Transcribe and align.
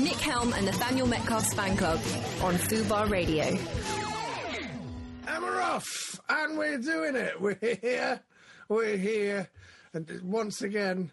Nick 0.00 0.16
Helm 0.16 0.52
and 0.54 0.66
Nathaniel 0.66 1.06
Metcalfe's 1.06 1.54
fan 1.54 1.76
club 1.76 1.98
on 2.42 2.54
Fubar 2.54 3.08
Radio. 3.08 3.44
And 5.26 5.42
we're 5.42 5.60
off, 5.60 6.20
and 6.28 6.58
we're 6.58 6.78
doing 6.78 7.14
it. 7.16 7.40
We're 7.40 7.58
here, 7.80 8.20
we're 8.68 8.96
here, 8.96 9.48
and 9.92 10.20
once 10.22 10.62
again, 10.62 11.12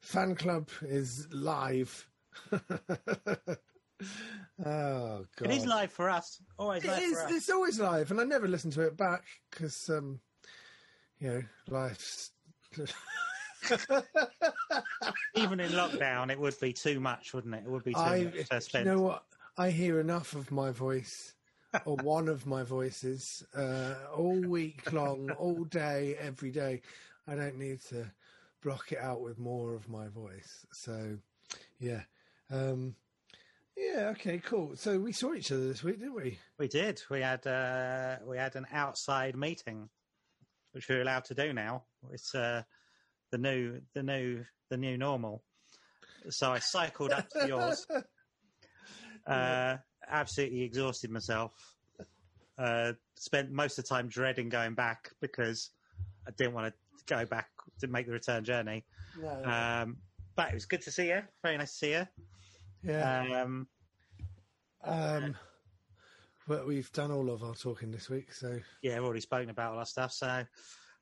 fan 0.00 0.34
club 0.36 0.68
is 0.82 1.26
live. 1.32 2.08
oh 2.52 2.58
god, 4.60 5.26
It 5.40 5.50
is 5.50 5.66
live 5.66 5.90
for 5.92 6.08
us. 6.08 6.40
Always 6.58 6.84
It 6.84 6.88
live 6.88 7.02
is. 7.02 7.12
for 7.14 7.26
us. 7.26 7.32
It's 7.32 7.50
always 7.50 7.80
live, 7.80 8.10
and 8.12 8.20
I 8.20 8.24
never 8.24 8.46
listen 8.48 8.70
to 8.72 8.82
it 8.82 8.96
back 8.96 9.24
because, 9.50 9.88
um, 9.90 10.20
you 11.18 11.28
know, 11.28 11.42
life's. 11.68 12.30
Even 15.34 15.60
in 15.60 15.72
lockdown, 15.72 16.30
it 16.30 16.38
would 16.38 16.58
be 16.60 16.72
too 16.72 17.00
much, 17.00 17.34
wouldn't 17.34 17.54
it? 17.54 17.64
It 17.64 17.70
would 17.70 17.84
be 17.84 17.94
too 17.94 18.00
I, 18.00 18.24
much 18.50 18.68
to 18.70 18.78
you 18.78 18.84
know 18.84 19.00
what? 19.00 19.24
I 19.56 19.70
hear 19.70 20.00
enough 20.00 20.34
of 20.34 20.50
my 20.50 20.70
voice, 20.70 21.34
or 21.84 21.96
one 22.02 22.28
of 22.28 22.46
my 22.46 22.62
voices, 22.62 23.44
uh, 23.54 23.94
all 24.16 24.40
week 24.40 24.92
long, 24.92 25.30
all 25.32 25.64
day, 25.64 26.16
every 26.18 26.50
day. 26.50 26.82
I 27.26 27.34
don't 27.34 27.58
need 27.58 27.80
to 27.88 28.10
block 28.62 28.92
it 28.92 28.98
out 28.98 29.20
with 29.20 29.38
more 29.38 29.74
of 29.74 29.88
my 29.88 30.08
voice. 30.08 30.66
So, 30.72 31.18
yeah. 31.78 32.02
Um, 32.50 32.94
yeah, 33.76 34.08
okay, 34.10 34.38
cool. 34.38 34.72
So 34.76 34.98
we 34.98 35.12
saw 35.12 35.34
each 35.34 35.52
other 35.52 35.66
this 35.66 35.82
week, 35.82 35.98
didn't 35.98 36.14
we? 36.14 36.38
We 36.58 36.68
did. 36.68 37.02
We 37.10 37.20
had 37.20 37.46
uh, 37.46 38.16
we 38.26 38.36
had 38.36 38.56
an 38.56 38.66
outside 38.72 39.36
meeting, 39.36 39.88
which 40.72 40.88
we're 40.88 41.02
allowed 41.02 41.24
to 41.26 41.34
do 41.34 41.52
now. 41.52 41.84
It's 42.12 42.34
uh, 42.34 42.62
the 43.30 43.38
new 43.38 43.80
the 43.94 44.02
new 44.02 44.44
the 44.68 44.76
new 44.76 44.96
normal. 44.98 45.42
So 46.28 46.52
I 46.52 46.58
cycled 46.58 47.12
up 47.12 47.28
to 47.30 47.46
yours. 47.48 47.86
Uh, 49.26 49.76
absolutely 50.08 50.62
exhausted 50.62 51.10
myself. 51.10 51.52
Uh, 52.58 52.92
spent 53.16 53.50
most 53.52 53.78
of 53.78 53.84
the 53.84 53.88
time 53.88 54.08
dreading 54.08 54.48
going 54.48 54.74
back 54.74 55.10
because 55.20 55.70
I 56.26 56.30
didn't 56.36 56.54
want 56.54 56.72
to 56.72 57.14
go 57.14 57.26
back 57.26 57.48
to 57.80 57.86
make 57.86 58.06
the 58.06 58.12
return 58.12 58.44
journey. 58.44 58.84
No. 59.20 59.44
Um, 59.44 59.98
but 60.36 60.48
it 60.48 60.54
was 60.54 60.64
good 60.64 60.80
to 60.82 60.90
see 60.90 61.08
you. 61.08 61.20
Very 61.42 61.58
nice 61.58 61.72
to 61.72 61.76
see 61.76 61.90
you. 61.92 62.06
yeah. 62.82 63.42
Um, 63.42 63.68
Um, 64.82 65.36
but 66.48 66.66
we've 66.66 66.90
done 66.92 67.12
all 67.12 67.30
of 67.30 67.42
our 67.44 67.54
talking 67.54 67.90
this 67.90 68.08
week, 68.08 68.32
so 68.32 68.58
yeah, 68.82 68.94
we've 68.94 69.04
already 69.04 69.20
spoken 69.20 69.50
about 69.50 69.72
all 69.72 69.78
our 69.78 69.86
stuff. 69.86 70.12
So 70.12 70.42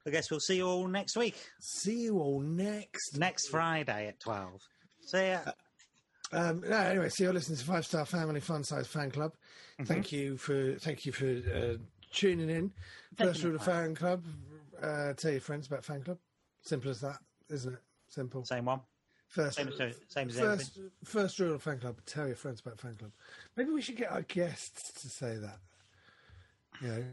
I 0.09 0.11
guess 0.11 0.31
we'll 0.31 0.41
see 0.41 0.56
you 0.56 0.67
all 0.67 0.89
next 0.89 1.17
week, 1.17 1.37
see 1.61 2.01
you 2.01 2.19
all 2.19 2.41
next. 2.41 3.19
next 3.19 3.48
Friday 3.48 4.09
at 4.09 4.19
12. 4.20 4.67
See 5.06 5.28
ya. 5.28 5.41
Um, 6.33 6.62
no, 6.67 6.77
anyway, 6.77 7.09
so 7.09 7.25
you're 7.25 7.33
listening 7.33 7.59
to 7.59 7.64
Five 7.64 7.87
Star 7.87 8.05
Family 8.05 8.41
Fun 8.41 8.64
Size 8.64 8.86
Fan 8.86 9.11
Club. 9.11 9.33
Mm-hmm. 9.75 9.84
Thank 9.84 10.12
you 10.12 10.36
for 10.36 10.75
thank 10.75 11.06
you 11.06 11.12
for 11.12 11.27
uh, 11.27 11.77
tuning 12.12 12.51
in. 12.51 12.70
First 13.17 13.42
rule 13.42 13.56
of 13.56 13.62
Fan 13.62 13.95
Club: 13.95 14.25
uh, 14.83 15.12
tell 15.14 15.31
your 15.31 15.41
friends 15.41 15.67
about 15.67 15.84
Fan 15.84 16.03
Club. 16.03 16.19
Simple 16.62 16.91
as 16.91 17.01
that, 17.01 17.19
isn't 17.48 17.73
it? 17.75 17.81
Simple. 18.09 18.45
Same 18.45 18.67
one. 18.67 18.81
First, 19.29 19.56
Same 19.56 19.69
as, 19.69 19.77
same 20.09 20.29
as 20.29 20.39
first, 20.39 20.70
everything. 20.77 20.91
first 21.05 21.39
rule 21.39 21.55
of 21.55 21.62
Fan 21.62 21.79
Club: 21.79 21.98
tell 22.06 22.27
your 22.27 22.36
friends 22.36 22.61
about 22.61 22.79
Fan 22.79 22.97
Club. 22.97 23.12
Maybe 23.56 23.70
we 23.70 23.81
should 23.83 23.97
get 23.97 24.11
our 24.11 24.23
guests 24.23 25.01
to 25.03 25.09
say 25.09 25.36
that. 25.36 25.59
You 26.83 26.89
know, 26.89 27.05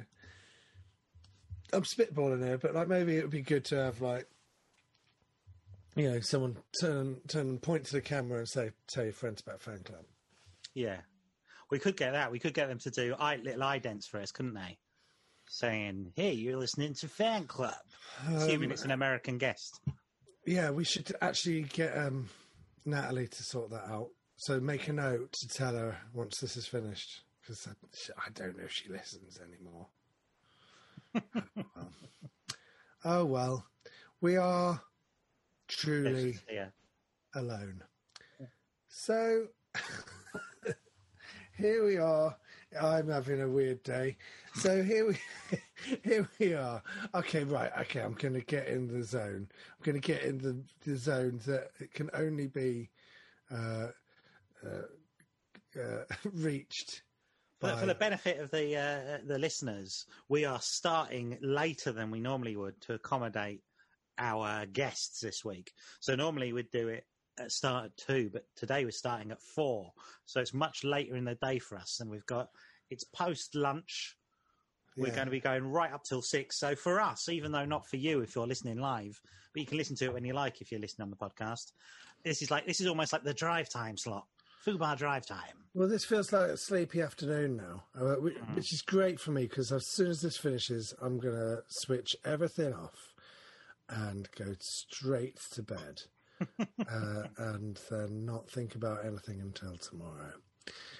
I'm 1.75 1.83
spitballing 1.83 2.43
here, 2.43 2.57
but 2.57 2.73
like 2.73 2.87
maybe 2.87 3.17
it 3.17 3.21
would 3.21 3.31
be 3.31 3.41
good 3.41 3.65
to 3.65 3.75
have 3.75 4.01
like. 4.01 4.27
You 5.95 6.11
know, 6.11 6.19
someone 6.19 6.57
turn 6.81 7.21
turn 7.27 7.47
and 7.47 7.61
point 7.61 7.85
to 7.85 7.93
the 7.93 8.01
camera 8.01 8.39
and 8.39 8.49
say, 8.49 8.71
"Tell 8.87 9.03
your 9.03 9.13
friends 9.13 9.41
about 9.41 9.61
Fan 9.61 9.79
Club." 9.83 10.03
Yeah. 10.73 10.97
We 11.71 11.79
could 11.79 11.97
get 11.97 12.11
that. 12.11 12.31
We 12.31 12.37
could 12.37 12.53
get 12.53 12.67
them 12.67 12.77
to 12.79 12.91
do 12.91 13.15
eye, 13.17 13.37
little 13.37 13.61
idents 13.61 14.05
for 14.05 14.19
us, 14.19 14.31
couldn't 14.31 14.53
they? 14.53 14.77
Saying, 15.47 16.11
hey, 16.15 16.33
you're 16.33 16.59
listening 16.59 16.93
to 16.95 17.07
Fan 17.07 17.45
Club. 17.45 17.73
Assuming 18.29 18.69
it's 18.69 18.85
an 18.85 18.91
American 18.91 19.39
guest. 19.39 19.79
Yeah, 20.45 20.69
we 20.69 20.83
should 20.83 21.11
actually 21.21 21.63
get 21.63 21.97
um, 21.97 22.29
Natalie 22.85 23.27
to 23.27 23.43
sort 23.43 23.71
that 23.71 23.89
out. 23.89 24.09
So 24.37 24.59
make 24.59 24.87
a 24.89 24.93
note 24.93 25.31
to 25.31 25.47
tell 25.47 25.73
her 25.73 25.97
once 26.13 26.39
this 26.39 26.55
is 26.55 26.67
finished, 26.67 27.23
because 27.41 27.67
I, 27.67 28.27
I 28.27 28.29
don't 28.33 28.57
know 28.57 28.65
if 28.65 28.71
she 28.71 28.89
listens 28.89 29.39
anymore. 29.39 29.87
oh 33.05 33.25
well, 33.25 33.65
we 34.21 34.37
are 34.37 34.81
truly 35.67 36.37
Yeah. 36.51 36.67
alone. 37.35 37.81
So 38.87 39.47
here 41.57 41.85
we 41.85 41.97
are. 41.97 42.35
I'm 42.81 43.09
having 43.09 43.41
a 43.41 43.47
weird 43.47 43.83
day. 43.83 44.17
So 44.55 44.83
here 44.83 45.07
we 45.07 45.17
here 46.03 46.29
we 46.39 46.53
are. 46.53 46.81
Okay, 47.13 47.43
right. 47.43 47.71
Okay, 47.81 48.01
I'm 48.01 48.13
going 48.13 48.33
to 48.33 48.41
get 48.41 48.67
in 48.67 48.87
the 48.87 49.03
zone. 49.03 49.47
I'm 49.51 49.83
going 49.83 50.01
to 50.01 50.05
get 50.05 50.23
in 50.23 50.37
the, 50.37 50.61
the 50.85 50.97
zone 50.97 51.39
that 51.45 51.69
it 51.79 51.93
can 51.93 52.09
only 52.13 52.47
be 52.47 52.89
uh, 53.51 53.87
uh, 54.65 55.79
uh, 55.79 56.03
reached. 56.33 57.03
For, 57.73 57.85
the 57.85 57.95
benefit 57.95 58.39
of 58.39 58.51
the 58.51 58.75
uh, 58.77 59.17
the 59.25 59.39
listeners, 59.39 60.05
we 60.29 60.45
are 60.45 60.59
starting 60.61 61.37
later 61.41 61.91
than 61.91 62.11
we 62.11 62.19
normally 62.19 62.55
would 62.55 62.79
to 62.81 62.93
accommodate 62.93 63.61
our 64.17 64.65
guests 64.65 65.19
this 65.19 65.43
week. 65.43 65.71
So 65.99 66.15
normally 66.15 66.53
we'd 66.53 66.71
do 66.71 66.87
it 66.89 67.05
at 67.37 67.51
start 67.51 67.85
at 67.85 67.97
two, 67.97 68.29
but 68.31 68.45
today 68.55 68.85
we're 68.85 68.91
starting 68.91 69.31
at 69.31 69.41
four. 69.41 69.91
So 70.25 70.39
it's 70.39 70.53
much 70.53 70.83
later 70.83 71.15
in 71.15 71.25
the 71.25 71.35
day 71.35 71.59
for 71.59 71.77
us, 71.77 71.99
and 71.99 72.09
we've 72.09 72.25
got 72.25 72.49
it's 72.89 73.03
post 73.03 73.55
lunch. 73.55 74.15
We're 74.97 75.07
Yeah. 75.07 75.15
going 75.15 75.27
to 75.27 75.31
be 75.31 75.41
going 75.41 75.65
right 75.65 75.91
up 75.91 76.03
till 76.05 76.21
six. 76.21 76.57
So 76.57 76.75
for 76.75 77.01
us, 77.01 77.27
even 77.27 77.51
though 77.51 77.65
not 77.65 77.85
for 77.85 77.97
you 77.97 78.21
if 78.21 78.35
you're 78.35 78.47
listening 78.47 78.77
live, 78.77 79.19
but 79.53 79.59
you 79.59 79.65
can 79.65 79.77
listen 79.77 79.95
to 79.97 80.05
it 80.05 80.13
when 80.13 80.23
you 80.23 80.33
like 80.33 80.61
if 80.61 80.71
you're 80.71 80.79
listening 80.79 81.03
on 81.03 81.09
the 81.09 81.17
podcast. 81.17 81.73
This 82.23 82.41
is 82.41 82.49
like 82.49 82.65
this 82.65 82.79
is 82.79 82.87
almost 82.87 83.11
like 83.11 83.23
the 83.23 83.33
drive 83.33 83.67
time 83.69 83.97
slot, 83.97 84.25
Fubar 84.65 84.97
drive 84.97 85.25
time. 85.25 85.41
Well, 85.73 85.87
this 85.89 86.05
feels 86.05 86.31
like 86.31 86.49
a 86.51 86.57
sleepy 86.57 87.01
afternoon 87.01 87.57
now, 87.57 87.83
uh, 87.99 88.15
whi- 88.15 88.39
which 88.53 88.73
is 88.73 88.81
great 88.81 89.19
for 89.19 89.31
me 89.31 89.43
because 89.43 89.71
as 89.71 89.85
soon 89.89 90.07
as 90.09 90.21
this 90.21 90.37
finishes, 90.37 90.93
I'm 91.01 91.19
going 91.19 91.35
to 91.35 91.63
switch 91.67 92.15
everything 92.23 92.73
off 92.73 93.13
and 93.89 94.27
go 94.37 94.55
straight 94.59 95.37
to 95.51 95.61
bed 95.63 96.01
uh, 96.59 97.23
and 97.37 97.79
then 97.91 98.25
not 98.25 98.49
think 98.49 98.75
about 98.75 99.05
anything 99.05 99.41
until 99.41 99.75
tomorrow. 99.77 100.31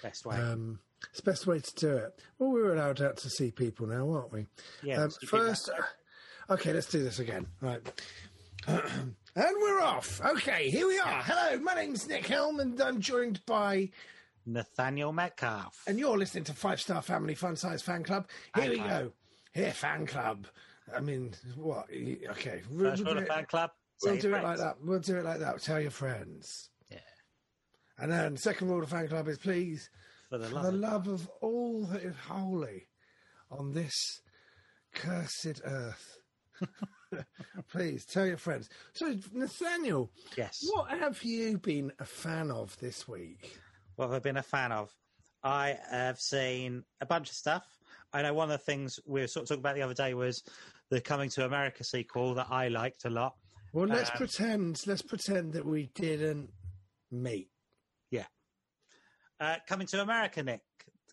Best 0.02 0.26
way. 0.26 0.36
Um, 0.36 0.78
it's 1.10 1.20
the 1.20 1.30
best 1.30 1.46
way 1.46 1.58
to 1.58 1.74
do 1.74 1.96
it. 1.96 2.20
Well, 2.38 2.50
we 2.50 2.60
were 2.62 2.74
allowed 2.74 3.00
out 3.02 3.16
to 3.18 3.30
see 3.30 3.50
people 3.50 3.86
now, 3.86 4.08
aren't 4.10 4.32
we? 4.32 4.46
Yeah, 4.82 5.02
Um, 5.02 5.10
so 5.10 5.18
you 5.22 5.28
keep 5.28 5.40
that 5.40 5.46
first, 5.46 5.70
okay, 6.50 6.72
let's 6.72 6.86
do 6.90 7.02
this 7.02 7.18
again. 7.18 7.46
Right. 7.60 7.80
and 8.66 9.14
we're 9.36 9.80
off. 9.80 10.20
Okay, 10.24 10.70
here 10.70 10.86
we 10.86 10.98
are. 10.98 11.22
Hello, 11.22 11.58
my 11.60 11.74
name's 11.74 12.08
Nick 12.08 12.26
Helm, 12.26 12.60
and 12.60 12.80
I'm 12.80 13.00
joined 13.00 13.44
by 13.46 13.90
Nathaniel 14.44 15.12
Metcalfe. 15.12 15.82
and 15.86 15.98
you're 15.98 16.18
listening 16.18 16.44
to 16.44 16.52
Five 16.52 16.80
Star 16.80 17.02
Family 17.02 17.34
Fun 17.34 17.56
Size 17.56 17.82
Fan 17.82 18.02
Club. 18.02 18.26
Here 18.54 18.64
Fan 18.64 18.70
we 18.70 18.76
club. 18.78 18.88
go. 18.90 19.12
Here, 19.52 19.72
fan 19.72 20.06
club. 20.06 20.46
I 20.94 21.00
mean, 21.00 21.32
what? 21.56 21.86
Okay, 21.90 22.62
First 22.62 22.70
we'll, 22.70 22.90
rule 22.94 22.96
do 23.04 23.10
of 23.10 23.18
it, 23.18 23.28
fan 23.28 23.46
club. 23.46 23.70
we'll 24.02 24.16
do 24.16 24.28
your 24.28 24.38
it 24.38 24.42
like 24.44 24.58
that. 24.58 24.76
We'll 24.82 24.98
do 25.00 25.16
it 25.16 25.24
like 25.24 25.40
that. 25.40 25.60
Tell 25.62 25.80
your 25.80 25.90
friends. 25.90 26.68
Yeah. 26.90 26.98
And 27.98 28.10
then, 28.12 28.36
second 28.36 28.68
rule 28.68 28.82
of 28.82 28.88
fan 28.90 29.08
club 29.08 29.28
is 29.28 29.38
please, 29.38 29.90
For 30.28 30.38
the 30.38 30.48
for 30.48 30.54
love. 30.56 30.62
the 30.64 30.68
of- 30.70 30.74
love 30.74 31.08
of 31.08 31.30
all 31.40 31.82
that 31.86 32.02
is 32.02 32.14
holy 32.28 32.88
on 33.50 33.72
this 33.72 34.20
cursed 34.94 35.60
earth, 35.64 36.18
please 37.68 38.04
tell 38.04 38.26
your 38.26 38.36
friends. 38.36 38.68
So, 38.92 39.14
Nathaniel, 39.32 40.10
Yes. 40.36 40.64
what 40.72 40.90
have 40.90 41.22
you 41.22 41.58
been 41.58 41.92
a 41.98 42.04
fan 42.04 42.50
of 42.50 42.76
this 42.78 43.06
week? 43.08 43.58
What 43.96 44.06
have 44.06 44.14
I 44.14 44.18
been 44.18 44.36
a 44.36 44.42
fan 44.42 44.72
of? 44.72 44.94
I 45.42 45.78
have 45.90 46.18
seen 46.20 46.84
a 47.00 47.06
bunch 47.06 47.30
of 47.30 47.36
stuff. 47.36 47.64
I 48.12 48.22
know 48.22 48.34
one 48.34 48.50
of 48.50 48.58
the 48.58 48.64
things 48.64 48.98
we 49.06 49.20
were 49.20 49.26
sort 49.26 49.44
of 49.44 49.48
talking 49.48 49.60
about 49.62 49.74
the 49.76 49.82
other 49.82 49.94
day 49.94 50.14
was 50.14 50.42
the 50.90 51.00
Coming 51.00 51.28
to 51.30 51.44
America 51.44 51.84
sequel 51.84 52.34
that 52.34 52.48
I 52.50 52.68
liked 52.68 53.04
a 53.04 53.10
lot. 53.10 53.34
Well, 53.72 53.86
let's 53.86 54.10
Um, 54.10 54.16
pretend. 54.16 54.82
Let's 54.86 55.02
pretend 55.02 55.52
that 55.54 55.64
we 55.66 55.90
didn't 55.94 56.50
meet. 57.10 57.50
Yeah. 58.10 58.26
Uh, 59.40 59.56
Coming 59.68 59.86
to 59.88 60.00
America, 60.02 60.42
Nick. 60.42 60.62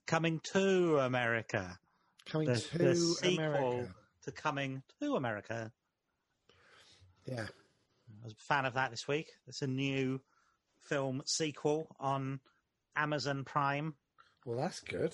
Coming 0.07 0.39
to 0.53 0.99
America. 0.99 1.77
Coming 2.25 2.47
The, 2.47 2.59
to 2.59 2.77
the 2.77 2.95
sequel 2.95 3.37
America. 3.73 3.95
to 4.23 4.31
Coming 4.31 4.83
to 5.01 5.15
America. 5.15 5.71
Yeah. 7.25 7.45
I 7.45 8.25
was 8.25 8.33
a 8.33 8.43
fan 8.43 8.65
of 8.65 8.73
that 8.75 8.91
this 8.91 9.07
week. 9.07 9.31
It's 9.47 9.61
a 9.61 9.67
new 9.67 10.21
film 10.81 11.21
sequel 11.25 11.95
on 11.99 12.39
Amazon 12.95 13.43
Prime. 13.43 13.95
Well, 14.45 14.57
that's 14.57 14.79
good. 14.81 15.13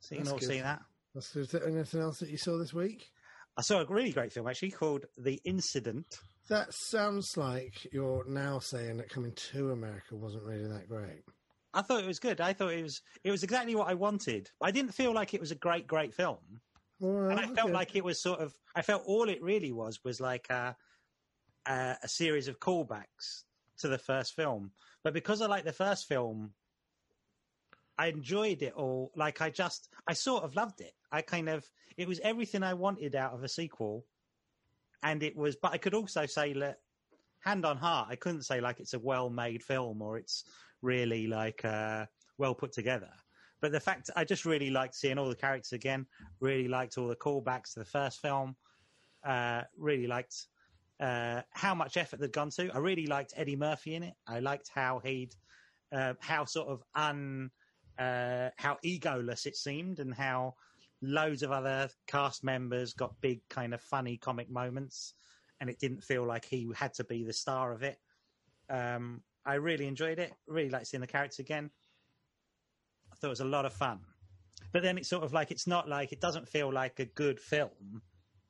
So 0.00 0.14
you 0.14 0.22
can 0.22 0.30
all 0.32 0.38
good. 0.38 0.48
see 0.48 0.60
that. 0.60 0.80
That's, 1.14 1.34
is 1.36 1.50
there 1.50 1.66
anything 1.66 2.00
else 2.00 2.20
that 2.20 2.28
you 2.28 2.36
saw 2.36 2.58
this 2.58 2.74
week? 2.74 3.10
I 3.56 3.62
saw 3.62 3.80
a 3.80 3.86
really 3.86 4.12
great 4.12 4.32
film 4.32 4.46
actually 4.46 4.70
called 4.70 5.06
The 5.16 5.40
Incident. 5.44 6.18
That 6.48 6.72
sounds 6.72 7.36
like 7.36 7.90
you're 7.92 8.24
now 8.28 8.58
saying 8.58 8.98
that 8.98 9.08
coming 9.08 9.32
to 9.52 9.72
America 9.72 10.14
wasn't 10.14 10.44
really 10.44 10.68
that 10.68 10.88
great. 10.88 11.24
I 11.74 11.82
thought 11.82 12.04
it 12.04 12.06
was 12.06 12.18
good. 12.20 12.40
I 12.40 12.52
thought 12.52 12.72
it 12.72 12.82
was 12.82 13.00
it 13.24 13.30
was 13.30 13.42
exactly 13.42 13.74
what 13.74 13.88
I 13.88 13.94
wanted. 13.94 14.50
I 14.62 14.70
didn't 14.70 14.92
feel 14.92 15.12
like 15.12 15.34
it 15.34 15.40
was 15.40 15.50
a 15.50 15.56
great, 15.56 15.86
great 15.86 16.14
film, 16.14 16.60
Well, 17.00 17.30
and 17.30 17.40
I 17.40 17.46
felt 17.46 17.68
okay. 17.70 17.72
like 17.72 17.96
it 17.96 18.04
was 18.04 18.22
sort 18.22 18.40
of. 18.40 18.54
I 18.74 18.82
felt 18.82 19.02
all 19.06 19.28
it 19.28 19.42
really 19.42 19.72
was 19.72 19.98
was 20.04 20.20
like 20.20 20.48
a, 20.50 20.76
a 21.66 21.96
a 22.02 22.08
series 22.08 22.48
of 22.48 22.60
callbacks 22.60 23.44
to 23.78 23.88
the 23.88 23.98
first 23.98 24.34
film. 24.34 24.70
But 25.02 25.14
because 25.14 25.40
I 25.42 25.46
like 25.46 25.64
the 25.64 25.72
first 25.72 26.08
film, 26.08 26.52
I 27.98 28.08
enjoyed 28.08 28.62
it 28.62 28.74
all. 28.74 29.12
Like 29.16 29.40
I 29.40 29.50
just, 29.50 29.88
I 30.06 30.12
sort 30.12 30.44
of 30.44 30.56
loved 30.56 30.80
it. 30.80 30.92
I 31.10 31.22
kind 31.22 31.48
of, 31.48 31.64
it 31.96 32.08
was 32.08 32.20
everything 32.20 32.62
I 32.62 32.74
wanted 32.74 33.14
out 33.14 33.32
of 33.32 33.42
a 33.42 33.48
sequel, 33.48 34.04
and 35.02 35.22
it 35.22 35.36
was. 35.36 35.56
But 35.56 35.72
I 35.72 35.78
could 35.78 35.94
also 35.94 36.26
say 36.26 36.52
that, 36.54 36.80
hand 37.40 37.64
on 37.64 37.76
heart, 37.76 38.08
I 38.10 38.16
couldn't 38.16 38.42
say 38.42 38.60
like 38.60 38.80
it's 38.80 38.94
a 38.94 38.98
well-made 38.98 39.62
film 39.62 40.02
or 40.02 40.18
it's 40.18 40.44
really 40.82 41.28
like 41.28 41.64
uh, 41.64 42.06
well 42.38 42.54
put 42.54 42.72
together. 42.72 43.10
But 43.60 43.72
the 43.72 43.80
fact, 43.80 44.10
I 44.16 44.24
just 44.24 44.44
really 44.44 44.70
liked 44.70 44.94
seeing 44.94 45.18
all 45.18 45.28
the 45.28 45.36
characters 45.36 45.72
again. 45.72 46.06
Really 46.40 46.68
liked 46.68 46.98
all 46.98 47.08
the 47.08 47.16
callbacks 47.16 47.72
to 47.74 47.78
the 47.78 47.84
first 47.86 48.20
film. 48.20 48.56
Uh, 49.24 49.62
really 49.78 50.06
liked 50.06 50.46
uh, 51.00 51.42
how 51.50 51.74
much 51.74 51.96
effort 51.96 52.20
they'd 52.20 52.32
gone 52.32 52.50
to. 52.50 52.70
I 52.72 52.78
really 52.78 53.06
liked 53.06 53.34
Eddie 53.36 53.56
Murphy 53.56 53.94
in 53.94 54.02
it. 54.02 54.14
I 54.26 54.40
liked 54.40 54.70
how 54.74 55.00
he'd, 55.04 55.34
uh, 55.92 56.14
how 56.20 56.44
sort 56.44 56.68
of 56.68 56.82
un, 56.94 57.50
uh, 57.98 58.50
how 58.56 58.78
egoless 58.84 59.46
it 59.46 59.56
seemed, 59.56 59.98
and 59.98 60.14
how 60.14 60.54
loads 61.02 61.42
of 61.42 61.52
other 61.52 61.88
cast 62.06 62.42
members 62.44 62.94
got 62.94 63.20
big 63.20 63.40
kind 63.48 63.74
of 63.74 63.80
funny 63.80 64.16
comic 64.16 64.50
moments, 64.50 65.14
and 65.60 65.68
it 65.68 65.78
didn't 65.78 66.02
feel 66.02 66.24
like 66.24 66.44
he 66.44 66.70
had 66.74 66.94
to 66.94 67.04
be 67.04 67.24
the 67.24 67.32
star 67.32 67.72
of 67.72 67.82
it. 67.82 67.98
Um, 68.70 69.22
I 69.44 69.54
really 69.54 69.86
enjoyed 69.86 70.18
it. 70.18 70.32
Really 70.48 70.70
liked 70.70 70.88
seeing 70.88 71.00
the 71.00 71.06
characters 71.06 71.38
again. 71.38 71.70
I 73.12 73.16
thought 73.16 73.28
it 73.28 73.30
was 73.30 73.40
a 73.40 73.44
lot 73.44 73.64
of 73.64 73.72
fun. 73.72 74.00
But 74.72 74.82
then 74.82 74.98
it's 74.98 75.08
sort 75.08 75.24
of 75.24 75.32
like 75.32 75.50
it's 75.50 75.66
not 75.66 75.88
like 75.88 76.12
it 76.12 76.20
doesn't 76.20 76.48
feel 76.48 76.72
like 76.72 76.98
a 76.98 77.04
good 77.04 77.38
film 77.38 78.02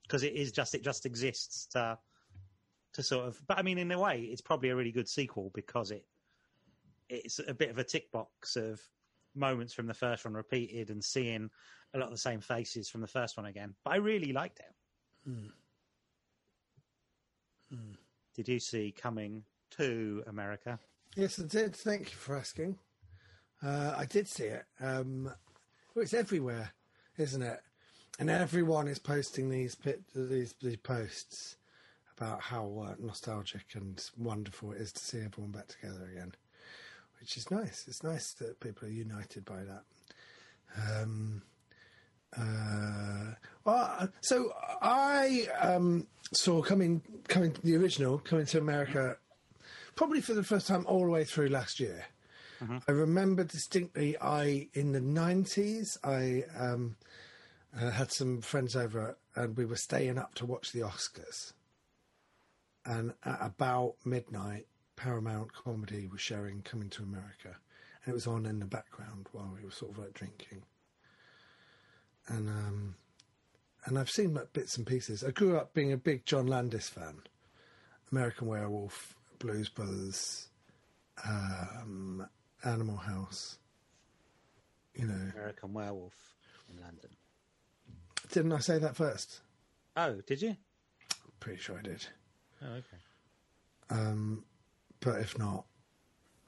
because 0.02 0.22
it 0.22 0.34
is 0.34 0.52
just 0.52 0.74
it 0.74 0.82
just 0.82 1.04
exists 1.04 1.66
to 1.72 1.98
to 2.96 3.02
sort 3.02 3.26
of. 3.26 3.40
But 3.46 3.58
I 3.58 3.62
mean, 3.62 3.78
in 3.78 3.92
a 3.92 3.98
way, 3.98 4.22
it's 4.22 4.40
probably 4.40 4.70
a 4.70 4.76
really 4.76 4.90
good 4.90 5.08
sequel 5.08 5.50
because 5.54 5.90
it 5.90 6.04
it's 7.08 7.38
a 7.46 7.54
bit 7.54 7.70
of 7.70 7.78
a 7.78 7.84
tick 7.84 8.10
box 8.10 8.56
of 8.56 8.80
moments 9.34 9.72
from 9.72 9.86
the 9.86 9.94
first 9.94 10.24
one 10.24 10.34
repeated 10.34 10.90
and 10.90 11.04
seeing 11.04 11.50
a 11.94 11.98
lot 11.98 12.06
of 12.06 12.10
the 12.12 12.18
same 12.18 12.40
faces 12.40 12.88
from 12.88 13.00
the 13.00 13.06
first 13.06 13.36
one 13.36 13.46
again. 13.46 13.74
But 13.84 13.92
I 13.92 13.96
really 13.96 14.32
liked 14.32 14.58
it. 14.58 14.74
Did 18.34 18.48
you 18.48 18.58
see 18.58 18.92
coming 18.96 19.44
to 19.72 20.24
America? 20.26 20.78
Yes, 21.14 21.38
I 21.38 21.44
did. 21.44 21.76
Thank 21.76 22.10
you 22.10 22.16
for 22.16 22.36
asking. 22.36 22.78
Uh, 23.62 23.94
I 23.96 24.04
did 24.06 24.26
see 24.26 24.44
it. 24.44 24.64
Um, 24.80 25.24
well, 25.94 26.02
it's 26.02 26.14
everywhere, 26.14 26.72
isn't 27.18 27.42
it? 27.42 27.60
And 28.18 28.30
everyone 28.30 28.88
is 28.88 28.98
posting 28.98 29.50
these 29.50 29.74
pit, 29.74 30.02
these 30.14 30.54
these 30.62 30.76
posts 30.76 31.56
about 32.16 32.40
how 32.40 32.86
uh, 32.86 32.94
nostalgic 32.98 33.74
and 33.74 34.02
wonderful 34.16 34.72
it 34.72 34.80
is 34.80 34.92
to 34.92 35.00
see 35.00 35.18
everyone 35.18 35.52
back 35.52 35.68
together 35.68 36.08
again, 36.12 36.32
which 37.20 37.36
is 37.36 37.50
nice. 37.50 37.84
It's 37.86 38.02
nice 38.02 38.32
that 38.34 38.60
people 38.60 38.88
are 38.88 38.92
united 38.92 39.44
by 39.44 39.62
that. 39.64 39.82
Um, 40.76 41.42
uh, 42.36 43.34
well, 43.64 44.08
so 44.20 44.52
I 44.82 45.46
um, 45.60 46.06
saw 46.32 46.62
coming 46.62 47.02
coming 47.28 47.54
the 47.62 47.76
original 47.76 48.18
coming 48.18 48.46
to 48.46 48.58
America 48.58 49.16
probably 49.94 50.20
for 50.20 50.34
the 50.34 50.42
first 50.42 50.66
time 50.66 50.84
all 50.86 51.04
the 51.04 51.10
way 51.10 51.24
through 51.24 51.48
last 51.48 51.80
year. 51.80 52.06
I 52.88 52.92
remember 52.92 53.44
distinctly. 53.44 54.16
I 54.18 54.68
in 54.72 54.92
the 54.92 55.00
nineties, 55.00 55.98
I 56.02 56.44
um, 56.58 56.96
uh, 57.78 57.90
had 57.90 58.10
some 58.10 58.40
friends 58.40 58.74
over, 58.74 59.18
and 59.34 59.56
we 59.56 59.66
were 59.66 59.76
staying 59.76 60.18
up 60.18 60.34
to 60.36 60.46
watch 60.46 60.72
the 60.72 60.80
Oscars. 60.80 61.52
And 62.86 63.12
at 63.24 63.38
about 63.40 63.96
midnight, 64.04 64.66
Paramount 64.94 65.52
Comedy 65.52 66.06
was 66.06 66.20
showing 66.20 66.62
"Coming 66.62 66.88
to 66.90 67.02
America," 67.02 67.56
and 68.04 68.12
it 68.12 68.14
was 68.14 68.28
on 68.28 68.46
in 68.46 68.60
the 68.60 68.64
background 68.64 69.28
while 69.32 69.52
we 69.54 69.64
were 69.64 69.72
sort 69.72 69.92
of 69.92 69.98
like 69.98 70.14
drinking. 70.14 70.62
And 72.28 72.48
um, 72.48 72.94
and 73.84 73.98
I've 73.98 74.10
seen 74.10 74.34
like 74.34 74.52
bits 74.52 74.76
and 74.76 74.86
pieces. 74.86 75.24
I 75.24 75.32
grew 75.32 75.56
up 75.56 75.74
being 75.74 75.92
a 75.92 75.96
big 75.96 76.26
John 76.26 76.46
Landis 76.46 76.88
fan. 76.88 77.22
American 78.12 78.46
Werewolf, 78.46 79.16
Blues 79.40 79.68
Brothers, 79.68 80.48
um, 81.24 82.26
Animal 82.64 82.96
House. 82.96 83.58
You 84.94 85.06
know, 85.06 85.30
American 85.34 85.72
Werewolf 85.74 86.14
in 86.70 86.80
London. 86.80 87.10
didn't 88.32 88.52
I 88.52 88.60
say 88.60 88.78
that 88.78 88.96
first? 88.96 89.40
Oh, 89.96 90.20
did 90.26 90.40
you? 90.40 90.56
Pretty 91.40 91.60
sure 91.60 91.78
I 91.78 91.82
did. 91.82 92.06
Oh, 92.62 92.66
okay. 92.66 92.96
Um, 93.90 94.44
but 95.00 95.20
if 95.20 95.38
not, 95.38 95.64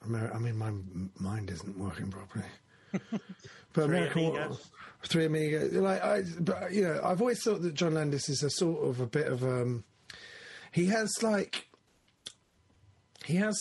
Ameri- 0.05 0.35
I 0.35 0.39
mean, 0.39 0.57
my 0.57 0.67
m- 0.67 1.11
mind 1.19 1.49
isn't 1.49 1.77
working 1.77 2.09
properly. 2.09 2.45
but 2.91 3.21
Three 3.73 3.83
American 3.83 4.25
Amigos. 4.25 4.71
Three 5.05 5.25
Amigos, 5.25 5.73
like 5.73 6.03
I, 6.03 6.23
but 6.39 6.71
you 6.71 6.83
know, 6.83 7.01
I've 7.03 7.21
always 7.21 7.41
thought 7.43 7.61
that 7.61 7.73
John 7.73 7.93
Landis 7.93 8.29
is 8.29 8.43
a 8.43 8.49
sort 8.49 8.83
of 8.83 8.99
a 8.99 9.05
bit 9.05 9.27
of 9.27 9.43
um, 9.43 9.83
he 10.71 10.87
has 10.87 11.21
like 11.21 11.67
he 13.25 13.35
has 13.35 13.55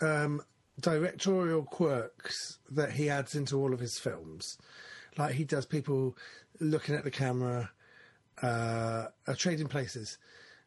um 0.00 0.42
directorial 0.80 1.62
quirks 1.62 2.58
that 2.70 2.92
he 2.92 3.08
adds 3.08 3.34
into 3.34 3.56
all 3.56 3.72
of 3.72 3.80
his 3.80 3.98
films. 3.98 4.58
Like 5.16 5.34
he 5.34 5.44
does 5.44 5.64
people 5.64 6.16
looking 6.60 6.94
at 6.94 7.04
the 7.04 7.10
camera, 7.10 7.70
uh, 8.42 9.06
uh 9.26 9.34
trading 9.36 9.68
places. 9.68 10.18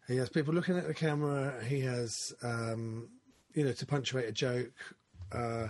He 0.10 0.18
has 0.18 0.28
people 0.28 0.56
looking 0.56 0.76
at 0.76 0.88
the 0.88 0.94
camera. 0.94 1.54
He 1.64 1.82
has, 1.82 2.34
um, 2.42 3.10
you 3.54 3.64
know, 3.64 3.74
to 3.74 3.86
punctuate 3.86 4.28
a 4.28 4.32
joke. 4.32 4.74
Uh, 5.32 5.68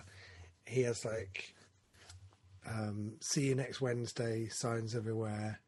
he 0.66 0.84
has 0.84 1.04
like, 1.04 1.54
um, 2.66 3.18
see 3.20 3.48
you 3.48 3.56
next 3.56 3.82
Wednesday 3.82 4.48
signs 4.48 4.96
everywhere. 4.96 5.60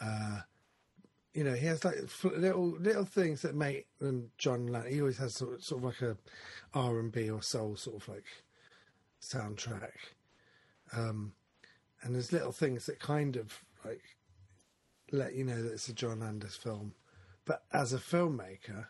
Uh, 0.00 0.38
you 1.34 1.42
know, 1.42 1.54
he 1.54 1.66
has 1.66 1.84
like 1.84 1.96
little 2.22 2.68
little 2.78 3.04
things 3.04 3.42
that 3.42 3.56
make 3.56 3.88
them 3.98 4.30
John. 4.38 4.68
Land- 4.68 4.88
he 4.88 5.00
always 5.00 5.18
has 5.18 5.34
sort 5.34 5.54
of, 5.54 5.64
sort 5.64 5.80
of 5.80 5.84
like 5.86 6.02
a 6.02 6.16
R 6.74 7.00
and 7.00 7.10
B 7.10 7.28
or 7.28 7.42
soul 7.42 7.74
sort 7.74 7.96
of 7.96 8.08
like 8.08 8.26
soundtrack. 9.20 9.90
Um, 10.92 11.32
and 12.02 12.14
there's 12.14 12.32
little 12.32 12.52
things 12.52 12.86
that 12.86 13.00
kind 13.00 13.34
of 13.34 13.64
like 13.84 14.02
let 15.10 15.34
you 15.34 15.42
know 15.42 15.60
that 15.60 15.72
it's 15.72 15.88
a 15.88 15.92
John 15.92 16.20
Landis 16.20 16.54
film. 16.54 16.94
But 17.46 17.62
as 17.72 17.92
a 17.92 17.98
filmmaker, 17.98 18.86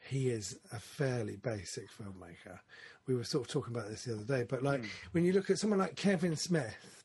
he 0.00 0.30
is 0.30 0.58
a 0.72 0.80
fairly 0.80 1.36
basic 1.36 1.88
filmmaker. 1.90 2.58
We 3.06 3.14
were 3.14 3.24
sort 3.24 3.46
of 3.46 3.52
talking 3.52 3.74
about 3.74 3.88
this 3.88 4.04
the 4.04 4.14
other 4.14 4.24
day, 4.24 4.46
but 4.48 4.62
like 4.62 4.84
when 5.12 5.24
you 5.24 5.32
look 5.32 5.50
at 5.50 5.58
someone 5.58 5.78
like 5.78 5.94
Kevin 5.94 6.36
Smith, 6.36 7.04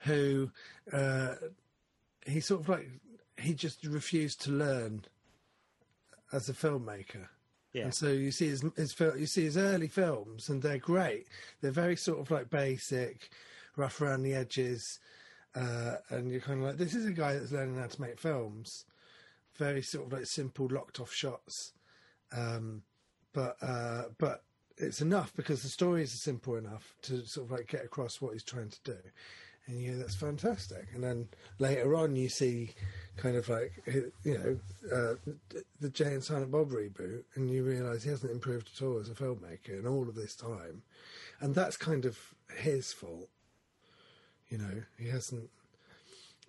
who 0.00 0.50
uh, 0.92 1.34
he 2.26 2.40
sort 2.40 2.60
of 2.60 2.68
like 2.68 2.90
he 3.38 3.54
just 3.54 3.84
refused 3.84 4.42
to 4.42 4.50
learn 4.50 5.04
as 6.32 6.48
a 6.48 6.52
filmmaker. 6.52 7.28
Yeah. 7.72 7.84
And 7.84 7.94
so 7.94 8.08
you 8.08 8.30
see 8.30 8.48
his, 8.48 8.64
his 8.76 8.94
you 9.00 9.26
see 9.26 9.44
his 9.44 9.56
early 9.56 9.88
films, 9.88 10.48
and 10.48 10.62
they're 10.62 10.78
great. 10.78 11.26
They're 11.60 11.72
very 11.72 11.96
sort 11.96 12.20
of 12.20 12.30
like 12.30 12.50
basic, 12.50 13.30
rough 13.76 14.00
around 14.00 14.22
the 14.22 14.34
edges, 14.34 15.00
uh, 15.54 15.96
and 16.10 16.30
you're 16.30 16.40
kind 16.40 16.60
of 16.60 16.66
like, 16.66 16.76
this 16.76 16.94
is 16.94 17.06
a 17.06 17.12
guy 17.12 17.34
that's 17.34 17.52
learning 17.52 17.76
how 17.76 17.86
to 17.86 18.00
make 18.00 18.18
films. 18.18 18.84
Very 19.56 19.82
sort 19.82 20.06
of 20.06 20.12
like 20.12 20.26
simple, 20.26 20.68
locked 20.70 20.98
off 20.98 21.12
shots, 21.12 21.72
um, 22.36 22.82
but 23.32 23.56
uh, 23.62 24.04
but 24.18 24.42
it's 24.76 25.00
enough 25.00 25.32
because 25.36 25.62
the 25.62 25.68
stories 25.68 26.12
are 26.12 26.18
simple 26.18 26.56
enough 26.56 26.96
to 27.02 27.24
sort 27.24 27.46
of 27.46 27.52
like 27.52 27.68
get 27.68 27.84
across 27.84 28.20
what 28.20 28.32
he's 28.32 28.42
trying 28.42 28.70
to 28.70 28.80
do. 28.82 28.96
And 29.66 29.80
yeah, 29.80 29.92
that's 29.96 30.16
fantastic. 30.16 30.88
And 30.92 31.02
then 31.02 31.28
later 31.58 31.94
on, 31.94 32.16
you 32.16 32.28
see 32.28 32.72
kind 33.16 33.36
of 33.36 33.48
like 33.48 33.72
you 34.24 34.38
know 34.38 34.58
uh, 34.92 35.14
the 35.80 35.90
Jay 35.90 36.14
and 36.14 36.24
Silent 36.24 36.50
Bob 36.50 36.70
reboot, 36.70 37.22
and 37.36 37.48
you 37.48 37.62
realise 37.62 38.02
he 38.02 38.10
hasn't 38.10 38.32
improved 38.32 38.70
at 38.74 38.84
all 38.84 38.98
as 38.98 39.08
a 39.08 39.14
filmmaker 39.14 39.78
in 39.78 39.86
all 39.86 40.08
of 40.08 40.16
this 40.16 40.34
time, 40.34 40.82
and 41.40 41.54
that's 41.54 41.76
kind 41.76 42.04
of 42.04 42.18
his 42.56 42.92
fault. 42.92 43.28
You 44.54 44.58
know, 44.60 44.82
he 44.96 45.08
hasn't. 45.08 45.50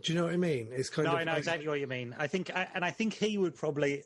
Do 0.03 0.13
you 0.13 0.19
know 0.19 0.25
what 0.25 0.33
I 0.33 0.37
mean? 0.37 0.67
It's 0.71 0.91
kind 0.91 1.07
No, 1.07 1.13
of 1.13 1.15
No, 1.15 1.21
I 1.21 1.23
know 1.23 1.31
like- 1.31 1.39
exactly 1.39 1.67
what 1.67 1.79
you 1.79 1.87
mean. 1.87 2.15
I 2.19 2.27
think, 2.27 2.51
I- 2.55 2.69
and 2.75 2.85
I 2.85 2.91
think 2.91 3.13
he 3.15 3.39
would 3.39 3.55
probably 3.55 4.03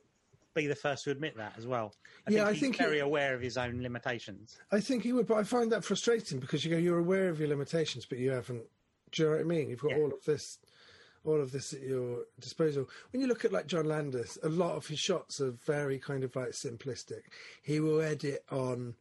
be 0.53 0.68
the 0.68 0.75
first 0.75 1.03
to 1.03 1.12
admit 1.12 1.36
that 1.36 1.53
as 1.58 1.68
well. 1.68 1.94
I 2.25 2.32
Yeah, 2.32 2.38
think 2.38 2.48
I 2.48 2.51
he's 2.53 2.62
think 2.62 2.75
he- 2.77 2.84
very 2.86 3.00
aware 3.00 3.36
of 3.36 3.41
his 3.41 3.58
own 3.58 3.82
limitations. 3.82 4.58
I 4.72 4.79
think 4.79 5.03
he 5.03 5.12
would, 5.12 5.27
but 5.27 5.36
I 5.36 5.44
find 5.44 5.70
that 5.74 5.84
frustrating 5.84 6.39
because 6.39 6.63
you 6.63 6.72
go, 6.72 6.77
you're 6.77 7.00
aware 7.00 7.27
of 7.27 7.39
your 7.41 7.50
limitations, 7.50 8.06
but 8.06 8.20
you 8.20 8.29
haven't. 8.32 8.63
Do 9.12 9.22
you 9.24 9.27
know 9.27 9.36
what 9.36 9.41
I 9.41 9.44
mean? 9.44 9.70
You've 9.70 9.82
got 9.82 9.91
Yeah. 9.91 9.98
all 9.98 10.13
of 10.13 10.24
this, 10.24 10.60
all 11.25 11.41
of 11.41 11.51
this 11.51 11.74
at 11.74 11.82
your 11.82 12.24
disposal. 12.39 12.89
When 13.12 13.20
you 13.20 13.27
look 13.27 13.44
at 13.44 13.51
like 13.51 13.68
John 13.68 13.86
Landis, 13.86 14.38
a 14.44 14.48
lot 14.50 14.77
of 14.77 14.88
his 14.88 15.00
shots 15.00 15.41
are 15.41 15.51
very 15.51 16.00
kind 16.00 16.24
of 16.24 16.34
like 16.38 16.51
simplistic. 16.51 17.24
He 17.62 17.82
will 17.82 18.00
edit 18.00 18.46
on 18.50 18.96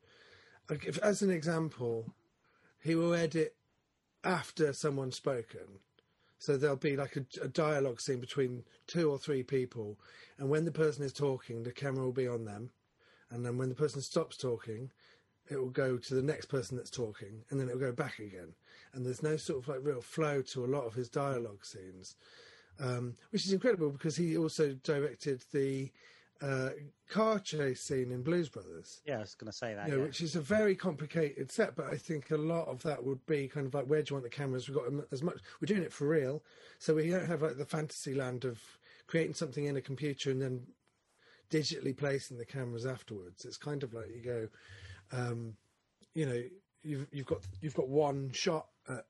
like 0.69 0.87
if, 0.87 0.99
as 0.99 1.23
an 1.23 1.31
example, 1.31 2.13
he 2.81 2.97
will 2.97 3.15
edit 3.15 3.55
after 4.25 4.73
someone's 4.73 5.17
spoken. 5.17 5.81
So 6.39 6.57
there'll 6.57 6.77
be 6.77 6.97
like 6.97 7.17
a, 7.17 7.25
a 7.43 7.49
dialogue 7.49 8.01
scene 8.01 8.21
between 8.21 8.65
two 8.87 9.11
or 9.11 9.19
three 9.19 9.43
people, 9.43 9.99
and 10.39 10.49
when 10.49 10.65
the 10.65 10.73
person 10.73 11.05
is 11.05 11.13
talking, 11.13 11.63
the 11.63 11.73
camera 11.73 12.05
will 12.05 12.13
be 12.13 12.29
on 12.29 12.45
them, 12.45 12.71
and 13.31 13.45
then 13.45 13.59
when 13.59 13.69
the 13.69 13.75
person 13.75 14.01
stops 14.01 14.37
talking, 14.37 14.91
it 15.51 15.57
will 15.57 15.71
go 15.71 15.97
to 15.97 16.15
the 16.15 16.23
next 16.23 16.47
person 16.47 16.77
that's 16.77 16.91
talking, 16.91 17.45
and 17.51 17.59
then 17.59 17.69
it 17.69 17.75
will 17.75 17.81
go 17.81 17.93
back 17.93 18.19
again. 18.19 18.55
And 18.93 19.05
there's 19.05 19.23
no 19.23 19.37
sort 19.37 19.63
of 19.63 19.69
like 19.69 19.81
real 19.83 20.01
flow 20.01 20.43
to 20.43 20.65
a 20.65 20.67
lot 20.67 20.85
of 20.85 20.95
his 20.95 21.09
dialogue 21.09 21.65
scenes, 21.65 22.15
um, 22.79 23.17
which 23.31 23.45
is 23.45 23.53
incredible 23.53 23.91
because 23.91 24.17
he 24.17 24.37
also 24.37 24.75
directed 24.85 25.45
the 25.53 25.91
uh, 26.41 26.71
car 27.09 27.39
chase 27.39 27.81
scene 27.81 28.13
in 28.13 28.23
Blues 28.23 28.49
Brothers. 28.49 29.01
Yeah, 29.05 29.17
I 29.17 29.21
was 29.21 29.35
going 29.35 29.51
to 29.51 29.57
say 29.57 29.75
that. 29.75 29.87
you 29.87 29.93
know, 29.93 29.99
yeah. 29.99 30.05
which 30.05 30.21
is 30.21 30.37
a 30.37 30.41
very 30.41 30.75
complicated 30.75 31.51
set, 31.51 31.75
but 31.75 31.87
I 31.87 31.97
think 31.97 32.31
a 32.31 32.37
lot 32.37 32.69
of 32.69 32.83
that 32.85 33.05
would 33.05 33.25
be 33.27 33.49
kind 33.49 33.67
of 33.67 33.75
like 33.75 33.87
where 33.87 34.03
do 34.03 34.11
you 34.11 34.17
want 34.17 34.25
the 34.25 34.37
cameras? 34.37 34.69
We've 34.69 34.77
got 34.77 34.87
as 35.11 35.23
much. 35.23 35.39
We're 35.61 35.67
doing 35.67 35.83
it 35.83 35.93
for 35.93 36.07
real, 36.07 36.43
so 36.79 36.95
we 36.95 37.11
don't 37.11 37.27
have 37.27 37.43
like 37.43 37.57
the 37.57 37.65
fantasy 37.65 38.15
land 38.15 38.45
of 38.45 38.61
creating 39.07 39.35
something 39.35 39.65
in 39.65 39.77
a 39.77 39.81
computer 39.81 40.31
and 40.31 40.41
then 40.41 40.67
digitally 41.51 41.97
placing 41.97 42.39
the 42.39 42.45
cameras 42.45 42.87
afterwards. 42.87 43.45
It's 43.45 43.57
kind 43.57 43.83
of 43.83 43.95
like 43.95 44.07
you 44.15 44.23
go, 44.23 44.49
um, 45.13 45.55
you 46.15 46.27
know, 46.27 46.43
you've 46.83 47.07
you've 47.11 47.27
got 47.27 47.41
you've 47.61 47.75
got 47.75 47.89
one 47.89 48.31
shot 48.33 48.67
at 48.89 49.07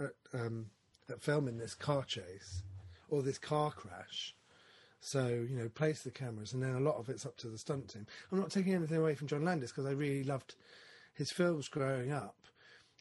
at, 0.00 0.12
um, 0.32 0.66
at 1.08 1.22
filming 1.22 1.58
this 1.58 1.74
car 1.74 2.02
chase 2.04 2.62
or 3.08 3.22
this 3.22 3.38
car 3.38 3.70
crash. 3.70 4.34
So 5.06 5.26
you 5.28 5.58
know, 5.58 5.68
place 5.68 6.02
the 6.02 6.10
cameras, 6.10 6.54
and 6.54 6.62
then 6.62 6.76
a 6.76 6.80
lot 6.80 6.96
of 6.96 7.10
it's 7.10 7.26
up 7.26 7.36
to 7.38 7.48
the 7.48 7.58
stunt 7.58 7.88
team. 7.88 8.06
I'm 8.32 8.40
not 8.40 8.50
taking 8.50 8.72
anything 8.72 8.96
away 8.96 9.14
from 9.14 9.28
John 9.28 9.44
Landis 9.44 9.70
because 9.70 9.84
I 9.84 9.90
really 9.90 10.24
loved 10.24 10.54
his 11.12 11.30
films 11.30 11.68
growing 11.68 12.10
up, 12.10 12.36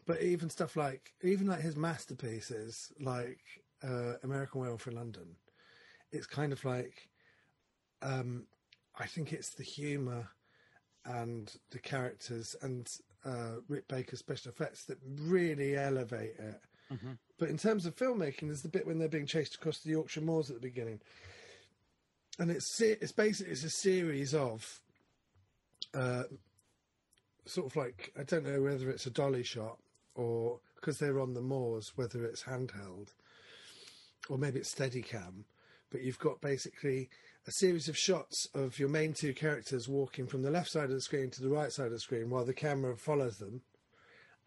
but 0.05 0.22
even 0.22 0.50
stuff 0.50 0.75
like 0.75 1.13
even 1.24 1.48
like 1.48 1.62
his 1.62 1.77
masterpieces, 1.77 2.91
like 3.00 3.39
uh, 3.81 4.15
American 4.22 4.60
Werewolf 4.60 4.86
in 4.86 4.95
London, 4.95 5.38
it's 6.12 6.27
kind 6.27 6.51
of 6.51 6.65
like 6.65 7.07
um, 8.01 8.48
I 9.00 9.05
think 9.05 9.31
it's 9.31 9.51
the 9.51 9.63
humour 9.63 10.27
and 11.05 11.55
the 11.72 11.79
characters 11.79 12.53
and 12.62 12.89
uh, 13.24 13.62
Rick 13.69 13.88
Baker's 13.88 14.19
special 14.19 14.51
effects 14.51 14.83
that 14.86 14.98
really 15.22 15.77
elevate 15.77 16.36
it. 16.38 16.60
But 17.39 17.50
in 17.50 17.57
terms 17.57 17.86
of 17.86 17.95
filmmaking, 17.95 18.48
there's 18.48 18.62
the 18.62 18.67
bit 18.67 18.86
when 18.86 19.00
they're 19.00 19.07
being 19.07 19.25
chased 19.25 19.55
across 19.55 19.79
the 19.79 19.91
Yorkshire 19.91 20.19
moors 20.22 20.50
at 20.50 20.57
the 20.57 20.62
beginning, 20.62 21.00
and 22.40 22.52
it's 22.52 22.80
it's 22.82 23.12
basically 23.12 23.54
it's 23.54 23.63
a 23.63 23.70
series 23.70 24.34
of 24.34 24.80
uh, 25.94 26.24
sort 27.46 27.68
of 27.68 27.75
like 27.75 28.12
I 28.20 28.24
don't 28.24 28.46
know 28.46 28.62
whether 28.62 28.90
it's 28.90 29.06
a 29.06 29.12
dolly 29.12 29.44
shot 29.44 29.78
or 30.16 30.60
because 30.75 30.98
they're 30.98 31.20
on 31.20 31.34
the 31.34 31.42
moors, 31.42 31.94
whether 31.96 32.25
it's 32.25 32.44
handheld 32.44 33.10
or 34.30 34.38
maybe 34.38 34.60
it's 34.60 34.74
Steadicam. 34.74 35.46
But 35.92 36.02
you've 36.02 36.20
got 36.20 36.42
basically 36.42 37.10
a 37.48 37.52
series 37.52 37.88
of 37.88 37.98
shots 37.98 38.48
of 38.54 38.80
your 38.80 38.90
main 38.90 39.13
two 39.13 39.34
characters 39.34 39.88
walking 39.88 40.28
from 40.28 40.42
the 40.42 40.52
left 40.52 40.72
side 40.72 40.86
of 40.86 40.92
the 40.92 41.02
screen 41.02 41.30
to 41.32 41.42
the 41.42 41.50
right 41.50 41.72
side 41.72 41.88
of 41.88 41.92
the 41.92 42.00
screen 42.00 42.30
while 42.30 42.46
the 42.46 42.54
camera 42.54 42.98
follows 42.98 43.38
them. 43.38 43.62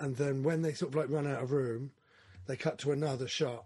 And 0.00 0.16
then 0.16 0.42
when 0.42 0.62
they 0.62 0.72
sort 0.72 0.90
of 0.92 0.96
like 0.96 1.10
run 1.10 1.26
out 1.26 1.42
of 1.42 1.52
room, 1.52 1.92
they 2.46 2.56
cut 2.56 2.78
to 2.78 2.92
another 2.92 3.28
shot 3.28 3.64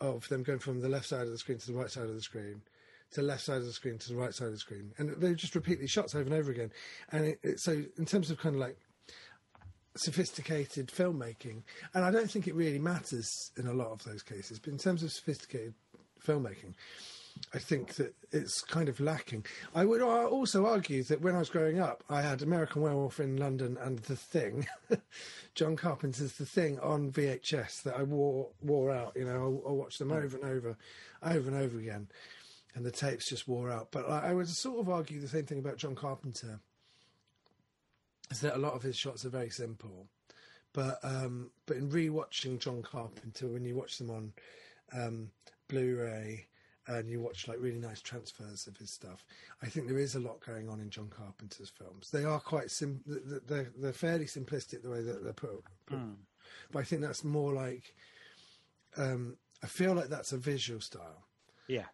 of 0.00 0.28
them 0.28 0.42
going 0.42 0.58
from 0.58 0.80
the 0.80 0.88
left 0.88 1.06
side 1.06 1.22
of 1.22 1.30
the 1.30 1.38
screen 1.38 1.58
to 1.58 1.66
the 1.66 1.78
right 1.78 1.90
side 1.90 2.08
of 2.08 2.14
the 2.14 2.22
screen, 2.22 2.62
to 3.12 3.20
the 3.20 3.26
left 3.26 3.42
side 3.42 3.58
of 3.58 3.64
the 3.64 3.72
screen 3.72 3.98
to 3.98 4.08
the 4.08 4.16
right 4.16 4.34
side 4.34 4.46
of 4.46 4.52
the 4.52 4.58
screen, 4.58 4.92
and 4.98 5.10
they 5.20 5.34
just 5.34 5.54
repeat 5.54 5.80
these 5.80 5.90
shots 5.90 6.14
over 6.14 6.24
and 6.24 6.34
over 6.34 6.50
again. 6.50 6.70
And 7.12 7.26
it, 7.26 7.38
it, 7.42 7.60
so, 7.60 7.82
in 7.96 8.06
terms 8.06 8.30
of 8.30 8.38
kind 8.38 8.54
of 8.54 8.60
like 8.60 8.78
sophisticated 9.96 10.88
filmmaking, 10.88 11.62
and 11.94 12.04
I 12.04 12.10
don't 12.10 12.30
think 12.30 12.46
it 12.46 12.54
really 12.54 12.78
matters 12.78 13.50
in 13.56 13.66
a 13.66 13.72
lot 13.72 13.90
of 13.90 14.04
those 14.04 14.22
cases, 14.22 14.58
but 14.58 14.72
in 14.72 14.78
terms 14.78 15.02
of 15.02 15.12
sophisticated 15.12 15.74
filmmaking, 16.24 16.74
I 17.54 17.58
think 17.58 17.94
that 17.94 18.14
it's 18.32 18.62
kind 18.62 18.88
of 18.88 19.00
lacking. 19.00 19.46
I 19.74 19.84
would 19.84 20.02
also 20.02 20.66
argue 20.66 21.02
that 21.04 21.20
when 21.20 21.34
I 21.34 21.38
was 21.38 21.48
growing 21.48 21.80
up, 21.80 22.02
I 22.08 22.22
had 22.22 22.42
American 22.42 22.82
Werewolf 22.82 23.20
in 23.20 23.36
London 23.36 23.78
and 23.80 23.98
The 24.00 24.16
Thing, 24.16 24.66
John 25.54 25.76
Carpenter's 25.76 26.32
The 26.32 26.46
Thing 26.46 26.78
on 26.80 27.10
VHS 27.10 27.82
that 27.84 27.96
I 27.96 28.02
wore 28.02 28.48
wore 28.62 28.90
out. 28.90 29.12
You 29.16 29.24
know, 29.24 29.62
I, 29.66 29.70
I 29.70 29.72
watched 29.72 29.98
them 29.98 30.12
over 30.12 30.36
and 30.36 30.44
over, 30.44 30.76
over 31.22 31.48
and 31.48 31.56
over 31.56 31.78
again, 31.78 32.08
and 32.78 32.86
the 32.86 32.92
tapes 32.92 33.28
just 33.28 33.48
wore 33.48 33.70
out. 33.72 33.88
But 33.90 34.08
I, 34.08 34.28
I 34.28 34.32
would 34.34 34.48
sort 34.48 34.78
of 34.78 34.88
argue 34.88 35.20
the 35.20 35.26
same 35.26 35.46
thing 35.46 35.58
about 35.58 35.78
John 35.78 35.96
Carpenter, 35.96 36.60
is 38.30 38.40
that 38.40 38.54
a 38.54 38.58
lot 38.58 38.74
of 38.74 38.82
his 38.82 38.96
shots 38.96 39.24
are 39.24 39.30
very 39.30 39.50
simple. 39.50 40.06
But 40.72 41.00
um, 41.02 41.50
but 41.66 41.76
in 41.76 41.90
rewatching 41.90 42.60
John 42.60 42.82
Carpenter, 42.82 43.48
when 43.48 43.64
you 43.64 43.74
watch 43.74 43.98
them 43.98 44.10
on 44.10 44.32
um, 44.92 45.30
Blu-ray 45.68 46.46
and 46.86 47.10
you 47.10 47.20
watch 47.20 47.48
like 47.48 47.58
really 47.60 47.78
nice 47.80 48.00
transfers 48.00 48.68
of 48.68 48.76
his 48.76 48.90
stuff, 48.90 49.24
I 49.60 49.66
think 49.66 49.88
there 49.88 49.98
is 49.98 50.14
a 50.14 50.20
lot 50.20 50.38
going 50.46 50.68
on 50.68 50.78
in 50.78 50.88
John 50.88 51.08
Carpenter's 51.10 51.70
films. 51.70 52.10
They 52.10 52.24
are 52.24 52.38
quite 52.38 52.70
sim, 52.70 53.00
th- 53.08 53.24
th- 53.28 53.42
they're 53.48 53.72
they're 53.76 53.92
fairly 53.92 54.26
simplistic 54.26 54.82
the 54.82 54.90
way 54.90 55.02
that 55.02 55.24
they're 55.24 55.32
put. 55.32 55.64
put. 55.86 55.98
But 56.70 56.78
I 56.78 56.84
think 56.84 57.02
that's 57.02 57.24
more 57.24 57.52
like 57.52 57.94
um, 58.96 59.36
I 59.64 59.66
feel 59.66 59.94
like 59.94 60.08
that's 60.10 60.32
a 60.32 60.38
visual 60.38 60.80
style. 60.80 61.24
yeah. 61.66 61.86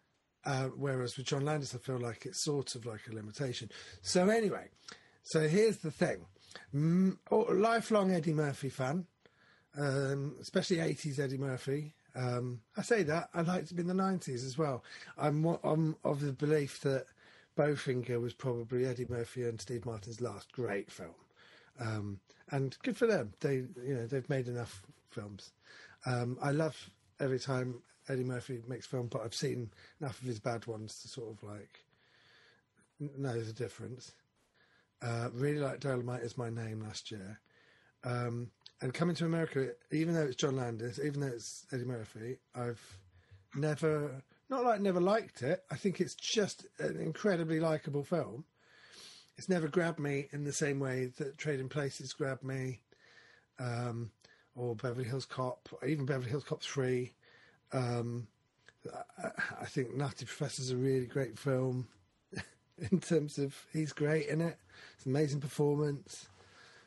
Uh, 0.45 0.65
whereas 0.75 1.17
with 1.17 1.25
John 1.25 1.43
Landis, 1.43 1.73
I 1.73 1.79
feel 1.79 1.97
like 1.97 2.25
it's 2.25 2.39
sort 2.39 2.75
of 2.75 2.85
like 2.85 3.01
a 3.09 3.15
limitation. 3.15 3.69
So 4.01 4.29
anyway, 4.29 4.69
so 5.23 5.47
here's 5.47 5.77
the 5.77 5.91
thing: 5.91 6.25
mm, 6.73 7.17
oh, 7.31 7.47
lifelong 7.51 8.11
Eddie 8.11 8.33
Murphy 8.33 8.69
fan, 8.69 9.05
um, 9.77 10.35
especially 10.39 10.77
'80s 10.77 11.19
Eddie 11.19 11.37
Murphy. 11.37 11.95
Um, 12.15 12.61
I 12.77 12.83
say 12.83 13.03
that 13.03 13.29
I 13.33 13.41
liked 13.41 13.71
him 13.71 13.79
in 13.79 13.87
the 13.87 13.93
'90s 13.93 14.45
as 14.45 14.57
well. 14.57 14.83
I'm 15.17 15.43
I'm 15.63 15.95
of 16.03 16.21
the 16.21 16.31
belief 16.31 16.79
that 16.81 17.05
Bowfinger 17.57 18.21
was 18.21 18.33
probably 18.33 18.85
Eddie 18.85 19.07
Murphy 19.09 19.43
and 19.43 19.59
Steve 19.59 19.85
Martin's 19.85 20.21
last 20.21 20.51
great 20.51 20.91
film, 20.91 21.15
um, 21.79 22.19
and 22.51 22.77
good 22.83 22.97
for 22.97 23.07
them. 23.07 23.33
They 23.39 23.55
you 23.83 23.95
know 23.95 24.05
they've 24.05 24.29
made 24.29 24.47
enough 24.47 24.83
films. 25.09 25.53
Um, 26.05 26.37
I 26.39 26.51
love 26.51 26.91
every 27.19 27.39
time 27.39 27.81
Eddie 28.07 28.23
Murphy 28.23 28.61
makes 28.67 28.85
film, 28.85 29.07
but 29.07 29.23
I've 29.23 29.35
seen 29.35 29.71
enough 29.99 30.21
of 30.21 30.27
his 30.27 30.39
bad 30.39 30.65
ones 30.67 31.01
to 31.01 31.07
sort 31.07 31.31
of 31.31 31.43
like 31.43 31.85
know 32.99 33.39
the 33.41 33.53
difference. 33.53 34.11
Uh, 35.01 35.29
really 35.33 35.59
like 35.59 35.79
Dolemite 35.79 36.23
is 36.23 36.37
my 36.37 36.49
name 36.49 36.81
last 36.81 37.11
year. 37.11 37.39
Um, 38.03 38.51
and 38.81 38.93
coming 38.93 39.15
to 39.15 39.25
America, 39.25 39.71
even 39.91 40.13
though 40.13 40.23
it's 40.23 40.35
John 40.35 40.55
Landis, 40.55 40.99
even 41.03 41.21
though 41.21 41.27
it's 41.27 41.65
Eddie 41.71 41.85
Murphy, 41.85 42.37
I've 42.53 42.81
never, 43.55 44.21
not 44.49 44.63
like 44.63 44.81
never 44.81 45.01
liked 45.01 45.41
it. 45.41 45.63
I 45.71 45.75
think 45.75 45.99
it's 45.99 46.15
just 46.15 46.67
an 46.79 46.99
incredibly 46.99 47.59
likable 47.59 48.03
film. 48.03 48.45
It's 49.37 49.49
never 49.49 49.67
grabbed 49.67 49.99
me 49.99 50.27
in 50.31 50.43
the 50.43 50.53
same 50.53 50.79
way 50.79 51.07
that 51.17 51.37
Trading 51.37 51.67
Places 51.67 52.13
grabbed 52.13 52.43
me, 52.43 52.81
um, 53.59 54.11
or 54.55 54.75
Beverly 54.75 55.03
Hills 55.05 55.25
Cop, 55.25 55.67
or 55.71 55.87
even 55.87 56.05
Beverly 56.05 56.29
Hills 56.29 56.45
Cop 56.45 56.61
3. 56.61 57.11
Um, 57.71 58.27
I, 59.17 59.29
I 59.61 59.65
think 59.65 59.95
Nutty 59.95 60.25
Professor's 60.25 60.71
a 60.71 60.77
really 60.77 61.05
great 61.05 61.37
film 61.37 61.87
in 62.91 62.99
terms 62.99 63.37
of 63.37 63.55
he's 63.73 63.93
great 63.93 64.27
in 64.27 64.41
it. 64.41 64.57
It's 64.97 65.05
amazing 65.05 65.41
performance. 65.41 66.27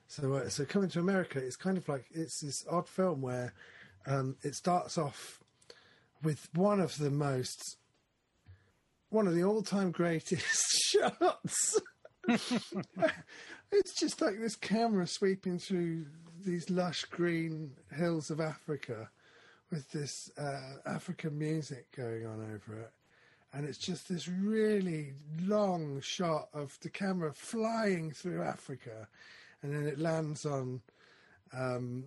So, 0.07 0.35
uh, 0.35 0.49
so 0.49 0.65
coming 0.65 0.89
to 0.91 1.01
America, 1.01 1.39
it's 1.39 1.57
kind 1.57 1.77
of 1.77 1.89
like 1.89 2.07
it's 2.11 2.41
this 2.41 2.65
odd 2.71 2.89
film 2.89 3.21
where 3.21 3.53
um, 4.07 4.37
it 4.43 4.55
starts 4.55 4.97
off 4.97 5.41
with 6.23 6.49
one 6.55 6.81
of 6.81 6.97
the 6.99 7.11
most, 7.11 7.77
one 9.11 9.27
of 9.27 9.35
the 9.35 9.45
all-time 9.45 9.91
greatest 9.91 10.67
shots. 10.93 11.81
it's 12.29 14.01
just 14.01 14.21
like 14.21 14.39
this 14.41 14.57
camera 14.57 15.07
sweeping 15.07 15.59
through 15.59 16.07
these 16.45 16.71
lush 16.71 17.05
green 17.05 17.73
hills 17.95 18.31
of 18.31 18.41
Africa 18.41 19.11
with 19.71 19.91
this 19.91 20.31
uh, 20.39 20.79
African 20.87 21.39
music 21.39 21.87
going 21.97 22.27
on 22.27 22.41
over 22.41 22.79
it. 22.81 22.91
And 23.53 23.67
it's 23.67 23.79
just 23.79 24.09
this 24.09 24.29
really 24.29 25.15
long 25.43 26.01
shot 26.01 26.49
of 26.53 26.79
the 26.81 26.91
camera 26.91 27.33
flying 27.33 28.11
through 28.11 28.43
Africa. 28.43 29.09
And 29.63 29.75
then 29.75 29.87
it 29.87 29.99
lands 29.99 30.45
on 30.45 30.83
um, 31.57 32.05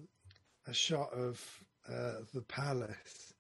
a 0.68 0.74
shot 0.74 1.12
of 1.14 1.44
uh, 1.90 2.22
the 2.34 2.42
palace. 2.42 3.34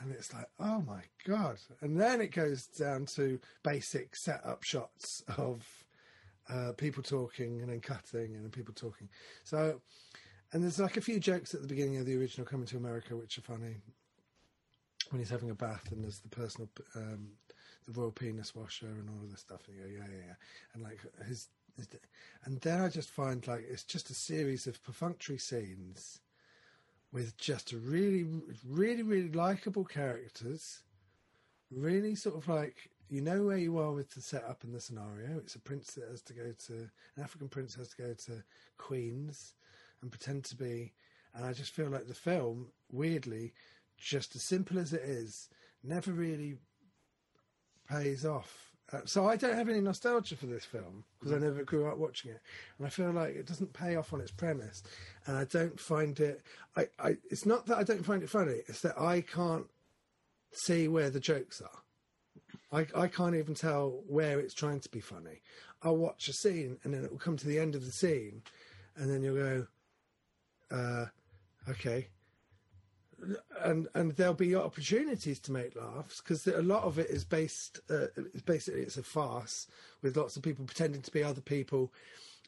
And 0.00 0.12
it's 0.12 0.32
like, 0.32 0.48
oh 0.60 0.82
my 0.82 1.02
God. 1.26 1.56
And 1.80 2.00
then 2.00 2.20
it 2.20 2.32
goes 2.32 2.66
down 2.66 3.06
to 3.16 3.40
basic 3.62 4.14
setup 4.14 4.62
shots 4.62 5.24
of 5.36 5.66
uh, 6.48 6.72
people 6.76 7.02
talking 7.02 7.60
and 7.60 7.70
then 7.70 7.80
cutting 7.80 8.34
and 8.34 8.44
then 8.44 8.50
people 8.50 8.74
talking. 8.74 9.08
So, 9.42 9.80
and 10.52 10.62
there's 10.62 10.78
like 10.78 10.96
a 10.96 11.02
few 11.02 11.18
jokes 11.18 11.54
at 11.54 11.62
the 11.62 11.68
beginning 11.68 11.96
of 11.98 12.06
the 12.06 12.16
original 12.16 12.46
Coming 12.46 12.66
to 12.66 12.76
America, 12.76 13.16
which 13.16 13.38
are 13.38 13.42
funny. 13.42 13.76
When 15.10 15.20
he's 15.20 15.30
having 15.30 15.50
a 15.50 15.54
bath 15.54 15.92
and 15.92 16.02
there's 16.02 16.18
the 16.18 16.28
personal, 16.28 16.68
um, 16.96 17.28
the 17.86 17.92
royal 17.92 18.10
penis 18.10 18.54
washer 18.54 18.86
and 18.86 19.08
all 19.08 19.22
of 19.22 19.30
this 19.30 19.40
stuff. 19.40 19.62
And 19.68 19.76
you 19.76 19.82
go, 19.82 19.88
yeah, 19.88 20.10
yeah, 20.10 20.24
yeah. 20.28 20.34
And 20.74 20.82
like 20.82 20.98
his 21.26 21.48
And 22.44 22.60
then 22.60 22.80
I 22.80 22.88
just 22.88 23.10
find 23.10 23.46
like 23.46 23.64
it's 23.68 23.84
just 23.84 24.10
a 24.10 24.14
series 24.14 24.66
of 24.66 24.82
perfunctory 24.82 25.38
scenes 25.38 26.20
with 27.12 27.36
just 27.36 27.72
really, 27.72 28.26
really, 28.66 29.02
really 29.02 29.30
likable 29.30 29.84
characters. 29.84 30.80
Really 31.70 32.14
sort 32.14 32.36
of 32.36 32.48
like 32.48 32.90
you 33.08 33.20
know 33.20 33.44
where 33.44 33.56
you 33.56 33.78
are 33.78 33.92
with 33.92 34.10
the 34.10 34.20
setup 34.20 34.64
and 34.64 34.74
the 34.74 34.80
scenario. 34.80 35.38
It's 35.38 35.54
a 35.54 35.60
prince 35.60 35.92
that 35.94 36.08
has 36.08 36.22
to 36.22 36.32
go 36.32 36.52
to 36.66 36.72
an 36.72 37.22
African 37.22 37.48
prince 37.48 37.74
has 37.74 37.88
to 37.90 38.02
go 38.02 38.14
to 38.14 38.42
Queens 38.78 39.54
and 40.02 40.10
pretend 40.10 40.44
to 40.44 40.56
be. 40.56 40.92
And 41.34 41.44
I 41.44 41.52
just 41.52 41.72
feel 41.72 41.88
like 41.88 42.06
the 42.06 42.14
film, 42.14 42.68
weirdly, 42.90 43.52
just 43.98 44.34
as 44.36 44.42
simple 44.42 44.78
as 44.78 44.92
it 44.92 45.02
is, 45.02 45.48
never 45.82 46.12
really 46.12 46.56
pays 47.88 48.24
off. 48.24 48.72
Uh, 48.92 49.00
so 49.04 49.28
I 49.28 49.36
don't 49.36 49.56
have 49.56 49.68
any 49.68 49.80
nostalgia 49.80 50.36
for 50.36 50.46
this 50.46 50.64
film 50.64 51.04
because 51.18 51.32
I 51.32 51.38
never 51.38 51.64
grew 51.64 51.88
up 51.88 51.98
watching 51.98 52.30
it, 52.30 52.40
and 52.78 52.86
I 52.86 52.90
feel 52.90 53.10
like 53.10 53.34
it 53.34 53.46
doesn't 53.46 53.72
pay 53.72 53.96
off 53.96 54.12
on 54.12 54.20
its 54.20 54.30
premise, 54.30 54.84
and 55.26 55.36
I 55.36 55.44
don't 55.44 55.78
find 55.78 56.18
it. 56.20 56.42
I, 56.76 56.86
I 56.98 57.16
it's 57.28 57.46
not 57.46 57.66
that 57.66 57.78
I 57.78 57.82
don't 57.82 58.06
find 58.06 58.22
it 58.22 58.30
funny; 58.30 58.60
it's 58.68 58.82
that 58.82 58.98
I 59.00 59.22
can't 59.22 59.66
see 60.52 60.86
where 60.86 61.10
the 61.10 61.18
jokes 61.18 61.60
are. 61.60 61.82
I, 62.72 62.86
I 62.94 63.08
can't 63.08 63.34
even 63.34 63.54
tell 63.54 64.02
where 64.06 64.38
it's 64.38 64.54
trying 64.54 64.80
to 64.80 64.88
be 64.88 65.00
funny. 65.00 65.42
I'll 65.82 65.96
watch 65.96 66.28
a 66.28 66.32
scene 66.32 66.78
and 66.82 66.92
then 66.94 67.04
it 67.04 67.10
will 67.10 67.18
come 67.18 67.36
to 67.36 67.46
the 67.46 67.58
end 67.58 67.74
of 67.74 67.84
the 67.84 67.92
scene, 67.92 68.42
and 68.96 69.10
then 69.10 69.22
you'll 69.22 69.36
go, 69.36 69.66
uh, 70.70 71.06
okay. 71.68 72.08
And 73.62 73.88
and 73.94 74.12
there'll 74.12 74.34
be 74.34 74.54
opportunities 74.54 75.38
to 75.40 75.52
make 75.52 75.74
laughs 75.74 76.20
because 76.20 76.46
a 76.46 76.60
lot 76.60 76.84
of 76.84 76.98
it 76.98 77.08
is 77.08 77.24
based. 77.24 77.80
Uh, 77.88 78.06
basically 78.44 78.82
it's 78.82 78.98
a 78.98 79.02
farce 79.02 79.66
with 80.02 80.16
lots 80.16 80.36
of 80.36 80.42
people 80.42 80.66
pretending 80.66 81.00
to 81.00 81.10
be 81.10 81.22
other 81.22 81.40
people, 81.40 81.92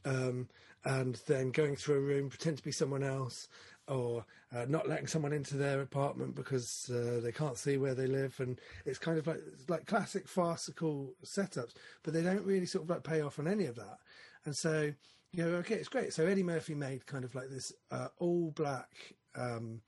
um, 0.04 0.48
and 0.84 1.20
then 1.26 1.50
going 1.50 1.74
through 1.74 1.96
a 1.96 2.00
room 2.00 2.28
pretend 2.28 2.58
to 2.58 2.62
be 2.62 2.70
someone 2.70 3.02
else, 3.02 3.48
or 3.88 4.26
uh, 4.54 4.66
not 4.68 4.88
letting 4.88 5.06
someone 5.06 5.32
into 5.32 5.56
their 5.56 5.80
apartment 5.80 6.34
because 6.34 6.90
uh, 6.90 7.20
they 7.22 7.32
can't 7.32 7.56
see 7.56 7.78
where 7.78 7.94
they 7.94 8.06
live, 8.06 8.38
and 8.38 8.60
it's 8.84 8.98
kind 8.98 9.18
of 9.18 9.26
like 9.26 9.40
like 9.68 9.86
classic 9.86 10.28
farcical 10.28 11.14
setups, 11.24 11.72
but 12.02 12.12
they 12.12 12.22
don't 12.22 12.44
really 12.44 12.66
sort 12.66 12.84
of 12.84 12.90
like 12.90 13.02
pay 13.02 13.22
off 13.22 13.38
on 13.38 13.48
any 13.48 13.64
of 13.64 13.76
that, 13.76 13.98
and 14.44 14.54
so 14.54 14.92
you 15.32 15.44
know, 15.44 15.56
okay, 15.58 15.74
it's 15.74 15.88
great. 15.88 16.12
So 16.12 16.26
Eddie 16.26 16.42
Murphy 16.42 16.74
made 16.74 17.06
kind 17.06 17.24
of 17.24 17.34
like 17.34 17.50
this 17.50 17.72
uh, 17.90 18.08
all 18.18 18.50
black 18.50 19.14
um, 19.36 19.82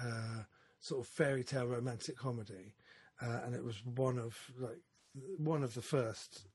uh, 0.00 0.42
sort 0.80 1.00
of 1.00 1.06
fairy 1.06 1.44
tale 1.44 1.66
romantic 1.66 2.16
comedy, 2.16 2.74
uh, 3.20 3.40
and 3.44 3.54
it 3.54 3.64
was 3.64 3.84
one 3.84 4.18
of 4.18 4.36
like 4.58 4.80
one 5.38 5.62
of 5.62 5.74
the 5.74 5.82
first 5.82 6.46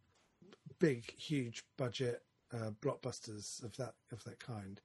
big, 0.79 1.11
huge 1.17 1.63
budget 1.77 2.23
uh, 2.53 2.71
blockbusters 2.81 3.63
of 3.63 3.75
that 3.77 3.93
of 4.11 4.23
that 4.25 4.39
kind, 4.39 4.81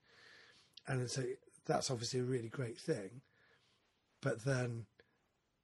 and 0.86 1.10
so 1.10 1.24
that's 1.66 1.90
obviously 1.90 2.20
a 2.20 2.24
really 2.24 2.48
great 2.48 2.78
thing. 2.78 3.22
But 4.20 4.44
then 4.44 4.86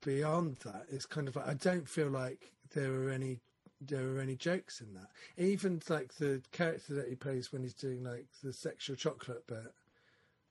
beyond 0.02 0.56
that, 0.64 0.87
it's 0.90 1.06
kind 1.06 1.28
of 1.28 1.37
like 1.37 1.47
I 1.47 1.54
don't 1.54 1.88
feel 1.88 2.08
like 2.08 2.50
there 2.75 2.92
are 2.92 3.11
any 3.11 3.38
there 3.80 4.16
are 4.16 4.20
any 4.20 4.37
jokes 4.37 4.80
in 4.80 4.94
that. 4.94 5.08
Even 5.37 5.80
like 5.88 6.14
the 6.14 6.42
character 6.52 6.94
that 6.94 7.08
he 7.08 7.14
plays 7.14 7.52
when 7.52 7.62
he's 7.62 7.75
doing 7.75 8.02
like 8.02 8.26
the 8.42 8.52
sexual 8.52 8.97
chocolate 8.97 9.47
bit, 9.47 9.73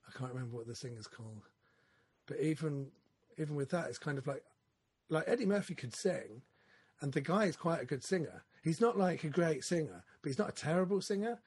I 0.07 0.17
can't 0.17 0.33
remember 0.33 0.57
what 0.57 0.67
the 0.67 0.71
is 0.71 1.07
called. 1.07 1.43
But 2.25 2.39
even 2.39 2.87
even 3.37 3.55
with 3.55 3.69
that, 3.71 3.87
it's 3.87 3.99
kind 3.99 4.17
of 4.17 4.27
like 4.27 4.43
like 5.09 5.25
Eddie 5.27 5.45
Murphy 5.45 5.75
could 5.75 5.95
sing, 5.95 6.41
and 7.01 7.13
the 7.13 7.21
guy 7.21 7.45
is 7.45 7.55
quite 7.55 7.81
a 7.81 7.85
good 7.85 8.03
singer. 8.03 8.43
He's 8.63 8.81
not 8.81 8.97
like 8.97 9.23
a 9.23 9.29
great 9.29 9.63
singer, 9.63 10.03
but 10.21 10.29
he's 10.29 10.39
not 10.39 10.49
a 10.49 10.53
terrible 10.53 11.01
singer. 11.01 11.39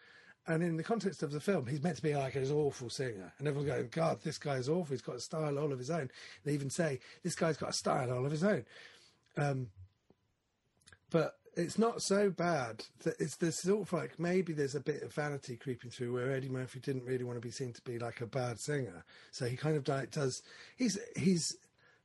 And 0.46 0.62
in 0.62 0.78
the 0.78 0.82
context 0.82 1.22
of 1.22 1.32
the 1.32 1.40
film, 1.40 1.66
he's 1.66 1.82
meant 1.82 1.96
to 1.96 2.02
be 2.02 2.14
like 2.14 2.34
an 2.34 2.50
awful 2.50 2.88
singer. 2.88 3.32
And 3.38 3.46
everyone 3.46 3.68
going, 3.68 3.88
God, 3.90 4.22
this 4.22 4.38
guy's 4.38 4.70
awful. 4.70 4.94
He's 4.94 5.02
got 5.02 5.16
a 5.16 5.20
style 5.20 5.58
all 5.58 5.70
of 5.70 5.78
his 5.78 5.90
own. 5.90 6.10
They 6.44 6.52
even 6.54 6.70
say, 6.70 7.00
this 7.22 7.34
guy's 7.34 7.58
got 7.58 7.70
a 7.70 7.74
style 7.74 8.10
all 8.10 8.24
of 8.24 8.32
his 8.32 8.42
own. 8.42 8.64
Um, 9.36 9.68
but 11.10 11.39
it's 11.56 11.78
not 11.78 12.02
so 12.02 12.30
bad 12.30 12.84
that 13.02 13.14
it's 13.18 13.36
this 13.36 13.60
sort 13.60 13.82
of 13.82 13.92
like 13.92 14.18
maybe 14.18 14.52
there's 14.52 14.74
a 14.74 14.80
bit 14.80 15.02
of 15.02 15.12
vanity 15.12 15.56
creeping 15.56 15.90
through 15.90 16.12
where 16.12 16.30
Eddie 16.30 16.48
Murphy 16.48 16.80
didn't 16.80 17.04
really 17.04 17.24
want 17.24 17.36
to 17.36 17.46
be 17.46 17.50
seen 17.50 17.72
to 17.72 17.82
be 17.82 17.98
like 17.98 18.20
a 18.20 18.26
bad 18.26 18.60
singer. 18.60 19.04
So 19.32 19.46
he 19.46 19.56
kind 19.56 19.76
of 19.76 20.10
does, 20.10 20.42
he's, 20.76 20.98
he's, 21.16 21.56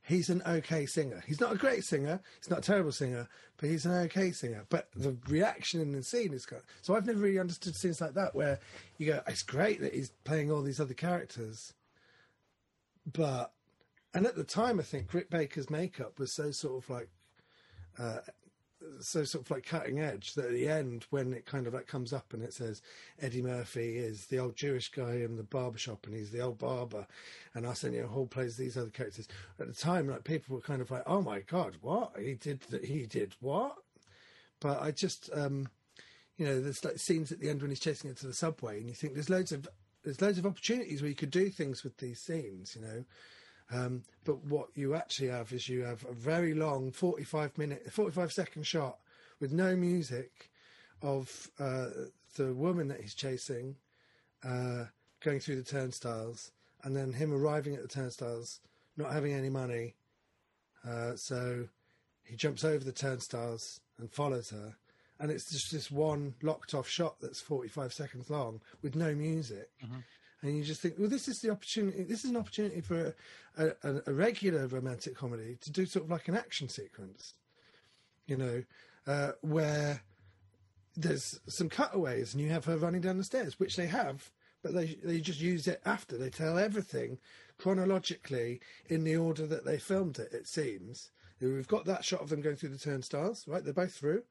he's 0.02 0.28
an 0.30 0.42
okay 0.46 0.86
singer. 0.86 1.22
He's 1.26 1.40
not 1.40 1.52
a 1.52 1.58
great 1.58 1.84
singer. 1.84 2.20
He's 2.40 2.50
not 2.50 2.60
a 2.60 2.62
terrible 2.62 2.92
singer, 2.92 3.28
but 3.56 3.70
he's 3.70 3.86
an 3.86 3.92
okay 3.92 4.32
singer. 4.32 4.66
But 4.68 4.88
the 4.94 5.16
reaction 5.28 5.80
in 5.80 5.92
the 5.92 6.02
scene 6.02 6.32
is 6.32 6.46
kind 6.46 6.62
of, 6.62 6.68
so 6.82 6.94
I've 6.94 7.06
never 7.06 7.20
really 7.20 7.38
understood 7.38 7.76
scenes 7.76 8.00
like 8.00 8.14
that 8.14 8.34
where 8.34 8.58
you 8.98 9.06
go, 9.06 9.20
it's 9.26 9.42
great 9.42 9.80
that 9.80 9.94
he's 9.94 10.10
playing 10.24 10.50
all 10.50 10.62
these 10.62 10.80
other 10.80 10.94
characters, 10.94 11.72
but 13.10 13.52
and 14.12 14.26
at 14.26 14.34
the 14.34 14.44
time 14.44 14.80
I 14.80 14.82
think 14.82 15.12
Rick 15.12 15.30
Baker's 15.30 15.70
makeup 15.70 16.18
was 16.18 16.34
so 16.34 16.50
sort 16.50 16.82
of 16.82 16.90
like. 16.90 17.08
Uh, 17.98 18.18
so 19.00 19.24
sort 19.24 19.44
of 19.44 19.50
like 19.50 19.66
cutting 19.66 20.00
edge 20.00 20.34
that 20.34 20.46
at 20.46 20.52
the 20.52 20.68
end 20.68 21.06
when 21.10 21.32
it 21.32 21.46
kind 21.46 21.66
of 21.66 21.74
like 21.74 21.86
comes 21.86 22.12
up 22.12 22.32
and 22.32 22.42
it 22.42 22.52
says 22.52 22.82
Eddie 23.20 23.42
Murphy 23.42 23.96
is 23.96 24.26
the 24.26 24.38
old 24.38 24.56
Jewish 24.56 24.90
guy 24.90 25.14
in 25.16 25.36
the 25.36 25.42
barbershop 25.42 26.06
and 26.06 26.14
he's 26.14 26.30
the 26.30 26.40
old 26.40 26.58
barber 26.58 27.06
and 27.54 27.66
Arsenio 27.66 28.06
Hall 28.06 28.26
plays 28.26 28.56
these 28.56 28.76
other 28.76 28.90
characters. 28.90 29.28
At 29.58 29.66
the 29.66 29.74
time 29.74 30.08
like 30.08 30.24
people 30.24 30.56
were 30.56 30.62
kind 30.62 30.82
of 30.82 30.90
like, 30.90 31.02
Oh 31.06 31.22
my 31.22 31.40
god, 31.40 31.76
what? 31.80 32.12
He 32.18 32.34
did 32.34 32.60
that 32.70 32.84
he 32.84 33.06
did 33.06 33.34
what? 33.40 33.76
But 34.60 34.82
I 34.82 34.90
just 34.90 35.30
um 35.34 35.68
you 36.36 36.44
know, 36.44 36.60
there's 36.60 36.84
like 36.84 36.98
scenes 36.98 37.32
at 37.32 37.40
the 37.40 37.48
end 37.48 37.62
when 37.62 37.70
he's 37.70 37.80
chasing 37.80 38.10
it 38.10 38.18
to 38.18 38.26
the 38.26 38.34
subway 38.34 38.78
and 38.78 38.88
you 38.88 38.94
think 38.94 39.14
there's 39.14 39.30
loads 39.30 39.52
of 39.52 39.66
there's 40.04 40.20
loads 40.20 40.38
of 40.38 40.46
opportunities 40.46 41.02
where 41.02 41.08
you 41.08 41.16
could 41.16 41.30
do 41.30 41.50
things 41.50 41.82
with 41.82 41.96
these 41.96 42.20
scenes, 42.20 42.76
you 42.76 42.82
know. 42.82 43.04
Um, 43.72 44.02
but 44.24 44.44
what 44.44 44.68
you 44.74 44.94
actually 44.94 45.28
have 45.28 45.52
is 45.52 45.68
you 45.68 45.82
have 45.82 46.04
a 46.04 46.12
very 46.12 46.54
long 46.54 46.92
45 46.92 47.58
minute, 47.58 47.90
45 47.90 48.32
second 48.32 48.66
shot 48.66 48.98
with 49.40 49.52
no 49.52 49.74
music 49.74 50.50
of 51.02 51.50
uh, 51.58 51.88
the 52.36 52.54
woman 52.54 52.88
that 52.88 53.00
he's 53.00 53.14
chasing 53.14 53.76
uh, 54.44 54.84
going 55.20 55.40
through 55.40 55.56
the 55.56 55.64
turnstiles, 55.64 56.52
and 56.84 56.96
then 56.96 57.12
him 57.12 57.32
arriving 57.32 57.74
at 57.74 57.82
the 57.82 57.88
turnstiles, 57.88 58.60
not 58.96 59.12
having 59.12 59.32
any 59.32 59.50
money. 59.50 59.94
Uh, 60.88 61.16
so 61.16 61.68
he 62.22 62.36
jumps 62.36 62.64
over 62.64 62.84
the 62.84 62.92
turnstiles 62.92 63.80
and 63.98 64.10
follows 64.10 64.50
her. 64.50 64.76
And 65.18 65.30
it's 65.30 65.50
just 65.50 65.72
this 65.72 65.90
one 65.90 66.34
locked 66.42 66.74
off 66.74 66.86
shot 66.86 67.16
that's 67.20 67.40
45 67.40 67.92
seconds 67.92 68.30
long 68.30 68.60
with 68.82 68.94
no 68.94 69.14
music. 69.14 69.70
Mm-hmm 69.84 69.98
and 70.42 70.56
you 70.56 70.62
just 70.62 70.80
think, 70.80 70.94
well, 70.98 71.08
this 71.08 71.28
is 71.28 71.40
the 71.40 71.50
opportunity. 71.50 72.02
This 72.02 72.24
is 72.24 72.30
an 72.30 72.36
opportunity 72.36 72.80
for 72.80 73.14
a, 73.56 73.64
a, 73.82 74.02
a, 74.06 74.12
regular 74.12 74.66
romantic 74.66 75.16
comedy 75.16 75.56
to 75.62 75.72
do 75.72 75.86
sort 75.86 76.04
of 76.04 76.10
like 76.10 76.28
an 76.28 76.36
action 76.36 76.68
sequence, 76.68 77.34
you 78.26 78.36
know, 78.36 78.62
uh, 79.06 79.32
where 79.40 80.02
there's 80.96 81.40
some 81.46 81.68
cutaways 81.68 82.34
and 82.34 82.42
you 82.42 82.50
have 82.50 82.64
her 82.66 82.76
running 82.76 83.00
down 83.00 83.18
the 83.18 83.24
stairs, 83.24 83.58
which 83.58 83.76
they 83.76 83.86
have, 83.86 84.30
but 84.62 84.74
they 84.74 84.98
they 85.02 85.20
just 85.20 85.40
use 85.40 85.66
it 85.66 85.80
after. 85.84 86.16
They 86.16 86.30
tell 86.30 86.58
everything 86.58 87.18
chronologically 87.58 88.60
in 88.88 89.04
the 89.04 89.16
order 89.16 89.46
that 89.46 89.64
they 89.64 89.78
filmed 89.78 90.18
it. 90.18 90.32
It 90.32 90.46
seems 90.46 91.10
we've 91.40 91.68
got 91.68 91.84
that 91.84 92.04
shot 92.04 92.22
of 92.22 92.30
them 92.30 92.40
going 92.40 92.56
through 92.56 92.70
the 92.70 92.78
turnstiles, 92.78 93.46
right? 93.46 93.62
They're 93.62 93.72
both 93.72 93.94
through. 93.94 94.22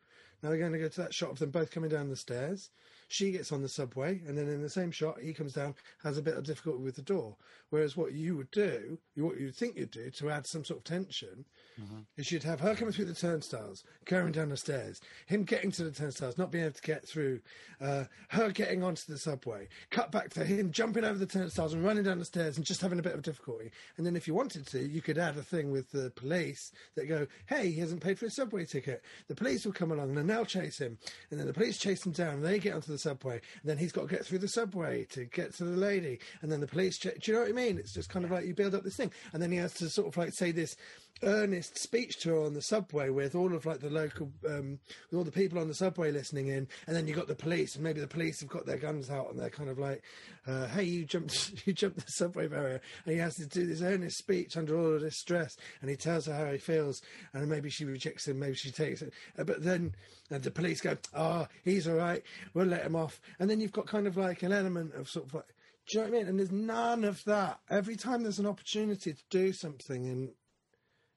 Now 0.42 0.50
we're 0.50 0.58
going 0.58 0.74
to 0.74 0.80
go 0.80 0.90
to 0.90 1.02
that 1.02 1.14
shot 1.14 1.32
of 1.32 1.40
them 1.40 1.52
both 1.52 1.72
coming 1.72 1.90
down 1.90 2.10
the 2.10 2.16
stairs. 2.16 2.70
She 3.16 3.32
gets 3.32 3.54
on 3.54 3.62
the 3.62 3.70
subway, 3.70 4.20
and 4.28 4.38
then 4.38 4.50
in 4.50 4.62
the 4.62 4.70
same 4.70 4.92
shot, 4.92 5.22
he 5.22 5.34
comes 5.34 5.54
down, 5.54 5.74
has 6.04 6.18
a 6.18 6.22
bit 6.22 6.36
of 6.36 6.44
difficulty 6.44 6.84
with 6.84 6.98
the 6.98 7.02
door. 7.02 7.38
Whereas 7.70 7.96
what 7.96 8.12
you 8.12 8.36
would 8.36 8.52
do, 8.52 8.98
what 9.16 9.40
you'd 9.40 9.56
think 9.56 9.78
you'd 9.78 9.92
do 9.92 10.10
to 10.12 10.30
add 10.30 10.46
some 10.46 10.66
sort 10.66 10.80
of 10.80 10.84
tension, 10.84 11.46
mm-hmm. 11.82 12.00
is 12.18 12.30
you'd 12.30 12.44
have 12.44 12.60
her 12.60 12.76
coming 12.76 12.92
through 12.94 13.06
the 13.06 13.14
turnstiles, 13.14 13.86
going 14.04 14.34
down 14.34 14.50
the 14.50 14.58
stairs, 14.58 15.00
him 15.28 15.46
getting 15.46 15.72
to 15.72 15.86
the 15.86 15.92
turnstiles, 15.92 16.38
not 16.38 16.52
being 16.52 16.66
able 16.66 16.74
to 16.74 16.82
get 16.82 17.08
through, 17.08 17.40
uh, 17.80 18.04
her 18.32 18.52
getting 18.52 18.84
onto 18.84 19.04
the 19.08 19.18
subway, 19.18 19.70
cut 19.92 20.12
back 20.12 20.30
to 20.32 20.44
him 20.44 20.72
jumping 20.72 21.06
over 21.06 21.18
the 21.18 21.26
turnstiles 21.26 21.72
and 21.72 21.86
running 21.86 22.04
down 22.04 22.20
the 22.20 22.26
stairs 22.26 22.58
and 22.58 22.66
just 22.66 22.82
having 22.82 23.00
a 23.00 23.04
bit 23.04 23.16
of 23.16 23.22
difficulty. 23.22 23.72
And 23.96 24.06
then 24.06 24.18
if 24.18 24.28
you 24.28 24.34
wanted 24.34 24.68
to, 24.68 24.86
you 24.86 25.02
could 25.02 25.18
add 25.18 25.38
a 25.38 25.42
thing 25.42 25.72
with 25.72 25.90
the 25.92 26.12
police 26.18 26.74
that 26.96 27.08
go, 27.08 27.28
hey, 27.46 27.72
he 27.72 27.80
hasn't 27.80 28.04
paid 28.04 28.20
for 28.20 28.26
his 28.26 28.36
subway 28.36 28.66
ticket. 28.66 29.02
The 29.30 29.36
police 29.36 29.66
will 29.66 29.72
come 29.72 29.94
along 29.94 30.18
and 30.18 30.30
they'll 30.30 30.44
chase 30.44 30.80
him. 30.80 30.98
And 31.32 31.40
then 31.40 31.48
the 31.48 31.54
police 31.54 31.78
chase 31.78 32.06
him 32.06 32.12
down, 32.12 32.36
and 32.36 32.46
they 32.46 32.60
get 32.60 32.74
onto 32.74 32.92
the 32.92 33.05
subway. 33.06 33.40
And 33.62 33.70
then 33.70 33.78
he's 33.78 33.92
got 33.92 34.02
to 34.02 34.16
get 34.16 34.26
through 34.26 34.40
the 34.40 34.48
subway 34.48 35.06
to 35.12 35.26
get 35.26 35.54
to 35.56 35.64
the 35.64 35.78
lady. 35.78 36.20
And 36.42 36.52
then 36.52 36.60
the 36.60 36.68
police 36.68 36.98
check. 36.98 37.20
Do 37.22 37.32
you 37.32 37.38
know 37.38 37.44
what 37.44 37.50
I 37.50 37.54
mean? 37.54 37.78
It's 37.78 37.94
just 37.94 38.10
kind 38.10 38.26
of 38.26 38.32
like 38.32 38.46
you 38.46 38.54
build 38.54 38.76
up 38.76 38.84
this 38.84 38.96
thing. 38.96 39.12
And 39.34 39.42
then 39.42 39.52
he 39.52 39.58
has 39.58 39.74
to 39.76 39.90
sort 39.90 40.08
of 40.08 40.18
like 40.18 40.34
say 40.34 40.52
this 40.52 40.76
earnest 41.24 41.78
speech 41.78 42.20
to 42.20 42.30
her 42.30 42.44
on 42.44 42.54
the 42.54 42.62
subway 42.62 43.10
with 43.10 43.36
all 43.36 43.56
of 43.56 43.66
like 43.66 43.80
the 43.80 43.90
local, 43.90 44.32
um, 44.48 44.80
with 45.10 45.18
all 45.18 45.24
the 45.24 45.32
people 45.32 45.60
on 45.60 45.68
the 45.68 45.74
subway 45.74 46.12
listening 46.12 46.48
in, 46.48 46.68
and 46.88 46.96
then 46.96 47.08
you 47.08 47.14
got 47.14 47.28
the 47.28 47.36
police, 47.36 47.76
and 47.76 47.84
maybe 47.84 48.02
the 48.02 48.08
police 48.08 48.42
have 48.42 48.50
got 48.50 48.66
their 48.66 48.78
guns 48.78 49.10
out 49.10 49.30
and 49.30 49.40
they're 49.40 49.50
kind 49.50 49.70
of 49.70 49.80
like, 49.80 50.04
uh, 50.48 50.68
"Hey, 50.68 50.84
you 50.84 51.06
jumped, 51.06 51.54
you 51.66 51.74
jumped 51.74 52.06
the 52.06 52.12
subway 52.12 52.48
barrier," 52.48 52.82
and 53.06 53.14
he 53.14 53.20
has 53.20 53.36
to 53.36 53.46
do 53.46 53.66
this 53.66 53.82
earnest 53.82 54.18
speech 54.18 54.58
under 54.58 54.78
all 54.78 54.94
of 54.94 55.02
this 55.02 55.20
stress, 55.20 55.56
and 55.82 55.90
he 55.90 55.96
tells 55.96 56.26
her 56.26 56.34
how 56.34 56.52
he 56.52 56.58
feels, 56.58 57.02
and 57.34 57.50
maybe 57.50 57.70
she 57.70 57.86
rejects 57.86 58.28
him, 58.28 58.40
maybe 58.40 58.56
she 58.56 58.72
takes 58.72 59.02
it, 59.02 59.14
uh, 59.38 59.44
but 59.44 59.64
then 59.64 59.96
uh, 60.32 60.38
the 60.38 60.52
police 60.52 60.82
go, 60.82 60.98
"Oh, 61.14 61.48
he's 61.64 61.88
all 61.88 61.96
right, 61.96 62.24
we'll 62.54 62.68
let 62.68 62.86
him 62.86 62.96
off," 62.96 63.22
and 63.40 63.50
then 63.50 63.60
you've 63.60 63.72
got 63.72 63.88
kind 63.88 64.08
of 64.08 64.18
like 64.18 64.44
an 64.44 64.52
element 64.52 64.94
of 64.96 65.10
sort 65.10 65.28
of 65.28 65.34
like. 65.34 65.46
Do 65.88 66.00
you 66.00 66.04
know 66.04 66.10
what 66.10 66.16
I 66.16 66.20
mean? 66.20 66.30
And 66.30 66.40
there's 66.40 66.52
none 66.52 67.04
of 67.04 67.24
that. 67.26 67.60
Every 67.70 67.96
time 67.96 68.24
there's 68.24 68.40
an 68.40 68.48
opportunity 68.48 69.14
to 69.14 69.22
do 69.30 69.54
something 69.54 70.06
in 70.06 70.32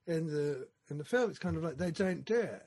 in 0.09 0.27
the 0.27 0.67
in 0.89 0.97
the 0.97 1.03
film, 1.05 1.29
it's 1.29 1.39
kind 1.39 1.55
of 1.57 1.63
like 1.63 1.77
they 1.77 1.91
don't 1.91 2.25
do 2.25 2.39
it. 2.39 2.65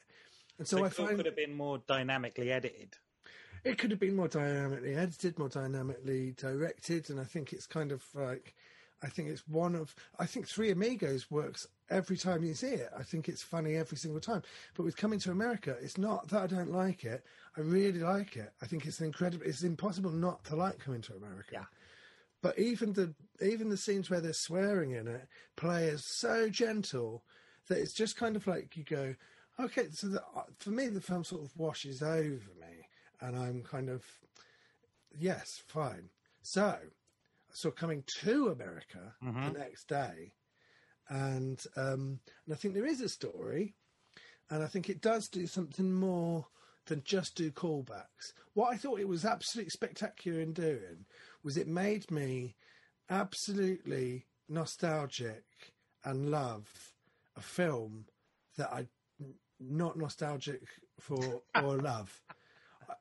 And 0.58 0.66
so 0.68 0.78
So 0.78 0.84
I 0.84 0.88
find 0.90 1.16
could 1.16 1.26
have 1.26 1.36
been 1.36 1.54
more 1.54 1.78
dynamically 1.86 2.52
edited. 2.52 2.96
it 3.64 3.78
could 3.78 3.90
have 3.90 4.00
been 4.00 4.16
more 4.16 4.28
dynamically 4.28 4.94
edited, 4.94 5.38
more 5.38 5.48
dynamically 5.48 6.32
directed, 6.36 7.10
and 7.10 7.20
I 7.20 7.24
think 7.24 7.52
it's 7.52 7.66
kind 7.66 7.92
of 7.92 8.02
like 8.14 8.54
I 9.04 9.08
think 9.08 9.28
it's 9.28 9.46
one 9.48 9.74
of 9.74 9.94
I 10.18 10.26
think 10.26 10.46
Three 10.46 10.70
Amigos 10.70 11.30
works 11.30 11.66
every 11.90 12.16
time 12.16 12.44
you 12.44 12.54
see 12.54 12.68
it. 12.68 12.90
I 12.96 13.02
think 13.02 13.28
it's 13.28 13.42
funny 13.42 13.74
every 13.76 13.98
single 13.98 14.20
time. 14.20 14.42
But 14.74 14.84
with 14.84 14.96
Coming 14.96 15.18
to 15.20 15.30
America, 15.32 15.76
it's 15.82 15.98
not 15.98 16.28
that 16.28 16.42
I 16.42 16.46
don't 16.46 16.70
like 16.72 17.04
it. 17.04 17.24
I 17.56 17.60
really 17.60 17.98
like 17.98 18.36
it. 18.36 18.52
I 18.62 18.66
think 18.66 18.86
it's 18.86 19.00
incredible. 19.00 19.44
It's 19.44 19.62
impossible 19.64 20.10
not 20.12 20.44
to 20.44 20.56
like 20.56 20.78
Coming 20.78 21.02
to 21.02 21.14
America. 21.14 21.50
Yeah. 21.52 21.64
But 22.42 22.58
even 22.58 22.92
the 22.92 23.14
even 23.40 23.68
the 23.68 23.76
scenes 23.76 24.10
where 24.10 24.20
they're 24.20 24.32
swearing 24.32 24.90
in 24.92 25.06
it 25.08 25.28
play 25.56 25.88
as 25.88 26.04
so 26.18 26.48
gentle 26.48 27.24
that 27.68 27.78
it's 27.78 27.94
just 27.94 28.16
kind 28.16 28.36
of 28.36 28.46
like 28.46 28.76
you 28.76 28.84
go, 28.84 29.14
okay. 29.60 29.88
So 29.90 30.08
the, 30.08 30.22
for 30.58 30.70
me, 30.70 30.88
the 30.88 31.00
film 31.00 31.24
sort 31.24 31.44
of 31.44 31.56
washes 31.56 32.02
over 32.02 32.50
me, 32.60 32.88
and 33.20 33.36
I'm 33.36 33.62
kind 33.62 33.88
of 33.88 34.04
yes, 35.16 35.62
fine. 35.66 36.10
So 36.42 36.64
I 36.64 36.78
saw 37.52 37.70
coming 37.70 38.04
to 38.20 38.48
America 38.48 39.14
Mhm. 39.22 39.52
the 39.52 39.58
next 39.58 39.88
day, 39.88 40.34
and 41.08 41.64
um, 41.76 42.20
and 42.44 42.52
I 42.52 42.56
think 42.56 42.74
there 42.74 42.86
is 42.86 43.00
a 43.00 43.08
story, 43.08 43.76
and 44.50 44.62
I 44.62 44.66
think 44.66 44.88
it 44.88 45.00
does 45.00 45.28
do 45.28 45.46
something 45.46 45.92
more 45.92 46.46
than 46.86 47.02
just 47.04 47.36
do 47.36 47.50
callbacks. 47.52 48.32
What 48.54 48.72
I 48.72 48.76
thought 48.76 49.00
it 49.00 49.08
was 49.08 49.24
absolutely 49.24 49.70
spectacular 49.70 50.40
in 50.40 50.52
doing 50.52 51.06
was 51.44 51.56
it 51.56 51.66
made 51.68 52.10
me 52.10 52.56
absolutely 53.10 54.26
nostalgic 54.48 55.44
and 56.04 56.30
love 56.30 56.94
a 57.36 57.40
film 57.40 58.06
that 58.56 58.72
I 58.72 58.86
not 59.60 59.96
nostalgic 59.96 60.62
for 60.98 61.42
or 61.54 61.76
love. 61.76 62.20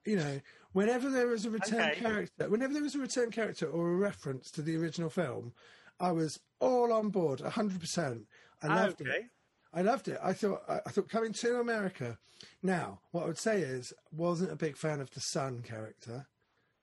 You 0.05 0.15
know, 0.17 0.39
whenever 0.73 1.09
there 1.09 1.27
was 1.27 1.45
a 1.45 1.49
return 1.49 1.89
Okay. 1.89 1.99
character, 1.99 2.49
whenever 2.49 2.73
there 2.73 2.83
was 2.83 2.95
a 2.95 2.99
return 2.99 3.31
character 3.31 3.65
or 3.67 3.89
a 3.91 3.95
reference 3.95 4.51
to 4.51 4.61
the 4.61 4.75
original 4.77 5.09
film, 5.09 5.53
I 5.99 6.11
was 6.11 6.39
all 6.59 6.93
on 6.93 7.09
board, 7.09 7.41
hundred 7.41 7.79
percent. 7.81 8.27
I 8.61 8.67
loved 8.67 9.01
it. 9.01 9.25
I 9.73 9.81
loved 9.81 10.07
it. 10.07 10.19
I 10.21 10.33
thought 10.33 10.61
I, 10.69 10.89
thought 10.89 11.09
coming 11.09 11.33
to 11.33 11.59
America. 11.59 12.19
Now, 12.61 13.01
what 13.11 13.23
I 13.23 13.27
would 13.27 13.37
say 13.37 13.61
is, 13.61 13.93
wasn't 14.11 14.51
a 14.51 14.55
big 14.55 14.77
fan 14.77 15.01
of 15.01 15.11
the 15.11 15.19
son 15.19 15.61
character, 15.63 16.27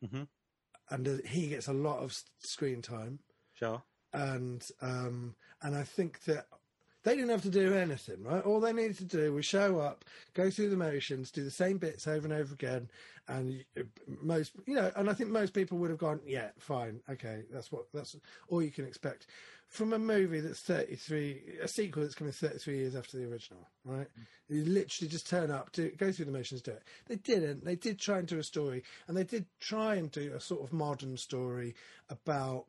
Mhm. 0.04 0.28
And 0.90 1.20
he 1.26 1.48
gets 1.48 1.68
a 1.68 1.72
lot 1.72 1.98
of 1.98 2.16
screen 2.40 2.82
time, 2.82 3.20
Sure. 3.54 3.82
and 4.12 4.66
um, 4.80 5.34
and 5.62 5.74
I 5.76 5.82
think 5.84 6.24
that 6.24 6.46
they 7.04 7.14
didn't 7.14 7.30
have 7.30 7.42
to 7.42 7.50
do 7.50 7.74
anything, 7.74 8.22
right? 8.22 8.44
All 8.44 8.60
they 8.60 8.72
needed 8.72 8.98
to 8.98 9.04
do 9.04 9.32
was 9.32 9.44
show 9.44 9.78
up, 9.78 10.04
go 10.34 10.50
through 10.50 10.70
the 10.70 10.76
motions, 10.76 11.30
do 11.30 11.44
the 11.44 11.50
same 11.50 11.78
bits 11.78 12.06
over 12.06 12.26
and 12.26 12.32
over 12.32 12.52
again, 12.52 12.88
and 13.28 13.64
most, 14.20 14.52
you 14.66 14.74
know, 14.74 14.90
and 14.96 15.08
I 15.08 15.14
think 15.14 15.30
most 15.30 15.54
people 15.54 15.78
would 15.78 15.90
have 15.90 15.98
gone, 15.98 16.20
yeah, 16.26 16.48
fine, 16.58 17.00
okay, 17.08 17.42
that's 17.52 17.70
what 17.70 17.86
that's 17.92 18.16
all 18.48 18.62
you 18.62 18.70
can 18.70 18.86
expect 18.86 19.26
from 19.68 19.92
a 19.92 19.98
movie 19.98 20.40
that's 20.40 20.60
33, 20.60 21.58
a 21.62 21.68
sequel 21.68 22.02
that's 22.02 22.14
coming 22.14 22.32
33 22.32 22.76
years 22.78 22.96
after 22.96 23.18
the 23.18 23.30
original, 23.30 23.68
right? 23.84 24.08
You 24.48 24.64
literally 24.64 25.10
just 25.10 25.28
turn 25.28 25.50
up, 25.50 25.72
do 25.72 25.90
go 25.90 26.10
through 26.10 26.24
the 26.24 26.32
motions, 26.32 26.62
do 26.62 26.70
it. 26.70 26.82
They 27.06 27.16
didn't. 27.16 27.64
They 27.64 27.76
did 27.76 27.98
try 27.98 28.18
and 28.18 28.26
do 28.26 28.38
a 28.38 28.42
story, 28.42 28.82
and 29.06 29.16
they 29.16 29.24
did 29.24 29.44
try 29.60 29.96
and 29.96 30.10
do 30.10 30.32
a 30.34 30.40
sort 30.40 30.62
of 30.62 30.72
modern 30.72 31.18
story 31.18 31.74
about 32.08 32.64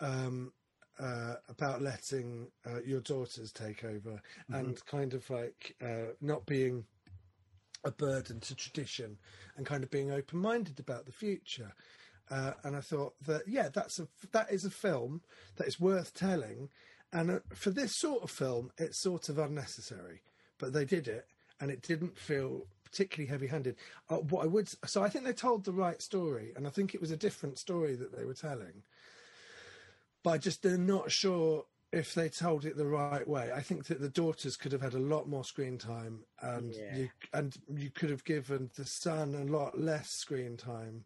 um, 0.00 0.52
uh, 0.98 1.34
about 1.48 1.82
letting 1.82 2.48
uh, 2.66 2.80
your 2.84 3.00
daughters 3.00 3.52
take 3.52 3.84
over 3.84 4.20
and 4.48 4.84
kind 4.86 5.14
of 5.14 5.28
like 5.28 5.74
uh, 5.82 6.12
not 6.20 6.46
being 6.46 6.84
a 7.84 7.90
burden 7.90 8.40
to 8.40 8.54
tradition 8.54 9.18
and 9.56 9.66
kind 9.66 9.82
of 9.82 9.90
being 9.90 10.10
open 10.10 10.38
minded 10.38 10.80
about 10.80 11.06
the 11.06 11.12
future. 11.12 11.72
Uh, 12.30 12.52
and 12.62 12.74
I 12.74 12.80
thought 12.80 13.14
that 13.26 13.42
yeah, 13.46 13.68
that's 13.72 13.98
a 13.98 14.08
that 14.32 14.50
is 14.50 14.64
a 14.64 14.70
film 14.70 15.20
that 15.56 15.66
is 15.66 15.78
worth 15.78 16.14
telling, 16.14 16.70
and 17.12 17.30
uh, 17.30 17.38
for 17.54 17.70
this 17.70 17.92
sort 17.98 18.22
of 18.22 18.30
film, 18.30 18.70
it's 18.78 19.02
sort 19.02 19.28
of 19.28 19.38
unnecessary, 19.38 20.22
but 20.58 20.72
they 20.72 20.86
did 20.86 21.06
it, 21.06 21.26
and 21.60 21.70
it 21.70 21.82
didn't 21.82 22.16
feel 22.16 22.66
particularly 22.82 23.28
heavy-handed. 23.28 23.76
Uh, 24.08 24.16
what 24.16 24.42
I 24.42 24.46
would 24.46 24.70
so 24.86 25.02
I 25.02 25.10
think 25.10 25.26
they 25.26 25.34
told 25.34 25.64
the 25.64 25.72
right 25.72 26.00
story, 26.00 26.54
and 26.56 26.66
I 26.66 26.70
think 26.70 26.94
it 26.94 27.00
was 27.00 27.10
a 27.10 27.16
different 27.16 27.58
story 27.58 27.94
that 27.94 28.16
they 28.16 28.24
were 28.24 28.32
telling 28.34 28.84
but 30.24 30.30
I 30.30 30.38
just 30.38 30.66
am 30.66 30.86
not 30.86 31.12
sure 31.12 31.66
if 31.92 32.12
they 32.14 32.28
told 32.28 32.64
it 32.64 32.76
the 32.76 32.86
right 32.86 33.28
way. 33.28 33.52
I 33.54 33.60
think 33.60 33.84
that 33.84 34.00
the 34.00 34.08
daughters 34.08 34.56
could 34.56 34.72
have 34.72 34.82
had 34.82 34.94
a 34.94 34.98
lot 34.98 35.28
more 35.28 35.44
screen 35.44 35.78
time, 35.78 36.24
and 36.40 36.74
Yeah. 36.74 36.96
you 36.96 37.10
and 37.32 37.56
you 37.76 37.90
could 37.90 38.10
have 38.10 38.24
given 38.24 38.70
the 38.74 38.84
son 38.84 39.36
a 39.36 39.44
lot 39.44 39.78
less 39.78 40.10
screen 40.10 40.56
time. 40.56 41.04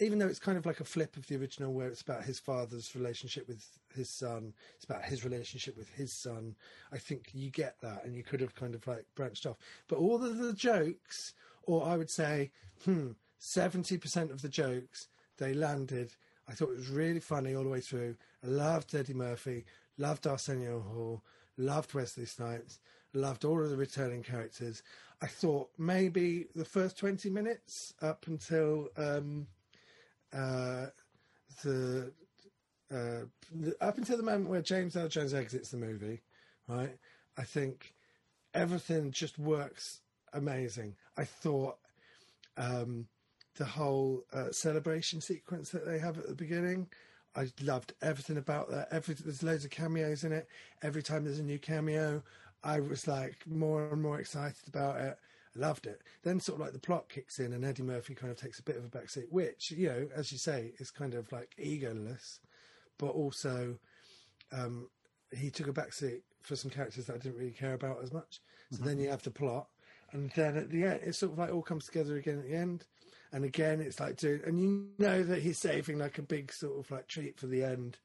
Even 0.00 0.18
though 0.18 0.28
it's 0.28 0.38
kind 0.38 0.58
of 0.58 0.66
like 0.66 0.78
a 0.80 0.84
flip 0.84 1.16
of 1.16 1.26
the 1.26 1.36
original, 1.36 1.72
where 1.72 1.88
it's 1.88 2.02
about 2.02 2.24
his 2.24 2.38
father's 2.38 2.94
relationship 2.94 3.48
with 3.48 3.64
his 3.94 4.10
son, 4.10 4.52
it's 4.76 4.84
about 4.84 5.04
his 5.04 5.24
relationship 5.24 5.76
with 5.76 5.88
his 5.94 6.12
son. 6.12 6.54
I 6.92 6.98
think 6.98 7.30
you 7.32 7.50
get 7.50 7.80
that, 7.80 8.04
and 8.04 8.14
you 8.14 8.22
could 8.22 8.40
have 8.40 8.54
kind 8.54 8.74
of 8.74 8.86
like 8.86 9.06
branched 9.14 9.46
off. 9.46 9.56
But 9.88 9.98
all 9.98 10.22
of 10.22 10.36
the 10.36 10.52
jokes, 10.52 11.32
or 11.62 11.84
I 11.86 11.96
would 11.96 12.10
say, 12.10 12.52
hmm, 12.84 13.12
seventy 13.38 13.96
percent 13.98 14.30
of 14.30 14.42
the 14.42 14.48
jokes, 14.48 15.08
they 15.38 15.54
landed. 15.54 16.14
I 16.48 16.52
thought 16.52 16.70
it 16.70 16.76
was 16.76 16.88
really 16.88 17.20
funny 17.20 17.54
all 17.54 17.62
the 17.62 17.68
way 17.68 17.80
through. 17.80 18.16
I 18.42 18.48
loved 18.48 18.94
Eddie 18.94 19.14
Murphy, 19.14 19.64
loved 19.98 20.26
Arsenio 20.26 20.80
Hall, 20.80 21.22
loved 21.56 21.92
Wesley 21.92 22.24
Snipes, 22.24 22.78
loved 23.12 23.44
all 23.44 23.62
of 23.62 23.70
the 23.70 23.76
returning 23.76 24.22
characters. 24.22 24.82
I 25.20 25.26
thought 25.26 25.70
maybe 25.76 26.46
the 26.54 26.64
first 26.64 26.96
20 26.98 27.28
minutes 27.28 27.92
up 28.00 28.26
until 28.26 28.88
um, 28.96 29.46
uh, 30.32 30.86
the, 31.62 32.12
uh, 32.90 33.26
the 33.52 33.76
up 33.80 33.98
until 33.98 34.16
the 34.16 34.22
moment 34.22 34.48
where 34.48 34.62
James 34.62 34.96
Earl 34.96 35.08
Jones 35.08 35.34
exits 35.34 35.70
the 35.70 35.76
movie, 35.76 36.22
right? 36.66 36.96
I 37.36 37.42
think 37.42 37.94
everything 38.54 39.10
just 39.10 39.38
works 39.38 40.00
amazing. 40.32 40.94
I 41.16 41.24
thought 41.24 41.78
um, 42.56 43.06
the 43.58 43.64
whole 43.64 44.24
uh, 44.32 44.50
celebration 44.52 45.20
sequence 45.20 45.70
that 45.70 45.84
they 45.84 45.98
have 45.98 46.16
at 46.16 46.28
the 46.28 46.34
beginning. 46.34 46.86
I 47.36 47.48
loved 47.60 47.92
everything 48.00 48.38
about 48.38 48.70
that. 48.70 48.88
Every 48.90 49.14
there's 49.14 49.42
loads 49.42 49.64
of 49.64 49.70
cameos 49.70 50.24
in 50.24 50.32
it. 50.32 50.48
Every 50.82 51.02
time 51.02 51.24
there's 51.24 51.40
a 51.40 51.44
new 51.44 51.58
cameo, 51.58 52.22
I 52.64 52.80
was 52.80 53.06
like 53.06 53.36
more 53.46 53.92
and 53.92 54.00
more 54.00 54.18
excited 54.18 54.66
about 54.68 55.00
it. 55.00 55.18
I 55.56 55.58
loved 55.58 55.86
it. 55.86 56.02
Then 56.22 56.40
sort 56.40 56.56
of 56.56 56.64
like 56.64 56.72
the 56.72 56.78
plot 56.78 57.08
kicks 57.08 57.38
in, 57.38 57.52
and 57.52 57.64
Eddie 57.64 57.82
Murphy 57.82 58.14
kind 58.14 58.30
of 58.30 58.38
takes 58.38 58.60
a 58.60 58.62
bit 58.62 58.76
of 58.76 58.84
a 58.84 58.88
backseat, 58.88 59.30
which 59.30 59.72
you 59.72 59.88
know, 59.88 60.08
as 60.14 60.32
you 60.32 60.38
say, 60.38 60.72
is 60.78 60.90
kind 60.90 61.14
of 61.14 61.30
like 61.32 61.54
egoless, 61.60 62.38
but 62.96 63.08
also 63.08 63.76
um, 64.52 64.88
he 65.36 65.50
took 65.50 65.68
a 65.68 65.72
backseat 65.72 66.22
for 66.42 66.56
some 66.56 66.70
characters 66.70 67.06
that 67.06 67.16
I 67.16 67.18
didn't 67.18 67.38
really 67.38 67.50
care 67.50 67.74
about 67.74 68.02
as 68.02 68.12
much. 68.12 68.40
So 68.70 68.84
then 68.84 68.98
you 68.98 69.08
have 69.08 69.22
the 69.22 69.30
plot, 69.30 69.68
and 70.12 70.30
then 70.36 70.56
at 70.56 70.70
the 70.70 70.84
end, 70.84 71.00
it 71.04 71.14
sort 71.14 71.32
of 71.32 71.38
like 71.38 71.52
all 71.52 71.62
comes 71.62 71.86
together 71.86 72.16
again 72.16 72.38
at 72.38 72.48
the 72.48 72.56
end. 72.56 72.84
And 73.32 73.44
again, 73.44 73.80
it's 73.80 74.00
like, 74.00 74.16
dude, 74.16 74.44
and 74.44 74.58
you 74.58 74.88
know 74.98 75.22
that 75.22 75.42
he's 75.42 75.58
saving 75.58 75.98
like 75.98 76.18
a 76.18 76.22
big 76.22 76.52
sort 76.52 76.78
of 76.78 76.90
like 76.90 77.08
treat 77.08 77.38
for 77.38 77.46
the 77.46 77.62
end 77.62 77.98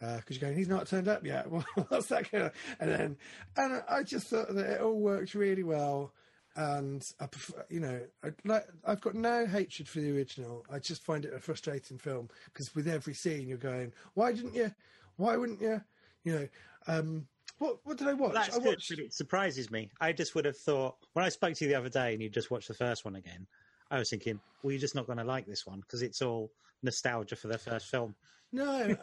because 0.00 0.36
you're 0.36 0.48
going, 0.48 0.56
he's 0.56 0.68
not 0.68 0.86
turned 0.86 1.08
up 1.08 1.24
yet. 1.24 1.50
Well, 1.50 1.64
what's 1.88 2.06
that 2.06 2.30
going? 2.30 2.50
And 2.80 2.90
then, 2.90 3.16
and 3.56 3.82
I 3.88 4.02
just 4.02 4.28
thought 4.28 4.54
that 4.54 4.66
it 4.66 4.80
all 4.80 4.98
worked 4.98 5.34
really 5.34 5.64
well. 5.64 6.12
And 6.56 7.06
I 7.20 7.26
prefer, 7.26 7.64
you 7.68 7.80
know, 7.80 8.00
I, 8.24 8.30
like 8.44 8.66
I've 8.84 9.00
got 9.00 9.14
no 9.14 9.46
hatred 9.46 9.88
for 9.88 10.00
the 10.00 10.10
original. 10.10 10.64
I 10.72 10.80
just 10.80 11.04
find 11.04 11.24
it 11.24 11.32
a 11.32 11.38
frustrating 11.38 11.98
film 11.98 12.28
because 12.46 12.74
with 12.74 12.88
every 12.88 13.14
scene 13.14 13.46
you're 13.48 13.58
going, 13.58 13.92
why 14.14 14.32
didn't 14.32 14.54
you? 14.54 14.72
Why 15.16 15.36
wouldn't 15.36 15.60
you? 15.60 15.80
You 16.24 16.32
know, 16.32 16.48
um, 16.88 17.26
what 17.58 17.78
what 17.84 17.96
did 17.96 18.08
I 18.08 18.14
watch? 18.14 18.34
That's 18.34 18.56
I 18.56 18.58
good, 18.58 18.66
watched. 18.66 18.90
but 18.90 18.98
it 18.98 19.14
surprises 19.14 19.70
me. 19.70 19.90
I 20.00 20.12
just 20.12 20.34
would 20.34 20.46
have 20.46 20.56
thought 20.56 20.96
when 21.12 21.24
I 21.24 21.28
spoke 21.28 21.54
to 21.54 21.64
you 21.64 21.70
the 21.70 21.78
other 21.78 21.88
day 21.88 22.12
and 22.12 22.22
you 22.22 22.28
just 22.28 22.50
watched 22.50 22.68
the 22.68 22.74
first 22.74 23.04
one 23.04 23.14
again. 23.14 23.46
I 23.90 23.98
was 23.98 24.10
thinking, 24.10 24.40
well, 24.62 24.72
you're 24.72 24.80
just 24.80 24.94
not 24.94 25.06
going 25.06 25.18
to 25.18 25.24
like 25.24 25.46
this 25.46 25.66
one 25.66 25.80
because 25.80 26.02
it's 26.02 26.20
all 26.22 26.50
nostalgia 26.82 27.36
for 27.36 27.48
the 27.48 27.58
first 27.58 27.86
film. 27.86 28.14
No, 28.50 28.96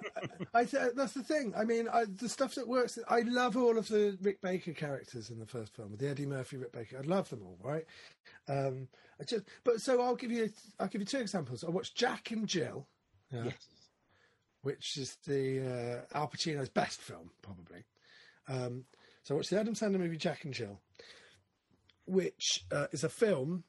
I, 0.55 0.59
I 0.61 0.65
th- 0.65 0.93
that's 0.95 1.13
the 1.13 1.21
thing. 1.21 1.53
I 1.55 1.65
mean, 1.65 1.87
I, 1.87 2.05
the 2.05 2.27
stuff 2.29 2.55
that 2.55 2.67
works. 2.67 2.97
I 3.07 3.19
love 3.21 3.55
all 3.55 3.77
of 3.77 3.87
the 3.87 4.17
Rick 4.21 4.41
Baker 4.41 4.73
characters 4.73 5.29
in 5.29 5.37
the 5.37 5.45
first 5.45 5.75
film, 5.75 5.95
the 5.97 6.09
Eddie 6.09 6.25
Murphy, 6.25 6.57
Rick 6.57 6.71
Baker. 6.71 6.97
I 6.97 7.05
love 7.05 7.29
them 7.29 7.43
all, 7.43 7.59
right? 7.63 7.85
Um, 8.47 8.87
I 9.19 9.23
just, 9.23 9.43
but 9.63 9.81
so 9.81 10.01
I'll 10.01 10.15
give 10.15 10.31
you, 10.31 10.49
I'll 10.79 10.87
give 10.87 11.01
you 11.01 11.05
two 11.05 11.19
examples. 11.19 11.63
I 11.63 11.69
watched 11.69 11.95
Jack 11.95 12.31
and 12.31 12.47
Jill, 12.47 12.87
yeah, 13.31 13.43
Yes. 13.45 13.67
which 14.63 14.97
is 14.97 15.15
the 15.27 16.01
uh, 16.13 16.17
Al 16.17 16.27
Pacino's 16.27 16.69
best 16.69 16.99
film, 17.01 17.29
probably. 17.43 17.83
Um, 18.47 18.85
so 19.23 19.35
I 19.35 19.37
watched 19.37 19.51
the 19.51 19.59
Adam 19.59 19.75
Sandler 19.75 19.99
movie 19.99 20.17
Jack 20.17 20.43
and 20.45 20.53
Jill, 20.55 20.79
which 22.05 22.65
uh, 22.71 22.87
is 22.91 23.03
a 23.03 23.09
film 23.09 23.63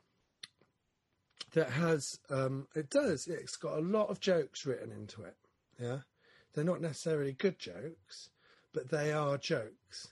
that 1.53 1.71
has 1.71 2.19
um, 2.31 2.67
it 2.75 2.91
does 2.91 3.27
it's 3.27 3.57
got 3.57 3.79
a 3.79 3.81
lot 3.81 4.09
of 4.09 4.21
jokes 4.21 4.67
written 4.67 4.91
into 4.93 5.23
it. 5.23 5.37
Yeah, 5.81 5.99
they're 6.55 6.65
not 6.65 6.81
necessarily 6.81 7.33
good 7.33 7.59
jokes, 7.59 8.31
but 8.73 8.91
they 8.91 9.13
are 9.13 9.39
jokes, 9.39 10.09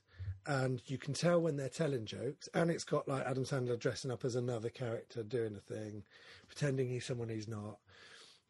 and 0.46 0.82
you 0.86 0.98
can 0.98 1.14
tell 1.14 1.40
when 1.40 1.56
they're 1.56 1.68
telling 1.68 2.04
jokes. 2.04 2.48
And 2.54 2.70
it's 2.70 2.84
got 2.84 3.08
like 3.08 3.26
Adam 3.26 3.44
Sandler 3.44 3.78
dressing 3.78 4.10
up 4.10 4.24
as 4.24 4.36
another 4.36 4.70
character, 4.70 5.22
doing 5.22 5.56
a 5.56 5.60
thing, 5.60 6.04
pretending 6.46 6.88
he's 6.88 7.06
someone 7.06 7.28
he's 7.28 7.48
not. 7.48 7.78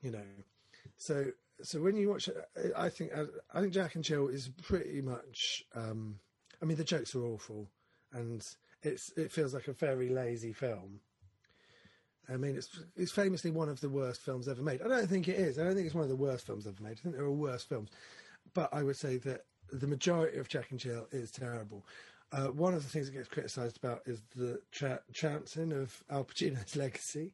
You 0.03 0.11
know, 0.11 0.27
so 0.97 1.27
so 1.63 1.81
when 1.81 1.97
you 1.97 2.11
watch 2.11 2.29
it, 2.29 2.37
I 2.77 2.89
think 2.89 3.13
I 3.53 3.61
think 3.61 3.73
Jack 3.73 3.95
and 3.95 4.05
Jill 4.05 4.29
is 4.29 4.51
pretty 4.63 5.01
much. 5.01 5.65
Um, 5.75 6.19
I 6.61 6.67
mean, 6.67 6.77
the 6.77 6.85
jokes 6.85 7.15
are 7.15 7.25
awful, 7.25 7.69
and 8.13 8.47
it's 8.83 9.13
it 9.17 9.33
feels 9.33 9.55
like 9.55 9.69
a 9.69 9.73
very 9.73 10.09
lazy 10.09 10.53
film. 10.53 11.01
I 12.33 12.37
mean, 12.37 12.57
it's 12.57 12.81
it's 12.97 13.13
famously 13.13 13.51
one 13.51 13.69
of 13.69 13.81
the 13.81 13.89
worst 13.89 14.21
films 14.23 14.49
ever 14.49 14.63
made. 14.63 14.83
I 14.83 14.89
don't 14.89 15.09
think 15.09 15.29
it 15.29 15.37
is. 15.37 15.59
I 15.59 15.65
don't 15.65 15.75
think 15.75 15.87
it's 15.87 15.95
one 15.95 16.05
of 16.05 16.11
the 16.11 16.17
worst 16.17 16.47
films 16.47 16.67
ever 16.67 16.83
made. 16.83 16.93
I 16.93 17.03
think 17.03 17.15
there 17.15 17.25
are 17.25 17.31
worse 17.31 17.63
films, 17.65 17.91
but 18.55 18.69
I 18.73 18.83
would 18.83 18.97
say 18.97 19.17
that 19.19 19.45
the 19.71 19.87
majority 19.87 20.39
of 20.39 20.49
Jack 20.49 20.71
and 20.71 20.81
Jill 20.81 21.07
is 21.13 21.31
terrible. 21.31 21.85
Uh, 22.33 22.47
one 22.49 22.75
of 22.75 22.83
the 22.83 22.89
things 22.89 23.07
that 23.07 23.13
gets 23.13 23.29
criticised 23.29 23.77
about 23.77 24.03
is 24.07 24.23
the 24.35 24.61
tra- 24.73 25.03
trouncing 25.13 25.73
of 25.73 26.03
Al 26.11 26.25
Pacino's 26.25 26.77
legacy. 26.77 27.33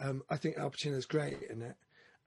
Um, 0.00 0.22
I 0.28 0.36
think 0.36 0.58
Al 0.58 0.70
Pacino's 0.70 1.06
great 1.06 1.42
in 1.48 1.62
it, 1.62 1.76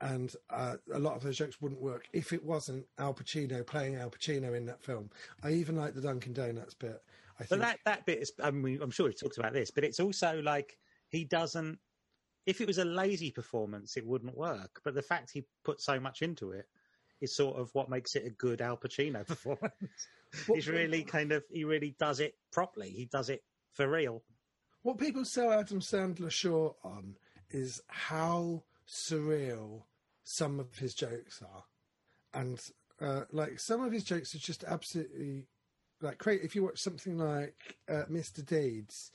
and 0.00 0.34
uh, 0.50 0.76
a 0.92 0.98
lot 0.98 1.16
of 1.16 1.22
those 1.22 1.36
jokes 1.36 1.60
wouldn't 1.60 1.80
work 1.80 2.08
if 2.12 2.32
it 2.32 2.42
wasn't 2.44 2.86
Al 2.98 3.14
Pacino 3.14 3.64
playing 3.66 3.96
Al 3.96 4.10
Pacino 4.10 4.56
in 4.56 4.66
that 4.66 4.82
film. 4.82 5.10
I 5.42 5.52
even 5.52 5.76
like 5.76 5.94
the 5.94 6.00
Dunkin' 6.00 6.32
Donuts 6.32 6.74
bit. 6.74 7.02
I 7.38 7.42
But 7.42 7.48
think 7.48 7.60
that 7.62 7.78
that 7.84 8.06
bit 8.06 8.18
is. 8.22 8.32
I 8.42 8.50
mean, 8.50 8.80
I'm 8.80 8.90
sure 8.90 9.08
he 9.08 9.14
talked 9.14 9.38
about 9.38 9.52
this, 9.52 9.70
but 9.70 9.84
it's 9.84 10.00
also 10.00 10.40
like 10.42 10.78
he 11.08 11.24
doesn't. 11.24 11.78
If 12.46 12.60
it 12.60 12.66
was 12.66 12.78
a 12.78 12.84
lazy 12.84 13.30
performance, 13.30 13.96
it 13.96 14.06
wouldn't 14.06 14.36
work. 14.36 14.80
But 14.84 14.94
the 14.94 15.02
fact 15.02 15.30
he 15.32 15.44
put 15.64 15.80
so 15.80 15.98
much 15.98 16.22
into 16.22 16.52
it 16.52 16.66
is 17.20 17.34
sort 17.34 17.58
of 17.58 17.70
what 17.74 17.90
makes 17.90 18.14
it 18.14 18.26
a 18.26 18.30
good 18.30 18.60
Al 18.60 18.76
Pacino 18.76 19.26
performance. 19.26 20.08
He's 20.46 20.68
really 20.68 21.02
kind 21.02 21.32
of 21.32 21.44
he 21.50 21.64
really 21.64 21.94
does 21.98 22.20
it 22.20 22.34
properly. 22.52 22.90
He 22.90 23.06
does 23.06 23.30
it 23.30 23.42
for 23.72 23.88
real. 23.88 24.22
What 24.82 24.98
people 24.98 25.24
sell 25.24 25.52
Adam 25.52 25.80
Sandler 25.80 26.30
short 26.30 26.76
on 26.84 27.16
is 27.50 27.80
how 27.88 28.62
surreal 28.88 29.82
some 30.24 30.60
of 30.60 30.76
his 30.76 30.94
jokes 30.94 31.42
are, 31.42 31.64
and 32.40 32.60
uh, 33.00 33.22
like 33.32 33.58
some 33.58 33.82
of 33.82 33.92
his 33.92 34.04
jokes 34.04 34.34
are 34.34 34.38
just 34.38 34.64
absolutely 34.64 35.46
like 36.00 36.18
crazy. 36.18 36.44
If 36.44 36.54
you 36.54 36.64
watch 36.64 36.78
something 36.78 37.18
like 37.18 37.76
uh, 37.88 38.04
Mr. 38.10 38.44
Deeds, 38.44 39.10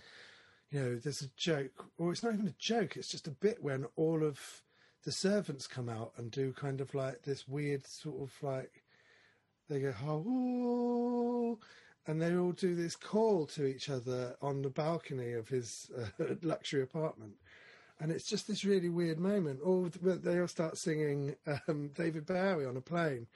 you 0.71 0.79
know, 0.79 0.95
there's 0.95 1.21
a 1.21 1.27
joke, 1.35 1.85
or 1.97 2.11
it's 2.11 2.23
not 2.23 2.33
even 2.33 2.47
a 2.47 2.55
joke. 2.57 2.95
It's 2.95 3.09
just 3.09 3.27
a 3.27 3.31
bit 3.31 3.61
when 3.61 3.85
all 3.97 4.23
of 4.23 4.39
the 5.03 5.11
servants 5.11 5.67
come 5.67 5.89
out 5.89 6.13
and 6.17 6.31
do 6.31 6.53
kind 6.53 6.79
of 6.79 6.95
like 6.95 7.23
this 7.23 7.47
weird 7.47 7.85
sort 7.85 8.21
of 8.21 8.31
like 8.41 8.83
they 9.67 9.79
go 9.79 9.93
oh 10.05 11.57
and 12.07 12.21
they 12.21 12.35
all 12.35 12.51
do 12.51 12.75
this 12.75 12.95
call 12.95 13.45
to 13.47 13.65
each 13.65 13.89
other 13.89 14.35
on 14.41 14.61
the 14.61 14.69
balcony 14.69 15.33
of 15.33 15.49
his 15.49 15.91
uh, 15.97 16.25
luxury 16.41 16.81
apartment. 16.81 17.33
And 17.99 18.11
it's 18.11 18.27
just 18.27 18.47
this 18.47 18.65
really 18.65 18.89
weird 18.89 19.19
moment. 19.19 19.59
Or 19.63 19.89
they 19.89 20.39
all 20.39 20.47
start 20.47 20.77
singing 20.77 21.35
um, 21.67 21.91
david 21.93 22.25
bowie 22.25 22.65
on 22.65 22.77
a 22.77 22.81
plane. 22.81 23.27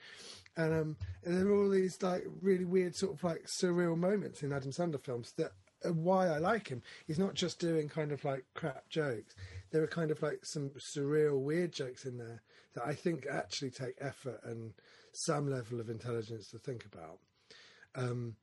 And 0.56 0.72
um, 0.72 0.96
and 1.24 1.38
there 1.38 1.46
are 1.48 1.56
all 1.56 1.70
these 1.70 2.02
like 2.02 2.24
really 2.40 2.64
weird 2.64 2.96
sort 2.96 3.14
of 3.14 3.22
like 3.22 3.46
surreal 3.46 3.96
moments 3.96 4.42
in 4.42 4.52
adam 4.52 4.70
sandler 4.70 5.00
films 5.00 5.32
that 5.36 5.52
why 5.92 6.26
i 6.26 6.38
like 6.38 6.68
him 6.68 6.82
he's 7.06 7.18
not 7.18 7.34
just 7.34 7.58
doing 7.58 7.88
kind 7.88 8.12
of 8.12 8.24
like 8.24 8.44
crap 8.54 8.88
jokes 8.88 9.34
there 9.70 9.82
are 9.82 9.88
kind 9.88 10.10
of 10.10 10.22
like 10.22 10.44
some 10.44 10.70
surreal 10.78 11.40
weird 11.40 11.72
jokes 11.72 12.04
in 12.04 12.16
there 12.16 12.42
that 12.74 12.84
i 12.84 12.94
think 12.94 13.26
actually 13.30 13.70
take 13.70 13.94
effort 14.00 14.40
and 14.44 14.72
some 15.12 15.48
level 15.50 15.80
of 15.80 15.88
intelligence 15.88 16.50
to 16.50 16.58
think 16.58 16.84
about 16.84 17.18
um, 17.94 18.36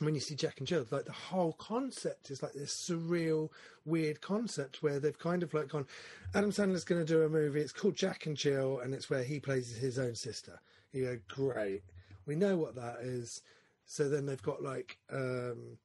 when 0.00 0.14
you 0.14 0.20
see 0.20 0.34
Jack 0.34 0.58
and 0.58 0.66
Jill, 0.66 0.86
like 0.90 1.04
the 1.04 1.12
whole 1.12 1.52
concept 1.52 2.30
is 2.30 2.42
like 2.42 2.52
this 2.54 2.88
surreal, 2.88 3.50
weird 3.84 4.20
concept 4.20 4.82
where 4.82 4.98
they've 4.98 5.18
kind 5.18 5.42
of 5.42 5.54
like 5.54 5.68
gone. 5.68 5.86
Adam 6.34 6.50
Sandler's 6.50 6.84
going 6.84 7.04
to 7.04 7.12
do 7.12 7.22
a 7.22 7.28
movie. 7.28 7.60
It's 7.60 7.72
called 7.72 7.96
Jack 7.96 8.26
and 8.26 8.36
Jill, 8.36 8.80
and 8.80 8.94
it's 8.94 9.10
where 9.10 9.22
he 9.22 9.38
plays 9.38 9.76
his 9.76 9.98
own 9.98 10.14
sister. 10.14 10.60
You 10.92 11.04
go, 11.04 11.18
great. 11.28 11.82
We 12.26 12.34
know 12.34 12.56
what 12.56 12.74
that 12.76 12.98
is. 13.02 13.42
So 13.86 14.08
then 14.08 14.26
they've 14.26 14.42
got 14.42 14.62
like 14.62 14.98
um, 15.12 15.78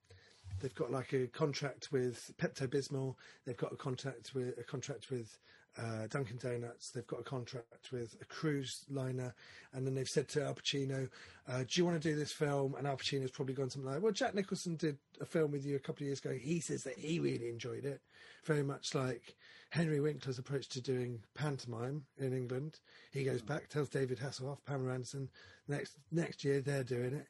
they've 0.60 0.76
got 0.76 0.92
like 0.92 1.14
a 1.14 1.28
contract 1.28 1.92
with 1.92 2.32
Pepto 2.38 2.68
Bismol. 2.68 3.16
They've 3.46 3.58
got 3.58 3.74
a 3.74 3.78
contract 3.78 4.34
with 4.34 4.58
a 4.58 4.64
contract 4.64 5.10
with 5.10 5.38
uh, 5.78 6.08
Dunkin' 6.08 6.38
Donuts. 6.38 6.90
They've 6.90 7.08
got 7.08 7.20
a 7.20 7.24
contract 7.24 7.92
with 7.92 8.16
a 8.22 8.26
cruise 8.26 8.86
liner, 8.90 9.34
and 9.74 9.86
then 9.86 9.94
they've 9.94 10.08
said 10.08 10.28
to 10.30 10.44
Al 10.44 10.56
Pacino, 10.56 11.10
uh, 11.48 11.60
"Do 11.60 11.68
you 11.74 11.86
want 11.86 12.02
to 12.02 12.10
do 12.10 12.16
this 12.16 12.32
film?" 12.32 12.76
And 12.76 12.88
Al 12.88 12.98
Pacino's 12.98 13.32
probably 13.32 13.54
gone 13.54 13.70
something 13.70 13.92
like, 13.92 14.02
"Well, 14.02 14.12
Jack 14.12 14.34
Nicholson 14.34 14.76
did 14.76 14.98
a 15.22 15.26
film 15.26 15.52
with 15.52 15.66
you 15.66 15.76
a 15.76 15.80
couple 15.80 16.04
of 16.04 16.08
years 16.08 16.20
ago. 16.20 16.34
He 16.34 16.60
says 16.60 16.84
that 16.84 16.98
he 16.98 17.20
really 17.20 17.50
enjoyed 17.50 17.86
it, 17.86 18.02
very 18.44 18.64
much 18.64 18.96
like 18.96 19.36
Henry 19.70 20.00
Winkler's 20.00 20.40
approach 20.40 20.68
to 20.70 20.82
doing 20.82 21.24
pantomime 21.36 22.06
in 22.18 22.34
England. 22.34 22.80
He 23.12 23.24
goes 23.24 23.42
back, 23.42 23.70
tells 23.70 23.90
David 23.90 24.20
Hasselhoff, 24.20 24.64
Pamela 24.66 24.94
Anderson, 24.94 25.30
next 25.68 25.98
next 26.12 26.44
year 26.44 26.62
they're 26.62 26.84
doing 26.84 27.14
it." 27.14 27.28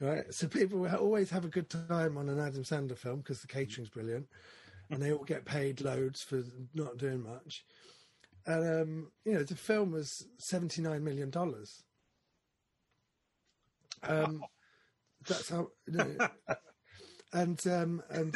Right, 0.00 0.32
so 0.34 0.48
people 0.48 0.86
always 0.88 1.30
have 1.30 1.44
a 1.44 1.48
good 1.48 1.70
time 1.70 2.18
on 2.18 2.28
an 2.28 2.40
Adam 2.40 2.62
Sandler 2.64 2.98
film 2.98 3.18
because 3.18 3.40
the 3.40 3.46
catering's 3.46 3.88
brilliant, 3.88 4.26
and 4.90 5.00
they 5.00 5.12
all 5.12 5.24
get 5.24 5.44
paid 5.44 5.80
loads 5.80 6.22
for 6.22 6.42
not 6.74 6.98
doing 6.98 7.22
much. 7.22 7.64
And 8.46 8.82
um, 8.82 9.12
you 9.24 9.34
know, 9.34 9.42
the 9.44 9.54
film 9.54 9.92
was 9.92 10.26
seventy 10.38 10.82
nine 10.82 11.04
million 11.04 11.30
dollars. 11.30 11.84
Um, 14.02 14.44
that's 15.26 15.48
how, 15.50 15.68
you 15.86 15.94
know, 15.98 16.16
and 17.32 17.66
um, 17.66 18.02
and 18.10 18.34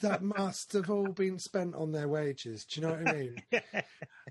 that 0.00 0.22
must 0.22 0.72
have 0.72 0.90
all 0.90 1.12
been 1.12 1.38
spent 1.38 1.74
on 1.74 1.92
their 1.92 2.08
wages. 2.08 2.64
Do 2.64 2.80
you 2.80 2.86
know 2.86 2.94
what 2.94 3.08
I 3.08 3.12
mean? 3.12 3.42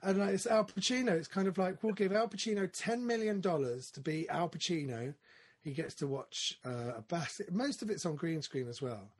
And 0.03 0.17
like 0.17 0.33
it's 0.33 0.47
Al 0.47 0.65
Pacino. 0.65 1.09
It's 1.11 1.27
kind 1.27 1.47
of 1.47 1.57
like 1.59 1.83
we'll 1.83 1.93
give 1.93 2.11
Al 2.13 2.27
Pacino 2.27 2.67
ten 2.73 3.05
million 3.05 3.39
dollars 3.39 3.91
to 3.91 3.99
be 4.01 4.27
Al 4.29 4.49
Pacino. 4.49 5.13
He 5.63 5.71
gets 5.71 5.95
to 5.95 6.07
watch 6.07 6.57
uh, 6.65 6.97
a 6.97 7.01
basket. 7.07 7.53
Most 7.53 7.81
of 7.81 7.89
it's 7.89 8.05
on 8.05 8.15
green 8.15 8.41
screen 8.41 8.67
as 8.67 8.81
well. 8.81 9.11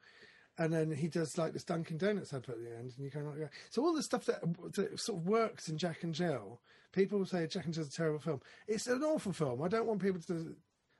And 0.58 0.74
then 0.74 0.92
he 0.92 1.08
does 1.08 1.38
like 1.38 1.54
this 1.54 1.64
Dunkin' 1.64 1.98
Donuts 1.98 2.34
advert 2.34 2.58
at 2.58 2.64
the 2.64 2.78
end, 2.78 2.94
and 2.96 3.06
you 3.06 3.10
kind 3.10 3.28
of 3.28 3.38
like, 3.38 3.52
so 3.70 3.84
all 3.84 3.94
the 3.94 4.04
stuff 4.04 4.26
that, 4.26 4.42
that 4.74 5.00
sort 5.00 5.20
of 5.20 5.28
works 5.28 5.70
in 5.70 5.78
Jack 5.78 6.04
and 6.04 6.14
Jill. 6.14 6.60
People 6.92 7.20
will 7.20 7.26
say 7.26 7.48
Jack 7.48 7.66
and 7.66 7.74
Jill's 7.74 7.88
a 7.88 7.92
terrible 7.92 8.20
film. 8.20 8.42
It's 8.68 8.88
an 8.88 9.02
awful 9.02 9.32
film. 9.32 9.62
I 9.64 9.70
don't 9.70 9.88
want 9.88 10.02
people 10.02 10.20
to. 10.28 10.56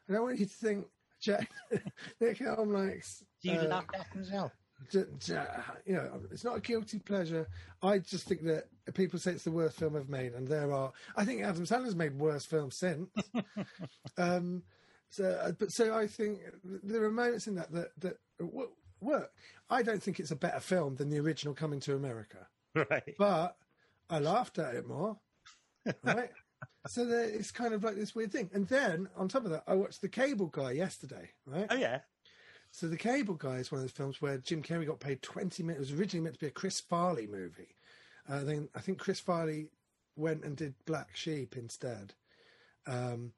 I 0.10 0.14
don't 0.14 0.24
want 0.24 0.40
you 0.40 0.46
to 0.46 0.52
think 0.52 0.86
Jack 1.20 1.52
Nick 2.22 2.38
Helm 2.38 2.72
likes. 2.72 3.24
Do 3.44 3.50
you 3.50 3.60
uh, 3.60 3.68
love 3.68 3.86
Jack 3.94 4.08
and 4.14 4.26
Jill? 4.26 4.52
you 5.86 5.94
know, 5.94 6.22
it's 6.32 6.44
not 6.44 6.58
a 6.58 6.62
guilty 6.62 7.00
pleasure. 7.00 7.48
I 7.84 8.00
just 8.00 8.28
think 8.28 8.44
that 8.46 8.66
people 8.94 9.20
say 9.20 9.32
it's 9.32 9.44
the 9.44 9.52
worst 9.52 9.78
film 9.78 9.96
I've 9.96 10.10
made, 10.10 10.34
and 10.34 10.48
there 10.48 10.72
are. 10.72 10.92
I 11.16 11.26
think 11.26 11.44
Adam 11.44 11.66
Sandler's 11.66 11.96
made 11.96 12.18
worse 12.18 12.46
films 12.46 12.76
since. 12.76 13.10
um, 14.18 14.64
so, 15.12 15.26
uh, 15.26 15.52
but 15.52 15.72
so 15.72 15.94
I 15.94 16.08
think 16.08 16.40
there 16.64 17.04
are 17.04 17.12
moments 17.12 17.46
in 17.48 17.56
that 17.56 17.72
that 17.72 17.92
that 18.00 18.18
work. 19.00 19.32
I 19.70 19.84
don't 19.84 20.02
think 20.02 20.20
it's 20.20 20.32
a 20.32 20.36
better 20.36 20.60
film 20.60 20.96
than 20.96 21.10
the 21.10 21.20
original 21.20 21.54
Coming 21.54 21.80
to 21.82 21.96
America, 21.96 22.48
Right. 22.76 23.14
but 23.20 23.56
I 24.10 24.20
laughed 24.20 24.58
at 24.60 24.74
it 24.76 24.88
more. 24.88 25.18
Right. 26.04 26.30
so 26.88 27.06
there, 27.06 27.24
it's 27.24 27.52
kind 27.52 27.74
of 27.74 27.84
like 27.84 27.96
this 27.96 28.14
weird 28.16 28.32
thing. 28.32 28.50
And 28.54 28.68
then 28.68 29.08
on 29.16 29.28
top 29.28 29.46
of 29.46 29.52
that, 29.52 29.64
I 29.68 29.76
watched 29.76 30.02
The 30.02 30.10
Cable 30.10 30.48
Guy 30.48 30.72
yesterday. 30.72 31.30
Right. 31.46 31.68
Oh 31.70 31.76
yeah. 31.76 32.00
So 32.72 32.88
The 32.88 32.98
Cable 32.98 33.36
Guy 33.36 33.58
is 33.58 33.72
one 33.72 33.80
of 33.80 33.84
those 33.84 33.92
films 33.92 34.22
where 34.22 34.38
Jim 34.38 34.62
Carrey 34.64 34.88
got 34.88 35.00
paid 35.00 35.22
twenty 35.22 35.62
minutes. 35.64 35.90
It 35.90 35.92
was 35.94 36.00
originally 36.00 36.24
meant 36.24 36.36
to 36.36 36.40
be 36.40 36.48
a 36.48 36.52
Chris 36.52 36.80
Farley 36.80 37.28
movie. 37.28 37.76
Uh, 38.30 38.44
then 38.44 38.70
I 38.76 38.80
think 38.80 38.98
Chris 39.00 39.20
Farley 39.20 39.68
went 40.16 40.44
and 40.46 40.56
did 40.56 40.76
Black 40.86 41.16
Sheep 41.16 41.58
instead. 41.58 42.14
Um, 42.88 43.34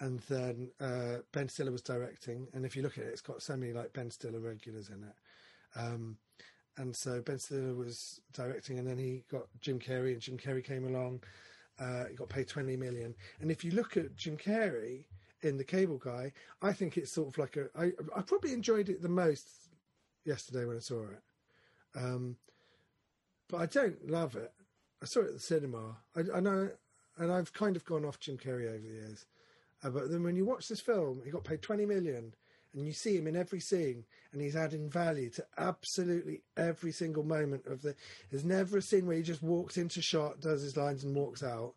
and 0.00 0.20
then 0.28 0.70
uh, 0.80 1.22
Ben 1.32 1.48
Stiller 1.48 1.72
was 1.72 1.82
directing. 1.82 2.46
And 2.52 2.64
if 2.64 2.76
you 2.76 2.82
look 2.82 2.98
at 2.98 3.04
it, 3.04 3.08
it's 3.08 3.20
got 3.20 3.42
so 3.42 3.56
many 3.56 3.72
like 3.72 3.92
Ben 3.92 4.10
Stiller 4.10 4.40
regulars 4.40 4.90
in 4.90 5.02
it. 5.02 5.78
Um, 5.78 6.16
and 6.76 6.94
so 6.94 7.20
Ben 7.20 7.38
Stiller 7.38 7.74
was 7.74 8.20
directing, 8.32 8.78
and 8.78 8.86
then 8.86 8.98
he 8.98 9.24
got 9.30 9.46
Jim 9.60 9.78
Carrey, 9.78 10.12
and 10.12 10.20
Jim 10.20 10.38
Carrey 10.38 10.64
came 10.64 10.86
along. 10.86 11.22
Uh, 11.80 12.04
he 12.06 12.16
got 12.16 12.28
paid 12.28 12.48
twenty 12.48 12.76
million, 12.76 13.14
and 13.40 13.50
if 13.50 13.64
you 13.64 13.72
look 13.72 13.96
at 13.96 14.16
Jim 14.16 14.36
Carrey 14.36 15.04
in 15.42 15.56
The 15.56 15.64
Cable 15.64 15.98
Guy, 15.98 16.32
I 16.62 16.72
think 16.72 16.96
it's 16.96 17.12
sort 17.12 17.28
of 17.28 17.38
like 17.38 17.56
a. 17.56 17.66
I, 17.76 17.92
I 18.16 18.22
probably 18.22 18.52
enjoyed 18.52 18.88
it 18.88 19.02
the 19.02 19.08
most 19.08 19.48
yesterday 20.24 20.64
when 20.64 20.76
I 20.76 20.80
saw 20.80 21.02
it, 21.02 21.22
um, 21.96 22.36
but 23.48 23.58
I 23.58 23.66
don't 23.66 24.08
love 24.08 24.36
it. 24.36 24.52
I 25.02 25.06
saw 25.06 25.20
it 25.20 25.28
at 25.28 25.34
the 25.34 25.40
cinema. 25.40 25.96
I, 26.16 26.22
I 26.36 26.40
know, 26.40 26.70
and 27.16 27.32
I've 27.32 27.52
kind 27.52 27.76
of 27.76 27.84
gone 27.84 28.04
off 28.04 28.20
Jim 28.20 28.38
Carrey 28.38 28.68
over 28.68 28.78
the 28.78 28.88
years. 28.88 29.26
Uh, 29.82 29.90
but 29.90 30.10
then 30.10 30.22
when 30.22 30.36
you 30.36 30.44
watch 30.44 30.68
this 30.68 30.80
film, 30.80 31.22
he 31.24 31.30
got 31.30 31.44
paid 31.44 31.62
twenty 31.62 31.86
million, 31.86 32.34
and 32.74 32.86
you 32.86 32.92
see 32.92 33.16
him 33.16 33.26
in 33.26 33.36
every 33.36 33.60
scene, 33.60 34.04
and 34.32 34.42
he's 34.42 34.56
adding 34.56 34.88
value 34.90 35.30
to 35.30 35.44
absolutely 35.56 36.42
every 36.56 36.92
single 36.92 37.24
moment 37.24 37.66
of 37.66 37.82
the. 37.82 37.94
There's 38.30 38.44
never 38.44 38.78
a 38.78 38.82
scene 38.82 39.06
where 39.06 39.16
he 39.16 39.22
just 39.22 39.42
walks 39.42 39.76
into 39.76 40.02
shot, 40.02 40.40
does 40.40 40.62
his 40.62 40.76
lines, 40.76 41.04
and 41.04 41.14
walks 41.14 41.42
out. 41.42 41.74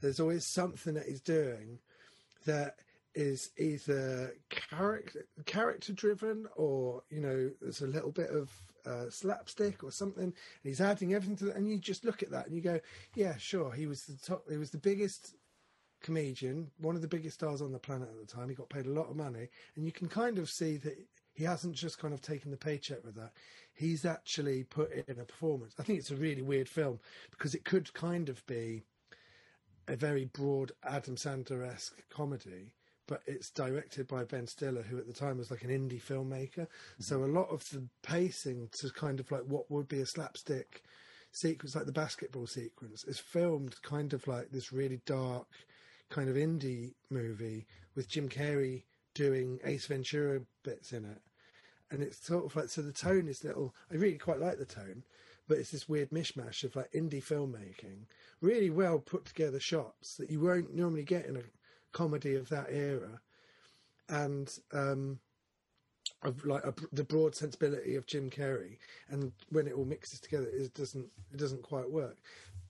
There's 0.00 0.20
always 0.20 0.46
something 0.46 0.94
that 0.94 1.06
he's 1.06 1.20
doing 1.20 1.78
that 2.46 2.76
is 3.14 3.50
either 3.58 4.34
character 4.50 5.24
character 5.46 5.92
driven 5.92 6.46
or 6.56 7.02
you 7.10 7.20
know 7.20 7.50
there's 7.60 7.80
a 7.80 7.86
little 7.86 8.10
bit 8.10 8.30
of 8.30 8.50
uh, 8.86 9.08
slapstick 9.08 9.82
or 9.82 9.90
something 9.90 10.24
and 10.24 10.34
he's 10.62 10.80
adding 10.80 11.14
everything 11.14 11.36
to 11.36 11.44
that 11.46 11.56
and 11.56 11.68
you 11.68 11.78
just 11.78 12.04
look 12.04 12.22
at 12.22 12.30
that 12.30 12.46
and 12.46 12.54
you 12.54 12.60
go 12.60 12.78
yeah 13.14 13.36
sure 13.36 13.72
he 13.72 13.86
was 13.86 14.04
the 14.04 14.16
top 14.26 14.42
he 14.50 14.58
was 14.58 14.70
the 14.70 14.78
biggest 14.78 15.36
comedian 16.04 16.70
one 16.78 16.94
of 16.94 17.02
the 17.02 17.08
biggest 17.08 17.36
stars 17.36 17.62
on 17.62 17.72
the 17.72 17.78
planet 17.78 18.08
at 18.08 18.20
the 18.20 18.32
time. 18.32 18.48
He 18.48 18.54
got 18.54 18.68
paid 18.68 18.86
a 18.86 18.90
lot 18.90 19.10
of 19.10 19.16
money. 19.16 19.48
And 19.74 19.86
you 19.86 19.90
can 19.90 20.06
kind 20.06 20.38
of 20.38 20.50
see 20.50 20.76
that 20.76 20.96
he 21.32 21.44
hasn't 21.44 21.74
just 21.74 21.98
kind 21.98 22.12
of 22.14 22.20
taken 22.20 22.50
the 22.50 22.56
paycheck 22.56 23.02
with 23.04 23.16
that. 23.16 23.32
He's 23.72 24.04
actually 24.04 24.64
put 24.64 24.92
in 24.92 25.18
a 25.18 25.24
performance. 25.24 25.74
I 25.78 25.82
think 25.82 25.98
it's 25.98 26.10
a 26.10 26.16
really 26.16 26.42
weird 26.42 26.68
film 26.68 27.00
because 27.30 27.54
it 27.54 27.64
could 27.64 27.92
kind 27.94 28.28
of 28.28 28.46
be 28.46 28.82
a 29.88 29.96
very 29.96 30.26
broad 30.26 30.72
Adam 30.84 31.16
Sandler 31.16 31.66
esque 31.66 32.02
comedy, 32.10 32.74
but 33.08 33.22
it's 33.26 33.50
directed 33.50 34.06
by 34.06 34.24
Ben 34.24 34.46
Stiller, 34.46 34.82
who 34.82 34.98
at 34.98 35.06
the 35.06 35.12
time 35.12 35.38
was 35.38 35.50
like 35.50 35.62
an 35.62 35.70
indie 35.70 36.02
filmmaker. 36.02 36.66
Mm-hmm. 36.66 37.02
So 37.02 37.24
a 37.24 37.26
lot 37.26 37.48
of 37.50 37.68
the 37.70 37.82
pacing 38.02 38.68
to 38.78 38.90
kind 38.90 39.20
of 39.20 39.30
like 39.32 39.42
what 39.42 39.70
would 39.70 39.88
be 39.88 40.00
a 40.00 40.06
slapstick 40.06 40.82
sequence, 41.32 41.74
like 41.74 41.86
the 41.86 41.92
basketball 41.92 42.46
sequence, 42.46 43.04
is 43.04 43.18
filmed 43.18 43.80
kind 43.82 44.12
of 44.12 44.28
like 44.28 44.50
this 44.50 44.72
really 44.72 45.00
dark 45.06 45.48
kind 46.10 46.28
of 46.28 46.36
indie 46.36 46.94
movie 47.10 47.66
with 47.94 48.08
Jim 48.08 48.28
Carrey 48.28 48.84
doing 49.14 49.60
Ace 49.64 49.86
Ventura 49.86 50.40
bits 50.62 50.92
in 50.92 51.04
it. 51.04 51.22
And 51.90 52.02
it's 52.02 52.24
sort 52.24 52.44
of 52.44 52.56
like 52.56 52.68
so 52.68 52.82
the 52.82 52.92
tone 52.92 53.28
is 53.28 53.44
little. 53.44 53.74
I 53.90 53.94
really 53.94 54.18
quite 54.18 54.40
like 54.40 54.58
the 54.58 54.64
tone, 54.64 55.04
but 55.46 55.58
it's 55.58 55.70
this 55.70 55.88
weird 55.88 56.10
mishmash 56.10 56.64
of 56.64 56.74
like 56.74 56.90
indie 56.92 57.22
filmmaking, 57.22 58.06
really 58.40 58.70
well 58.70 58.98
put 58.98 59.24
together 59.24 59.60
shots 59.60 60.16
that 60.16 60.30
you 60.30 60.40
won't 60.40 60.74
normally 60.74 61.04
get 61.04 61.26
in 61.26 61.36
a 61.36 61.42
comedy 61.92 62.34
of 62.34 62.48
that 62.48 62.66
era, 62.70 63.20
and 64.08 64.58
um, 64.72 65.20
of 66.22 66.44
like 66.44 66.64
a, 66.64 66.74
the 66.92 67.04
broad 67.04 67.36
sensibility 67.36 67.94
of 67.94 68.06
Jim 68.06 68.30
Carrey. 68.30 68.78
And 69.08 69.32
when 69.50 69.66
it 69.68 69.74
all 69.74 69.84
mixes 69.84 70.20
together, 70.20 70.48
it 70.52 70.74
doesn't 70.74 71.06
it 71.32 71.36
doesn't 71.38 71.62
quite 71.62 71.90
work. 71.90 72.16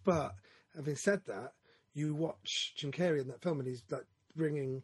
But 0.05 0.35
having 0.77 0.97
said 0.97 1.23
that, 1.27 1.53
you 1.95 2.15
watch 2.15 2.75
Jim 2.77 2.93
Carrey 2.93 3.21
in 3.21 3.29
that 3.29 3.41
film, 3.41 3.61
and 3.61 3.69
he's 3.69 3.83
like 3.91 4.05
bringing 4.37 4.83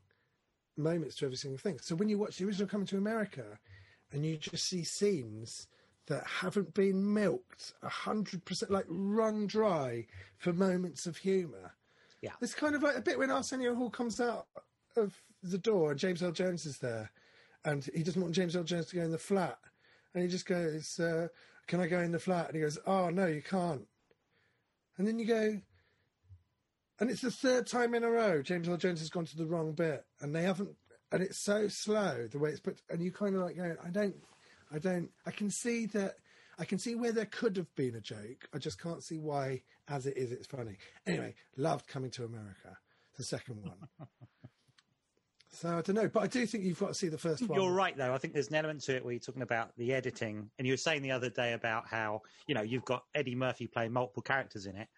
moments 0.77 1.17
to 1.17 1.27
every 1.27 1.37
single 1.37 1.59
thing. 1.59 1.79
So 1.81 1.95
when 1.95 2.09
you 2.09 2.19
watch 2.19 2.39
the 2.39 2.47
original 2.47 2.69
Coming 2.69 2.87
to 2.89 2.97
America, 2.97 3.59
and 4.13 4.25
you 4.25 4.37
just 4.37 4.67
see 4.67 4.85
scenes 4.85 5.67
that 6.07 6.27
haven't 6.27 6.75
been 6.75 7.13
milked 7.13 7.75
a 7.83 7.89
hundred 7.89 8.45
percent, 8.45 8.71
like 8.71 8.87
run 8.89 9.47
dry 9.47 10.07
for 10.39 10.53
moments 10.53 11.07
of 11.07 11.17
humour. 11.17 11.75
Yeah. 12.23 12.33
It's 12.41 12.55
kind 12.55 12.75
of 12.75 12.83
like 12.83 12.97
a 12.97 13.03
bit 13.03 13.19
when 13.19 13.31
Arsenio 13.31 13.75
Hall 13.75 13.91
comes 13.91 14.21
out 14.21 14.47
of 14.97 15.15
the 15.43 15.59
door 15.59 15.93
and 15.93 16.01
James 16.01 16.23
Earl 16.23 16.33
Jones 16.33 16.67
is 16.67 16.79
there, 16.79 17.11
and 17.65 17.89
he 17.95 18.03
doesn't 18.03 18.21
want 18.21 18.35
James 18.35 18.57
Earl 18.57 18.65
Jones 18.65 18.87
to 18.87 18.97
go 18.97 19.03
in 19.03 19.11
the 19.11 19.19
flat, 19.19 19.59
and 20.15 20.23
he 20.23 20.29
just 20.29 20.47
goes, 20.47 20.99
uh, 21.01 21.29
"Can 21.67 21.81
I 21.81 21.87
go 21.87 22.01
in 22.01 22.13
the 22.13 22.19
flat?" 22.19 22.47
And 22.47 22.57
he 22.57 22.63
goes, 22.63 22.79
"Oh 22.87 23.11
no, 23.11 23.27
you 23.27 23.43
can't." 23.43 23.87
And 24.99 25.09
then 25.09 25.19
you 25.19 25.25
go, 25.25 25.61
and 27.01 27.11
it's 27.11 27.23
the 27.23 27.31
third 27.31 27.67
time 27.67 27.95
in 27.95 28.05
a 28.05 28.11
row 28.11 28.43
James 28.43 28.69
Earl 28.69 28.77
Jones 28.77 29.01
has 29.01 29.11
gone 29.11 29.25
to 29.25 29.37
the 29.37 29.47
wrong 29.47 29.73
bit, 29.73 30.05
and 30.21 30.35
they 30.35 30.43
haven't, 30.43 30.71
and 31.11 31.23
it's 31.23 31.39
so 31.39 31.67
slow 31.69 32.29
the 32.31 32.39
way 32.39 32.51
it's 32.51 32.61
put, 32.61 32.81
and 32.91 33.03
you 33.03 33.11
kind 33.11 33.35
of 33.35 33.43
like 33.43 33.57
going, 33.57 33.77
"I 33.85 33.91
don't, 33.91 34.17
I 34.73 34.79
don't, 34.79 35.11
I 35.27 35.31
can 35.31 35.51
see 35.51 35.87
that." 35.87 36.15
I 36.59 36.67
can 36.67 36.79
see 36.79 36.95
where 36.95 37.11
there 37.11 37.25
could 37.25 37.57
have 37.57 37.75
been 37.75 37.95
a 37.95 38.03
joke. 38.03 38.47
I 38.55 38.59
just 38.59 38.79
can't 38.79 39.03
see 39.03 39.17
why, 39.17 39.63
as 39.89 40.05
it 40.05 40.19
is, 40.19 40.31
it's 40.31 40.47
funny. 40.47 40.77
Anyway, 41.07 41.35
loved 41.57 41.89
Coming 41.89 42.11
to 42.11 42.25
America, 42.25 42.77
the 43.17 43.25
second 43.25 43.63
one. 43.65 43.79
so 45.53 45.71
I 45.71 45.81
don't 45.81 45.97
know, 45.97 46.09
but 46.09 46.23
I 46.23 46.27
do 46.27 46.45
think 46.45 46.65
you've 46.65 46.79
got 46.79 46.89
to 46.89 46.95
see 46.95 47.09
the 47.09 47.17
first 47.17 47.49
one. 47.49 47.59
You're 47.59 47.73
right, 47.73 47.97
though. 47.97 48.13
I 48.13 48.19
think 48.19 48.35
there's 48.35 48.49
an 48.49 48.57
element 48.57 48.83
to 48.83 48.95
it 48.95 49.03
where 49.03 49.15
you're 49.15 49.21
talking 49.21 49.41
about 49.41 49.75
the 49.79 49.95
editing, 49.95 50.51
and 50.59 50.67
you 50.67 50.75
were 50.75 50.79
saying 50.79 51.01
the 51.01 51.13
other 51.13 51.31
day 51.31 51.55
about 51.55 51.89
how 51.89 52.21
you 52.47 52.55
know 52.55 52.61
you've 52.61 52.85
got 52.85 53.05
Eddie 53.15 53.35
Murphy 53.35 53.67
playing 53.67 53.95
multiple 53.95 54.23
characters 54.23 54.67
in 54.67 54.77
it, 54.77 54.89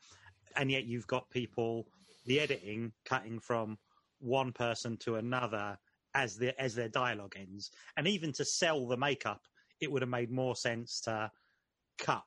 and 0.57 0.71
yet 0.71 0.85
you've 0.85 1.07
got 1.07 1.31
people 1.31 1.87
the 2.27 2.41
editing 2.41 2.93
cutting 3.05 3.41
from 3.41 3.79
one 4.21 4.53
person 4.53 4.97
to 4.99 5.17
another 5.17 5.79
as 6.15 6.37
the 6.37 6.61
as 6.61 6.75
their 6.75 6.89
dialogue 6.89 7.35
ends, 7.37 7.71
and 7.97 8.07
even 8.07 8.33
to 8.33 8.45
sell 8.45 8.87
the 8.87 8.97
makeup, 8.97 9.43
it 9.81 9.91
would 9.91 10.03
have 10.03 10.09
made 10.09 10.31
more 10.31 10.55
sense 10.55 11.01
to 11.01 11.31
cut 11.99 12.23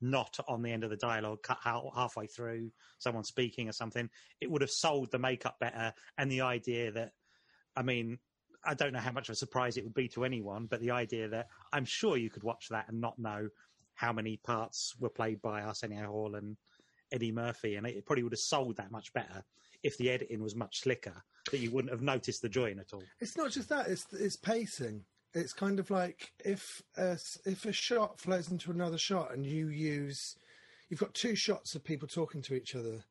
not 0.00 0.38
on 0.46 0.62
the 0.62 0.70
end 0.70 0.84
of 0.84 0.90
the 0.90 0.96
dialogue, 0.96 1.42
cut 1.42 1.58
out 1.64 1.90
halfway 1.94 2.26
through 2.26 2.70
someone 2.98 3.24
speaking 3.24 3.68
or 3.68 3.72
something. 3.72 4.10
It 4.40 4.50
would 4.50 4.60
have 4.60 4.70
sold 4.70 5.10
the 5.10 5.18
makeup 5.18 5.56
better, 5.60 5.92
and 6.18 6.30
the 6.30 6.42
idea 6.42 6.90
that, 6.92 7.12
I 7.74 7.82
mean, 7.82 8.18
I 8.64 8.74
don't 8.74 8.92
know 8.92 8.98
how 8.98 9.12
much 9.12 9.28
of 9.28 9.34
a 9.34 9.36
surprise 9.36 9.76
it 9.76 9.84
would 9.84 9.94
be 9.94 10.08
to 10.08 10.24
anyone, 10.24 10.66
but 10.66 10.80
the 10.80 10.90
idea 10.90 11.28
that 11.28 11.48
I'm 11.72 11.84
sure 11.84 12.16
you 12.16 12.30
could 12.30 12.42
watch 12.42 12.68
that 12.70 12.88
and 12.88 13.00
not 13.00 13.18
know 13.18 13.48
how 13.94 14.12
many 14.12 14.36
parts 14.36 14.94
were 14.98 15.08
played 15.08 15.40
by 15.40 15.62
Arsenio 15.62 16.06
Hall 16.06 16.34
and 16.34 16.56
Eddie 17.12 17.32
Murphy, 17.32 17.76
and 17.76 17.86
it 17.86 18.04
probably 18.04 18.22
would 18.22 18.32
have 18.32 18.40
sold 18.40 18.76
that 18.76 18.90
much 18.90 19.12
better 19.12 19.44
if 19.82 19.96
the 19.98 20.10
editing 20.10 20.42
was 20.42 20.54
much 20.54 20.80
slicker, 20.80 21.22
that 21.50 21.58
you 21.58 21.70
wouldn't 21.70 21.92
have 21.92 22.02
noticed 22.02 22.42
the 22.42 22.48
join 22.48 22.78
at 22.78 22.92
all. 22.92 23.02
It's 23.20 23.36
not 23.36 23.50
just 23.50 23.68
that; 23.68 23.88
it's 23.88 24.06
it's 24.12 24.36
pacing. 24.36 25.04
It's 25.34 25.52
kind 25.52 25.78
of 25.78 25.90
like 25.90 26.32
if 26.44 26.82
a, 26.96 27.18
if 27.44 27.66
a 27.66 27.72
shot 27.72 28.18
flows 28.18 28.50
into 28.50 28.70
another 28.70 28.98
shot, 28.98 29.32
and 29.34 29.44
you 29.44 29.68
use, 29.68 30.36
you've 30.88 31.00
got 31.00 31.14
two 31.14 31.34
shots 31.34 31.74
of 31.74 31.84
people 31.84 32.08
talking 32.08 32.42
to 32.42 32.54
each 32.54 32.74
other, 32.74 33.04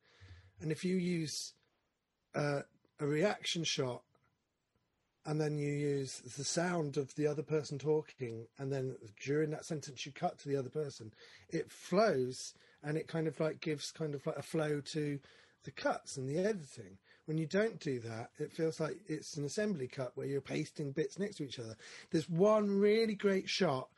and 0.60 0.72
if 0.72 0.84
you 0.84 0.96
use 0.96 1.54
uh, 2.34 2.62
a 2.98 3.06
reaction 3.06 3.64
shot, 3.64 4.02
and 5.24 5.40
then 5.40 5.58
you 5.58 5.72
use 5.72 6.20
the 6.36 6.44
sound 6.44 6.96
of 6.96 7.14
the 7.14 7.26
other 7.26 7.42
person 7.42 7.78
talking, 7.78 8.46
and 8.58 8.72
then 8.72 8.96
during 9.24 9.50
that 9.50 9.64
sentence 9.64 10.04
you 10.04 10.12
cut 10.12 10.38
to 10.38 10.48
the 10.48 10.56
other 10.56 10.68
person, 10.68 11.12
it 11.48 11.70
flows, 11.70 12.54
and 12.86 12.96
it 12.96 13.08
kind 13.08 13.26
of 13.26 13.38
like 13.40 13.60
gives 13.60 13.90
kind 13.90 14.14
of 14.14 14.24
like 14.26 14.36
a 14.36 14.42
flow 14.42 14.80
to 14.80 15.18
the 15.64 15.70
cuts 15.72 16.16
and 16.16 16.28
the 16.28 16.38
editing. 16.38 16.96
When 17.26 17.36
you 17.36 17.46
don't 17.46 17.80
do 17.80 17.98
that, 18.00 18.30
it 18.38 18.52
feels 18.52 18.78
like 18.78 18.96
it's 19.08 19.36
an 19.36 19.44
assembly 19.44 19.88
cut 19.88 20.12
where 20.14 20.28
you're 20.28 20.40
pasting 20.40 20.92
bits 20.92 21.18
next 21.18 21.36
to 21.36 21.44
each 21.44 21.58
other. 21.58 21.76
There's 22.12 22.28
one 22.28 22.70
really 22.70 23.16
great 23.16 23.48
shot 23.48 23.88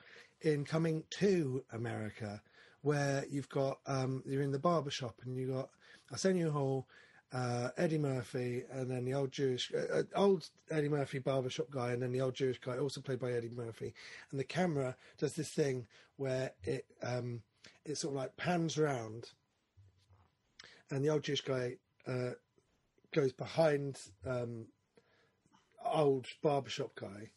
in 0.40 0.64
Coming 0.64 1.04
to 1.10 1.62
America 1.72 2.40
where 2.80 3.26
you've 3.28 3.50
got 3.50 3.80
um, 3.86 4.22
you're 4.24 4.42
in 4.42 4.52
the 4.52 4.58
barber 4.58 4.90
shop 4.90 5.16
and 5.24 5.36
you 5.36 5.48
got 5.48 5.68
Arsenio 6.10 6.50
Hall, 6.50 6.86
uh, 7.32 7.68
Eddie 7.76 7.98
Murphy, 7.98 8.62
and 8.72 8.90
then 8.90 9.04
the 9.04 9.12
old 9.12 9.32
Jewish 9.32 9.70
uh, 9.74 9.98
uh, 9.98 10.02
old 10.14 10.48
Eddie 10.70 10.88
Murphy 10.88 11.18
barbershop 11.18 11.70
guy, 11.70 11.90
and 11.90 12.02
then 12.02 12.12
the 12.12 12.22
old 12.22 12.34
Jewish 12.34 12.58
guy, 12.58 12.78
also 12.78 13.02
played 13.02 13.20
by 13.20 13.32
Eddie 13.32 13.50
Murphy. 13.54 13.92
And 14.30 14.40
the 14.40 14.44
camera 14.44 14.96
does 15.18 15.34
this 15.34 15.50
thing 15.50 15.86
where 16.16 16.52
it 16.64 16.86
um, 17.02 17.42
it 17.88 17.98
sort 17.98 18.14
of 18.14 18.20
like 18.20 18.36
pans 18.36 18.78
round, 18.78 19.30
and 20.90 21.04
the 21.04 21.10
old 21.10 21.22
Jewish 21.22 21.40
guy 21.40 21.76
uh, 22.06 22.30
goes 23.12 23.32
behind 23.32 23.98
um, 24.26 24.66
old 25.84 26.26
barbershop 26.42 26.94
guy, 26.94 27.30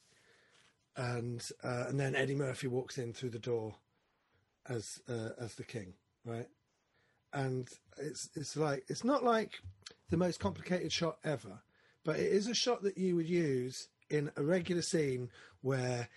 and 0.96 1.44
uh, 1.64 1.86
and 1.88 2.00
then 2.00 2.16
Eddie 2.16 2.36
Murphy 2.36 2.68
walks 2.68 2.98
in 2.98 3.14
through 3.14 3.32
the 3.32 3.40
door 3.40 3.76
as 4.68 5.00
uh, 5.10 5.30
as 5.40 5.56
the 5.56 5.64
king, 5.64 5.94
right? 6.26 6.48
And 7.34 7.68
it's 7.98 8.30
it's 8.36 8.58
like 8.58 8.84
it's 8.88 9.04
not 9.04 9.24
like 9.24 9.60
the 10.10 10.18
most 10.18 10.40
complicated 10.40 10.92
shot 10.92 11.18
ever, 11.24 11.62
but 12.04 12.20
it 12.20 12.32
is 12.32 12.48
a 12.48 12.54
shot 12.54 12.84
that 12.84 12.98
you 12.98 13.16
would 13.16 13.30
use 13.30 13.88
in 14.10 14.32
a 14.36 14.44
regular 14.44 14.82
scene 14.82 15.30
where 15.62 16.10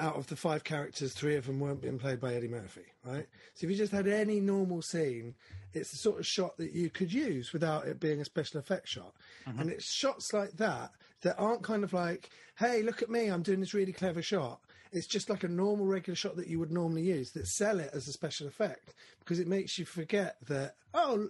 out 0.00 0.16
of 0.16 0.26
the 0.28 0.36
five 0.36 0.64
characters, 0.64 1.12
three 1.12 1.36
of 1.36 1.46
them 1.46 1.60
weren't 1.60 1.82
being 1.82 1.98
played 1.98 2.20
by 2.20 2.34
Eddie 2.34 2.48
Murphy, 2.48 2.86
right? 3.04 3.26
So 3.54 3.64
if 3.66 3.70
you 3.70 3.76
just 3.76 3.92
had 3.92 4.08
any 4.08 4.40
normal 4.40 4.82
scene, 4.82 5.34
it's 5.72 5.90
the 5.90 5.98
sort 5.98 6.18
of 6.18 6.26
shot 6.26 6.56
that 6.56 6.72
you 6.72 6.90
could 6.90 7.12
use 7.12 7.52
without 7.52 7.86
it 7.86 8.00
being 8.00 8.20
a 8.20 8.24
special 8.24 8.58
effect 8.58 8.88
shot. 8.88 9.14
Mm-hmm. 9.46 9.60
And 9.60 9.70
it's 9.70 9.92
shots 9.92 10.32
like 10.32 10.52
that 10.52 10.90
that 11.22 11.38
aren't 11.38 11.62
kind 11.62 11.84
of 11.84 11.92
like, 11.92 12.30
hey, 12.58 12.82
look 12.82 13.02
at 13.02 13.10
me, 13.10 13.28
I'm 13.28 13.42
doing 13.42 13.60
this 13.60 13.74
really 13.74 13.92
clever 13.92 14.22
shot. 14.22 14.60
It's 14.92 15.06
just 15.06 15.30
like 15.30 15.44
a 15.44 15.48
normal 15.48 15.86
regular 15.86 16.16
shot 16.16 16.36
that 16.36 16.48
you 16.48 16.58
would 16.58 16.72
normally 16.72 17.02
use 17.02 17.30
that 17.32 17.46
sell 17.46 17.78
it 17.78 17.90
as 17.92 18.08
a 18.08 18.12
special 18.12 18.48
effect 18.48 18.94
because 19.20 19.38
it 19.38 19.46
makes 19.46 19.78
you 19.78 19.84
forget 19.84 20.36
that 20.48 20.74
oh 20.94 21.28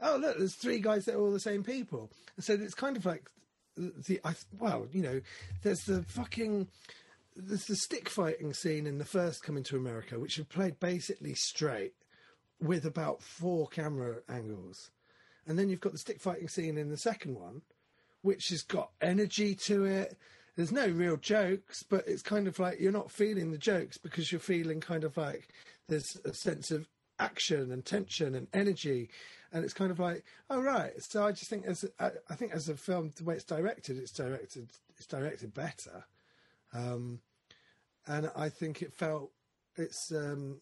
oh 0.00 0.16
look 0.16 0.38
there's 0.38 0.56
three 0.56 0.80
guys 0.80 1.04
that 1.04 1.14
are 1.14 1.20
all 1.20 1.32
the 1.32 1.38
same 1.38 1.62
people. 1.62 2.10
And 2.34 2.44
so 2.44 2.54
it's 2.54 2.74
kind 2.74 2.96
of 2.96 3.06
like 3.06 3.30
the 3.76 4.20
I 4.24 4.34
well 4.58 4.86
you 4.92 5.02
know 5.02 5.20
there's 5.62 5.84
the 5.84 6.02
fucking 6.02 6.68
there's 7.36 7.66
the 7.66 7.76
stick 7.76 8.08
fighting 8.08 8.52
scene 8.52 8.86
in 8.86 8.98
the 8.98 9.04
first 9.04 9.42
Coming 9.42 9.64
to 9.64 9.76
America 9.76 10.18
which 10.18 10.38
is 10.38 10.46
played 10.46 10.78
basically 10.78 11.34
straight 11.34 11.94
with 12.60 12.84
about 12.84 13.22
four 13.22 13.66
camera 13.68 14.16
angles. 14.28 14.90
And 15.46 15.58
then 15.58 15.68
you've 15.68 15.80
got 15.80 15.92
the 15.92 15.98
stick 15.98 16.20
fighting 16.20 16.48
scene 16.48 16.78
in 16.78 16.88
the 16.88 16.96
second 16.96 17.34
one, 17.34 17.62
which 18.22 18.48
has 18.48 18.62
got 18.62 18.90
energy 19.00 19.54
to 19.54 19.84
it. 19.84 20.16
There's 20.56 20.72
no 20.72 20.86
real 20.88 21.16
jokes, 21.16 21.82
but 21.82 22.06
it's 22.06 22.22
kind 22.22 22.46
of 22.46 22.58
like 22.58 22.80
you're 22.80 22.92
not 22.92 23.10
feeling 23.10 23.50
the 23.50 23.58
jokes 23.58 23.98
because 23.98 24.32
you're 24.32 24.40
feeling 24.40 24.80
kind 24.80 25.04
of 25.04 25.16
like 25.16 25.48
there's 25.88 26.16
a 26.24 26.32
sense 26.32 26.70
of 26.70 26.88
action 27.18 27.70
and 27.70 27.84
tension 27.84 28.34
and 28.34 28.46
energy. 28.54 29.10
And 29.52 29.64
it's 29.64 29.74
kind 29.74 29.90
of 29.90 29.98
like, 29.98 30.24
oh 30.48 30.62
right. 30.62 30.92
So 31.02 31.26
I 31.26 31.32
just 31.32 31.50
think 31.50 31.66
as 31.66 31.84
I, 31.98 32.12
I 32.30 32.34
think 32.34 32.52
as 32.52 32.68
a 32.68 32.76
film, 32.76 33.12
the 33.16 33.24
way 33.24 33.34
it's 33.34 33.44
directed, 33.44 33.98
it's 33.98 34.12
directed 34.12 34.70
it's 34.96 35.06
directed 35.06 35.52
better. 35.52 36.04
Um, 36.74 37.20
and 38.06 38.30
I 38.36 38.48
think 38.48 38.82
it 38.82 38.92
felt 38.92 39.30
it's 39.76 40.12
um, 40.12 40.60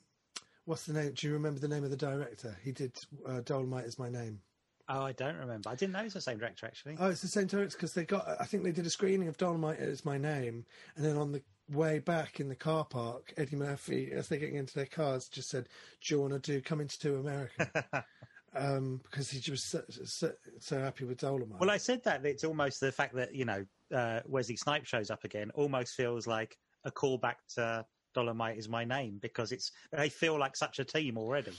what's 0.65 0.85
the 0.85 0.93
name? 0.93 1.13
Do 1.15 1.27
you 1.27 1.33
remember 1.33 1.61
the 1.61 1.69
name 1.69 1.85
of 1.85 1.91
the 1.91 1.97
director? 1.97 2.57
He 2.63 2.73
did 2.73 2.97
uh, 3.27 3.41
Dolemite 3.41 3.87
is 3.87 3.99
my 3.99 4.09
name. 4.09 4.41
Oh, 4.89 5.03
I 5.03 5.13
don't 5.13 5.37
remember. 5.37 5.71
I 5.71 5.75
didn't 5.75 5.93
know 5.93 6.01
it 6.01 6.05
was 6.05 6.15
the 6.15 6.21
same 6.21 6.39
director 6.39 6.67
actually. 6.67 6.97
Oh, 6.99 7.09
it's 7.09 7.23
the 7.23 7.29
same 7.29 7.47
director 7.47 7.77
because 7.77 7.95
they 7.95 8.05
got. 8.05 8.29
I 8.41 8.45
think 8.45 8.63
they 8.63 8.73
did 8.73 8.87
a 8.87 8.91
screening 8.91 9.29
of 9.29 9.37
Dolemite 9.37 9.81
is 9.81 10.05
my 10.05 10.19
name, 10.19 10.65
and 10.97 11.05
then 11.05 11.17
on 11.17 11.33
the 11.33 11.43
way 11.71 11.99
back 11.99 12.41
in 12.41 12.49
the 12.49 12.57
car 12.57 12.85
park, 12.85 13.33
Eddie 13.37 13.57
Murphy, 13.57 14.11
as 14.13 14.29
they're 14.29 14.39
getting 14.39 14.57
into 14.57 14.75
their 14.75 14.87
cars, 14.87 15.29
just 15.29 15.49
said, 15.49 15.69
"Do 16.03 16.15
you 16.15 16.21
want 16.21 16.33
to 16.33 16.39
do 16.39 16.61
Coming 16.61 16.89
to 16.89 17.17
America?" 17.17 18.05
um, 18.55 19.01
because 19.05 19.31
he 19.31 19.51
was 19.51 19.63
so, 19.63 19.83
so, 20.05 20.33
so 20.59 20.79
happy 20.79 21.05
with 21.05 21.19
Dolemite. 21.21 21.59
Well, 21.59 21.71
I 21.71 21.79
said 21.79 22.03
that 22.05 22.25
it's 22.27 22.45
almost 22.45 22.81
the 22.81 22.93
fact 22.93 23.15
that 23.15 23.35
you 23.35 23.45
know 23.45 23.65
uh, 23.93 24.20
Wesley 24.26 24.57
Snipes 24.57 24.88
shows 24.88 25.11
up 25.11 25.24
again 25.24 25.51
almost 25.55 25.95
feels 25.95 26.26
like 26.26 26.57
a 26.84 26.90
callback 26.90 27.36
to 27.55 27.84
Dolemite 28.14 28.59
is 28.59 28.68
my 28.68 28.84
name 28.84 29.18
because 29.22 29.53
it's 29.53 29.72
they 29.93 30.09
feel 30.09 30.38
like 30.38 30.57
such 30.57 30.78
a 30.78 30.84
team 30.84 31.16
already. 31.16 31.53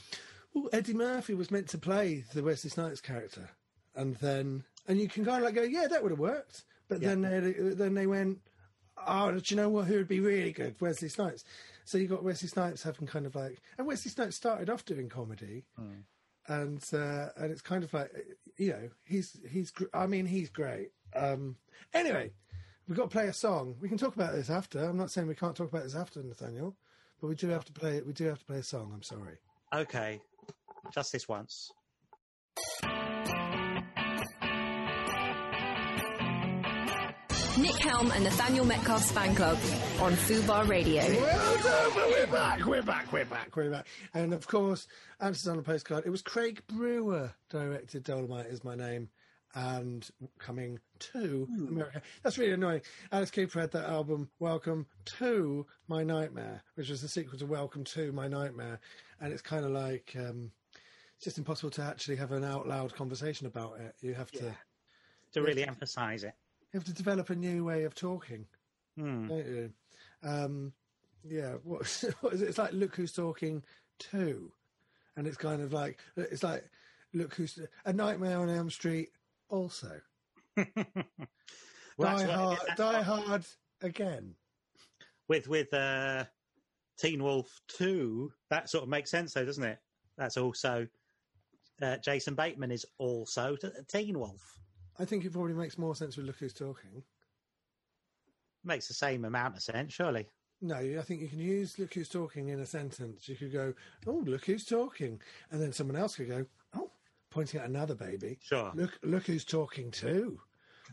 Well, 0.53 0.69
Eddie 0.71 0.93
Murphy 0.93 1.33
was 1.33 1.49
meant 1.49 1.67
to 1.69 1.77
play 1.77 2.23
the 2.33 2.43
Wesley 2.43 2.69
Snipes 2.69 3.01
character, 3.01 3.49
and 3.95 4.15
then 4.17 4.63
and 4.87 4.99
you 4.99 5.07
can 5.07 5.25
kind 5.25 5.37
of 5.37 5.43
like 5.43 5.55
go, 5.55 5.63
yeah, 5.63 5.87
that 5.87 6.01
would 6.03 6.11
have 6.11 6.19
worked. 6.19 6.63
But 6.87 7.01
Yeah. 7.01 7.15
then 7.15 7.21
they 7.21 7.51
then 7.73 7.93
they 7.95 8.05
went, 8.05 8.39
oh, 9.07 9.31
do 9.31 9.41
you 9.47 9.55
know 9.55 9.69
what? 9.69 9.85
Who 9.87 9.95
would 9.95 10.07
be 10.07 10.19
really 10.19 10.51
good? 10.51 10.75
Wesley 10.79 11.09
Snipes. 11.09 11.43
So 11.85 11.97
you 11.97 12.07
got 12.07 12.23
Wesley 12.23 12.47
Snipes 12.49 12.83
having 12.83 13.07
kind 13.07 13.25
of 13.25 13.35
like, 13.35 13.61
and 13.77 13.87
Wesley 13.87 14.11
Snipes 14.11 14.35
started 14.35 14.69
off 14.69 14.85
doing 14.85 15.09
comedy, 15.09 15.65
and 16.47 16.83
uh, 16.93 17.29
and 17.37 17.51
it's 17.51 17.61
kind 17.61 17.83
of 17.83 17.93
like, 17.93 18.11
you 18.57 18.69
know, 18.71 18.89
he's 19.05 19.37
he's 19.49 19.71
I 19.93 20.05
mean 20.07 20.25
he's 20.25 20.49
great. 20.49 20.89
Um, 21.15 21.55
anyway, 21.93 22.31
we've 22.87 22.97
got 22.97 23.09
to 23.09 23.09
play 23.09 23.27
a 23.27 23.33
song. 23.33 23.75
We 23.81 23.89
can 23.89 23.97
talk 23.97 24.15
about 24.15 24.33
this 24.33 24.49
after. 24.49 24.83
I'm 24.83 24.97
not 24.97 25.11
saying 25.11 25.27
we 25.27 25.35
can't 25.35 25.55
talk 25.55 25.69
about 25.69 25.83
this 25.83 25.95
after, 25.95 26.21
Nathaniel, 26.23 26.75
but 27.21 27.27
we 27.27 27.35
do 27.35 27.47
have 27.49 27.65
to 27.65 27.73
play. 27.73 28.01
We 28.01 28.13
do 28.13 28.25
have 28.25 28.39
to 28.39 28.45
play 28.45 28.57
a 28.57 28.63
song. 28.63 28.91
I'm 28.93 29.03
sorry. 29.03 29.37
Okay, 29.73 30.19
just 30.93 31.11
this 31.11 31.27
once. 31.27 31.71
Nick 37.55 37.75
Helm 37.75 38.11
and 38.11 38.23
Nathaniel 38.23 38.65
Metcalfe's 38.65 39.11
fan 39.11 39.35
club 39.35 39.57
on 39.99 40.13
Fubar 40.13 40.67
Radio. 40.67 41.03
Well 41.03 41.57
done, 41.57 41.91
but 41.93 42.07
we're 42.09 42.27
back, 42.27 42.65
we're 42.65 42.81
back, 42.81 43.13
we're 43.13 43.25
back, 43.25 43.55
we're 43.55 43.69
back. 43.69 43.87
And 44.15 44.33
of 44.33 44.47
course, 44.47 44.87
answers 45.21 45.47
on 45.47 45.59
a 45.59 45.61
postcard. 45.61 46.03
It 46.05 46.09
was 46.09 46.23
Craig 46.23 46.63
Brewer 46.67 47.31
directed 47.49 48.03
Dolemite 48.03 48.51
is 48.51 48.63
my 48.63 48.75
name 48.75 49.09
and 49.55 50.09
coming 50.39 50.79
to 50.99 51.47
America. 51.69 52.01
That's 52.23 52.37
really 52.37 52.53
annoying. 52.53 52.81
Alice 53.11 53.31
Cooper 53.31 53.59
had 53.61 53.71
that 53.71 53.89
album, 53.89 54.29
Welcome 54.39 54.85
to 55.17 55.65
My 55.87 56.03
Nightmare, 56.03 56.61
which 56.75 56.89
was 56.89 57.01
the 57.01 57.07
sequel 57.07 57.37
to 57.39 57.45
Welcome 57.45 57.83
to 57.85 58.11
My 58.11 58.27
Nightmare. 58.27 58.79
And 59.21 59.31
it's 59.31 59.41
kind 59.41 59.63
of 59.65 59.71
like, 59.71 60.15
um, 60.17 60.51
it's 61.15 61.25
just 61.25 61.37
impossible 61.37 61.69
to 61.71 61.83
actually 61.83 62.15
have 62.17 62.31
an 62.31 62.43
out 62.43 62.67
loud 62.67 62.93
conversation 62.95 63.45
about 63.47 63.79
it. 63.79 63.95
You 64.01 64.13
have 64.15 64.31
to, 64.31 64.53
To 65.33 65.41
really 65.41 65.65
emphasise 65.65 66.23
it. 66.23 66.33
you 66.71 66.79
have 66.79 66.85
to 66.85 66.93
develop 66.93 67.29
a 67.29 67.35
new 67.35 67.63
way 67.63 67.83
of 67.83 67.93
talking. 67.95 68.45
Hmm. 68.97 69.27
don't 69.27 69.45
you? 69.45 69.71
Um, 70.23 70.73
yeah, 71.23 71.53
what, 71.63 72.03
what 72.21 72.33
is 72.33 72.41
it? 72.41 72.49
It's 72.49 72.57
like 72.57 72.73
look 72.73 72.95
who's 72.95 73.11
talking 73.13 73.63
to, 74.11 74.51
and 75.15 75.25
it's 75.27 75.37
kind 75.37 75.61
of 75.61 75.73
like 75.73 75.99
it's 76.17 76.43
like 76.43 76.63
look 77.13 77.33
who's 77.35 77.59
a 77.85 77.93
Nightmare 77.93 78.39
on 78.39 78.49
Elm 78.49 78.69
Street. 78.69 79.09
Also, 79.53 80.01
Well, 80.57 82.17
Die 82.17 82.23
Hard, 82.25 82.57
Die 82.75 83.01
Hard 83.03 83.45
again. 83.83 84.33
with 85.29 85.47
with 85.47 85.71
uh, 85.71 86.25
Teen 86.97 87.21
Wolf 87.21 87.61
Two, 87.67 88.31
that 88.49 88.67
sort 88.67 88.81
of 88.83 88.89
makes 88.89 89.11
sense, 89.11 89.31
though, 89.31 89.45
doesn't 89.45 89.63
it? 89.63 89.77
That's 90.17 90.37
also 90.37 90.87
uh, 91.83 91.97
Jason 91.97 92.33
Bateman 92.33 92.71
is 92.71 92.83
also 92.97 93.55
t- 93.55 93.69
Teen 93.87 94.17
Wolf. 94.17 94.57
I 94.99 95.05
think 95.05 95.23
it 95.23 95.33
probably 95.33 95.53
makes 95.53 95.77
more 95.77 95.95
sense 95.95 96.17
with 96.17 96.25
look 96.25 96.37
who's 96.39 96.53
talking. 96.53 97.03
Makes 98.63 98.87
the 98.87 98.95
same 98.95 99.23
amount 99.23 99.55
of 99.55 99.61
sense, 99.61 99.93
surely. 99.93 100.25
No, 100.61 100.77
I 100.77 101.01
think 101.03 101.21
you 101.21 101.27
can 101.27 101.37
use 101.37 101.77
look 101.77 101.93
who's 101.93 102.09
talking 102.09 102.49
in 102.49 102.59
a 102.59 102.65
sentence. 102.65 103.29
You 103.29 103.35
could 103.35 103.53
go, 103.53 103.75
oh, 104.07 104.23
look 104.25 104.45
who's 104.45 104.65
talking, 104.65 105.21
and 105.51 105.61
then 105.61 105.73
someone 105.73 105.95
else 105.97 106.15
could 106.15 106.29
go, 106.29 106.47
oh, 106.75 106.89
pointing 107.33 107.59
at 107.59 107.67
another 107.67 107.95
baby. 107.95 108.37
Sure. 108.43 108.71
Look, 108.75 108.99
look 109.03 109.23
who's 109.25 109.45
talking 109.45 109.91
too. 109.91 110.39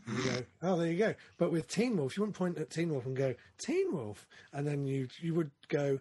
And 0.07 0.17
you 0.17 0.23
go, 0.23 0.37
oh, 0.63 0.77
there 0.77 0.91
you 0.91 0.97
go. 0.97 1.13
But 1.37 1.51
with 1.51 1.67
Teen 1.67 1.97
Wolf, 1.97 2.17
you 2.17 2.21
wouldn't 2.21 2.37
point 2.37 2.57
at 2.57 2.69
Teen 2.69 2.89
Wolf 2.89 3.05
and 3.05 3.15
go, 3.15 3.35
Teen 3.57 3.93
Wolf, 3.93 4.27
and 4.51 4.65
then 4.65 4.85
you 4.85 5.07
you 5.19 5.33
would 5.35 5.51
go, 5.67 5.99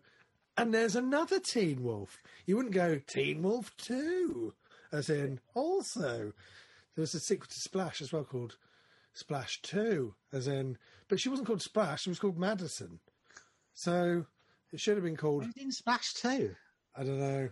and 0.57 0.73
there's 0.73 0.97
another 0.97 1.39
Teen 1.39 1.83
Wolf. 1.83 2.23
You 2.47 2.57
wouldn't 2.57 2.75
go 2.75 3.01
Teen 3.07 3.43
Wolf 3.43 3.77
two, 3.77 4.55
as 4.91 5.11
in 5.11 5.41
also. 5.55 6.33
There 6.95 7.03
was 7.03 7.15
a 7.15 7.21
sequel 7.21 7.49
to 7.49 7.61
Splash 7.61 8.01
as 8.01 8.13
well 8.13 8.25
called 8.25 8.57
Splash 9.13 9.61
Two, 9.63 10.15
as 10.33 10.49
in, 10.49 10.79
but 11.09 11.21
she 11.21 11.29
wasn't 11.29 11.47
called 11.47 11.63
Splash. 11.63 12.03
She 12.03 12.11
was 12.11 12.19
called 12.19 12.39
Madison. 12.39 13.01
So 13.75 14.25
it 14.73 14.81
should 14.81 14.97
have 14.97 15.05
been 15.05 15.17
called. 15.17 15.45
Who's 15.45 15.57
in 15.57 15.73
Splash 15.73 16.15
Two? 16.15 16.55
I 16.97 17.05
don't 17.05 17.19
know. 17.19 17.51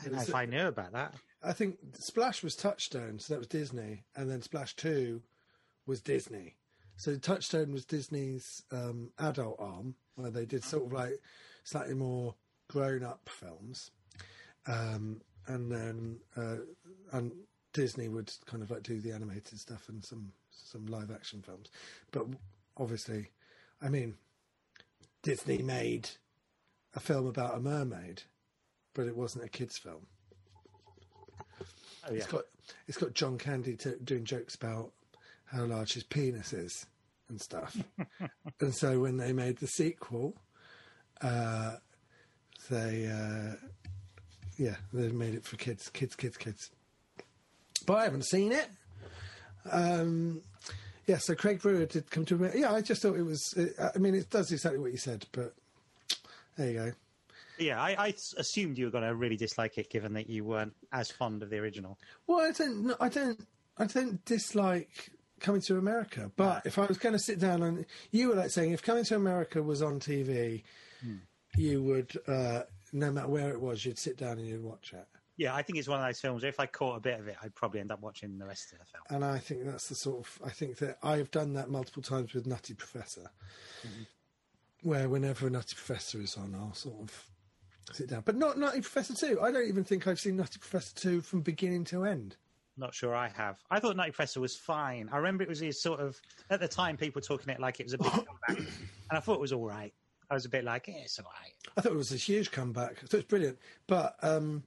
I 0.00 0.04
don't 0.04 0.14
know 0.14 0.22
if 0.22 0.34
I 0.34 0.46
knew 0.46 0.66
about 0.66 0.92
that. 0.92 1.14
I 1.44 1.52
think 1.52 1.76
Splash 1.98 2.42
was 2.42 2.56
Touchstone, 2.56 3.18
so 3.18 3.34
that 3.34 3.38
was 3.38 3.46
Disney, 3.46 4.04
and 4.16 4.30
then 4.30 4.42
Splash 4.42 4.74
Two 4.74 5.22
was 5.86 6.00
Disney. 6.00 6.56
So 6.96 7.16
Touchstone 7.16 7.72
was 7.72 7.84
Disney's 7.84 8.62
um, 8.72 9.10
adult 9.18 9.56
arm, 9.58 9.96
where 10.14 10.30
they 10.30 10.46
did 10.46 10.64
sort 10.64 10.86
of 10.86 10.92
like 10.92 11.20
slightly 11.64 11.94
more 11.94 12.34
grown-up 12.68 13.28
films, 13.28 13.90
um, 14.66 15.20
and 15.46 15.70
then 15.70 16.18
uh, 16.36 16.56
and 17.12 17.32
Disney 17.72 18.08
would 18.08 18.32
kind 18.46 18.62
of 18.62 18.70
like 18.70 18.82
do 18.82 19.00
the 19.00 19.12
animated 19.12 19.58
stuff 19.60 19.88
and 19.88 20.04
some 20.04 20.32
some 20.50 20.86
live-action 20.86 21.42
films. 21.42 21.70
But 22.10 22.26
obviously, 22.76 23.30
I 23.82 23.88
mean, 23.88 24.14
Disney 25.22 25.58
made 25.58 26.08
a 26.94 27.00
film 27.00 27.26
about 27.26 27.56
a 27.56 27.60
mermaid, 27.60 28.22
but 28.94 29.06
it 29.06 29.16
wasn't 29.16 29.44
a 29.44 29.48
kids' 29.48 29.76
film. 29.76 30.06
Oh 32.08 32.12
yeah. 32.12 32.18
It's 32.18 32.26
got 32.26 32.44
it's 32.86 32.98
got 32.98 33.14
John 33.14 33.38
Candy 33.38 33.76
t- 33.76 33.92
doing 34.02 34.24
jokes 34.24 34.54
about 34.54 34.92
how 35.46 35.64
large 35.64 35.94
his 35.94 36.02
penis 36.02 36.52
is 36.52 36.86
and 37.28 37.40
stuff. 37.40 37.76
and 38.60 38.74
so 38.74 39.00
when 39.00 39.16
they 39.16 39.32
made 39.32 39.58
the 39.58 39.66
sequel, 39.66 40.36
uh, 41.20 41.76
they 42.70 43.06
uh, 43.06 43.56
yeah 44.56 44.76
they 44.92 45.08
made 45.08 45.34
it 45.34 45.44
for 45.44 45.56
kids, 45.56 45.88
kids, 45.90 46.16
kids, 46.16 46.36
kids. 46.36 46.70
But 47.86 47.94
I 47.94 48.04
haven't 48.04 48.26
seen 48.26 48.52
it. 48.52 48.68
Um, 49.70 50.42
yeah, 51.06 51.18
so 51.18 51.34
Craig 51.34 51.60
Brewer 51.60 51.84
did 51.84 52.10
come 52.10 52.24
to. 52.26 52.50
Yeah, 52.54 52.72
I 52.72 52.80
just 52.80 53.02
thought 53.02 53.16
it 53.16 53.22
was. 53.22 53.54
I 53.94 53.98
mean, 53.98 54.14
it 54.14 54.30
does 54.30 54.50
exactly 54.52 54.80
what 54.80 54.92
you 54.92 54.98
said, 54.98 55.26
but 55.32 55.54
there 56.56 56.70
you 56.70 56.74
go. 56.74 56.92
Yeah, 57.58 57.80
I 57.80 58.14
assumed 58.36 58.78
you 58.78 58.86
were 58.86 58.90
going 58.90 59.04
to 59.04 59.14
really 59.14 59.36
dislike 59.36 59.78
it, 59.78 59.90
given 59.90 60.14
that 60.14 60.28
you 60.28 60.44
weren't 60.44 60.74
as 60.92 61.10
fond 61.10 61.42
of 61.42 61.50
the 61.50 61.58
original. 61.58 61.98
Well, 62.26 62.40
I 62.40 62.50
don't. 62.52 62.86
no, 62.86 62.96
I 63.00 63.08
don't. 63.08 63.46
I 63.76 63.86
don't 63.86 64.24
dislike 64.24 65.10
coming 65.40 65.60
to 65.62 65.76
America. 65.78 66.30
But 66.36 66.64
if 66.66 66.78
I 66.78 66.86
was 66.86 66.98
going 66.98 67.12
to 67.12 67.18
sit 67.18 67.38
down 67.38 67.62
and 67.62 67.86
you 68.10 68.28
were 68.28 68.34
like 68.34 68.50
saying, 68.50 68.72
if 68.72 68.82
coming 68.82 69.04
to 69.04 69.16
America 69.16 69.62
was 69.62 69.82
on 69.82 70.00
TV, 70.00 70.62
you 71.56 71.82
would, 71.82 72.12
uh, 72.26 72.62
no 72.92 73.10
matter 73.10 73.28
where 73.28 73.50
it 73.50 73.60
was, 73.60 73.84
you'd 73.84 73.98
sit 73.98 74.16
down 74.16 74.38
and 74.38 74.46
you'd 74.46 74.62
watch 74.62 74.92
it. 74.92 75.06
Yeah, 75.36 75.54
I 75.54 75.62
think 75.62 75.78
it's 75.78 75.88
one 75.88 75.98
of 76.00 76.06
those 76.06 76.20
films. 76.20 76.44
If 76.44 76.60
I 76.60 76.66
caught 76.66 76.96
a 76.96 77.00
bit 77.00 77.18
of 77.18 77.26
it, 77.26 77.36
I'd 77.42 77.54
probably 77.56 77.80
end 77.80 77.90
up 77.90 78.00
watching 78.00 78.38
the 78.38 78.46
rest 78.46 78.72
of 78.72 78.78
the 78.78 78.84
film. 78.84 79.02
And 79.10 79.24
I 79.24 79.38
think 79.38 79.64
that's 79.64 79.88
the 79.88 79.96
sort 79.96 80.20
of. 80.20 80.38
I 80.44 80.50
think 80.50 80.78
that 80.78 80.98
I've 81.02 81.30
done 81.32 81.54
that 81.54 81.68
multiple 81.68 82.02
times 82.02 82.34
with 82.34 82.46
Nutty 82.46 82.74
Professor. 82.74 83.30
where 84.82 85.08
whenever 85.08 85.46
a 85.48 85.50
Nutty 85.50 85.74
Professor 85.74 86.20
is 86.20 86.36
on, 86.36 86.54
I'll 86.54 86.74
sort 86.74 87.00
of 87.00 87.26
sit 87.92 88.08
down. 88.08 88.22
But 88.24 88.36
not 88.36 88.58
Nutty 88.58 88.80
Professor 88.80 89.14
2. 89.14 89.40
I 89.40 89.50
don't 89.50 89.68
even 89.68 89.84
think 89.84 90.06
I've 90.06 90.20
seen 90.20 90.36
Nutty 90.36 90.58
Professor 90.58 90.94
2 90.96 91.20
from 91.20 91.40
beginning 91.40 91.84
to 91.84 92.04
end. 92.04 92.36
Not 92.76 92.94
sure 92.94 93.14
I 93.14 93.28
have. 93.28 93.62
I 93.70 93.78
thought 93.78 93.96
Nutty 93.96 94.10
Professor 94.10 94.40
was 94.40 94.56
fine. 94.56 95.08
I 95.12 95.16
remember 95.18 95.44
it 95.44 95.48
was 95.48 95.60
his 95.60 95.80
sort 95.80 96.00
of 96.00 96.20
at 96.50 96.60
the 96.60 96.66
time 96.66 96.96
people 96.96 97.22
talking 97.22 97.52
it 97.52 97.60
like 97.60 97.78
it 97.78 97.86
was 97.86 97.92
a 97.92 97.98
big 97.98 98.06
comeback, 98.12 98.58
and 98.58 98.68
I 99.12 99.20
thought 99.20 99.34
it 99.34 99.40
was 99.40 99.52
all 99.52 99.66
right. 99.66 99.92
I 100.30 100.34
was 100.34 100.44
a 100.44 100.48
bit 100.48 100.64
like, 100.64 100.88
yeah, 100.88 100.94
it's 101.04 101.18
all 101.18 101.26
right. 101.26 101.52
I 101.76 101.80
thought 101.80 101.92
it 101.92 101.98
was 101.98 102.12
a 102.12 102.16
huge 102.16 102.50
comeback. 102.50 102.92
I 102.92 103.00
thought 103.02 103.14
it 103.14 103.16
was 103.18 103.24
brilliant. 103.24 103.58
But 103.86 104.16
um, 104.22 104.64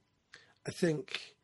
I 0.66 0.70
think 0.70 1.34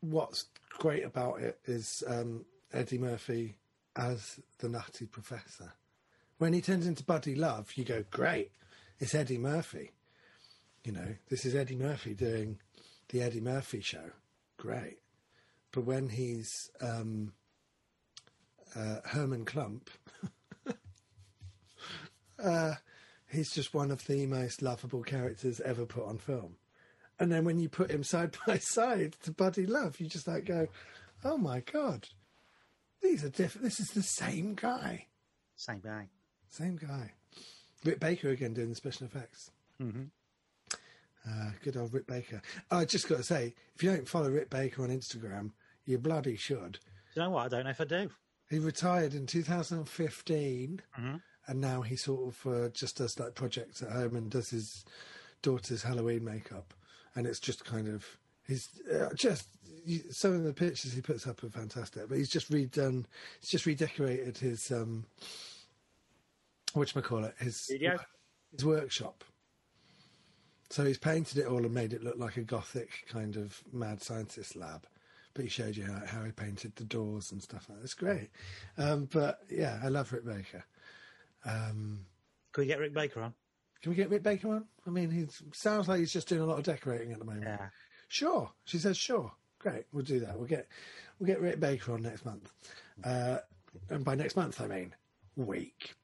what's 0.00 0.46
great 0.70 1.04
about 1.04 1.40
it 1.40 1.58
is 1.66 2.02
um, 2.06 2.44
Eddie 2.72 2.98
Murphy 2.98 3.56
as 3.96 4.40
the 4.58 4.68
Nutty 4.68 5.06
Professor. 5.06 5.72
When 6.38 6.52
he 6.52 6.60
turns 6.60 6.86
into 6.86 7.02
Buddy 7.02 7.34
Love, 7.34 7.72
you 7.74 7.84
go, 7.84 8.04
great, 8.10 8.52
it's 8.98 9.14
Eddie 9.14 9.38
Murphy. 9.38 9.92
You 10.84 10.92
know, 10.92 11.14
this 11.28 11.44
is 11.44 11.54
Eddie 11.54 11.76
Murphy 11.76 12.14
doing 12.14 12.58
the 13.08 13.22
Eddie 13.22 13.40
Murphy 13.40 13.80
show. 13.80 14.10
Great. 14.56 14.98
But 15.72 15.84
when 15.84 16.08
he's 16.08 16.70
um, 16.80 17.32
uh, 18.74 18.96
Herman 19.04 19.44
Klump, 19.44 19.88
uh, 22.42 22.74
he's 23.30 23.50
just 23.50 23.74
one 23.74 23.90
of 23.90 24.06
the 24.06 24.26
most 24.26 24.62
lovable 24.62 25.02
characters 25.02 25.60
ever 25.60 25.84
put 25.86 26.06
on 26.06 26.18
film. 26.18 26.56
And 27.20 27.30
then 27.32 27.44
when 27.44 27.58
you 27.58 27.68
put 27.68 27.90
him 27.90 28.04
side 28.04 28.36
by 28.46 28.58
side 28.58 29.16
to 29.24 29.32
Buddy 29.32 29.66
Love, 29.66 30.00
you 30.00 30.06
just 30.06 30.28
like 30.28 30.44
go, 30.44 30.68
oh 31.24 31.36
my 31.36 31.60
god, 31.60 32.08
these 33.02 33.24
are 33.24 33.28
different. 33.30 33.64
This 33.64 33.80
is 33.80 33.88
the 33.88 34.02
same 34.02 34.54
guy, 34.54 35.06
Same 35.56 35.80
guy. 35.80 36.08
same 36.48 36.76
guy. 36.76 37.12
Rick 37.84 38.00
Baker 38.00 38.28
again 38.30 38.54
doing 38.54 38.70
the 38.70 38.74
special 38.74 39.06
effects. 39.06 39.50
hmm 39.78 40.04
Uh, 41.28 41.50
good 41.62 41.76
old 41.76 41.92
Rick 41.92 42.06
Baker. 42.06 42.40
I 42.70 42.84
just 42.84 43.08
got 43.08 43.18
to 43.18 43.22
say, 43.24 43.54
if 43.74 43.82
you 43.82 43.90
don't 43.90 44.08
follow 44.08 44.30
Rick 44.30 44.50
Baker 44.50 44.82
on 44.82 44.88
Instagram, 44.88 45.50
you 45.84 45.98
bloody 45.98 46.36
should. 46.36 46.72
Do 46.72 46.78
you 47.14 47.22
know 47.22 47.30
what? 47.30 47.46
I 47.46 47.48
don't 47.48 47.64
know 47.64 47.70
if 47.70 47.80
I 47.80 47.84
do. 47.84 48.10
He 48.48 48.58
retired 48.58 49.12
in 49.14 49.26
2015, 49.26 50.80
Mhm. 50.98 51.22
and 51.46 51.60
now 51.60 51.82
he 51.82 51.96
sort 51.96 52.28
of 52.34 52.46
uh, 52.46 52.68
just 52.70 52.96
does 52.96 53.18
like 53.18 53.34
projects 53.34 53.82
at 53.82 53.90
home 53.90 54.16
and 54.16 54.30
does 54.30 54.50
his 54.50 54.84
daughter's 55.42 55.82
Halloween 55.82 56.24
makeup, 56.24 56.72
and 57.14 57.26
it's 57.26 57.40
just 57.40 57.64
kind 57.64 57.88
of 57.88 58.06
he's 58.46 58.68
uh, 58.90 59.12
just 59.14 59.48
some 60.10 60.34
of 60.34 60.44
the 60.44 60.52
pictures 60.52 60.92
he 60.92 61.00
puts 61.00 61.26
up 61.26 61.42
are 61.44 61.50
fantastic. 61.50 62.08
But 62.08 62.18
he's 62.18 62.30
just 62.30 62.50
redone, 62.50 63.04
he's 63.40 63.50
just 63.50 63.66
redecorated 63.66 64.38
his 64.38 64.70
um, 64.70 65.04
what 66.74 66.92
call 67.04 67.24
it 67.24 67.34
his 67.38 67.56
Studio? 67.56 67.98
his 68.52 68.64
workshop. 68.64 69.24
So 70.70 70.84
he's 70.84 70.98
painted 70.98 71.38
it 71.38 71.46
all 71.46 71.64
and 71.64 71.72
made 71.72 71.92
it 71.92 72.04
look 72.04 72.18
like 72.18 72.36
a 72.36 72.42
gothic 72.42 73.04
kind 73.08 73.36
of 73.36 73.62
mad 73.72 74.02
scientist 74.02 74.54
lab. 74.54 74.86
But 75.34 75.44
he 75.44 75.48
showed 75.48 75.76
you 75.76 75.84
how, 75.84 76.02
how 76.06 76.24
he 76.24 76.32
painted 76.32 76.76
the 76.76 76.84
doors 76.84 77.32
and 77.32 77.42
stuff 77.42 77.66
like 77.68 77.78
that. 77.78 77.84
It's 77.84 77.94
great. 77.94 78.30
Um, 78.76 79.08
but 79.12 79.40
yeah, 79.50 79.78
I 79.82 79.88
love 79.88 80.12
Rick 80.12 80.26
Baker. 80.26 80.64
Um, 81.44 82.04
Can 82.52 82.62
we 82.62 82.66
get 82.66 82.80
Rick 82.80 82.92
Baker 82.94 83.22
on? 83.22 83.34
can 83.82 83.90
we 83.90 83.96
get 83.96 84.10
Rick 84.10 84.22
Baker 84.22 84.48
on? 84.48 84.64
I 84.86 84.90
mean, 84.90 85.10
he 85.10 85.26
sounds 85.52 85.88
like 85.88 86.00
he's 86.00 86.12
just 86.12 86.28
doing 86.28 86.40
a 86.40 86.46
lot 86.46 86.58
of 86.58 86.64
decorating 86.64 87.12
at 87.12 87.18
the 87.18 87.24
moment. 87.24 87.44
Yeah. 87.44 87.68
Sure, 88.08 88.50
she 88.64 88.78
says 88.78 88.96
sure. 88.96 89.30
Great, 89.58 89.84
we'll 89.92 90.04
do 90.04 90.20
that. 90.20 90.36
We'll 90.36 90.48
get 90.48 90.66
we'll 91.18 91.26
get 91.26 91.40
Rick 91.40 91.60
Baker 91.60 91.92
on 91.92 92.02
next 92.02 92.24
month, 92.24 92.50
uh, 93.04 93.38
and 93.90 94.04
by 94.04 94.14
next 94.14 94.34
month 94.36 94.60
I 94.60 94.66
mean 94.66 94.94
week. 95.36 95.94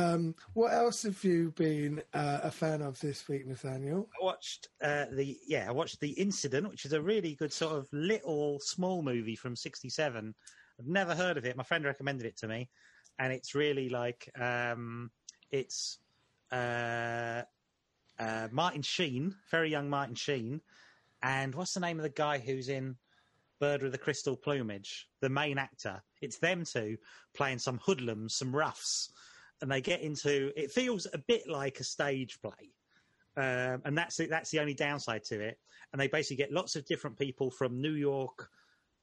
Um, 0.00 0.34
what 0.54 0.72
else 0.72 1.02
have 1.02 1.22
you 1.24 1.52
been 1.56 2.02
uh, 2.14 2.40
a 2.42 2.50
fan 2.50 2.80
of 2.80 2.98
this 3.00 3.28
week, 3.28 3.46
Nathaniel? 3.46 4.08
I 4.20 4.24
watched 4.24 4.68
uh, 4.82 5.06
the 5.12 5.36
yeah, 5.46 5.66
I 5.68 5.72
watched 5.72 6.00
the 6.00 6.10
Incident, 6.12 6.68
which 6.70 6.84
is 6.84 6.92
a 6.92 7.02
really 7.02 7.34
good 7.34 7.52
sort 7.52 7.74
of 7.74 7.88
little 7.92 8.60
small 8.60 9.02
movie 9.02 9.36
from 9.36 9.54
'67. 9.54 10.34
I've 10.78 10.86
never 10.86 11.14
heard 11.14 11.36
of 11.36 11.44
it. 11.44 11.56
My 11.56 11.62
friend 11.62 11.84
recommended 11.84 12.26
it 12.26 12.36
to 12.38 12.48
me, 12.48 12.70
and 13.18 13.32
it's 13.32 13.54
really 13.54 13.90
like 13.90 14.30
um, 14.40 15.10
it's 15.50 15.98
uh, 16.50 17.42
uh, 18.18 18.48
Martin 18.50 18.82
Sheen, 18.82 19.34
very 19.50 19.70
young 19.70 19.90
Martin 19.90 20.14
Sheen, 20.14 20.62
and 21.22 21.54
what's 21.54 21.74
the 21.74 21.80
name 21.80 21.98
of 21.98 22.04
the 22.04 22.08
guy 22.08 22.38
who's 22.38 22.70
in 22.70 22.96
Bird 23.60 23.82
with 23.82 23.92
the 23.92 23.98
Crystal 23.98 24.36
Plumage? 24.36 25.08
The 25.20 25.28
main 25.28 25.58
actor. 25.58 26.02
It's 26.22 26.38
them 26.38 26.64
two 26.64 26.96
playing 27.34 27.58
some 27.58 27.78
hoodlums, 27.84 28.34
some 28.34 28.56
roughs, 28.56 29.10
and 29.60 29.70
they 29.70 29.80
get 29.80 30.00
into. 30.00 30.52
It 30.56 30.70
feels 30.70 31.06
a 31.12 31.18
bit 31.18 31.48
like 31.48 31.80
a 31.80 31.84
stage 31.84 32.38
play 32.40 32.72
um, 33.36 33.80
and 33.84 33.96
that's 33.96 34.18
it, 34.20 34.30
that's 34.30 34.50
the 34.50 34.60
only 34.60 34.74
downside 34.74 35.24
to 35.24 35.40
it. 35.40 35.58
And 35.92 36.00
they 36.00 36.08
basically 36.08 36.36
get 36.36 36.52
lots 36.52 36.76
of 36.76 36.84
different 36.86 37.18
people 37.18 37.50
from 37.50 37.80
New 37.80 37.94
York, 37.94 38.48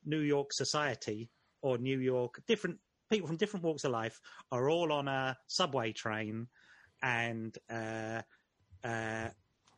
New 0.05 0.19
York 0.19 0.53
society 0.53 1.29
or 1.61 1.77
New 1.77 1.99
York, 1.99 2.41
different 2.47 2.77
people 3.09 3.27
from 3.27 3.37
different 3.37 3.65
walks 3.65 3.83
of 3.83 3.91
life 3.91 4.19
are 4.51 4.69
all 4.69 4.91
on 4.91 5.07
a 5.07 5.35
subway 5.47 5.91
train, 5.91 6.47
and 7.01 7.57
uh, 7.69 8.21
uh, 8.83 9.29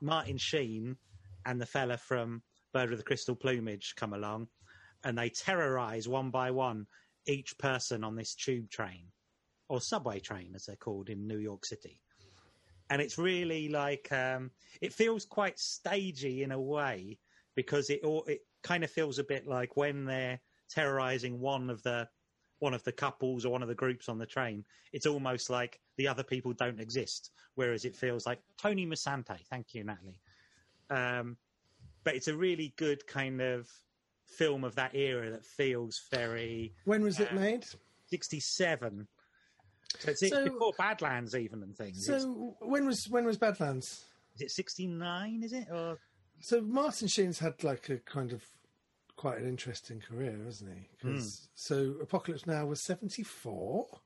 Martin 0.02 0.38
Sheen 0.38 0.98
and 1.46 1.62
the 1.62 1.66
fella 1.66 1.98
from 1.98 2.42
Bird 2.74 2.90
with 2.90 3.00
the 3.00 3.06
Crystal 3.06 3.36
Plumage 3.36 3.94
come 3.96 4.14
along, 4.14 4.48
and 5.04 5.18
they 5.18 5.30
terrorise 5.30 6.08
one 6.08 6.32
by 6.32 6.52
one 6.52 6.86
each 7.28 7.58
person 7.60 8.04
on 8.04 8.16
this 8.16 8.34
tube 8.36 8.70
train 8.70 9.06
or 9.70 9.80
subway 9.80 10.20
train, 10.20 10.52
as 10.56 10.66
they're 10.66 10.76
called 10.76 11.10
in 11.10 11.28
New 11.28 11.38
York 11.38 11.66
City. 11.66 12.02
And 12.90 13.02
it's 13.02 13.18
really 13.18 13.70
like 13.70 14.12
um, 14.12 14.52
it 14.82 14.92
feels 14.92 15.24
quite 15.26 15.60
stagey 15.60 16.44
in 16.44 16.52
a 16.52 16.60
way 16.60 17.20
because 17.56 17.90
it 17.90 18.02
all 18.04 18.24
it 18.24 18.42
kind 18.64 18.84
of 18.84 18.90
feels 18.90 19.20
a 19.20 19.24
bit 19.24 19.48
like 19.48 19.78
when 19.78 20.06
they're 20.06 20.40
terrorizing 20.70 21.40
one 21.40 21.70
of 21.70 21.82
the 21.84 22.08
one 22.60 22.74
of 22.74 22.84
the 22.84 22.92
couples 22.92 23.46
or 23.46 23.52
one 23.52 23.62
of 23.62 23.70
the 23.70 23.76
groups 23.76 24.10
on 24.10 24.18
the 24.18 24.26
train 24.26 24.66
it's 24.92 25.06
almost 25.06 25.50
like 25.50 25.80
the 25.98 26.08
other 26.08 26.24
people 26.24 26.52
don't 26.54 26.80
exist. 26.80 27.32
Whereas 27.56 27.86
it 27.86 27.96
feels 27.96 28.26
like 28.26 28.40
tony 28.58 28.86
musante. 28.86 29.38
Thank 29.50 29.74
you 29.74 29.84
natalie. 29.84 30.20
Um, 30.90 31.38
but 32.04 32.16
it's 32.16 32.28
a 32.28 32.36
really 32.36 32.74
good 32.78 33.06
kind 33.06 33.42
of 33.42 33.70
film 34.26 34.64
of 34.64 34.76
that 34.76 34.96
era 34.96 35.30
that 35.30 35.46
feels 35.46 36.02
very 36.12 36.74
When 36.86 37.04
was 37.04 37.20
it 37.20 37.34
made? 37.34 37.66
67 38.10 39.08
so 39.98 40.12
it's 40.12 40.30
So- 40.30 40.44
before 40.44 40.74
badlands 40.78 41.34
even 41.36 41.64
and 41.64 41.76
things 41.76 42.08
It's- 42.08 42.22
So 42.24 42.56
when 42.60 42.86
was 42.86 43.08
when 43.10 43.26
was 43.26 43.38
Badlands? 43.38 44.06
is 44.36 44.42
it 44.42 44.52
69 44.52 45.44
is 45.44 45.54
it 45.54 45.68
or 45.72 45.98
So 46.42 46.62
Martin 46.62 47.08
Sheen's 47.08 47.40
had 47.40 47.64
like 47.64 47.90
a 47.90 47.98
kind 48.00 48.32
of 48.32 48.46
quite 49.18 49.40
an 49.40 49.48
interesting 49.48 50.00
career, 50.00 50.42
hasn't 50.46 50.72
he? 50.74 50.88
Hmm. 51.02 51.16
'Cause- 51.16 51.50
So 51.56 51.94
Apocalypse 52.02 52.46
Now 52.48 52.66
was 52.66 52.82
seventy 52.82 53.24
four. 53.24 54.02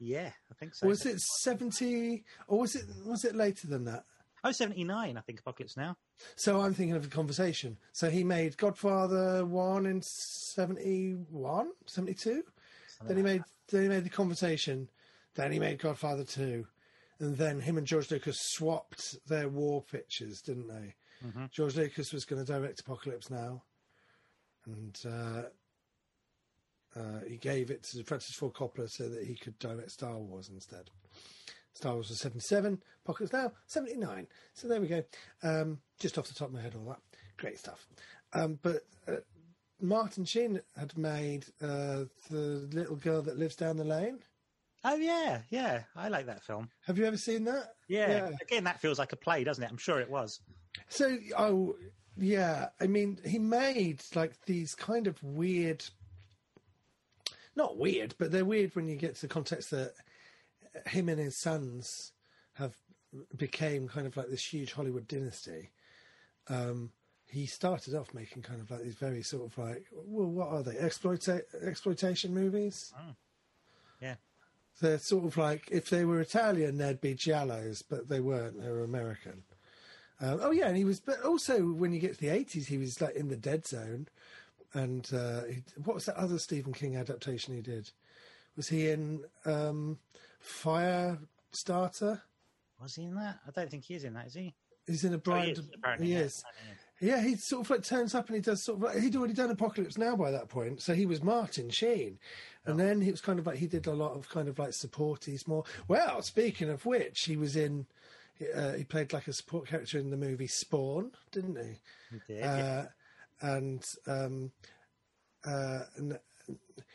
yeah 0.00 0.32
i 0.50 0.54
think 0.54 0.74
so 0.74 0.88
Was 0.88 1.06
it 1.06 1.20
seventy, 1.20 2.24
or 2.48 2.58
was 2.60 2.74
it 2.74 2.84
was 3.06 3.24
it 3.24 3.34
later 3.36 3.68
than 3.68 3.84
that? 3.84 4.04
oh 4.42 4.50
79 4.52 5.16
i 5.16 5.20
think 5.20 5.38
apocalypse 5.40 5.76
now 5.76 5.96
So 6.36 6.60
I'm 6.60 6.74
thinking 6.74 6.94
of 6.96 7.02
the 7.02 7.08
conversation. 7.10 7.76
So 7.92 8.08
he 8.08 8.22
made 8.24 8.56
Godfather 8.56 9.44
one 9.44 9.84
in 9.86 10.00
71, 10.02 11.72
72? 11.86 12.44
Then 13.02 13.16
he 13.16 13.22
made 13.22 13.42
then 13.68 13.82
he 13.82 13.88
made 13.88 14.04
the 14.04 14.10
conversation. 14.10 14.88
Then 15.34 15.52
he 15.52 15.58
made 15.58 15.78
Godfather 15.78 16.24
two, 16.24 16.66
and 17.18 17.36
then 17.36 17.60
him 17.60 17.78
and 17.78 17.86
George 17.86 18.10
Lucas 18.10 18.38
swapped 18.40 19.16
their 19.26 19.48
war 19.48 19.82
pictures, 19.82 20.40
didn't 20.40 20.68
they? 20.68 20.94
George 21.50 21.76
Lucas 21.76 22.12
was 22.12 22.24
going 22.24 22.44
to 22.44 22.52
direct 22.52 22.80
Apocalypse 22.80 23.30
Now, 23.30 23.62
and 24.66 24.98
uh, 25.06 25.42
uh, 26.96 27.20
he 27.26 27.36
gave 27.36 27.70
it 27.70 27.82
to 27.84 28.04
Francis 28.04 28.36
Ford 28.36 28.52
Coppola 28.54 28.88
so 28.88 29.08
that 29.08 29.24
he 29.24 29.34
could 29.34 29.58
direct 29.58 29.90
Star 29.90 30.18
Wars 30.18 30.50
instead. 30.52 30.90
Star 31.72 31.94
Wars 31.94 32.08
was 32.08 32.20
77, 32.20 32.80
Apocalypse 33.04 33.32
Now 33.32 33.52
79. 33.66 34.26
So 34.52 34.68
there 34.68 34.80
we 34.80 34.86
go. 34.86 35.02
Um, 35.42 35.78
just 35.98 36.18
off 36.18 36.28
the 36.28 36.34
top 36.34 36.48
of 36.48 36.54
my 36.54 36.60
head, 36.60 36.74
all 36.76 36.88
that. 36.88 37.00
Great 37.36 37.58
stuff. 37.58 37.86
Um, 38.32 38.58
but 38.62 38.82
uh, 39.08 39.16
Martin 39.80 40.24
Sheen 40.24 40.60
had 40.76 40.96
made 40.96 41.46
uh, 41.60 42.04
The 42.30 42.68
Little 42.72 42.96
Girl 42.96 43.22
That 43.22 43.38
Lives 43.38 43.56
Down 43.56 43.76
the 43.76 43.84
Lane. 43.84 44.20
Oh 44.84 44.96
yeah 44.96 45.40
yeah 45.50 45.82
i 45.96 46.08
like 46.08 46.26
that 46.26 46.42
film 46.42 46.68
Have 46.86 46.98
you 46.98 47.04
ever 47.06 47.16
seen 47.16 47.44
that? 47.44 47.74
yeah. 47.88 48.30
again 48.42 48.64
that 48.64 48.80
feels 48.80 48.98
like 48.98 49.12
a 49.12 49.16
play 49.16 49.42
doesn't 49.44 49.64
it 49.64 49.70
i'm 49.70 49.76
sure 49.78 50.00
it 50.00 50.10
was 50.10 50.40
So, 50.88 51.16
oh, 51.38 51.76
yeah. 52.16 52.68
I 52.80 52.86
mean, 52.88 53.18
he 53.24 53.38
made 53.38 54.02
like 54.14 54.32
these 54.46 54.74
kind 54.74 55.06
of 55.06 55.22
weird, 55.22 55.84
not 57.56 57.76
weird, 57.78 58.14
but 58.18 58.30
they're 58.32 58.44
weird 58.44 58.74
when 58.74 58.86
you 58.88 58.96
get 58.96 59.14
to 59.16 59.20
the 59.22 59.28
context 59.28 59.70
that 59.70 59.94
him 60.86 61.08
and 61.08 61.18
his 61.20 61.36
sons 61.36 62.12
have 62.54 62.74
became 63.36 63.86
kind 63.88 64.06
of 64.06 64.16
like 64.16 64.28
this 64.28 64.44
huge 64.44 64.72
Hollywood 64.72 65.06
dynasty. 65.08 65.70
Um, 66.48 66.90
he 67.28 67.46
started 67.46 67.94
off 67.94 68.12
making 68.14 68.42
kind 68.42 68.60
of 68.60 68.70
like 68.70 68.82
these 68.82 68.94
very 68.96 69.22
sort 69.22 69.46
of 69.46 69.56
like, 69.58 69.86
well, 69.92 70.28
what 70.28 70.48
are 70.48 70.62
they? 70.62 70.74
Exploita- 70.74 71.42
exploitation 71.66 72.34
movies? 72.34 72.92
yeah 74.00 74.14
They're 74.80 74.98
sort 74.98 75.24
of 75.24 75.36
like 75.36 75.68
if 75.70 75.88
they 75.88 76.04
were 76.04 76.20
Italian, 76.20 76.78
they'd 76.78 77.00
be 77.00 77.14
giallos, 77.14 77.82
but 77.88 78.08
they 78.08 78.20
weren't. 78.20 78.60
They 78.60 78.70
were 78.70 78.82
American. 78.84 79.44
Um, 80.20 80.40
oh 80.42 80.50
yeah, 80.50 80.68
and 80.68 80.76
he 80.76 80.84
was. 80.84 81.00
But 81.00 81.22
also, 81.22 81.60
when 81.62 81.92
you 81.92 82.00
get 82.00 82.14
to 82.14 82.20
the 82.20 82.28
eighties, 82.28 82.66
he 82.66 82.78
was 82.78 83.00
like 83.00 83.14
in 83.14 83.28
the 83.28 83.36
Dead 83.36 83.66
Zone, 83.66 84.08
and 84.72 85.08
uh, 85.14 85.42
he, 85.44 85.62
what 85.84 85.94
was 85.94 86.06
that 86.06 86.16
other 86.16 86.38
Stephen 86.38 86.72
King 86.72 86.96
adaptation 86.96 87.54
he 87.54 87.62
did? 87.62 87.90
Was 88.56 88.68
he 88.68 88.88
in 88.90 89.24
um, 89.44 89.98
Firestarter? 90.44 92.20
Was 92.80 92.94
he 92.96 93.04
in 93.04 93.14
that? 93.14 93.38
I 93.46 93.50
don't 93.50 93.70
think 93.70 93.84
he 93.84 93.94
is 93.94 94.04
in 94.04 94.14
that, 94.14 94.26
is 94.26 94.34
he? 94.34 94.54
He's 94.86 95.04
in 95.04 95.14
a 95.14 95.20
Oh, 95.26 95.40
he 95.40 95.50
is, 95.50 95.62
apparently, 95.74 96.06
he 96.08 96.12
yeah, 96.12 96.20
is. 96.20 96.44
Yeah, 97.04 97.20
he 97.20 97.36
sort 97.36 97.66
of 97.66 97.70
like 97.70 97.82
turns 97.82 98.14
up 98.14 98.28
and 98.28 98.36
he 98.36 98.40
does 98.40 98.64
sort 98.64 98.78
of 98.78 98.82
like 98.84 98.98
he'd 98.98 99.14
already 99.14 99.34
done 99.34 99.50
Apocalypse 99.50 99.98
Now 99.98 100.16
by 100.16 100.30
that 100.30 100.48
point, 100.48 100.80
so 100.80 100.94
he 100.94 101.04
was 101.04 101.22
Martin 101.22 101.68
Sheen, 101.68 102.18
and 102.64 102.80
then 102.80 103.02
he 103.02 103.10
was 103.10 103.20
kind 103.20 103.38
of 103.38 103.46
like 103.46 103.58
he 103.58 103.66
did 103.66 103.86
a 103.86 103.92
lot 103.92 104.12
of 104.12 104.30
kind 104.30 104.48
of 104.48 104.58
like 104.58 104.72
support. 104.72 105.24
He's 105.24 105.46
more 105.46 105.64
well. 105.86 106.22
Speaking 106.22 106.70
of 106.70 106.86
which, 106.86 107.24
he 107.24 107.36
was 107.36 107.56
in. 107.56 107.86
Uh, 108.54 108.72
he 108.72 108.84
played 108.84 109.12
like 109.12 109.28
a 109.28 109.34
support 109.34 109.68
character 109.68 109.98
in 109.98 110.10
the 110.10 110.16
movie 110.16 110.46
Spawn, 110.46 111.12
didn't 111.30 111.56
he? 111.56 111.80
He 112.10 112.34
did, 112.34 112.40
yeah. 112.40 112.86
Uh, 113.42 113.46
and 113.46 113.84
um, 114.06 114.52
uh, 115.44 115.80
and 115.96 116.18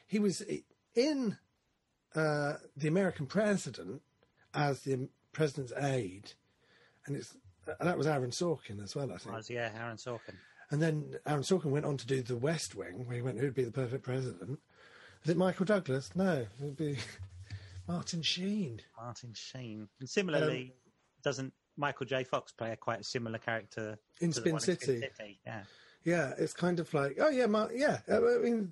he 0.07 0.17
was 0.17 0.43
in 0.95 1.37
uh, 2.15 2.53
the 2.75 2.87
American 2.87 3.27
president 3.27 4.01
as 4.55 4.81
the 4.81 5.07
president's 5.33 5.73
aide, 5.77 6.33
and 7.05 7.15
it's 7.15 7.35
and 7.79 7.87
that 7.87 7.97
was 7.97 8.07
Aaron 8.07 8.31
Sorkin 8.31 8.83
as 8.83 8.95
well, 8.95 9.11
I 9.11 9.17
think. 9.17 9.35
Was, 9.35 9.49
yeah, 9.49 9.69
Aaron 9.77 9.97
Sorkin. 9.97 10.35
And 10.71 10.81
then 10.81 11.15
Aaron 11.25 11.43
Sorkin 11.43 11.65
went 11.65 11.85
on 11.85 11.97
to 11.97 12.05
do 12.05 12.21
The 12.21 12.35
West 12.37 12.75
Wing, 12.75 13.05
where 13.05 13.15
he 13.15 13.21
went, 13.21 13.39
who'd 13.39 13.55
be 13.55 13.63
the 13.63 13.71
perfect 13.71 14.03
president? 14.03 14.59
Is 15.23 15.31
it 15.31 15.37
Michael 15.37 15.65
Douglas? 15.65 16.11
No, 16.15 16.33
it 16.33 16.49
would 16.59 16.77
be 16.77 16.97
Martin 17.87 18.21
Sheen. 18.21 18.81
Martin 18.97 19.33
Sheen. 19.33 19.87
And 19.99 20.09
similarly, 20.09 20.61
um, 20.61 20.91
doesn't 21.23 21.53
Michael 21.75 22.05
J. 22.05 22.23
Fox 22.23 22.51
play 22.51 22.71
a 22.71 22.75
quite 22.75 23.05
similar 23.05 23.39
character 23.39 23.97
In 24.21 24.31
to 24.31 24.41
the 24.41 24.59
Spin 24.59 24.77
City. 24.77 25.39
Yeah. 25.45 25.61
Yeah, 26.05 26.33
it's 26.37 26.53
kind 26.53 26.79
of 26.79 26.93
like, 26.93 27.17
oh 27.19 27.29
yeah, 27.29 27.45
Mar- 27.45 27.71
yeah. 27.73 27.99
Uh, 28.09 28.17
I 28.17 28.37
mean, 28.41 28.71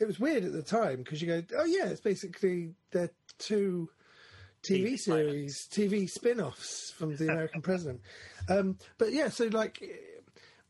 it 0.00 0.06
was 0.06 0.18
weird 0.18 0.44
at 0.44 0.52
the 0.52 0.62
time 0.62 0.98
because 0.98 1.22
you 1.22 1.28
go, 1.28 1.42
oh 1.56 1.64
yeah, 1.64 1.86
it's 1.86 2.00
basically 2.00 2.74
they're 2.90 3.10
two 3.38 3.88
TV, 4.62 4.98
series, 4.98 5.68
TV 5.70 6.08
spin-offs 6.10 6.90
from 6.92 7.14
the 7.16 7.24
American 7.24 7.62
president. 7.62 8.00
Um, 8.48 8.78
but 8.98 9.12
yeah, 9.12 9.28
so 9.28 9.46
like 9.46 9.82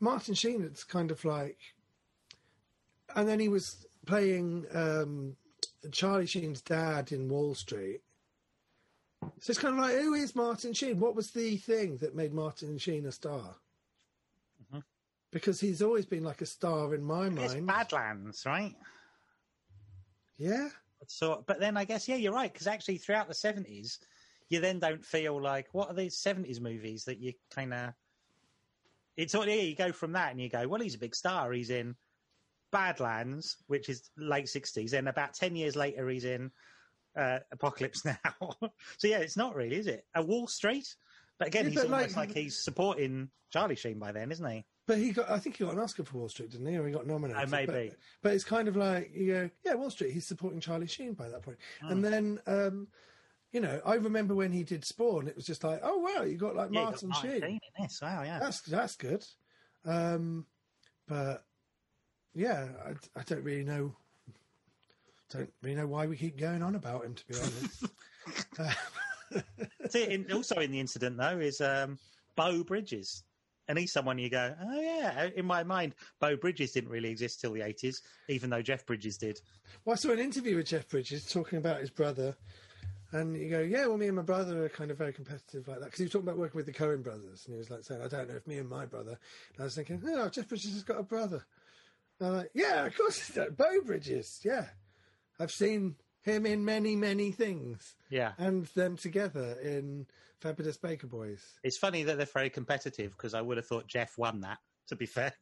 Martin 0.01 0.35
Sheen, 0.35 0.63
it's 0.63 0.85
kind 0.85 1.11
of 1.11 1.25
like, 1.25 1.59
and 3.15 3.27
then 3.29 3.41
he 3.41 3.49
was 3.49 3.87
playing 4.07 4.67
um, 4.75 5.37
Charlie 5.93 6.27
Sheen's 6.27 6.61
dad 6.61 7.13
in 7.13 7.29
Wall 7.29 7.55
Street. 7.55 8.01
So 9.41 9.51
it's 9.51 9.59
kind 9.59 9.75
of 9.75 9.81
like, 9.81 9.97
who 9.97 10.15
is 10.15 10.37
Martin 10.37 10.73
Sheen? 10.75 11.01
What 11.01 11.17
was 11.17 11.31
the 11.31 11.57
thing 11.57 11.97
that 11.99 12.15
made 12.15 12.33
Martin 12.35 12.77
Sheen 12.79 13.07
a 13.07 13.13
star? 13.13 13.57
Mhm. 14.73 14.83
Because 15.33 15.59
he's 15.61 15.81
always 15.83 16.05
been 16.07 16.23
like 16.23 16.43
a 16.43 16.47
star 16.47 16.95
in 16.95 17.03
my 17.03 17.27
It's 17.29 17.55
mind. 17.55 17.67
Badlands, 17.67 18.45
right? 18.47 18.75
Yeah. 20.39 20.69
So, 21.11 21.45
but 21.47 21.61
then 21.61 21.77
I 21.77 21.85
guess 21.85 22.09
yeah, 22.09 22.17
you're 22.17 22.33
right 22.33 22.53
because 22.53 22.67
actually 22.67 22.99
throughout 22.99 23.29
the 23.29 23.35
seventies, 23.35 23.99
you 24.49 24.61
then 24.61 24.79
don't 24.79 25.05
feel 25.05 25.41
like 25.41 25.67
what 25.73 25.89
are 25.89 25.95
these 25.95 26.17
seventies 26.19 26.61
movies 26.61 27.05
that 27.05 27.19
you 27.21 27.33
kind 27.55 27.73
of. 27.75 27.93
It's 29.17 29.35
all 29.35 29.47
yeah. 29.47 29.55
You 29.55 29.75
go 29.75 29.93
from 29.93 30.13
that 30.13 30.31
and 30.33 30.41
you 30.41 30.49
go, 30.49 30.67
well, 30.69 30.81
he's 30.81 30.95
a 30.95 30.99
big 30.99 31.15
star. 31.15 31.51
He's 31.53 31.71
in 31.71 31.95
Badlands, 32.73 33.57
which 33.67 33.89
is 33.89 34.11
late 34.17 34.49
sixties, 34.49 34.93
and 34.93 35.09
about 35.09 35.35
ten 35.35 35.57
years 35.57 35.77
later, 35.77 36.09
he's 36.09 36.25
in 36.25 36.51
uh, 37.17 37.39
Apocalypse 37.53 38.05
Now. 38.05 38.19
so 38.99 39.09
yeah, 39.09 39.19
it's 39.19 39.37
not 39.37 39.55
really, 39.55 39.77
is 39.77 39.87
it? 39.87 40.05
A 40.15 40.23
Wall 40.23 40.47
Street, 40.47 40.87
but 41.39 41.49
again, 41.49 41.65
Yeah, 41.65 41.71
he's 41.71 41.81
but 41.85 41.93
almost 41.93 42.17
like- 42.17 42.29
like, 42.29 42.37
he's 42.37 42.63
supporting 42.63 43.31
Charlie 43.53 43.77
Sheen 43.77 43.99
by 43.99 44.13
then, 44.13 44.31
isn't 44.33 44.51
he? 44.51 44.65
But 44.87 44.99
he 44.99 45.11
got, 45.11 45.29
I 45.29 45.39
think 45.39 45.57
he 45.57 45.65
got 45.65 45.75
an 45.75 45.81
Oscar 45.81 46.05
for 46.05 46.19
Wall 46.19 46.29
Street, 46.29 46.51
didn't 46.51 46.67
he? 46.67 46.77
Or 46.77 46.87
he 46.87 46.93
got 46.93 47.07
nominated. 47.07 47.43
Oh, 47.43 47.51
maybe. 47.51 47.89
But, 47.89 47.97
but 48.23 48.33
it's 48.35 48.45
kind 48.45 48.69
of 48.69 48.77
like, 48.77 49.11
you 49.15 49.33
go, 49.33 49.51
yeah, 49.65 49.75
Wall 49.75 49.91
Street, 49.91 50.13
he's 50.13 50.27
supporting 50.27 50.61
Charlie 50.61 50.87
Sheen 50.87 51.15
by 51.15 51.29
that 51.29 51.43
point. 51.43 51.59
Hmm. 51.81 51.91
And 51.91 52.05
then, 52.05 52.41
um, 52.47 52.89
you 53.53 53.61
know, 53.61 53.81
I 53.85 53.95
remember 53.95 54.35
when 54.35 54.53
he 54.53 54.63
did 54.63 54.85
Spawn, 54.85 55.27
it 55.27 55.35
was 55.35 55.45
just 55.45 55.65
like, 55.65 55.81
oh, 55.83 55.99
wow, 55.99 56.23
you 56.23 56.37
got 56.37 56.55
like 56.55 56.71
Yeah, 56.71 56.85
got 56.85 56.91
Martin 56.91 57.09
Martin 57.09 57.31
Sheen. 57.31 57.43
In 57.43 57.61
this. 57.81 58.01
Wow, 58.01 58.23
yeah. 58.23 58.39
That's, 58.39 58.61
that's 58.61 58.97
good. 58.97 59.25
Um, 59.85 60.47
but 61.09 61.45
yeah, 62.35 62.69
I, 62.85 62.91
I 63.19 63.23
don't 63.25 63.43
really 63.43 63.65
know. 63.65 63.95
Don't 65.31 65.53
really 65.63 65.77
know 65.77 65.89
why 65.89 66.07
we 66.07 66.17
keep 66.17 66.39
going 66.39 66.63
on 66.63 66.77
about 66.77 67.05
him, 67.05 67.15
to 67.15 67.27
be 67.27 67.35
honest. 67.35 67.85
See, 69.91 70.05
in, 70.05 70.31
also 70.33 70.57
in 70.57 70.71
the 70.71 70.81
incident 70.81 71.17
though 71.17 71.39
is 71.39 71.61
um, 71.61 71.99
Beau 72.37 72.63
Bridges, 72.63 73.25
and 73.69 73.79
he's 73.79 73.93
someone 73.93 74.19
you 74.19 74.31
go, 74.31 74.55
oh 74.61 74.81
yeah. 74.81 75.29
In 75.37 75.47
my 75.47 75.65
mind, 75.65 75.95
Beau 76.21 76.37
Bridges 76.37 76.73
didn't 76.73 76.91
really 76.91 77.11
exist 77.11 77.41
till 77.41 77.53
the 77.53 77.63
eighties, 77.63 78.03
even 78.29 78.51
though 78.51 78.63
Jeff 78.63 78.87
Bridges 78.87 79.17
did. 79.17 79.41
Well, 79.85 79.95
I 79.95 79.97
saw 79.97 80.11
an 80.11 80.19
interview 80.19 80.57
with 80.57 80.67
Jeff 80.67 80.89
Bridges 80.89 81.31
talking 81.31 81.59
about 81.59 81.81
his 81.81 81.91
brother, 81.91 82.37
and 83.13 83.37
you 83.37 83.49
go, 83.51 83.61
"Yeah, 83.61 83.87
well, 83.87 83.99
me 83.99 84.07
and 84.07 84.17
my 84.17 84.23
brother 84.23 84.65
are 84.65 84.69
kind 84.69 84.91
of 84.91 84.99
very 84.99 85.13
competitive 85.13 85.69
like 85.69 85.79
that." 85.79 85.87
Because 85.87 85.99
he 85.99 86.05
was 86.05 86.13
talking 86.13 86.29
about 86.29 86.39
working 86.39 86.57
with 86.57 86.67
the 86.67 86.73
Coen 86.73 87.03
brothers, 87.03 87.45
and 87.47 87.55
he 87.55 87.59
was 87.59 87.71
like 87.71 87.85
saying, 87.85 88.03
"I 88.03 88.09
don't 88.09 88.29
know 88.29 88.37
if 88.37 88.47
me 88.47 88.59
and 88.59 88.69
my 88.69 88.87
brother." 88.87 89.19
And 89.55 89.61
I 89.61 89.65
was 89.65 89.75
thinking, 89.75 90.03
"Oh, 90.07 90.29
Jeff 90.29 90.49
Bridges 90.49 90.73
has 90.75 90.83
got 90.83 91.01
a 91.01 91.05
brother." 91.05 91.45
And 92.19 92.29
I'm 92.29 92.37
like, 92.37 92.51
"Yeah, 92.55 92.87
of 92.87 92.97
course, 92.97 93.19
he's 93.19 93.37
got 93.37 93.57
Beau 93.57 93.81
Bridges. 93.85 94.41
Yeah, 94.45 94.67
I've 95.39 95.53
seen 95.53 95.97
him 96.23 96.47
in 96.47 96.65
many, 96.65 96.97
many 96.97 97.31
things, 97.31 97.95
Yeah, 98.11 98.33
and 98.39 98.67
them 98.75 98.97
together 98.97 99.59
in 99.63 100.07
Fabulous 100.41 100.77
Baker 100.77 101.07
Boys." 101.07 101.43
it's 101.63 101.77
funny 101.79 102.03
that 102.05 102.17
they're 102.17 102.27
very 102.27 102.51
competitive 102.51 103.13
because 103.13 103.35
I 103.35 103.41
would 103.43 103.57
have 103.57 103.67
thought 103.67 103.87
Jeff 103.87 104.17
won 104.19 104.41
that. 104.41 104.59
To 104.89 104.97
be 104.97 105.07
fair, 105.07 105.33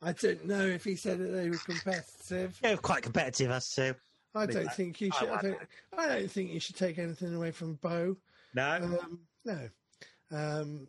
I 0.00 0.12
don't 0.12 0.44
know 0.46 0.64
if 0.66 0.84
he 0.84 0.94
said 0.96 1.18
that 1.18 1.28
they 1.32 1.48
were 1.50 1.56
competitive. 1.56 2.58
yeah, 2.62 2.76
quite 2.76 3.02
competitive 3.02 3.50
us 3.50 3.74
too. 3.74 3.94
I 4.34 4.46
don't 4.46 4.68
I- 4.68 4.72
think 4.72 5.00
you 5.00 5.10
should. 5.18 5.28
I 5.28 5.32
like 5.32 5.42
don't, 5.42 5.58
I 5.98 6.06
don't 6.08 6.30
think 6.30 6.52
you 6.52 6.60
should 6.60 6.76
take 6.76 6.98
anything 6.98 7.34
away 7.34 7.50
from 7.50 7.74
Beau. 7.74 8.16
No, 8.54 8.76
Um, 8.76 9.20
no. 9.44 9.68
Um, 10.30 10.86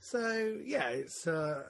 so 0.00 0.56
yeah, 0.64 0.88
it's 0.90 1.26
uh, 1.26 1.64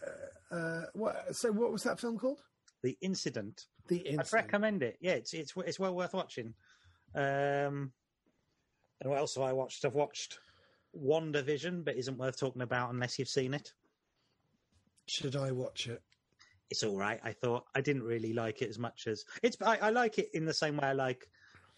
uh, 0.50 0.82
what? 0.92 1.34
So 1.34 1.50
what 1.50 1.72
was 1.72 1.82
that 1.84 1.98
film 2.00 2.18
called? 2.18 2.40
the 2.82 2.96
incident. 3.00 3.66
The 3.88 3.96
Incident. 3.96 4.20
I'd 4.20 4.32
recommend 4.32 4.82
it. 4.84 4.98
Yeah, 5.00 5.14
it's 5.14 5.32
it's 5.34 5.52
it's 5.66 5.80
well 5.80 5.94
worth 5.96 6.14
watching. 6.14 6.54
Um, 7.14 7.90
and 9.00 9.10
what 9.10 9.18
else 9.18 9.34
have 9.34 9.42
I 9.44 9.52
watched? 9.52 9.84
I've 9.84 9.94
watched 9.94 10.38
WandaVision, 10.96 11.84
but 11.84 11.96
isn't 11.96 12.18
worth 12.18 12.38
talking 12.38 12.62
about 12.62 12.92
unless 12.92 13.18
you've 13.18 13.28
seen 13.28 13.54
it. 13.54 13.72
Should 15.06 15.36
I 15.36 15.52
watch 15.52 15.86
it? 15.86 16.02
it's 16.70 16.82
all 16.82 16.96
right. 16.96 17.20
I 17.22 17.32
thought 17.32 17.64
I 17.74 17.80
didn't 17.80 18.02
really 18.02 18.32
like 18.32 18.62
it 18.62 18.68
as 18.68 18.78
much 18.78 19.06
as 19.06 19.24
it's. 19.42 19.56
I, 19.64 19.76
I 19.78 19.90
like 19.90 20.18
it 20.18 20.28
in 20.34 20.44
the 20.44 20.54
same 20.54 20.76
way 20.76 20.88
I 20.88 20.92
like 20.92 21.28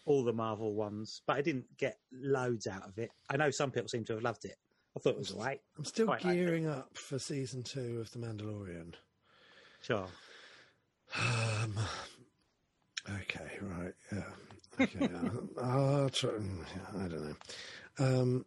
all 0.05 0.23
the 0.23 0.33
Marvel 0.33 0.73
ones, 0.73 1.21
but 1.25 1.37
I 1.37 1.41
didn't 1.41 1.65
get 1.77 1.99
loads 2.11 2.67
out 2.67 2.87
of 2.87 2.97
it. 2.97 3.11
I 3.29 3.37
know 3.37 3.51
some 3.51 3.71
people 3.71 3.87
seem 3.87 4.03
to 4.05 4.13
have 4.13 4.23
loved 4.23 4.45
it. 4.45 4.57
I 4.95 4.99
thought 4.99 5.11
it 5.11 5.19
was 5.19 5.31
all 5.31 5.43
right. 5.43 5.61
I'm 5.77 5.85
still 5.85 6.07
Quite 6.07 6.25
like 6.25 6.35
gearing 6.35 6.67
up 6.67 6.97
for 6.97 7.17
season 7.17 7.63
two 7.63 8.01
of 8.01 8.11
The 8.11 8.19
Mandalorian. 8.19 8.93
Sure. 9.81 10.07
Um, 11.17 11.79
okay, 13.09 13.57
right, 13.61 13.93
yeah. 14.11 14.23
Okay, 14.81 15.09
uh, 15.13 15.61
I'll 15.61 16.09
try. 16.09 16.31
I 16.97 17.07
don't 17.07 17.23
know. 17.23 17.35
Um, 17.99 18.45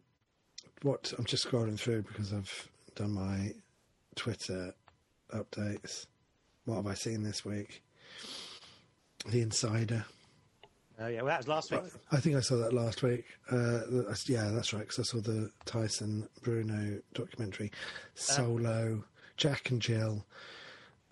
what 0.81 1.13
I'm 1.17 1.25
just 1.25 1.47
scrolling 1.47 1.79
through 1.79 2.03
because 2.03 2.33
I've 2.33 2.69
done 2.95 3.13
my 3.13 3.53
Twitter 4.15 4.73
updates. 5.33 6.05
What 6.65 6.77
have 6.77 6.87
I 6.87 6.93
seen 6.93 7.23
this 7.23 7.45
week? 7.45 7.83
The 9.27 9.41
Insider. 9.41 10.05
Oh 10.99 11.07
yeah. 11.07 11.17
Well, 11.17 11.27
that 11.27 11.39
was 11.39 11.47
last 11.47 11.71
week. 11.71 11.81
I 12.11 12.19
think 12.19 12.35
I 12.35 12.39
saw 12.39 12.57
that 12.57 12.73
last 12.73 13.03
week. 13.03 13.25
Uh, 13.51 13.81
yeah, 14.27 14.49
that's 14.51 14.73
right. 14.73 14.81
Because 14.81 14.99
I 14.99 15.03
saw 15.03 15.19
the 15.19 15.51
Tyson 15.65 16.27
Bruno 16.41 16.99
documentary, 17.13 17.71
Solo, 18.13 19.03
Jack 19.35 19.71
and 19.71 19.81
Jill. 19.81 20.25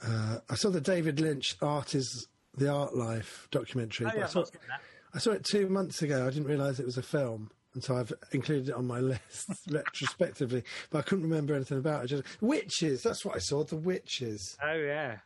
Uh, 0.05 0.39
I 0.49 0.55
saw 0.55 0.69
the 0.69 0.81
David 0.81 1.19
Lynch 1.19 1.55
Art 1.61 1.95
is 1.95 2.27
the 2.55 2.69
Art 2.69 2.95
Life 2.95 3.47
documentary. 3.51 4.07
Oh 4.07 4.17
yeah, 4.17 4.23
I, 4.25 4.27
saw, 4.27 4.43
that. 4.43 4.81
I 5.13 5.19
saw 5.19 5.31
it 5.31 5.43
two 5.43 5.67
months 5.67 6.01
ago. 6.01 6.25
I 6.25 6.29
didn't 6.29 6.47
realise 6.47 6.79
it 6.79 6.85
was 6.85 6.97
a 6.97 7.03
film. 7.03 7.51
And 7.73 7.83
so 7.83 7.97
I've 7.97 8.13
included 8.31 8.69
it 8.69 8.75
on 8.75 8.87
my 8.87 8.99
list 9.01 9.49
retrospectively, 9.69 10.63
but 10.89 10.99
I 10.99 11.01
couldn't 11.01 11.23
remember 11.23 11.55
anything 11.55 11.79
about 11.79 12.05
it. 12.05 12.07
Just 12.07 12.23
witches. 12.41 13.03
That's 13.03 13.25
what 13.25 13.35
I 13.35 13.39
saw. 13.39 13.63
The 13.63 13.75
witches. 13.75 14.57
Oh 14.63 14.73
yeah. 14.73 15.17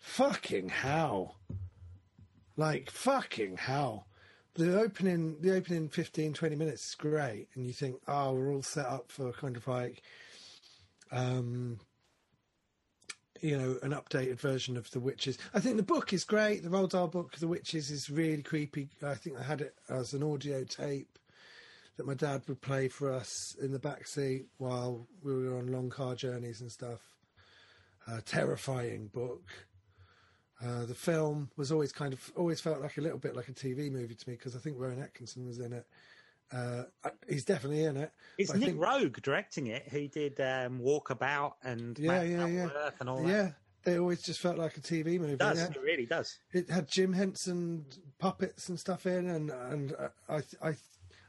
Fucking 0.00 0.70
hell. 0.70 1.36
Like 2.56 2.90
fucking 2.90 3.58
hell. 3.58 4.06
The 4.54 4.80
opening 4.80 5.36
the 5.40 5.54
opening 5.54 5.88
15 5.88 6.32
20 6.32 6.56
minutes 6.56 6.88
is 6.88 6.94
great 6.96 7.48
and 7.54 7.64
you 7.64 7.72
think 7.72 7.96
oh 8.08 8.34
we're 8.34 8.52
all 8.52 8.62
set 8.62 8.86
up 8.86 9.10
for 9.10 9.32
kind 9.32 9.56
of 9.56 9.66
like 9.68 10.02
um 11.12 11.78
you 13.40 13.56
know, 13.56 13.78
an 13.82 13.92
updated 13.92 14.38
version 14.38 14.76
of 14.76 14.90
The 14.90 15.00
Witches. 15.00 15.38
I 15.54 15.60
think 15.60 15.76
the 15.76 15.82
book 15.82 16.12
is 16.12 16.24
great. 16.24 16.62
The 16.62 16.68
Roald 16.68 16.90
Dahl 16.90 17.08
book, 17.08 17.36
The 17.38 17.48
Witches, 17.48 17.90
is 17.90 18.10
really 18.10 18.42
creepy. 18.42 18.88
I 19.02 19.14
think 19.14 19.38
I 19.38 19.42
had 19.42 19.60
it 19.60 19.74
as 19.88 20.12
an 20.12 20.22
audio 20.22 20.64
tape 20.64 21.18
that 21.96 22.06
my 22.06 22.14
dad 22.14 22.42
would 22.48 22.60
play 22.60 22.88
for 22.88 23.12
us 23.12 23.54
in 23.60 23.72
the 23.72 23.78
back 23.78 24.06
seat 24.06 24.46
while 24.58 25.06
we 25.22 25.34
were 25.34 25.58
on 25.58 25.66
long 25.72 25.90
car 25.90 26.14
journeys 26.14 26.60
and 26.60 26.70
stuff. 26.72 27.00
Uh, 28.10 28.20
terrifying 28.24 29.08
book. 29.08 29.42
Uh, 30.64 30.84
the 30.84 30.94
film 30.94 31.50
was 31.56 31.72
always 31.72 31.92
kind 31.92 32.12
of 32.12 32.32
always 32.36 32.60
felt 32.60 32.80
like 32.80 32.98
a 32.98 33.00
little 33.00 33.18
bit 33.18 33.34
like 33.36 33.48
a 33.48 33.52
TV 33.52 33.90
movie 33.90 34.14
to 34.14 34.28
me 34.28 34.36
because 34.36 34.54
I 34.56 34.58
think 34.58 34.76
Rowan 34.78 35.00
Atkinson 35.02 35.46
was 35.46 35.58
in 35.58 35.72
it. 35.72 35.86
Uh, 36.52 36.82
he's 37.28 37.44
definitely 37.44 37.84
in 37.84 37.96
it. 37.96 38.10
It's 38.36 38.52
Nick 38.54 38.70
think- 38.70 38.80
Roeg 38.80 39.22
directing 39.22 39.68
it, 39.68 39.88
who 39.88 40.08
did 40.08 40.40
um, 40.40 40.80
Walkabout 40.80 41.52
and 41.62 41.98
Yeah, 41.98 42.08
Man 42.08 42.30
yeah, 42.30 42.46
yeah. 42.46 42.64
Work 42.66 42.94
and 43.00 43.08
all 43.08 43.22
that. 43.22 43.28
Yeah, 43.86 43.92
it 43.92 43.98
always 43.98 44.20
just 44.22 44.40
felt 44.40 44.58
like 44.58 44.76
a 44.76 44.80
TV 44.80 45.18
movie. 45.20 45.34
It 45.34 45.38
does. 45.38 45.58
yeah. 45.58 45.66
It 45.68 45.80
really 45.80 46.06
does. 46.06 46.36
it 46.52 46.68
had 46.68 46.88
Jim 46.88 47.12
Henson 47.12 47.86
puppets 48.18 48.68
and 48.68 48.78
stuff 48.80 49.06
in, 49.06 49.28
and 49.28 49.50
and 49.50 49.94
uh, 49.98 50.08
I 50.28 50.68
I 50.70 50.74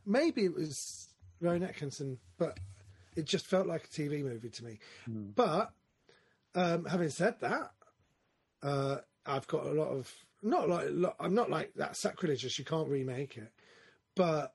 maybe 0.06 0.46
it 0.46 0.54
was 0.54 1.10
Rowan 1.40 1.64
Atkinson, 1.64 2.18
but 2.38 2.60
it 3.16 3.26
just 3.26 3.48
felt 3.48 3.68
like 3.68 3.86
a 3.86 3.88
TV 3.88 4.24
movie 4.24 4.50
to 4.50 4.66
me. 4.66 4.80
But 5.36 5.72
um, 6.56 6.86
having 6.86 7.10
said 7.10 7.36
that, 7.42 7.72
uh, 8.64 8.98
I've 9.26 9.48
got 9.48 9.66
a 9.66 9.72
lot 9.72 9.90
of 9.90 10.12
not 10.44 10.70
like 10.70 10.88
lo- 10.90 11.16
I'm 11.20 11.34
not 11.34 11.50
like 11.50 11.74
that 11.76 11.96
sacrilegious. 11.96 12.58
You 12.58 12.66
can't 12.66 12.88
remake 12.90 13.38
it, 13.38 13.52
but 14.16 14.54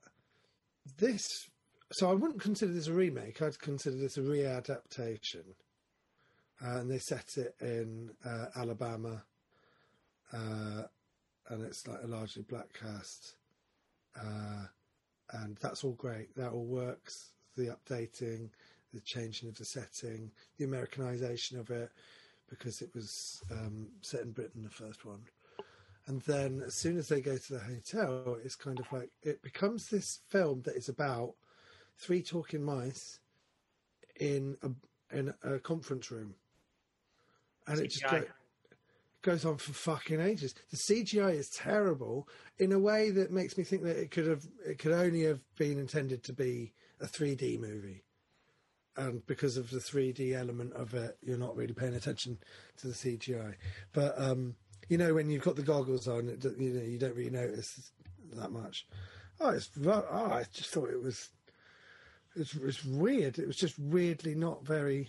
this. 0.99 1.49
So 1.93 2.11
I 2.11 2.15
wouldn't 2.15 2.41
consider 2.41 2.73
this 2.73 2.89
a 2.89 2.93
remake. 2.93 3.41
I'd 3.41 3.61
consider 3.61 3.97
this 3.97 4.17
a 4.17 4.21
readaptation. 4.21 5.45
Uh, 6.65 6.79
and 6.79 6.91
they 6.91 6.99
set 6.99 7.37
it 7.37 7.55
in 7.61 8.11
uh, 8.25 8.47
Alabama 8.57 9.23
uh, 10.33 10.83
and 11.49 11.63
it's 11.65 11.87
like 11.87 12.03
a 12.03 12.07
largely 12.07 12.43
black 12.43 12.73
cast, 12.73 13.37
uh, 14.19 14.67
and 15.33 15.57
that's 15.57 15.85
all 15.85 15.93
great. 15.93 16.35
That 16.37 16.53
all 16.53 16.65
works. 16.65 17.33
The 17.57 17.75
updating, 17.75 18.51
the 18.93 19.01
changing 19.01 19.49
of 19.49 19.57
the 19.57 19.65
setting, 19.65 20.31
the 20.59 20.65
Americanization 20.65 21.59
of 21.59 21.71
it, 21.71 21.91
because 22.49 22.83
it 22.83 22.91
was 22.95 23.43
um, 23.51 23.89
set 24.03 24.23
in 24.23 24.33
Britain, 24.33 24.63
the 24.63 24.71
first 24.71 25.05
one. 25.05 25.21
And 26.07 26.21
then 26.23 26.63
as 26.65 26.75
soon 26.75 26.97
as 26.99 27.09
they 27.09 27.21
go 27.21 27.37
to 27.37 27.53
the 27.53 27.59
hotel, 27.59 28.37
it's 28.45 28.55
kind 28.55 28.79
of 28.79 28.91
like 28.93 29.11
it 29.23 29.43
becomes 29.43 29.89
this 29.89 30.21
film 30.29 30.63
that 30.63 30.77
is 30.77 30.89
about 30.89 31.35
three 31.97 32.23
talking 32.23 32.63
mice 32.63 33.19
in 34.21 34.57
a 34.63 34.71
in 35.17 35.33
a 35.43 35.59
conference 35.59 36.11
room, 36.11 36.35
and 37.67 37.81
it 37.81 37.89
just 37.89 38.05
CGI. 38.05 38.27
Goes 39.23 39.45
on 39.45 39.57
for 39.57 39.73
fucking 39.73 40.21
ages. 40.21 40.55
The 40.71 40.77
CGI 40.77 41.35
is 41.35 41.51
terrible 41.51 42.29
in 42.59 42.73
a 42.73 42.79
way 42.79 43.11
that 43.11 43.33
makes 43.33 43.59
me 43.59 43.65
think 43.65 43.83
that 43.83 43.97
it 43.97 44.11
could 44.11 44.27
have 44.27 44.47
it 44.65 44.79
could 44.79 44.93
only 44.93 45.23
have 45.23 45.41
been 45.57 45.79
intended 45.79 46.23
to 46.25 46.33
be 46.33 46.73
a 47.01 47.07
3D 47.07 47.59
movie. 47.61 48.03
And 48.97 49.27
because 49.27 49.59
of 49.59 49.71
the 49.71 49.79
3D 49.79 50.33
element 50.33 50.73
of 50.73 50.95
it, 50.95 51.19
you're 51.23 51.37
not 51.37 51.55
really 51.55 51.75
paying 51.75 51.95
attention 51.95 52.39
to 52.79 52.87
the 52.87 52.95
CGI. 52.95 53.57
But 53.93 54.15
um, 54.19 54.55
you 54.89 54.97
know, 54.97 55.15
when 55.15 55.29
you've 55.29 55.45
got 55.45 55.57
the 55.57 55.63
goggles 55.63 56.09
on, 56.09 56.29
it, 56.29 56.45
you 56.59 56.71
know, 56.71 56.83
you 56.83 56.99
don't 56.99 57.17
really 57.17 57.31
notice 57.31 57.91
that 58.33 58.53
much. 58.53 58.87
Oh, 59.41 59.51
it's 59.51 59.69
oh, 59.87 60.05
I 60.11 60.45
just 60.53 60.71
thought 60.71 60.91
it 60.91 61.03
was 61.03 61.29
it 62.35 62.39
was, 62.41 62.55
it 62.55 62.63
was 62.63 62.85
weird. 62.85 63.39
It 63.39 63.47
was 63.47 63.57
just 63.57 63.79
weirdly 63.79 64.35
not 64.35 64.65
very 64.65 65.09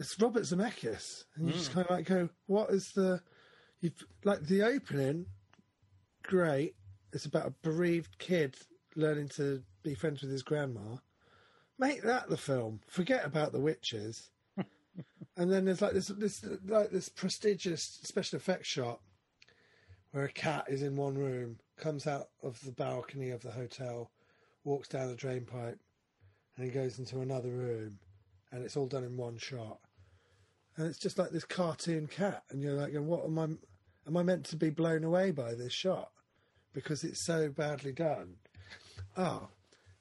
it's 0.00 0.18
Robert 0.18 0.44
Zemeckis, 0.44 1.24
and 1.36 1.46
you 1.46 1.52
just 1.52 1.68
hmm. 1.68 1.74
kind 1.74 1.86
of 1.86 1.96
like 1.96 2.06
go, 2.06 2.30
"What 2.46 2.70
is 2.70 2.90
the?" 2.92 3.20
You 3.80 3.92
like 4.24 4.42
the 4.42 4.62
opening, 4.62 5.26
great. 6.22 6.74
It's 7.12 7.26
about 7.26 7.46
a 7.46 7.54
bereaved 7.62 8.18
kid 8.18 8.56
learning 8.96 9.28
to 9.36 9.62
be 9.82 9.94
friends 9.94 10.22
with 10.22 10.30
his 10.30 10.42
grandma. 10.42 10.96
Make 11.78 12.02
that 12.02 12.28
the 12.28 12.36
film. 12.36 12.80
Forget 12.88 13.24
about 13.24 13.52
the 13.52 13.60
witches. 13.60 14.30
and 15.36 15.52
then 15.52 15.64
there's 15.64 15.82
like 15.82 15.92
this, 15.92 16.08
this 16.08 16.44
like 16.66 16.90
this 16.90 17.08
prestigious 17.08 18.00
special 18.02 18.36
effects 18.36 18.68
shot 18.68 19.00
where 20.12 20.24
a 20.24 20.32
cat 20.32 20.64
is 20.68 20.82
in 20.82 20.96
one 20.96 21.16
room, 21.16 21.58
comes 21.76 22.06
out 22.06 22.28
of 22.42 22.60
the 22.64 22.72
balcony 22.72 23.30
of 23.30 23.42
the 23.42 23.50
hotel, 23.50 24.10
walks 24.64 24.88
down 24.88 25.08
the 25.08 25.14
drain 25.14 25.44
pipe, 25.44 25.78
and 26.56 26.64
he 26.64 26.70
goes 26.70 26.98
into 26.98 27.20
another 27.20 27.50
room, 27.50 27.98
and 28.50 28.62
it's 28.64 28.76
all 28.76 28.86
done 28.86 29.04
in 29.04 29.16
one 29.16 29.38
shot 29.38 29.78
and 30.76 30.86
it's 30.86 30.98
just 30.98 31.18
like 31.18 31.30
this 31.30 31.44
cartoon 31.44 32.06
cat, 32.06 32.42
and 32.50 32.62
you're 32.62 32.74
like, 32.74 32.92
what 32.94 33.24
am 33.24 33.38
I? 33.38 33.44
Am 34.06 34.16
I 34.16 34.22
meant 34.22 34.46
to 34.46 34.56
be 34.56 34.70
blown 34.70 35.04
away 35.04 35.30
by 35.30 35.54
this 35.54 35.72
shot 35.72 36.10
because 36.72 37.04
it's 37.04 37.24
so 37.26 37.48
badly 37.50 37.92
done? 37.92 38.36
Oh, 39.16 39.48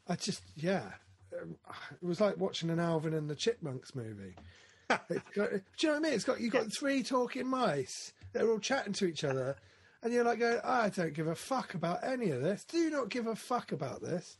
I 0.07 0.15
just 0.15 0.41
yeah, 0.55 0.91
Um, 1.39 1.57
it 2.01 2.05
was 2.05 2.21
like 2.21 2.37
watching 2.37 2.69
an 2.69 2.79
Alvin 2.79 3.13
and 3.13 3.29
the 3.29 3.35
Chipmunks 3.35 3.93
movie. 3.95 4.35
Got- 4.89 5.09
do 5.09 5.17
you 5.45 5.87
know 5.87 5.89
what 5.93 5.95
I 5.97 5.99
mean? 5.99 6.13
It's 6.13 6.23
got 6.23 6.39
you 6.41 6.49
got 6.49 6.71
three 6.73 7.03
talking 7.03 7.47
mice. 7.47 8.13
They're 8.33 8.49
all 8.49 8.59
chatting 8.59 8.93
to 8.93 9.05
each 9.05 9.23
other, 9.23 9.55
and 10.01 10.11
you're 10.13 10.23
like, 10.23 10.39
going, 10.39 10.59
I 10.63 10.89
don't 10.89 11.13
give 11.13 11.27
a 11.27 11.35
fuck 11.35 11.73
about 11.75 12.03
any 12.03 12.31
of 12.31 12.41
this. 12.41 12.63
Do 12.65 12.89
not 12.89 13.09
give 13.09 13.27
a 13.27 13.35
fuck 13.35 13.71
about 13.71 14.01
this. 14.01 14.37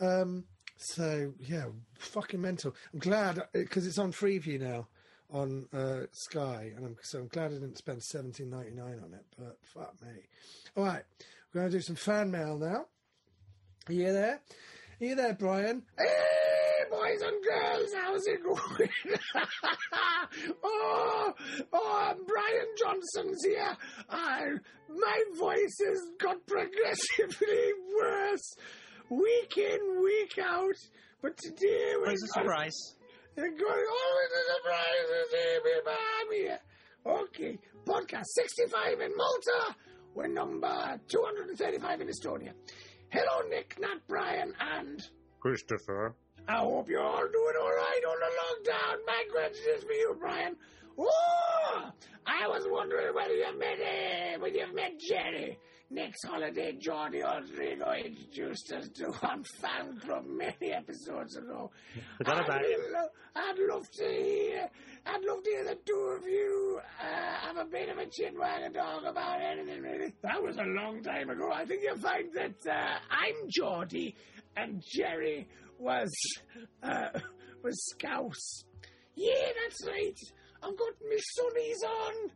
Um, 0.00 0.44
so 0.76 1.32
yeah, 1.38 1.66
fucking 1.98 2.40
mental. 2.40 2.74
I'm 2.92 2.98
glad 2.98 3.42
because 3.52 3.86
it's 3.86 3.98
on 3.98 4.12
Freeview 4.12 4.60
now 4.60 4.88
on 5.30 5.66
uh, 5.72 6.06
Sky, 6.12 6.72
and 6.76 6.84
I'm 6.86 6.96
so 7.02 7.20
I'm 7.20 7.28
glad 7.28 7.52
I 7.52 7.54
didn't 7.54 7.78
spend 7.78 8.02
seventeen 8.02 8.50
ninety 8.50 8.72
nine 8.72 9.00
on 9.04 9.14
it. 9.14 9.24
But 9.38 9.56
fuck 9.62 9.94
me. 10.02 10.08
All 10.76 10.84
right, 10.84 11.02
we're 11.52 11.60
going 11.60 11.70
to 11.70 11.76
do 11.78 11.82
some 11.82 11.96
fan 11.96 12.30
mail 12.30 12.56
now. 12.58 12.86
Are 13.88 13.92
you 13.92 14.12
there? 14.12 14.40
Are 15.00 15.04
you 15.04 15.14
there, 15.14 15.34
Brian? 15.34 15.82
Hey, 15.96 16.84
boys 16.90 17.22
and 17.22 17.42
girls, 17.44 17.88
how's 17.94 18.26
it 18.26 18.42
going? 18.42 18.90
oh, 20.64 21.34
oh, 21.72 22.14
Brian 22.26 22.66
Johnson's 22.78 23.44
here. 23.44 23.76
I, 24.10 24.46
my 24.88 25.22
voice 25.38 25.76
has 25.86 26.00
got 26.18 26.46
progressively 26.46 27.72
worse, 27.98 28.56
week 29.08 29.56
in, 29.56 30.02
week 30.02 30.38
out. 30.42 30.76
But 31.22 31.36
today 31.38 31.94
we're 31.96 32.10
It's 32.10 32.24
a 32.24 32.40
surprise. 32.40 32.96
They're 33.38 33.50
going 33.50 33.62
always 33.62 34.32
a 34.34 34.44
surprise 34.52 35.06
to 35.06 35.20
see 35.30 35.58
me, 35.64 35.70
but 35.84 35.94
I'm 35.94 36.32
here. 36.32 36.58
Okay, 37.06 37.58
podcast 37.86 38.26
65 38.34 39.00
in 39.00 39.16
Malta. 39.16 39.76
We're 40.14 40.26
number 40.26 41.00
235 41.06 42.00
in 42.00 42.08
Estonia. 42.08 42.52
Hello, 43.10 43.48
Nick, 43.48 43.76
not 43.78 43.98
Brian, 44.08 44.52
and 44.60 45.06
Christopher. 45.38 46.16
I 46.48 46.56
hope 46.56 46.88
you're 46.88 47.00
all 47.00 47.28
doing 47.28 47.54
all 47.60 47.70
right 47.70 48.02
on 48.08 48.18
the 48.18 48.70
lockdown. 48.70 48.96
My 49.06 49.50
is 49.52 49.84
for 49.84 49.92
you, 49.92 50.16
Brian. 50.18 50.56
Oh, 50.98 51.90
I 52.26 52.48
was 52.48 52.64
wondering 52.68 53.14
whether 53.14 53.34
you 53.34 53.56
met 53.56 53.78
uh, 53.78 54.40
whether 54.40 54.56
you 54.56 54.74
met 54.74 54.98
Jerry. 54.98 55.58
Next 55.90 56.26
holiday, 56.26 56.72
Jordi 56.78 57.22
Rodrigo 57.24 57.92
introduced 57.92 58.70
us 58.74 58.88
to 58.96 59.06
on 59.26 59.42
Fan 59.62 59.98
Club 60.04 60.26
many 60.26 60.70
episodes 60.72 61.34
ago. 61.36 61.70
Forgot 62.18 62.44
about 62.44 62.60
I'd, 62.60 62.76
lo- 62.92 63.08
I'd 63.34 63.54
love 63.70 63.90
to 63.92 64.04
hear. 64.04 64.68
I'd 65.06 65.22
love 65.24 65.42
to 65.44 65.50
hear 65.50 65.64
the 65.64 65.78
two 65.86 66.16
of 66.18 66.26
you 66.28 66.80
uh, 67.00 67.46
have 67.46 67.56
a 67.56 67.64
bit 67.64 67.88
of 67.88 67.96
a 67.96 68.04
chin 68.04 68.38
wag 68.38 68.64
and 68.64 68.74
talk 68.74 69.02
about 69.06 69.40
anything 69.40 69.80
really. 69.80 70.12
That 70.22 70.42
was 70.42 70.58
a 70.58 70.64
long 70.64 71.02
time 71.02 71.30
ago. 71.30 71.50
I 71.50 71.64
think 71.64 71.80
you'll 71.82 71.96
find 71.96 72.28
that 72.34 72.70
uh, 72.70 72.98
I'm 73.10 73.48
Geordie 73.48 74.14
and 74.58 74.82
Jerry 74.94 75.48
was 75.78 76.12
uh, 76.82 77.18
was 77.64 77.82
Scouse. 77.94 78.64
Yeah, 79.14 79.32
that's 79.64 79.86
right. 79.86 80.18
I've 80.62 80.76
got 80.76 80.94
my 81.08 81.18
sunnies 81.38 81.88
on. 81.88 82.30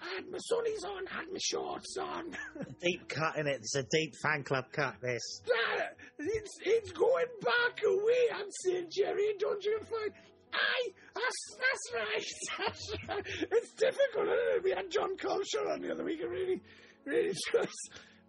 I 0.00 0.14
had 0.16 0.30
my 0.30 0.38
sunnies 0.38 0.84
on, 0.88 1.06
had 1.06 1.26
my 1.32 1.38
shorts 1.40 1.96
on. 2.00 2.36
Deep 2.80 3.08
cut 3.08 3.36
in 3.36 3.46
it. 3.46 3.56
It's 3.56 3.74
a 3.74 3.82
deep 3.82 4.14
fan 4.22 4.44
club 4.44 4.66
cut. 4.72 4.94
This. 5.02 5.40
That- 5.46 5.96
it's 6.18 6.58
it's 6.62 6.92
going 6.92 7.26
back 7.42 7.80
away. 7.86 8.22
I'm 8.34 8.50
saying, 8.64 8.86
Jerry, 8.90 9.34
don't 9.38 9.62
you 9.64 9.78
find? 9.78 10.12
Aye, 10.52 10.88
that's 11.14 11.56
that's 11.58 11.94
right. 11.94 12.58
That's 12.66 12.92
right. 13.08 13.26
It's 13.52 13.72
difficult. 13.74 14.26
Isn't 14.28 14.56
it? 14.56 14.64
We 14.64 14.70
had 14.70 14.90
Jon 14.90 15.16
Culshaw 15.16 15.74
on 15.74 15.82
the 15.82 15.92
other 15.92 16.04
week. 16.04 16.20
It 16.20 16.28
really, 16.28 16.60
really 17.04 17.34
does, 17.52 17.68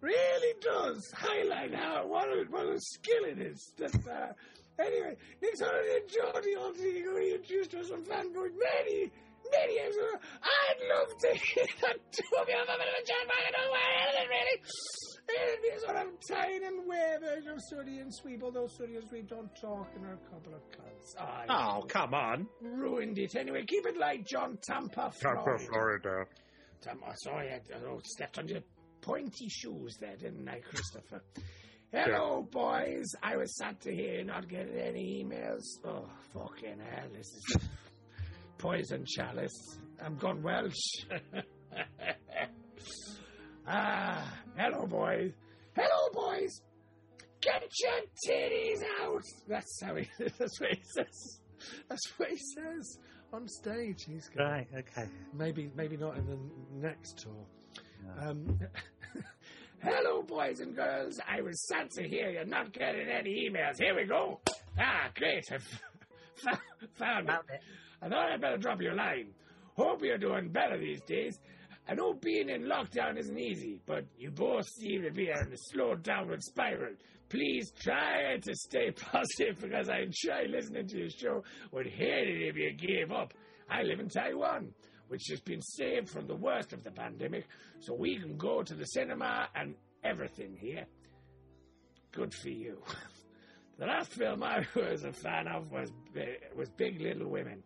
really 0.02 0.54
does 0.60 1.10
highlight 1.16 1.74
how 1.74 2.06
what 2.06 2.28
a 2.28 2.44
what 2.50 2.66
a 2.66 2.78
skill 2.78 3.24
it 3.24 3.38
is. 3.40 3.72
That 3.78 3.94
uh, 4.06 4.32
anyway, 4.82 5.16
next 5.42 5.60
time 5.60 5.70
I 5.72 6.00
Jordy 6.08 6.56
on 6.56 6.74
to 6.74 7.34
introduced 7.34 7.74
us 7.74 7.90
on 7.90 8.02
fanboy 8.04 8.50
many. 8.52 9.10
Many 9.50 9.80
I'd 9.80 10.80
love 10.94 11.08
to 11.20 11.28
hear 11.34 11.66
that 11.82 11.96
two 12.12 12.36
of 12.40 12.48
you 12.48 12.56
have 12.56 12.68
a 12.68 12.78
bit 12.78 12.88
of 12.88 12.96
a 13.02 13.04
chat 13.06 13.24
back. 13.26 13.42
I 13.46 13.50
don't 13.50 13.66
know 13.66 13.72
where 13.72 13.92
anything 14.02 14.28
really. 14.30 14.62
It'd 15.30 15.62
be 15.62 15.68
a 15.68 15.80
sort 15.80 15.96
of 15.96 16.08
Tyne 16.28 16.64
and 16.64 16.86
Weber, 16.88 17.40
no 17.44 17.54
Surrey 17.68 17.98
and 17.98 18.12
Sweep, 18.14 18.42
although 18.42 18.66
Surrey 18.66 18.96
and 18.96 19.08
Sweep 19.08 19.28
don't 19.28 19.50
talk 19.60 19.88
and 19.94 20.04
are 20.06 20.14
a 20.14 20.30
couple 20.30 20.54
of 20.54 20.60
cunts. 20.70 21.16
I 21.20 21.46
Oh, 21.48 21.82
come 21.86 22.14
on. 22.14 22.46
ruined 22.60 23.18
it. 23.18 23.36
Anyway, 23.36 23.64
keep 23.66 23.86
it 23.86 23.96
light, 23.96 24.26
John. 24.26 24.58
Tampa, 24.62 25.10
Florida. 25.12 25.64
Florida. 25.68 26.24
Tampa, 26.82 27.14
sorry, 27.22 27.50
I, 27.52 27.56
I 27.56 27.98
stepped 28.04 28.38
on 28.38 28.48
your 28.48 28.60
pointy 29.02 29.48
shoes 29.48 29.96
there, 30.00 30.16
didn't 30.16 30.48
I, 30.48 30.60
Christopher? 30.60 31.22
Hello, 31.92 32.46
boys. 32.50 33.06
I 33.22 33.36
was 33.36 33.56
sad 33.56 33.80
to 33.82 33.94
hear 33.94 34.14
you're 34.14 34.24
not 34.24 34.48
getting 34.48 34.76
any 34.78 35.24
emails. 35.24 35.62
Oh, 35.84 36.08
fucking 36.32 36.78
hell. 36.90 37.08
This 37.12 37.26
is 37.26 37.56
poison 38.60 39.04
chalice. 39.06 39.78
I'm 40.04 40.16
gone 40.16 40.42
Welsh. 40.42 41.04
ah, 43.66 44.34
hello, 44.56 44.86
boys. 44.86 45.32
Hello, 45.74 46.08
boys. 46.12 46.60
Get 47.40 47.62
your 47.82 48.00
titties 48.28 48.82
out. 49.00 49.22
That's 49.48 49.80
how 49.82 49.96
he. 49.96 50.08
That's 50.38 50.60
what 50.60 50.70
he 50.70 50.82
says. 50.94 51.40
That's 51.88 52.06
what 52.18 52.28
he 52.28 52.36
says 52.36 52.98
on 53.32 53.48
stage. 53.48 54.04
He's 54.06 54.28
got 54.28 54.44
Right, 54.44 54.68
okay. 54.78 55.08
maybe 55.32 55.70
maybe 55.74 55.96
not 55.96 56.16
in 56.18 56.26
the 56.26 56.38
next 56.74 57.18
tour. 57.18 57.46
No. 58.04 58.30
Um, 58.30 58.58
Hello, 59.82 60.22
boys 60.22 60.60
and 60.60 60.76
girls. 60.76 61.18
I 61.26 61.40
was 61.40 61.66
sad 61.66 61.90
to 61.92 62.06
hear 62.06 62.28
you're 62.28 62.44
not 62.44 62.70
getting 62.72 63.08
any 63.08 63.48
emails. 63.48 63.78
Here 63.78 63.96
we 63.96 64.04
go. 64.04 64.40
Ah, 64.78 65.08
great. 65.14 65.50
I've 65.50 65.62
found, 66.36 66.58
found 66.98 67.28
it. 67.48 67.60
I 68.02 68.08
thought 68.08 68.32
I'd 68.32 68.40
better 68.40 68.56
drop 68.56 68.80
you 68.80 68.92
a 68.92 68.94
line. 68.94 69.28
Hope 69.76 70.02
you're 70.02 70.18
doing 70.18 70.48
better 70.48 70.78
these 70.78 71.00
days. 71.02 71.38
I 71.88 71.94
know 71.94 72.14
being 72.14 72.48
in 72.48 72.62
lockdown 72.62 73.18
isn't 73.18 73.38
easy, 73.38 73.80
but 73.86 74.04
you 74.16 74.30
both 74.30 74.66
seem 74.68 75.02
to 75.02 75.10
be 75.10 75.32
on 75.32 75.52
a 75.52 75.56
slow 75.72 75.94
downward 75.96 76.42
spiral. 76.42 76.94
Please 77.28 77.72
try 77.72 78.38
to 78.42 78.54
stay 78.54 78.90
positive 79.12 79.60
because 79.60 79.88
I 79.88 80.00
enjoy 80.00 80.48
listening 80.48 80.86
to 80.88 80.98
your 80.98 81.10
show. 81.10 81.44
Would 81.72 81.86
hate 81.86 82.28
it 82.28 82.48
if 82.48 82.56
you 82.56 82.72
gave 82.72 83.12
up. 83.12 83.34
I 83.68 83.82
live 83.82 84.00
in 84.00 84.08
Taiwan, 84.08 84.72
which 85.08 85.26
has 85.30 85.40
been 85.40 85.62
saved 85.62 86.08
from 86.08 86.26
the 86.26 86.36
worst 86.36 86.72
of 86.72 86.82
the 86.84 86.90
pandemic, 86.90 87.46
so 87.80 87.94
we 87.94 88.18
can 88.18 88.36
go 88.36 88.62
to 88.62 88.74
the 88.74 88.84
cinema 88.84 89.48
and 89.54 89.74
everything 90.02 90.56
here. 90.56 90.86
Good 92.12 92.34
for 92.34 92.50
you. 92.50 92.82
The 93.78 93.86
last 93.86 94.12
film 94.12 94.42
I 94.42 94.66
was 94.76 95.04
a 95.04 95.12
fan 95.12 95.48
of 95.48 95.72
was 95.72 95.90
eh, 96.14 96.34
was 96.54 96.68
Big 96.68 97.00
Little 97.00 97.30
Women. 97.30 97.62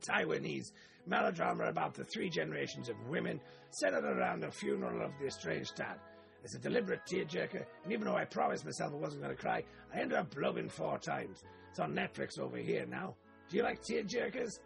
Taiwanese 0.00 0.72
melodrama 1.06 1.64
about 1.64 1.94
the 1.94 2.04
three 2.04 2.28
generations 2.28 2.88
of 2.88 2.96
women 3.08 3.40
centered 3.70 4.04
around 4.04 4.40
the 4.40 4.50
funeral 4.50 5.02
of 5.02 5.12
the 5.20 5.26
estranged 5.26 5.76
dad. 5.76 5.98
It's 6.44 6.54
a 6.54 6.58
deliberate 6.58 7.00
tearjerker, 7.06 7.64
and 7.84 7.92
even 7.92 8.06
though 8.06 8.16
I 8.16 8.24
promised 8.24 8.64
myself 8.64 8.92
I 8.92 8.96
wasn't 8.96 9.22
going 9.22 9.34
to 9.34 9.40
cry, 9.40 9.64
I 9.94 10.00
ended 10.00 10.18
up 10.18 10.34
blubbing 10.34 10.68
four 10.68 10.98
times. 10.98 11.42
It's 11.70 11.80
on 11.80 11.92
Netflix 11.94 12.38
over 12.38 12.56
here 12.56 12.86
now. 12.86 13.14
Do 13.48 13.56
you 13.56 13.62
like 13.62 13.82
tearjerkers? 13.82 14.60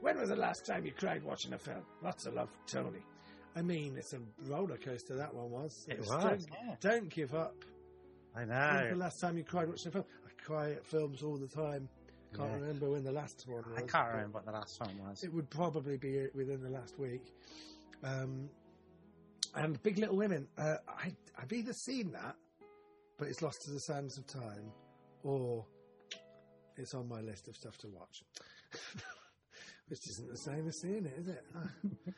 When 0.00 0.18
was 0.18 0.28
the 0.28 0.36
last 0.36 0.66
time 0.66 0.84
you 0.84 0.92
cried 0.92 1.22
watching 1.22 1.52
a 1.52 1.58
film? 1.58 1.82
Lots 2.02 2.26
of 2.26 2.34
love, 2.34 2.50
Tony. 2.66 3.00
I 3.54 3.62
mean, 3.62 3.96
it's 3.96 4.12
a 4.12 4.18
roller 4.46 4.76
coaster. 4.76 5.16
That 5.16 5.34
one 5.34 5.50
was. 5.50 5.86
It 5.88 5.98
was. 6.00 6.08
was, 6.08 6.22
Don't, 6.22 6.46
yeah. 6.50 6.74
don't 6.80 7.08
give 7.08 7.34
up. 7.34 7.54
I 8.34 8.44
know. 8.44 8.54
When 8.54 8.82
was 8.82 8.92
the 8.92 8.96
last 8.98 9.20
time 9.20 9.38
you 9.38 9.44
cried 9.44 9.68
watching 9.68 9.88
a 9.88 9.92
film? 9.92 10.04
I 10.26 10.42
cry 10.42 10.70
at 10.72 10.84
films 10.84 11.22
all 11.22 11.36
the 11.38 11.48
time. 11.48 11.88
Can't 12.34 12.50
Yeah. 12.50 12.56
remember 12.56 12.90
when 12.90 13.04
the 13.04 13.12
last 13.12 13.46
one 13.46 13.64
was. 13.70 13.78
I 13.78 13.82
can't 13.86 14.08
remember 14.12 14.38
what 14.38 14.46
the 14.46 14.52
last 14.52 14.80
one 14.80 14.98
was. 14.98 15.22
It 15.22 15.32
would 15.32 15.48
probably 15.50 15.96
be 15.96 16.28
within 16.34 16.62
the 16.62 16.70
last 16.70 16.98
week. 16.98 17.32
Um, 18.02 18.50
and 19.54 19.82
Big 19.82 19.98
Little 19.98 20.16
Women. 20.16 20.48
Uh, 20.58 20.76
I, 20.88 21.14
I've 21.38 21.52
either 21.52 21.72
seen 21.72 22.12
that, 22.12 22.36
but 23.16 23.28
it's 23.28 23.40
lost 23.42 23.62
to 23.62 23.70
the 23.70 23.80
sands 23.80 24.18
of 24.18 24.26
time, 24.26 24.70
or 25.22 25.64
it's 26.76 26.94
on 26.94 27.08
my 27.08 27.20
list 27.20 27.48
of 27.48 27.56
stuff 27.56 27.78
to 27.78 27.88
watch. 27.88 28.22
Which 29.88 30.06
isn't 30.08 30.28
the 30.28 30.36
same 30.36 30.66
as 30.68 30.80
seeing 30.80 31.06
it, 31.06 31.14
is 31.16 31.28
it? 31.28 31.44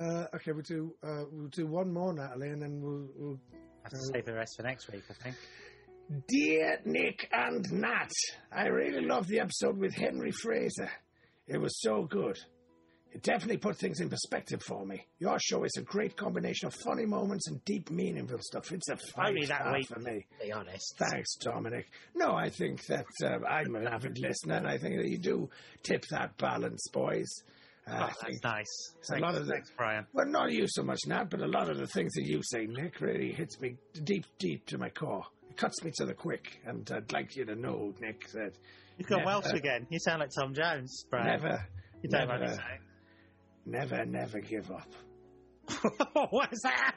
uh, 0.00 0.26
okay, 0.34 0.52
we'll 0.52 0.62
do 0.62 0.94
uh, 1.02 1.24
we'll 1.30 1.48
do 1.48 1.66
one 1.66 1.92
more, 1.92 2.12
Natalie, 2.12 2.50
and 2.50 2.62
then 2.62 2.80
we'll, 2.80 3.08
we'll 3.16 3.40
have 3.82 3.92
to 3.92 3.98
save 3.98 4.24
the 4.24 4.34
rest 4.34 4.56
for 4.56 4.62
next 4.62 4.90
week, 4.90 5.02
I 5.10 5.12
think. 5.14 5.36
Dear 6.26 6.78
Nick 6.86 7.28
and 7.32 7.64
Nat, 7.70 8.10
I 8.50 8.66
really 8.68 9.04
loved 9.04 9.28
the 9.28 9.40
episode 9.40 9.76
with 9.76 9.94
Henry 9.94 10.30
Fraser. 10.30 10.90
It 11.46 11.58
was 11.58 11.80
so 11.82 12.04
good. 12.04 12.38
It 13.12 13.22
definitely 13.22 13.58
put 13.58 13.76
things 13.76 14.00
in 14.00 14.08
perspective 14.08 14.62
for 14.62 14.86
me. 14.86 15.06
Your 15.18 15.38
show 15.38 15.64
is 15.64 15.72
a 15.78 15.82
great 15.82 16.16
combination 16.16 16.66
of 16.66 16.74
funny 16.74 17.04
moments 17.04 17.48
and 17.48 17.62
deep, 17.64 17.90
meaningful 17.90 18.38
stuff. 18.40 18.72
It's 18.72 18.88
a 18.88 18.96
Only 19.18 19.46
that 19.46 19.70
week, 19.72 19.88
for 19.88 19.98
me. 20.00 20.26
to 20.40 20.46
be 20.46 20.52
honest. 20.52 20.94
Thanks, 20.98 21.36
Dominic. 21.36 21.86
No, 22.14 22.34
I 22.34 22.48
think 22.50 22.84
that 22.86 23.06
uh, 23.22 23.44
I'm 23.46 23.74
an 23.76 23.86
avid 23.86 24.18
listener, 24.18 24.54
and 24.56 24.66
I 24.66 24.78
think 24.78 24.96
that 24.96 25.08
you 25.08 25.18
do 25.18 25.50
tip 25.82 26.04
that 26.10 26.36
balance, 26.38 26.86
boys. 26.92 27.28
Uh, 27.86 28.08
Oh, 28.10 28.12
that's 28.22 28.42
nice. 28.44 28.94
a 29.14 29.18
lot 29.18 29.34
of 29.34 29.46
the- 29.46 29.52
thanks, 29.52 29.70
Brian. 29.76 30.06
well, 30.14 30.26
not 30.26 30.52
you 30.52 30.66
so 30.68 30.82
much, 30.82 31.00
Nat, 31.06 31.24
but 31.30 31.40
a 31.40 31.46
lot 31.46 31.70
of 31.70 31.78
the 31.78 31.86
things 31.86 32.12
that 32.14 32.24
you 32.24 32.40
say, 32.42 32.66
Nick, 32.66 33.00
really 33.00 33.32
hits 33.32 33.58
me 33.60 33.76
deep, 34.04 34.26
deep 34.38 34.66
to 34.66 34.76
my 34.78 34.90
core. 34.90 35.24
Cuts 35.58 35.82
me 35.84 35.90
to 35.96 36.06
the 36.06 36.14
quick, 36.14 36.60
and 36.64 36.90
I'd 36.90 37.12
like 37.12 37.34
you 37.36 37.44
to 37.44 37.54
know, 37.56 37.92
Nick, 38.00 38.28
that 38.32 38.52
You've 38.96 39.08
got 39.08 39.24
Welsh 39.26 39.52
again. 39.52 39.86
You 39.90 39.98
sound 39.98 40.20
like 40.20 40.30
Tom 40.38 40.54
Jones, 40.54 41.04
Brian. 41.10 41.26
never, 41.26 41.66
You 42.02 42.08
don't 42.08 42.28
never, 42.28 42.46
me 42.46 42.56
never, 43.66 44.04
never 44.06 44.40
give 44.40 44.70
up. 44.70 44.88
what 46.30 46.52
is 46.52 46.60
that? 46.62 46.94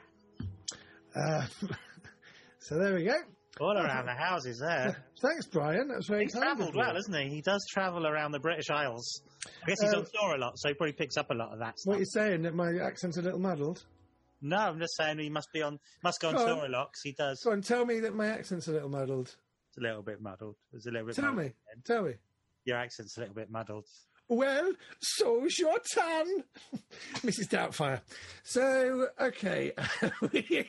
uh, 1.14 1.46
so 2.60 2.78
there 2.78 2.94
we 2.94 3.04
go. 3.04 3.14
All 3.60 3.76
around 3.76 4.06
the 4.06 4.14
houses 4.14 4.58
there. 4.66 5.04
Thanks, 5.22 5.46
Brian. 5.46 5.88
That 5.88 5.96
was 5.98 6.06
very 6.06 6.22
He's 6.24 6.32
travelled 6.32 6.74
well, 6.74 6.94
hasn't 6.94 7.14
he? 7.16 7.28
He 7.34 7.40
does 7.42 7.62
travel 7.70 8.06
around 8.06 8.32
the 8.32 8.40
British 8.40 8.70
Isles. 8.70 9.22
I 9.46 9.68
guess 9.68 9.82
he's 9.82 9.92
Uh, 9.92 9.98
on 9.98 10.04
tour 10.04 10.36
a 10.36 10.38
lot, 10.38 10.52
so 10.56 10.68
he 10.68 10.74
probably 10.74 10.94
picks 10.94 11.16
up 11.16 11.30
a 11.30 11.34
lot 11.34 11.52
of 11.52 11.58
that 11.58 11.74
What 11.84 11.96
stuff. 11.96 11.98
you 11.98 12.06
saying? 12.06 12.42
That 12.42 12.54
my 12.54 12.70
accent's 12.82 13.18
a 13.18 13.22
little 13.22 13.40
muddled? 13.40 13.84
No, 14.42 14.56
I'm 14.58 14.78
just 14.80 14.96
saying 14.96 15.18
he 15.18 15.30
must 15.30 15.48
be 15.52 15.62
on, 15.62 15.78
must 16.02 16.20
go 16.20 16.28
on 16.28 16.34
Go 16.34 16.40
on. 16.42 16.48
tour 16.56 16.66
a 16.66 16.68
lot 16.68 16.86
'cause 16.88 17.00
he 17.04 17.12
does. 17.12 17.40
Go 17.44 17.52
on, 17.52 17.62
tell 17.62 17.84
me 17.86 18.00
that 18.00 18.14
my 18.14 18.26
accent's 18.26 18.66
a 18.68 18.72
little 18.72 18.88
muddled. 18.88 19.34
It's 19.68 19.78
a 19.78 19.80
little 19.80 20.02
bit 20.02 20.20
muddled. 20.20 20.56
It's 20.72 20.86
a 20.86 20.90
little 20.90 21.06
bit. 21.06 21.16
Tell 21.16 21.32
me. 21.32 21.52
Tell 21.84 22.02
me. 22.02 22.14
Your 22.64 22.76
accent's 22.76 23.16
a 23.16 23.20
little 23.20 23.34
bit 23.34 23.50
muddled. 23.50 23.86
Well, 24.28 24.72
so's 25.00 25.58
your 25.58 25.78
tan, 25.94 26.44
Mrs. 27.16 27.48
Doubtfire. 27.48 28.00
So, 28.44 29.08
okay, 29.20 29.72
we're 30.20 30.64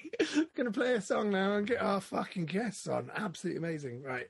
going 0.55 0.65
to 0.65 0.71
play 0.71 0.93
a 0.95 1.01
song 1.01 1.31
now 1.31 1.53
and 1.55 1.65
get 1.67 1.81
our 1.81 2.01
fucking 2.01 2.45
guests 2.45 2.87
on. 2.87 3.09
Absolutely 3.15 3.57
amazing. 3.59 4.03
Right. 4.03 4.27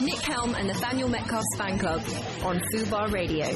Nick 0.00 0.20
Helm 0.20 0.54
and 0.54 0.68
Nathaniel 0.68 1.08
Metcalfe's 1.08 1.56
fan 1.56 1.78
club 1.78 2.02
on 2.42 2.60
Fubar 2.70 3.10
Radio. 3.10 3.46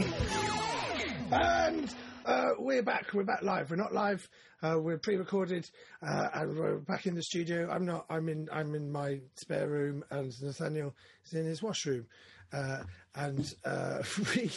And 1.31 1.95
uh, 2.25 2.51
we're 2.59 2.83
back. 2.83 3.13
We're 3.13 3.25
back 3.25 3.43
live. 3.43 3.71
We're 3.71 3.77
not 3.77 3.93
live. 3.93 4.27
Uh, 4.63 4.77
we're 4.79 4.97
pre-recorded, 4.97 5.69
uh, 6.03 6.29
and 6.33 6.57
we're 6.57 6.79
back 6.79 7.07
in 7.07 7.15
the 7.15 7.23
studio. 7.23 7.69
I'm 7.71 7.85
not. 7.85 8.07
I'm 8.09 8.31
in. 8.31 8.49
I'm 8.51 8.75
in 8.75 8.91
my 8.91 9.21
spare 9.37 9.69
room, 9.69 10.03
and 10.11 10.33
Nathaniel 10.41 10.95
is 11.27 11.35
in 11.35 11.45
his 11.45 11.63
washroom. 11.63 12.07
Uh, 12.53 12.85
and 13.15 13.55
uh, 13.67 14.03
we 14.35 14.51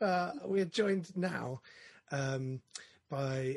uh, 0.00 0.30
we're 0.46 0.64
joined 0.64 1.14
now 1.14 1.60
um, 2.10 2.60
by 3.10 3.56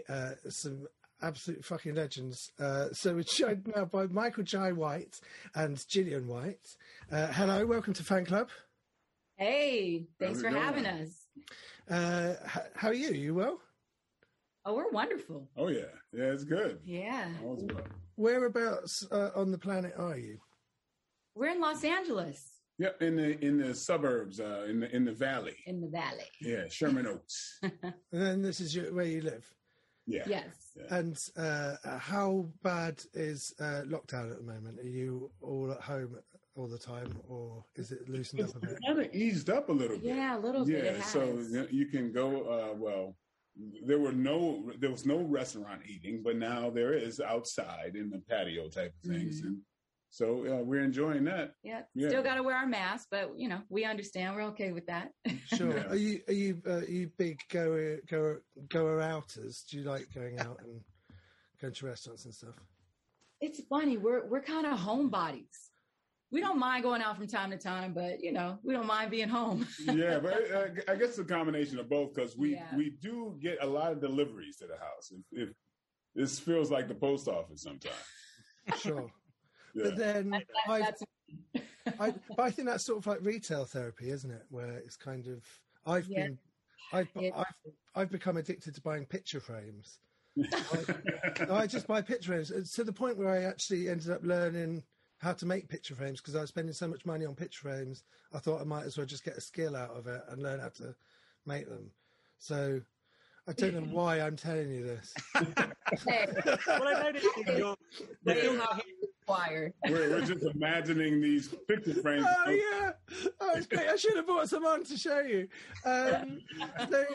some 0.49 0.87
absolute 1.21 1.63
fucking 1.63 1.95
legends. 1.95 2.51
So 2.91 3.13
we're 3.15 3.23
joined 3.23 3.71
now 3.73 3.85
by 3.85 4.07
Michael 4.07 4.43
Jai 4.43 4.73
White 4.73 5.21
and 5.55 5.81
Gillian 5.87 6.27
White. 6.27 6.75
Uh, 7.11 7.27
hello, 7.27 7.65
welcome 7.65 7.93
to 7.93 8.03
Fan 8.03 8.25
Club. 8.25 8.49
Hey, 9.37 10.05
thanks 10.19 10.41
for 10.41 10.49
going? 10.49 10.61
having 10.61 10.85
us. 10.85 11.27
Uh, 11.89 12.33
h- 12.45 12.63
how 12.75 12.87
are 12.89 12.93
you? 12.93 13.11
You 13.11 13.33
well? 13.35 13.59
Oh, 14.65 14.73
we're 14.75 14.89
wonderful. 14.89 15.47
Oh 15.55 15.67
yeah, 15.67 15.81
yeah, 16.11 16.25
it's 16.25 16.43
good. 16.43 16.79
Yeah. 16.83 17.29
Well. 17.41 17.59
Whereabouts 18.15 19.05
uh, 19.11 19.29
on 19.35 19.51
the 19.51 19.57
planet 19.57 19.93
are 19.97 20.17
you? 20.17 20.39
We're 21.35 21.51
in 21.51 21.59
Los 21.61 21.83
Angeles 21.83 22.51
Yep, 22.77 23.01
in 23.01 23.15
the 23.15 23.45
in 23.45 23.57
the 23.57 23.73
suburbs, 23.75 24.39
uh, 24.39 24.65
in 24.67 24.79
the 24.79 24.93
in 24.95 25.05
the 25.05 25.13
valley. 25.13 25.55
in 25.67 25.79
the 25.81 25.87
valley. 25.89 26.29
Yeah, 26.41 26.67
Sherman 26.69 27.07
Oaks. 27.07 27.59
And 27.63 27.93
then 28.11 28.41
this 28.41 28.59
is 28.59 28.75
your, 28.75 28.93
where 28.93 29.05
you 29.05 29.21
live. 29.21 29.45
Yeah. 30.07 30.23
Yes. 30.27 30.55
And 30.89 31.17
uh, 31.37 31.75
how 31.99 32.47
bad 32.63 33.01
is 33.13 33.53
uh, 33.59 33.81
lockdown 33.85 34.31
at 34.31 34.37
the 34.37 34.43
moment? 34.43 34.79
Are 34.79 34.87
you 34.87 35.31
all 35.41 35.71
at 35.71 35.81
home 35.81 36.17
all 36.55 36.67
the 36.67 36.77
time, 36.77 37.13
or 37.27 37.63
is 37.75 37.91
it 37.91 38.07
loosened 38.09 38.41
It's 38.41 38.55
up 38.55 38.63
a 38.63 38.67
bit? 38.67 38.77
kind 38.85 38.99
of 38.99 39.13
eased 39.13 39.49
up 39.49 39.69
a 39.69 39.71
little 39.71 39.97
bit. 39.97 40.05
Yeah, 40.15 40.37
a 40.37 40.39
little 40.39 40.65
bit. 40.65 40.83
Yeah, 40.85 41.01
so 41.01 41.37
you 41.69 41.85
can 41.87 42.11
go. 42.11 42.43
Uh, 42.43 42.75
well, 42.77 43.15
there 43.85 43.99
were 43.99 44.11
no 44.13 44.71
there 44.79 44.91
was 44.91 45.05
no 45.05 45.17
restaurant 45.21 45.81
eating, 45.87 46.21
but 46.23 46.37
now 46.37 46.69
there 46.69 46.93
is 46.93 47.19
outside 47.19 47.95
in 47.95 48.09
the 48.09 48.19
patio 48.29 48.69
type 48.69 48.93
of 49.03 49.09
things, 49.11 49.41
Mhm. 49.41 49.45
and 49.47 49.61
so 50.09 50.45
uh, 50.59 50.63
we're 50.63 50.81
enjoying 50.83 51.25
that. 51.25 51.53
Yeah, 51.63 51.83
Yeah. 51.93 52.07
still 52.09 52.23
got 52.23 52.35
to 52.35 52.43
wear 52.43 52.55
our 52.55 52.67
mask, 52.67 53.07
but 53.11 53.37
you 53.37 53.49
know 53.49 53.61
we 53.69 53.83
understand. 53.85 54.35
We're 54.35 54.43
okay 54.53 54.71
with 54.71 54.85
that. 54.87 55.11
Sure. 55.47 55.75
Yeah. 55.75 55.87
Are 55.89 55.95
you 55.95 56.21
are 56.27 56.33
you 56.33 56.61
uh, 56.65 56.71
are 56.77 56.83
you 56.85 57.09
big 57.17 57.39
goer 57.49 57.99
goer 58.09 58.43
goer 58.69 59.01
outers? 59.01 59.63
Do 59.69 59.77
you 59.77 59.83
like 59.83 60.07
going 60.13 60.39
out 60.39 60.61
and 60.63 60.81
going 61.61 61.73
to 61.73 61.85
restaurants 61.85 62.25
and 62.25 62.33
stuff? 62.33 62.55
it's 63.41 63.61
funny. 63.69 63.97
We're 63.97 64.25
we're 64.27 64.41
kind 64.41 64.65
of 64.65 64.79
homebodies. 64.79 65.69
We 66.31 66.41
don't 66.41 66.59
mind 66.59 66.83
going 66.83 67.01
out 67.01 67.15
from 67.17 67.27
time 67.27 67.51
to 67.51 67.57
time, 67.57 67.93
but 67.93 68.21
you 68.21 68.31
know 68.31 68.59
we 68.63 68.73
don't 68.73 68.87
mind 68.87 69.11
being 69.11 69.29
home. 69.29 69.67
yeah, 69.79 70.19
but 70.23 70.51
uh, 70.51 70.67
I 70.87 70.95
guess 70.95 71.09
it's 71.09 71.19
a 71.19 71.25
combination 71.25 71.79
of 71.79 71.89
both 71.89 72.13
because 72.13 72.35
we 72.37 72.51
Yeah. 72.51 72.75
we 72.75 72.89
do 73.01 73.37
get 73.41 73.59
a 73.61 73.65
lot 73.65 73.91
of 73.91 74.01
deliveries 74.01 74.57
to 74.57 74.67
the 74.67 74.77
house. 74.77 75.11
If, 75.11 75.49
if 75.49 75.49
this 76.15 76.39
feels 76.39 76.71
like 76.71 76.87
the 76.87 76.95
post 76.95 77.27
office 77.27 77.61
sometimes. 77.63 77.95
Sure. 78.79 79.11
Yeah. 79.75 79.83
But 79.83 79.97
then 79.97 80.41
I, 80.67 80.79
That's 80.79 81.03
I 81.99 82.11
but 82.35 82.39
I 82.39 82.49
think 82.49 82.67
that's 82.67 82.83
sort 82.83 82.97
of 82.97 83.05
like 83.05 83.19
retail 83.21 83.65
therapy, 83.65 84.09
isn't 84.09 84.31
it? 84.31 84.43
Where 84.49 84.77
it's 84.77 84.97
kind 84.97 85.27
of 85.27 85.45
I've 85.85 86.09
Yeah. 86.09 86.23
been 86.25 86.39
I've, 86.91 87.09
I've 87.15 87.45
I've 87.93 88.09
become 88.09 88.37
addicted 88.37 88.73
to 88.73 88.81
buying 88.81 89.05
picture 89.05 89.39
frames. 89.39 89.99
I, 90.37 91.45
I 91.51 91.67
just 91.67 91.87
buy 91.87 92.01
picture 92.01 92.31
frames 92.31 92.51
It's 92.51 92.73
to 92.73 92.83
the 92.83 92.91
point 92.91 93.17
where 93.17 93.29
I 93.29 93.43
actually 93.43 93.87
ended 93.87 94.09
up 94.09 94.23
learning 94.23 94.83
how 95.25 95.33
to 95.33 95.45
make 95.47 95.67
picture 95.67 95.95
frames 95.95 96.21
because 96.21 96.35
I 96.35 96.41
was 96.41 96.49
spending 96.49 96.73
so 96.73 96.87
much 96.87 97.03
money 97.03 97.25
on 97.25 97.33
picture 97.33 97.61
frames. 97.63 98.03
I 98.31 98.37
thought 98.37 98.61
I 98.61 98.63
might 98.63 98.85
as 98.85 98.95
well 98.95 99.07
just 99.07 99.25
get 99.25 99.35
a 99.35 99.41
skill 99.41 99.75
out 99.75 99.89
of 99.89 100.05
it 100.05 100.21
and 100.29 100.41
learn 100.41 100.59
how 100.59 100.69
to 100.69 100.95
make 101.47 101.67
them. 101.67 101.89
So 102.37 102.79
I 103.47 103.53
don't 103.53 103.73
know 103.73 103.81
why 103.91 104.21
I'm 104.21 104.35
telling 104.35 104.69
you 104.69 104.83
this. 104.85 105.13
Hey, 106.07 106.25
Well, 106.67 106.87
I 106.87 107.03
noticed 107.03 107.27
in 107.45 107.57
your, 107.57 107.75
We're 108.23 108.33
we're, 109.87 110.09
we're 110.09 110.25
just 110.25 110.43
imagining 110.43 111.21
these 111.21 111.53
picture 111.67 111.93
frames. 111.93 112.25
Oh 112.27 112.49
yeah, 112.49 112.91
oh, 113.39 113.51
it's 113.55 113.67
great. 113.67 113.87
I 113.87 113.95
should 113.95 114.15
have 114.15 114.25
brought 114.25 114.49
some 114.49 114.65
on 114.65 114.83
to 114.85 114.97
show 114.97 115.19
you. 115.19 115.47
Um, 115.85 116.41
so, 116.89 117.05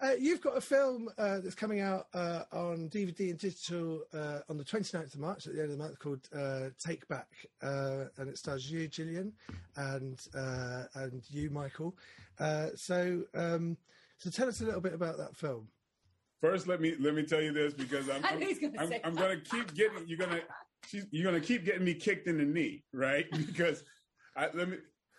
uh, 0.00 0.12
you've 0.18 0.40
got 0.40 0.56
a 0.56 0.60
film 0.60 1.08
uh, 1.18 1.40
that's 1.40 1.54
coming 1.54 1.80
out 1.80 2.06
uh, 2.14 2.42
on 2.52 2.88
DVD 2.88 3.30
and 3.30 3.38
digital 3.38 4.02
uh, 4.12 4.40
on 4.48 4.56
the 4.56 4.64
29th 4.64 5.14
of 5.14 5.20
March 5.20 5.46
at 5.46 5.54
the 5.54 5.62
end 5.62 5.72
of 5.72 5.78
the 5.78 5.82
month 5.82 5.98
called 5.98 6.28
uh, 6.36 6.70
Take 6.78 7.06
Back, 7.08 7.28
uh, 7.62 8.04
and 8.18 8.28
it 8.28 8.38
stars 8.38 8.70
you, 8.70 8.88
Gillian, 8.88 9.32
and 9.76 10.20
uh, 10.34 10.84
and 10.94 11.22
you, 11.28 11.50
Michael. 11.50 11.96
Uh, 12.38 12.68
so, 12.74 13.22
um, 13.34 13.76
so 14.18 14.30
tell 14.30 14.48
us 14.48 14.60
a 14.60 14.64
little 14.64 14.80
bit 14.80 14.94
about 14.94 15.16
that 15.18 15.36
film. 15.36 15.68
First, 16.40 16.66
let 16.68 16.80
me 16.80 16.94
let 17.00 17.14
me 17.14 17.22
tell 17.22 17.40
you 17.40 17.52
this 17.52 17.72
because 17.72 18.08
I'm 18.08 18.24
I 18.24 18.30
I'm, 18.30 18.38
knew 18.38 18.46
he 18.46 18.52
was 18.52 18.58
gonna 18.58 18.78
I'm, 18.78 19.00
I'm 19.04 19.14
gonna 19.14 19.40
keep 19.40 19.74
getting 19.74 20.06
you're 20.06 20.18
gonna 20.18 20.40
she's, 20.86 21.06
you're 21.10 21.24
gonna 21.24 21.42
keep 21.42 21.64
getting 21.64 21.84
me 21.84 21.94
kicked 21.94 22.26
in 22.26 22.38
the 22.38 22.44
knee, 22.44 22.84
right? 22.92 23.26
Because 23.46 23.84
I 24.36 24.48
let 24.52 24.68
me 24.68 24.76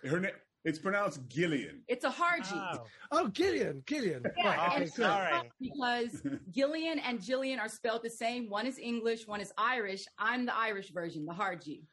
her 0.08 0.20
name 0.20 0.32
it's 0.66 0.80
pronounced 0.80 1.22
Gillian. 1.30 1.82
It's 1.88 2.04
a 2.04 2.10
hard 2.10 2.44
G. 2.44 2.50
Oh, 2.56 2.84
Oh, 3.12 3.28
Gillian, 3.30 3.84
Gillian. 3.86 4.24
Yeah, 4.38 4.48
Right, 4.48 4.70
oh, 4.72 4.76
and 4.82 4.92
sorry. 4.92 5.52
because 5.62 6.22
Gillian 6.52 7.00
and 7.00 7.20
Jillian 7.20 7.60
are 7.60 7.70
spelled 7.70 8.04
the 8.04 8.10
same. 8.10 8.50
One 8.50 8.66
is 8.66 8.78
English, 8.80 9.28
one 9.28 9.40
is 9.42 9.54
Irish. 9.58 10.06
I'm 10.18 10.46
the 10.46 10.56
Irish 10.56 10.90
version, 10.90 11.26
the 11.26 11.34
hard 11.34 11.62
G. 11.62 11.84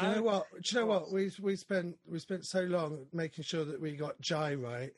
Do 0.00 0.06
you 0.06 0.14
know 0.16 0.22
what? 0.22 0.46
Do 0.62 0.74
you 0.74 0.80
know 0.80 0.86
what? 0.86 1.12
We 1.12 1.30
we 1.42 1.54
spent 1.54 1.94
we 2.06 2.18
spent 2.18 2.46
so 2.46 2.62
long 2.62 3.04
making 3.12 3.44
sure 3.44 3.66
that 3.66 3.78
we 3.78 3.92
got 3.94 4.18
Jai 4.22 4.54
right 4.54 4.90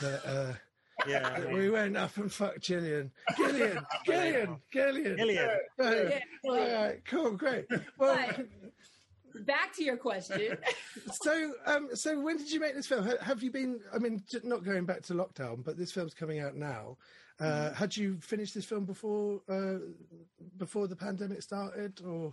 that 0.00 0.20
uh, 0.26 0.52
yeah. 1.08 1.38
that 1.38 1.52
we 1.52 1.70
went 1.70 1.96
up 1.96 2.16
and 2.16 2.32
fucked 2.32 2.60
Gillian. 2.62 3.12
Gillian, 3.36 3.78
Gillian, 4.04 4.56
Gillian. 4.72 5.16
Gillian. 5.16 5.48
Right. 5.78 6.08
Yeah, 6.44 6.50
All 6.50 6.56
right, 6.58 7.04
cool, 7.04 7.30
great. 7.36 7.66
Well, 7.96 8.18
But- 8.36 8.46
Back 9.40 9.74
to 9.76 9.84
your 9.84 9.96
question. 9.96 10.56
so 11.12 11.52
um, 11.66 11.88
so 11.94 12.18
when 12.20 12.36
did 12.36 12.50
you 12.50 12.60
make 12.60 12.74
this 12.74 12.86
film? 12.86 13.08
Have 13.20 13.42
you 13.42 13.50
been? 13.50 13.80
I 13.94 13.98
mean, 13.98 14.22
not 14.44 14.64
going 14.64 14.84
back 14.84 15.02
to 15.02 15.14
lockdown, 15.14 15.64
but 15.64 15.76
this 15.76 15.92
film's 15.92 16.14
coming 16.14 16.40
out 16.40 16.54
now. 16.56 16.96
Uh, 17.40 17.44
Mm-hmm. 17.44 17.74
Had 17.74 17.96
you 17.96 18.18
finished 18.20 18.54
this 18.54 18.64
film 18.64 18.84
before 18.84 19.40
uh, 19.48 19.78
before 20.58 20.86
the 20.86 20.94
pandemic 20.96 21.42
started, 21.42 22.00
or 22.06 22.32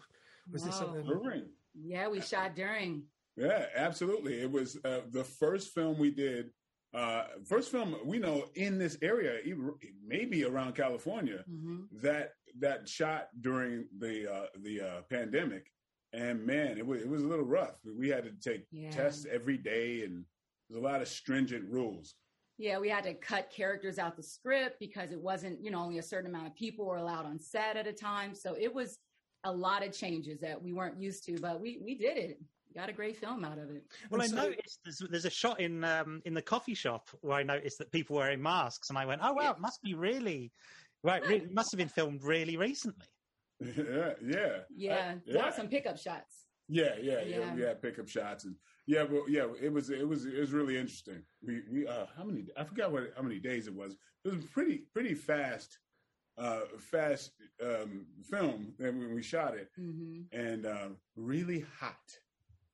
was 0.51 0.63
this 0.63 0.75
something? 0.75 1.03
Correct. 1.05 1.47
yeah, 1.73 2.07
we 2.07 2.21
shot 2.21 2.55
during. 2.55 3.03
Yeah, 3.35 3.65
absolutely. 3.75 4.41
It 4.41 4.51
was 4.51 4.77
uh, 4.83 5.01
the 5.11 5.23
first 5.23 5.73
film 5.73 5.97
we 5.97 6.11
did. 6.11 6.51
Uh, 6.93 7.23
first 7.45 7.71
film 7.71 7.95
we 8.03 8.17
know 8.19 8.45
in 8.55 8.77
this 8.77 8.97
area, 9.01 9.39
even- 9.45 9.73
maybe 10.05 10.43
around 10.43 10.75
California, 10.75 11.43
hmm 11.47 11.83
that 12.03 12.33
that 12.59 12.87
shot 12.89 13.29
during 13.41 13.85
the 13.99 14.31
uh, 14.31 14.45
the 14.63 14.81
uh, 14.81 15.01
pandemic. 15.09 15.71
And 16.13 16.45
man, 16.45 16.77
it 16.77 16.85
was 16.85 17.01
it 17.01 17.09
was 17.09 17.23
a 17.23 17.27
little 17.27 17.45
rough. 17.45 17.75
We 17.85 18.09
had 18.09 18.23
to 18.23 18.31
take 18.31 18.65
Yeah. 18.71 18.89
tests 18.91 19.25
every 19.29 19.57
day, 19.57 20.03
and 20.03 20.25
there's 20.69 20.81
a 20.81 20.83
lot 20.83 21.01
of 21.01 21.07
stringent 21.07 21.69
rules. 21.69 22.15
Yeah, 22.57 22.79
we 22.79 22.89
had 22.89 23.03
to 23.05 23.13
cut 23.13 23.49
characters 23.51 23.97
out 23.99 24.17
the 24.17 24.23
script 24.23 24.79
because 24.79 25.11
it 25.11 25.19
wasn't, 25.21 25.63
you 25.63 25.71
know, 25.71 25.79
only 25.79 25.99
a 25.99 26.03
certain 26.03 26.29
amount 26.29 26.47
of 26.47 26.55
people 26.55 26.85
were 26.85 26.97
allowed 26.97 27.25
on 27.25 27.39
set 27.39 27.77
at 27.77 27.87
a 27.87 27.93
time. 27.93 28.35
So 28.35 28.53
it 28.59 28.73
was 28.73 28.97
a 29.45 29.51
lot 29.51 29.85
of 29.85 29.93
changes 29.93 30.39
that 30.41 30.61
we 30.61 30.73
weren't 30.73 30.99
used 30.99 31.23
to, 31.25 31.39
but 31.39 31.61
we 31.61 31.79
we 31.83 31.95
did 31.95 32.17
it. 32.17 32.39
Got 32.75 32.89
a 32.89 32.93
great 32.93 33.17
film 33.17 33.45
out 33.45 33.57
of 33.57 33.69
it. 33.69 33.83
Well, 34.09 34.21
I 34.21 34.27
so- 34.27 34.35
noticed 34.35 34.79
there's, 34.83 35.01
there's 35.09 35.25
a 35.25 35.29
shot 35.29 35.59
in 35.59 35.83
um, 35.83 36.21
in 36.25 36.33
the 36.33 36.41
coffee 36.41 36.73
shop 36.75 37.09
where 37.21 37.37
I 37.37 37.43
noticed 37.43 37.77
that 37.77 37.91
people 37.91 38.15
were 38.15 38.23
wearing 38.23 38.41
masks, 38.41 38.89
and 38.89 38.97
I 38.97 39.05
went, 39.05 39.21
"Oh 39.23 39.33
wow, 39.33 39.51
it 39.51 39.59
must 39.59 39.81
be 39.83 39.93
really 39.93 40.51
right. 41.03 41.21
Really, 41.21 41.37
it 41.37 41.53
must 41.53 41.71
have 41.71 41.77
been 41.77 41.87
filmed 41.87 42.23
really 42.23 42.57
recently." 42.57 43.05
yeah, 43.77 44.13
yeah, 44.23 44.59
Yeah, 44.75 45.15
Uh, 45.27 45.31
there 45.33 45.51
some 45.51 45.67
pickup 45.67 45.97
shots. 45.97 46.45
yeah, 46.67 46.95
yeah, 47.01 47.21
yeah. 47.21 47.39
Yeah. 47.39 47.55
We 47.55 47.61
had 47.61 47.81
pickup 47.81 48.07
shots, 48.07 48.45
and 48.45 48.55
yeah, 48.87 49.03
but 49.05 49.27
yeah, 49.27 49.47
it 49.61 49.71
was 49.71 49.89
it 49.89 50.07
was 50.07 50.25
it 50.25 50.39
was 50.39 50.51
really 50.51 50.77
interesting. 50.77 51.23
We 51.41 51.61
we 51.71 51.87
uh, 51.87 52.05
how 52.15 52.23
many? 52.23 52.47
I 52.55 52.63
forgot 52.63 52.91
what 52.91 53.11
how 53.15 53.21
many 53.23 53.39
days 53.39 53.67
it 53.67 53.73
was. 53.75 53.95
It 54.23 54.33
was 54.33 54.45
pretty 54.45 54.83
pretty 54.93 55.13
fast, 55.13 55.77
uh, 56.37 56.61
fast 56.77 57.31
um, 57.63 58.05
film 58.29 58.73
when 58.77 59.13
we 59.13 59.21
shot 59.21 59.55
it, 59.55 59.69
hmm 59.75 60.21
and 60.31 60.65
uh, 60.65 60.89
really 61.15 61.65
hot. 61.79 61.97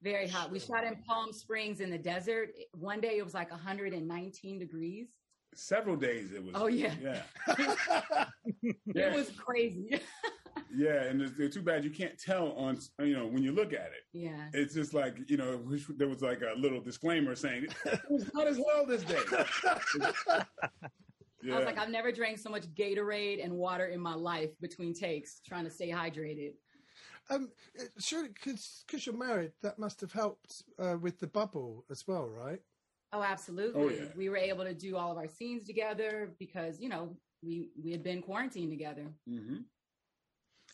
Very 0.04 0.28
hot. 0.28 0.52
We 0.52 0.60
shot 0.60 0.84
in 0.84 0.98
Palm 1.08 1.34
Springs 1.34 1.80
in 1.80 1.90
the 1.90 1.98
desert. 1.98 2.50
One 2.74 3.02
day 3.02 3.18
it 3.18 3.24
was 3.24 3.34
like 3.34 3.50
119 3.50 4.60
degrees. 4.60 5.08
Several 5.56 5.96
days 5.96 6.32
it 6.32 6.44
was. 6.44 6.54
Oh, 6.54 6.68
yeah. 6.68 6.94
yeah, 7.02 7.22
It 8.94 9.14
was 9.16 9.32
crazy. 9.38 10.00
Yeah. 10.76 11.03
And 11.03 11.21
it's, 11.21 11.39
it's 11.39 11.55
too 11.55 11.61
bad 11.61 11.84
you 11.84 11.89
can't 11.89 12.19
tell 12.19 12.51
on 12.53 12.80
you 12.99 13.15
know 13.15 13.26
when 13.26 13.43
you 13.43 13.51
look 13.51 13.73
at 13.73 13.88
it. 13.88 14.03
yeah. 14.13 14.49
It's 14.53 14.73
just 14.73 14.93
like 14.93 15.17
you 15.28 15.38
know 15.38 15.57
wish 15.65 15.86
there 15.97 16.07
was 16.07 16.21
like 16.21 16.41
a 16.41 16.57
little 16.59 16.82
disclaimer 16.82 17.36
saying 17.36 17.67
it 17.86 18.01
was 18.09 18.30
hot 18.36 18.47
as 18.47 18.57
well 18.57 18.86
this 18.86 19.03
day. 19.03 19.19
I 21.51 21.57
was 21.57 21.65
like, 21.65 21.78
I've 21.78 21.89
never 21.89 22.11
drank 22.11 22.39
so 22.39 22.49
much 22.49 22.63
Gatorade 22.73 23.43
and 23.43 23.53
water 23.53 23.86
in 23.86 23.99
my 23.99 24.15
life 24.15 24.49
between 24.61 24.93
takes, 24.93 25.41
trying 25.45 25.63
to 25.65 25.69
stay 25.69 25.89
hydrated. 25.89 26.53
Um, 27.30 27.51
surely, 27.99 28.30
because 28.30 29.05
you're 29.05 29.15
married, 29.15 29.51
that 29.61 29.78
must 29.78 30.01
have 30.01 30.11
helped 30.11 30.63
uh, 30.80 30.97
with 30.99 31.19
the 31.19 31.28
bubble 31.28 31.86
as 31.91 32.07
well, 32.07 32.28
right? 32.28 32.61
Oh, 33.13 33.21
absolutely. 33.21 33.82
Oh, 33.84 33.89
yeah. 33.89 34.07
We 34.15 34.30
were 34.30 34.38
able 34.38 34.63
to 34.63 34.73
do 34.73 34.97
all 34.97 35.11
of 35.11 35.17
our 35.17 35.28
scenes 35.28 35.65
together 35.65 36.34
because, 36.39 36.80
you 36.80 36.89
know, 36.89 37.15
we, 37.43 37.69
we 37.82 37.91
had 37.91 38.03
been 38.03 38.21
quarantined 38.21 38.71
together. 38.71 39.05
hmm 39.28 39.57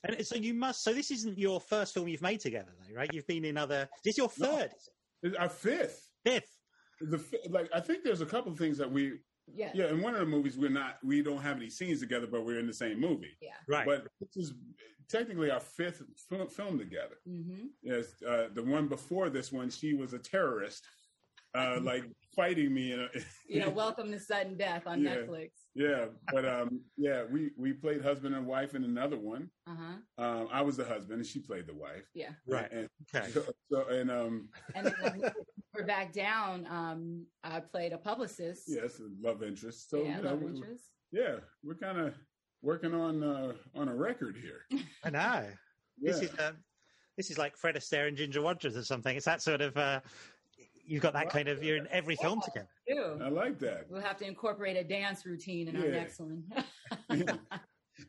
And 0.04 0.26
so 0.26 0.36
you 0.36 0.54
must. 0.54 0.84
So 0.84 0.94
this 0.94 1.12
isn't 1.12 1.38
your 1.38 1.60
first 1.62 1.94
film 1.94 2.08
you've 2.08 2.22
made 2.22 2.40
together, 2.40 2.72
though, 2.80 2.96
right? 2.96 3.10
You've 3.14 3.28
been 3.28 3.46
in 3.46 3.58
other. 3.58 3.88
This 4.04 4.14
is 4.14 4.18
your 4.18 4.32
No. 4.40 4.58
third, 4.58 4.72
It's 5.24 5.36
our 5.38 5.50
fifth. 5.50 6.10
fifth. 6.26 6.58
The 7.02 7.24
like 7.50 7.70
I 7.74 7.80
think 7.80 8.04
there's 8.04 8.22
a 8.22 8.26
couple 8.26 8.52
of 8.52 8.58
things 8.58 8.78
that 8.78 8.92
we 8.92 9.20
Yeah. 9.48 9.72
yeah 9.74 9.90
in 9.90 10.02
one 10.02 10.14
of 10.14 10.20
the 10.20 10.26
movies 10.28 10.56
we're 10.58 10.70
not 10.70 10.98
we 11.04 11.24
don't 11.24 11.42
have 11.42 11.58
any 11.58 11.70
scenes 11.70 12.00
together 12.00 12.28
but 12.28 12.46
we're 12.46 12.60
in 12.60 12.68
the 12.68 12.74
same 12.74 13.00
movie. 13.00 13.36
Yeah. 13.42 13.56
Right. 13.68 13.86
But 13.88 14.08
this 14.20 14.38
is 14.50 14.54
technically 15.10 15.50
our 15.52 15.60
fifth 15.60 16.04
film, 16.30 16.48
film 16.48 16.78
together. 16.78 17.18
hmm 17.26 17.68
Yes, 17.82 18.22
uh, 18.24 18.48
the 18.54 18.64
one 18.64 18.88
before 18.88 19.30
this 19.30 19.52
one, 19.52 19.70
she 19.70 19.94
was 19.94 20.14
a 20.14 20.20
terrorist, 20.20 20.84
uh, 21.56 21.80
like 21.84 22.06
fighting 22.36 22.74
me. 22.74 22.94
In 22.94 23.00
a, 23.02 23.08
You 23.48 23.60
know, 23.62 23.70
Welcome 23.84 24.12
to 24.12 24.20
Sudden 24.20 24.58
Death 24.58 24.84
on 24.86 25.02
Yeah. 25.04 25.16
Netflix. 25.18 25.50
yeah, 25.76 26.06
but 26.32 26.46
um, 26.46 26.82
yeah, 26.98 27.24
we 27.30 27.52
we 27.58 27.74
played 27.74 28.02
husband 28.02 28.36
and 28.36 28.46
wife 28.46 28.76
in 28.76 28.84
another 28.84 29.18
one. 29.18 29.50
Uh 29.68 29.76
huh. 29.76 30.24
Um, 30.24 30.48
I 30.52 30.62
was 30.62 30.78
the 30.78 30.86
husband 30.86 31.20
and 31.20 31.26
she 31.28 31.40
played 31.40 31.68
the 31.68 31.74
wife. 31.76 32.06
Yeah. 32.14 32.32
Right. 32.48 32.72
And, 32.72 32.88
Okay. 33.14 33.30
so, 33.32 33.44
so 33.72 33.88
and 33.88 34.10
um, 34.12 34.50
And 34.76 34.88
then 35.02 35.22
we're 35.74 35.86
back 35.86 36.14
down. 36.14 36.66
Um, 36.70 37.26
I 37.44 37.60
played 37.60 37.94
a 37.94 37.98
publicist. 37.98 38.64
yes, 38.68 39.02
love 39.22 39.44
interest. 39.44 39.90
So 39.90 40.04
yeah, 40.04 40.18
you 40.18 40.24
know, 40.24 40.30
love 40.32 40.42
we- 40.42 40.48
interest. 40.56 40.86
yeah, 41.12 41.36
we're 41.64 41.76
kind 41.76 42.00
of 42.00 42.14
working 42.62 42.94
on 42.94 43.24
uh, 43.24 43.54
on 43.76 43.88
a 43.90 43.96
record 43.96 44.38
here. 44.38 44.62
I 45.04 45.10
know. 45.10 45.20
Yeah. 46.00 46.12
This 46.14 46.22
is 46.22 46.30
um, 46.40 46.58
this 47.18 47.30
is 47.30 47.38
like 47.38 47.58
Fred 47.58 47.76
Astaire 47.76 48.08
and 48.08 48.16
Ginger 48.18 48.42
Rogers 48.42 48.78
or 48.78 48.84
something. 48.84 49.16
It's 49.16 49.26
that 49.26 49.42
sort 49.42 49.62
of. 49.62 49.76
Uh, 49.76 50.00
you've 50.86 51.02
got 51.02 51.14
that 51.14 51.30
kind 51.30 51.48
of 51.48 51.64
you're 51.64 51.78
in 51.78 51.88
every 51.92 52.16
film 52.16 52.42
together. 52.42 52.70
Ew. 52.88 53.20
I 53.24 53.30
like 53.30 53.60
that. 53.60 53.86
We'll 53.90 54.02
have 54.02 54.18
to 54.18 54.28
incorporate 54.28 54.78
a 54.78 54.84
dance 54.84 55.26
routine 55.26 55.68
in 55.68 55.78
our 55.78 55.88
next 55.88 56.20
one. 56.20 56.44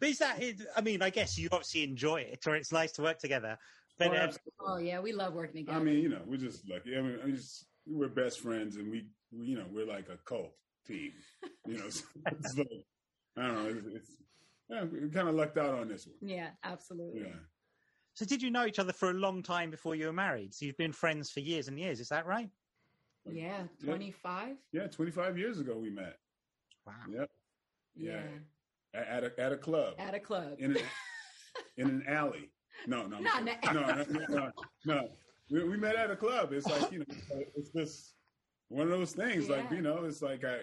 But 0.00 0.08
is 0.08 0.18
that? 0.18 0.42
Is, 0.42 0.66
I 0.76 0.80
mean, 0.80 1.02
I 1.02 1.10
guess 1.10 1.38
you 1.38 1.48
obviously 1.52 1.84
enjoy 1.84 2.22
it, 2.22 2.46
or 2.46 2.56
it's 2.56 2.72
nice 2.72 2.92
to 2.92 3.02
work 3.02 3.18
together. 3.18 3.58
But 3.98 4.08
Oh, 4.08 4.14
uh, 4.14 4.32
oh 4.60 4.78
yeah, 4.78 5.00
we 5.00 5.12
love 5.12 5.34
working 5.34 5.66
together. 5.66 5.78
I 5.78 5.82
mean, 5.82 5.98
you 5.98 6.08
know, 6.08 6.22
we're 6.26 6.38
just 6.38 6.68
lucky. 6.68 6.96
I 6.96 7.02
mean, 7.02 7.18
I 7.24 7.30
just 7.30 7.66
we're 7.86 8.08
best 8.08 8.40
friends, 8.40 8.76
and 8.76 8.90
we, 8.90 9.06
we 9.30 9.46
you 9.46 9.56
know, 9.56 9.66
we're 9.70 9.86
like 9.86 10.08
a 10.08 10.16
cult 10.24 10.52
team. 10.86 11.12
You 11.66 11.78
know, 11.78 11.88
so 11.90 12.04
it's 12.26 12.56
like, 12.56 12.68
I 13.36 13.46
don't 13.46 13.54
know. 13.54 13.68
It's, 13.70 13.86
it's 13.86 14.10
yeah, 14.70 14.84
we 14.84 15.10
kind 15.10 15.28
of 15.28 15.34
lucked 15.34 15.58
out 15.58 15.74
on 15.74 15.88
this 15.88 16.06
one. 16.06 16.16
yeah, 16.30 16.50
absolutely. 16.64 17.22
Yeah, 17.22 17.36
so, 18.14 18.24
did 18.24 18.42
you 18.42 18.50
know 18.50 18.66
each 18.66 18.78
other 18.78 18.92
for 18.92 19.10
a 19.10 19.14
long 19.14 19.42
time 19.42 19.70
before 19.70 19.94
you 19.94 20.06
were 20.06 20.12
married? 20.12 20.54
So 20.54 20.66
you've 20.66 20.76
been 20.76 20.92
friends 20.92 21.30
for 21.30 21.40
years 21.40 21.68
and 21.68 21.78
years. 21.78 22.00
Is 22.00 22.08
that 22.08 22.26
right? 22.26 22.48
Yeah, 23.30 23.66
Yeah. 23.80 23.86
25? 23.86 24.56
yeah. 24.72 24.86
Twenty 24.88 25.10
five 25.12 25.38
years 25.38 25.60
ago 25.60 25.76
we 25.78 25.90
met. 25.90 26.18
Wow. 26.86 26.94
Yep, 27.08 27.30
Yeah. 27.94 28.22
Yeah. 28.94 29.00
At 29.00 29.24
a 29.24 29.40
at 29.40 29.52
a 29.52 29.56
club 29.56 29.94
At 29.98 30.14
a 30.14 30.20
club. 30.20 30.56
in 30.58 30.76
an 30.76 30.82
in 31.76 31.88
an 31.88 32.04
alley. 32.08 32.50
No, 32.86 33.06
no, 33.06 33.18
Not 33.20 33.40
in 33.40 33.44
no, 33.44 33.72
no, 33.72 34.04
no, 34.10 34.26
no, 34.28 34.50
no. 34.84 35.08
We, 35.50 35.62
we 35.64 35.76
met 35.76 35.94
at 35.96 36.10
a 36.10 36.16
club. 36.16 36.52
It's 36.52 36.66
like 36.66 36.90
you 36.90 37.00
know, 37.00 37.04
it's 37.56 37.70
just 37.70 38.14
one 38.68 38.82
of 38.84 38.90
those 38.90 39.12
things. 39.12 39.48
Like 39.48 39.70
you 39.70 39.82
know, 39.82 40.04
it's 40.04 40.20
like 40.22 40.44
I, 40.44 40.60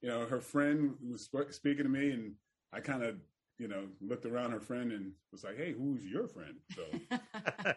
you 0.00 0.08
know, 0.08 0.26
her 0.26 0.40
friend 0.40 0.94
was 1.10 1.22
sp- 1.26 1.50
speaking 1.52 1.84
to 1.84 1.90
me, 1.90 2.10
and 2.12 2.34
I 2.72 2.80
kind 2.80 3.02
of, 3.02 3.16
you 3.58 3.68
know, 3.68 3.88
looked 4.00 4.26
around 4.26 4.52
her 4.52 4.60
friend 4.60 4.92
and 4.92 5.12
was 5.32 5.42
like, 5.42 5.56
"Hey, 5.56 5.72
who's 5.72 6.04
your 6.04 6.28
friend?" 6.28 6.56
So, 6.76 6.82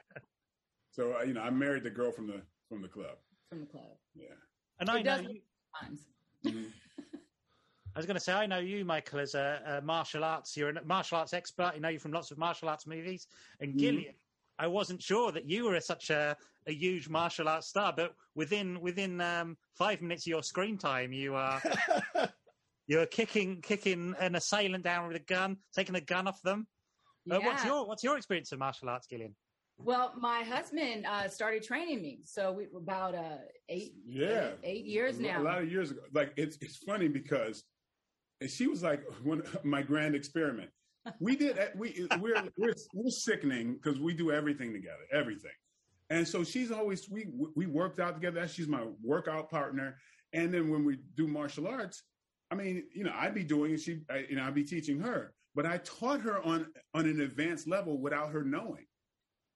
so 0.91 1.15
uh, 1.19 1.23
you 1.23 1.33
know, 1.33 1.41
I 1.41 1.49
married 1.49 1.83
the 1.83 1.89
girl 1.89 2.11
from 2.11 2.27
the 2.27 2.41
from 2.69 2.81
the 2.81 2.87
club. 2.89 3.17
From 3.49 3.61
the 3.61 3.65
club. 3.67 3.83
Yeah. 4.15 4.27
And 4.79 4.89
I 4.89 5.01
know 5.01 5.19
you, 5.19 5.41
Times. 5.79 6.07
Mhm. 6.45 6.71
I 7.95 7.99
was 7.99 8.07
going 8.07 8.15
to 8.15 8.19
say 8.19 8.33
I 8.33 8.47
know 8.47 8.57
you, 8.57 8.83
Michael, 8.83 9.19
as 9.19 9.35
a, 9.35 9.61
a 9.65 9.81
martial 9.81 10.23
arts. 10.23 10.57
You're 10.57 10.69
a 10.69 10.83
martial 10.83 11.19
arts 11.19 11.33
expert. 11.33 11.73
I 11.75 11.79
know 11.79 11.89
you 11.89 11.99
from 11.99 12.11
lots 12.11 12.31
of 12.31 12.39
martial 12.39 12.67
arts 12.69 12.87
movies. 12.87 13.27
And 13.59 13.75
Mhm. 13.75 13.79
Gillian, 13.79 14.15
I 14.57 14.67
wasn't 14.67 15.01
sure 15.01 15.31
that 15.31 15.47
you 15.47 15.65
were 15.65 15.79
such 15.79 16.09
a, 16.09 16.35
a 16.67 16.73
huge 16.73 17.07
martial 17.09 17.47
arts 17.47 17.67
star, 17.67 17.93
but 17.95 18.15
within 18.35 18.79
within 18.81 19.21
um, 19.21 19.57
five 19.77 20.01
minutes 20.01 20.23
of 20.23 20.31
your 20.31 20.43
screen 20.43 20.77
time, 20.77 21.13
you 21.13 21.35
are 21.35 21.61
you're 22.87 23.05
kicking 23.05 23.61
kicking 23.61 24.15
an 24.19 24.35
assailant 24.35 24.83
down 24.83 25.07
with 25.07 25.15
a 25.15 25.19
gun, 25.25 25.57
taking 25.75 25.95
a 25.95 26.01
gun 26.01 26.27
off 26.27 26.41
them. 26.41 26.67
Uh, 27.29 27.39
what's 27.39 27.63
your 27.63 27.87
what's 27.87 28.03
your 28.03 28.17
experience 28.17 28.51
of 28.51 28.59
martial 28.59 28.89
arts, 28.89 29.07
Gillian? 29.07 29.35
Well, 29.83 30.13
my 30.17 30.43
husband 30.43 31.05
uh, 31.05 31.27
started 31.27 31.63
training 31.63 32.01
me, 32.01 32.19
so 32.25 32.51
we 32.51 32.67
about 32.75 33.15
uh, 33.15 33.37
eight, 33.69 33.93
Yeah. 34.05 34.51
eight, 34.63 34.79
eight 34.79 34.85
years 34.85 35.19
a, 35.19 35.23
now. 35.23 35.41
A 35.41 35.43
lot 35.43 35.61
of 35.61 35.71
years 35.71 35.91
ago. 35.91 36.01
Like 36.13 36.33
it's 36.37 36.57
it's 36.61 36.77
funny 36.77 37.07
because 37.07 37.63
and 38.41 38.49
she 38.49 38.67
was 38.67 38.83
like 38.83 39.03
one 39.23 39.43
my 39.63 39.81
grand 39.81 40.15
experiment. 40.15 40.69
We 41.19 41.35
did 41.35 41.57
we 41.75 42.07
we're 42.19 42.43
we're, 42.57 42.73
we're 42.93 43.09
sickening 43.09 43.73
because 43.73 43.99
we 43.99 44.13
do 44.13 44.31
everything 44.31 44.71
together, 44.73 45.03
everything. 45.11 45.51
And 46.09 46.27
so 46.27 46.43
she's 46.43 46.71
always 46.71 47.09
we 47.09 47.27
we 47.55 47.65
worked 47.65 47.99
out 47.99 48.15
together. 48.15 48.47
She's 48.47 48.67
my 48.67 48.85
workout 49.03 49.49
partner. 49.49 49.97
And 50.33 50.53
then 50.53 50.69
when 50.69 50.83
we 50.83 50.97
do 51.15 51.27
martial 51.27 51.67
arts, 51.67 52.03
I 52.51 52.55
mean, 52.55 52.83
you 52.93 53.03
know, 53.03 53.13
I'd 53.15 53.35
be 53.35 53.43
doing 53.43 53.73
it. 53.73 53.81
She, 53.81 54.01
I, 54.09 54.25
you 54.29 54.35
know, 54.35 54.43
I'd 54.43 54.55
be 54.55 54.63
teaching 54.63 54.99
her. 54.99 55.33
But 55.55 55.65
I 55.67 55.77
taught 55.77 56.21
her 56.21 56.41
on 56.43 56.67
on 56.93 57.05
an 57.05 57.21
advanced 57.21 57.67
level 57.67 57.99
without 57.99 58.31
her 58.31 58.43
knowing. 58.43 58.85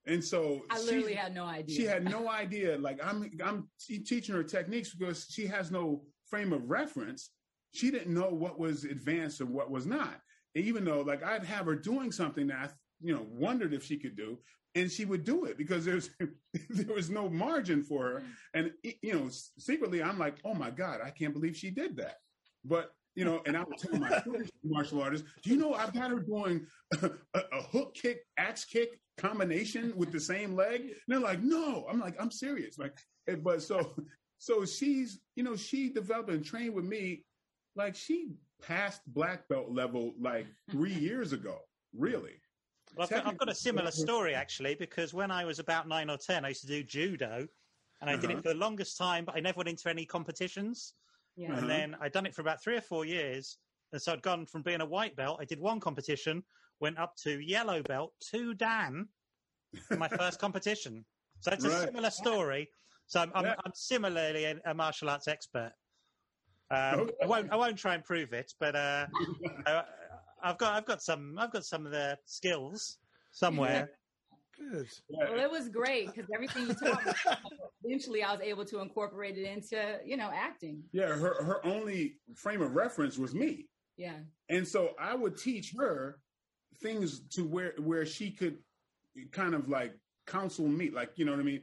And 0.07 0.23
so 0.23 0.65
I 0.69 0.79
she- 0.79 0.85
literally 0.85 1.13
had 1.13 1.35
no 1.35 1.45
idea. 1.45 1.75
she 1.75 1.83
had 1.83 2.05
no 2.05 2.29
idea. 2.29 2.77
Like 2.77 2.99
I'm, 3.03 3.29
I'm 3.43 3.69
teaching 3.79 4.33
her 4.35 4.43
techniques 4.43 4.93
because 4.93 5.27
she 5.29 5.45
has 5.47 5.69
no 5.71 6.03
frame 6.29 6.53
of 6.53 6.69
reference. 6.69 7.31
She 7.73 7.91
didn't 7.91 8.13
know 8.13 8.29
what 8.29 8.57
was 8.57 8.85
advanced 8.85 9.41
and 9.41 9.49
what 9.49 9.69
was 9.69 9.85
not. 9.85 10.19
And 10.55 10.65
even 10.65 10.85
though, 10.85 11.01
like, 11.01 11.23
I'd 11.23 11.43
have 11.43 11.65
her 11.65 11.75
doing 11.75 12.11
something 12.11 12.47
that 12.47 12.57
I, 12.57 12.69
you 13.01 13.13
know, 13.13 13.27
wondered 13.29 13.73
if 13.73 13.83
she 13.83 13.97
could 13.97 14.15
do, 14.15 14.39
and 14.75 14.91
she 14.91 15.05
would 15.05 15.23
do 15.23 15.45
it 15.45 15.57
because 15.57 15.85
there's 15.85 16.09
there 16.69 16.95
was 16.95 17.09
no 17.09 17.29
margin 17.29 17.83
for 17.83 18.03
her. 18.03 18.19
Mm. 18.19 18.23
And 18.53 18.71
you 18.83 19.13
know, 19.13 19.29
secretly, 19.59 20.01
I'm 20.01 20.17
like, 20.17 20.37
oh 20.45 20.53
my 20.53 20.71
god, 20.71 21.01
I 21.03 21.09
can't 21.09 21.33
believe 21.33 21.55
she 21.55 21.69
did 21.69 21.97
that. 21.97 22.15
But 22.63 22.91
you 23.15 23.25
know, 23.25 23.41
and 23.45 23.57
I 23.57 23.63
would 23.63 23.77
tell 23.77 23.99
my 23.99 24.23
martial 24.63 25.01
artists, 25.01 25.27
do 25.43 25.49
you 25.49 25.57
know 25.57 25.73
I've 25.73 25.93
got 25.93 26.11
her 26.11 26.19
doing 26.19 26.65
a, 27.01 27.11
a 27.33 27.61
hook 27.63 27.95
kick, 27.95 28.21
axe 28.37 28.65
kick 28.65 28.99
combination 29.17 29.93
with 29.95 30.11
the 30.11 30.19
same 30.19 30.55
leg? 30.55 30.81
And 30.81 30.93
they're 31.07 31.19
like, 31.19 31.41
no. 31.41 31.85
I'm 31.89 31.99
like, 31.99 32.15
I'm 32.19 32.31
serious. 32.31 32.77
Like, 32.77 32.97
but 33.41 33.61
so, 33.61 33.95
so 34.37 34.65
she's, 34.65 35.19
you 35.35 35.43
know, 35.43 35.55
she 35.55 35.89
developed 35.89 36.29
and 36.29 36.43
trained 36.45 36.73
with 36.73 36.85
me. 36.85 37.23
Like 37.75 37.95
she 37.95 38.29
passed 38.61 39.01
black 39.07 39.47
belt 39.49 39.69
level 39.71 40.13
like 40.19 40.47
three 40.71 40.93
years 41.07 41.33
ago. 41.33 41.57
Really? 41.95 42.41
Well, 42.95 43.03
I've, 43.03 43.09
got, 43.09 43.27
I've 43.27 43.37
got 43.37 43.49
a 43.49 43.55
similar 43.55 43.91
story 43.91 44.33
actually 44.33 44.75
because 44.75 45.13
when 45.13 45.29
I 45.29 45.45
was 45.45 45.59
about 45.59 45.87
nine 45.87 46.09
or 46.09 46.17
ten, 46.17 46.45
I 46.45 46.49
used 46.49 46.61
to 46.61 46.67
do 46.67 46.83
judo, 46.83 47.47
and 48.01 48.09
I 48.09 48.15
did 48.15 48.25
Uh-huh. 48.29 48.39
it 48.39 48.43
for 48.43 48.49
the 48.49 48.55
longest 48.55 48.97
time, 48.97 49.25
but 49.25 49.35
I 49.35 49.39
never 49.39 49.57
went 49.57 49.69
into 49.69 49.89
any 49.89 50.05
competitions. 50.05 50.93
yeah. 51.35 51.49
Uh-huh. 51.51 51.59
And 51.61 51.69
then 51.69 51.95
I'd 52.01 52.13
done 52.13 52.25
it 52.25 52.33
for 52.33 52.41
about 52.41 52.63
three 52.63 52.75
or 52.77 52.81
four 52.81 53.05
years, 53.05 53.57
and 53.91 54.01
so 54.01 54.13
I'd 54.13 54.21
gone 54.23 54.45
from 54.47 54.63
being 54.63 54.81
a 54.81 54.85
white 54.85 55.15
belt. 55.15 55.37
I 55.39 55.45
did 55.45 55.59
one 55.59 55.79
competition, 55.79 56.43
went 56.79 56.97
up 56.97 57.15
to 57.23 57.39
yellow 57.39 57.81
belt 57.83 58.13
to 58.31 58.53
Dan 58.53 59.07
for 59.87 59.97
my 59.97 60.07
first 60.07 60.39
competition. 60.39 61.05
So 61.41 61.51
it's 61.51 61.65
a 61.65 61.69
Right. 61.69 61.85
similar 61.87 62.09
story. 62.09 62.69
So 63.07 63.21
I'm, 63.21 63.31
I'm, 63.35 63.45
Yeah. 63.45 63.55
I'm 63.65 63.71
similarly 63.73 64.45
a, 64.45 64.55
a 64.65 64.73
martial 64.73 65.09
arts 65.09 65.27
expert. 65.27 65.73
Um, 66.69 67.01
Okay. 67.01 67.13
I 67.23 67.25
won't 67.25 67.51
I 67.51 67.55
won't 67.55 67.77
try 67.77 67.93
and 67.95 68.03
prove 68.03 68.33
it, 68.33 68.51
but 68.59 68.75
uh, 68.75 69.05
I, 69.65 69.83
I've 70.43 70.57
got 70.57 70.73
I've 70.73 70.85
got 70.85 71.01
some 71.01 71.35
I've 71.39 71.51
got 71.51 71.63
some 71.63 71.85
of 71.85 71.91
the 71.91 72.17
skills 72.25 72.97
somewhere. 73.31 73.91
Good. 74.57 74.87
Well, 75.09 75.39
it 75.39 75.49
was 75.49 75.69
great 75.69 76.07
because 76.07 76.29
everything 76.33 76.67
you 76.67 76.73
taught 76.73 77.05
me, 77.05 77.11
eventually 77.83 78.23
I 78.23 78.31
was 78.31 78.41
able 78.41 78.65
to 78.65 78.79
incorporate 78.79 79.37
it 79.37 79.45
into, 79.45 79.99
you 80.03 80.17
know, 80.17 80.31
acting. 80.33 80.83
Yeah. 80.91 81.09
Her 81.15 81.41
her 81.43 81.65
only 81.65 82.15
frame 82.35 82.61
of 82.61 82.75
reference 82.75 83.17
was 83.17 83.33
me. 83.33 83.67
Yeah. 83.97 84.17
And 84.49 84.67
so 84.67 84.89
I 84.99 85.15
would 85.15 85.37
teach 85.37 85.73
her 85.77 86.19
things 86.81 87.21
to 87.29 87.43
where 87.43 87.73
where 87.79 88.05
she 88.05 88.31
could 88.31 88.57
kind 89.31 89.53
of 89.55 89.69
like 89.69 89.93
counsel 90.27 90.67
me, 90.67 90.89
like 90.89 91.11
you 91.15 91.25
know 91.25 91.31
what 91.31 91.39
I 91.39 91.43
mean, 91.43 91.61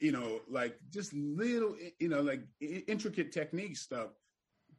you 0.00 0.12
know, 0.12 0.40
like 0.48 0.78
just 0.90 1.12
little, 1.12 1.76
you 1.98 2.08
know, 2.08 2.20
like 2.22 2.42
intricate 2.60 3.32
technique 3.32 3.76
stuff 3.76 4.10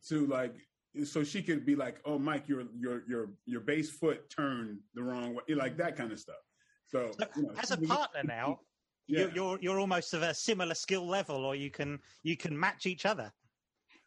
to 0.08 0.26
like 0.28 0.56
so 1.04 1.24
she 1.24 1.42
could 1.44 1.66
be 1.66 1.76
like, 1.76 2.00
oh, 2.06 2.18
Mike, 2.18 2.48
your 2.48 2.64
your 2.80 3.04
your 3.08 3.30
your 3.46 3.62
base 3.62 3.90
foot 3.90 4.30
turned 4.30 4.80
the 4.94 5.04
wrong 5.04 5.36
way, 5.36 5.56
like 5.56 5.78
that 5.78 5.96
kind 5.98 6.12
of 6.12 6.20
stuff. 6.20 6.38
So 6.88 7.12
So 7.20 7.26
you 7.36 7.44
know, 7.44 7.54
as 7.58 7.72
a 7.72 7.76
she 7.76 7.82
was- 7.82 7.90
partner 7.90 8.24
now, 8.24 8.60
yeah. 9.08 9.20
you're, 9.22 9.32
you're 9.32 9.58
you're 9.62 9.80
almost 9.80 10.14
of 10.14 10.22
a 10.24 10.34
similar 10.34 10.74
skill 10.74 11.06
level, 11.06 11.44
or 11.46 11.56
you 11.56 11.70
can 11.70 12.00
you 12.24 12.38
can 12.38 12.58
match 12.58 12.86
each 12.86 13.06
other. 13.06 13.32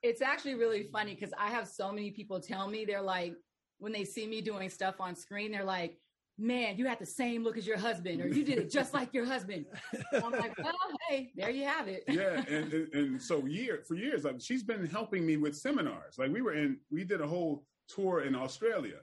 It's 0.02 0.22
actually 0.22 0.54
really 0.54 0.84
funny 0.84 1.14
because 1.14 1.34
I 1.36 1.50
have 1.50 1.66
so 1.68 1.90
many 1.92 2.12
people 2.12 2.40
tell 2.40 2.68
me 2.68 2.84
they're 2.84 3.02
like, 3.02 3.34
when 3.78 3.92
they 3.92 4.04
see 4.04 4.26
me 4.26 4.40
doing 4.40 4.68
stuff 4.68 5.00
on 5.00 5.14
screen, 5.14 5.52
they're 5.52 5.64
like, 5.64 5.98
man, 6.38 6.78
you 6.78 6.86
had 6.86 6.98
the 6.98 7.06
same 7.06 7.42
look 7.42 7.56
as 7.56 7.66
your 7.66 7.78
husband, 7.78 8.20
or 8.20 8.28
you 8.28 8.44
did 8.44 8.58
it 8.58 8.70
just 8.70 8.94
like 8.94 9.12
your 9.12 9.24
husband. 9.24 9.66
I'm 10.12 10.32
like, 10.32 10.56
well, 10.62 10.72
hey, 11.08 11.30
there 11.34 11.50
you 11.50 11.64
have 11.64 11.88
it. 11.88 12.04
yeah, 12.08 12.44
and, 12.48 12.72
and 12.72 12.94
and 12.94 13.22
so 13.22 13.44
year 13.46 13.82
for 13.86 13.94
years, 13.94 14.24
like 14.24 14.40
she's 14.40 14.62
been 14.62 14.86
helping 14.86 15.26
me 15.26 15.36
with 15.36 15.56
seminars. 15.56 16.16
Like 16.18 16.32
we 16.32 16.42
were 16.42 16.54
in, 16.54 16.78
we 16.90 17.04
did 17.04 17.20
a 17.20 17.26
whole 17.26 17.64
tour 17.88 18.22
in 18.22 18.34
Australia, 18.34 18.98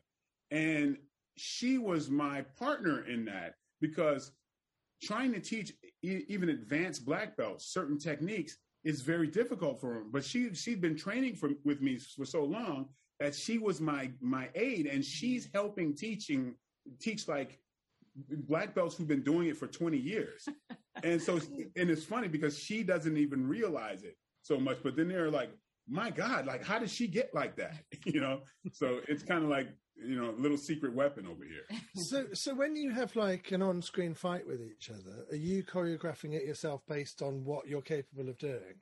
and 0.52 0.98
she 1.38 1.78
was 1.78 2.10
my 2.10 2.42
partner 2.58 3.06
in 3.06 3.26
that 3.26 3.56
because 3.82 4.32
trying 5.04 5.34
to 5.34 5.40
teach 5.40 5.74
e- 6.02 6.24
even 6.30 6.50
advanced 6.50 7.06
black 7.06 7.36
belts 7.36 7.66
certain 7.66 7.98
techniques 7.98 8.58
is 8.86 9.02
very 9.02 9.28
difficult 9.28 9.82
for 9.82 9.96
them. 9.96 10.10
But 10.12 10.24
she 10.24 10.54
she'd 10.54 10.82
been 10.82 10.96
training 10.96 11.36
for 11.36 11.50
with 11.66 11.82
me 11.82 11.98
for 11.98 12.26
so 12.26 12.44
long 12.44 12.88
that 13.20 13.36
she 13.36 13.58
was 13.58 13.80
my 13.82 14.12
my 14.22 14.50
aide, 14.56 14.88
and 14.88 15.04
she's 15.04 15.50
helping 15.54 15.96
teaching 15.96 16.56
teach 17.00 17.28
like 17.28 17.60
black 18.48 18.74
belts 18.74 18.96
who've 18.96 19.08
been 19.08 19.24
doing 19.24 19.48
it 19.48 19.58
for 19.58 19.68
20 19.68 19.98
years. 19.98 20.48
And 21.04 21.22
so 21.22 21.42
and 21.76 21.90
it's 21.90 22.06
funny 22.06 22.30
because 22.30 22.58
she 22.58 22.82
doesn't 22.82 23.18
even 23.18 23.50
realize 23.50 24.04
it 24.04 24.16
so 24.44 24.58
much 24.58 24.78
but 24.82 24.96
then 24.96 25.10
they're 25.10 25.30
like 25.30 25.50
my 25.90 26.10
god 26.10 26.46
like 26.46 26.64
how 26.64 26.80
did 26.80 26.90
she 26.90 27.06
get 27.06 27.36
like 27.36 27.58
that? 27.58 27.84
You 28.06 28.22
know? 28.22 28.40
So 28.72 29.02
it's 29.10 29.22
kind 29.22 29.44
of 29.44 29.50
like 29.50 29.68
you 29.98 30.16
know 30.16 30.30
a 30.30 30.40
little 30.40 30.58
secret 30.58 30.96
weapon 30.96 31.28
over 31.28 31.44
here. 31.44 31.66
So, 31.96 32.28
so 32.34 32.56
when 32.56 32.78
you 32.78 32.92
have 32.92 33.14
like 33.18 33.52
an 33.52 33.62
on-screen 33.62 34.14
fight 34.14 34.48
with 34.48 34.62
each 34.62 34.90
other, 34.90 35.26
are 35.32 35.36
you 35.36 35.64
choreographing 35.64 36.34
it 36.34 36.46
yourself 36.46 36.82
based 36.88 37.22
on 37.22 37.44
what 37.44 37.68
you're 37.68 37.82
capable 37.82 38.30
of 38.30 38.38
doing? 38.38 38.80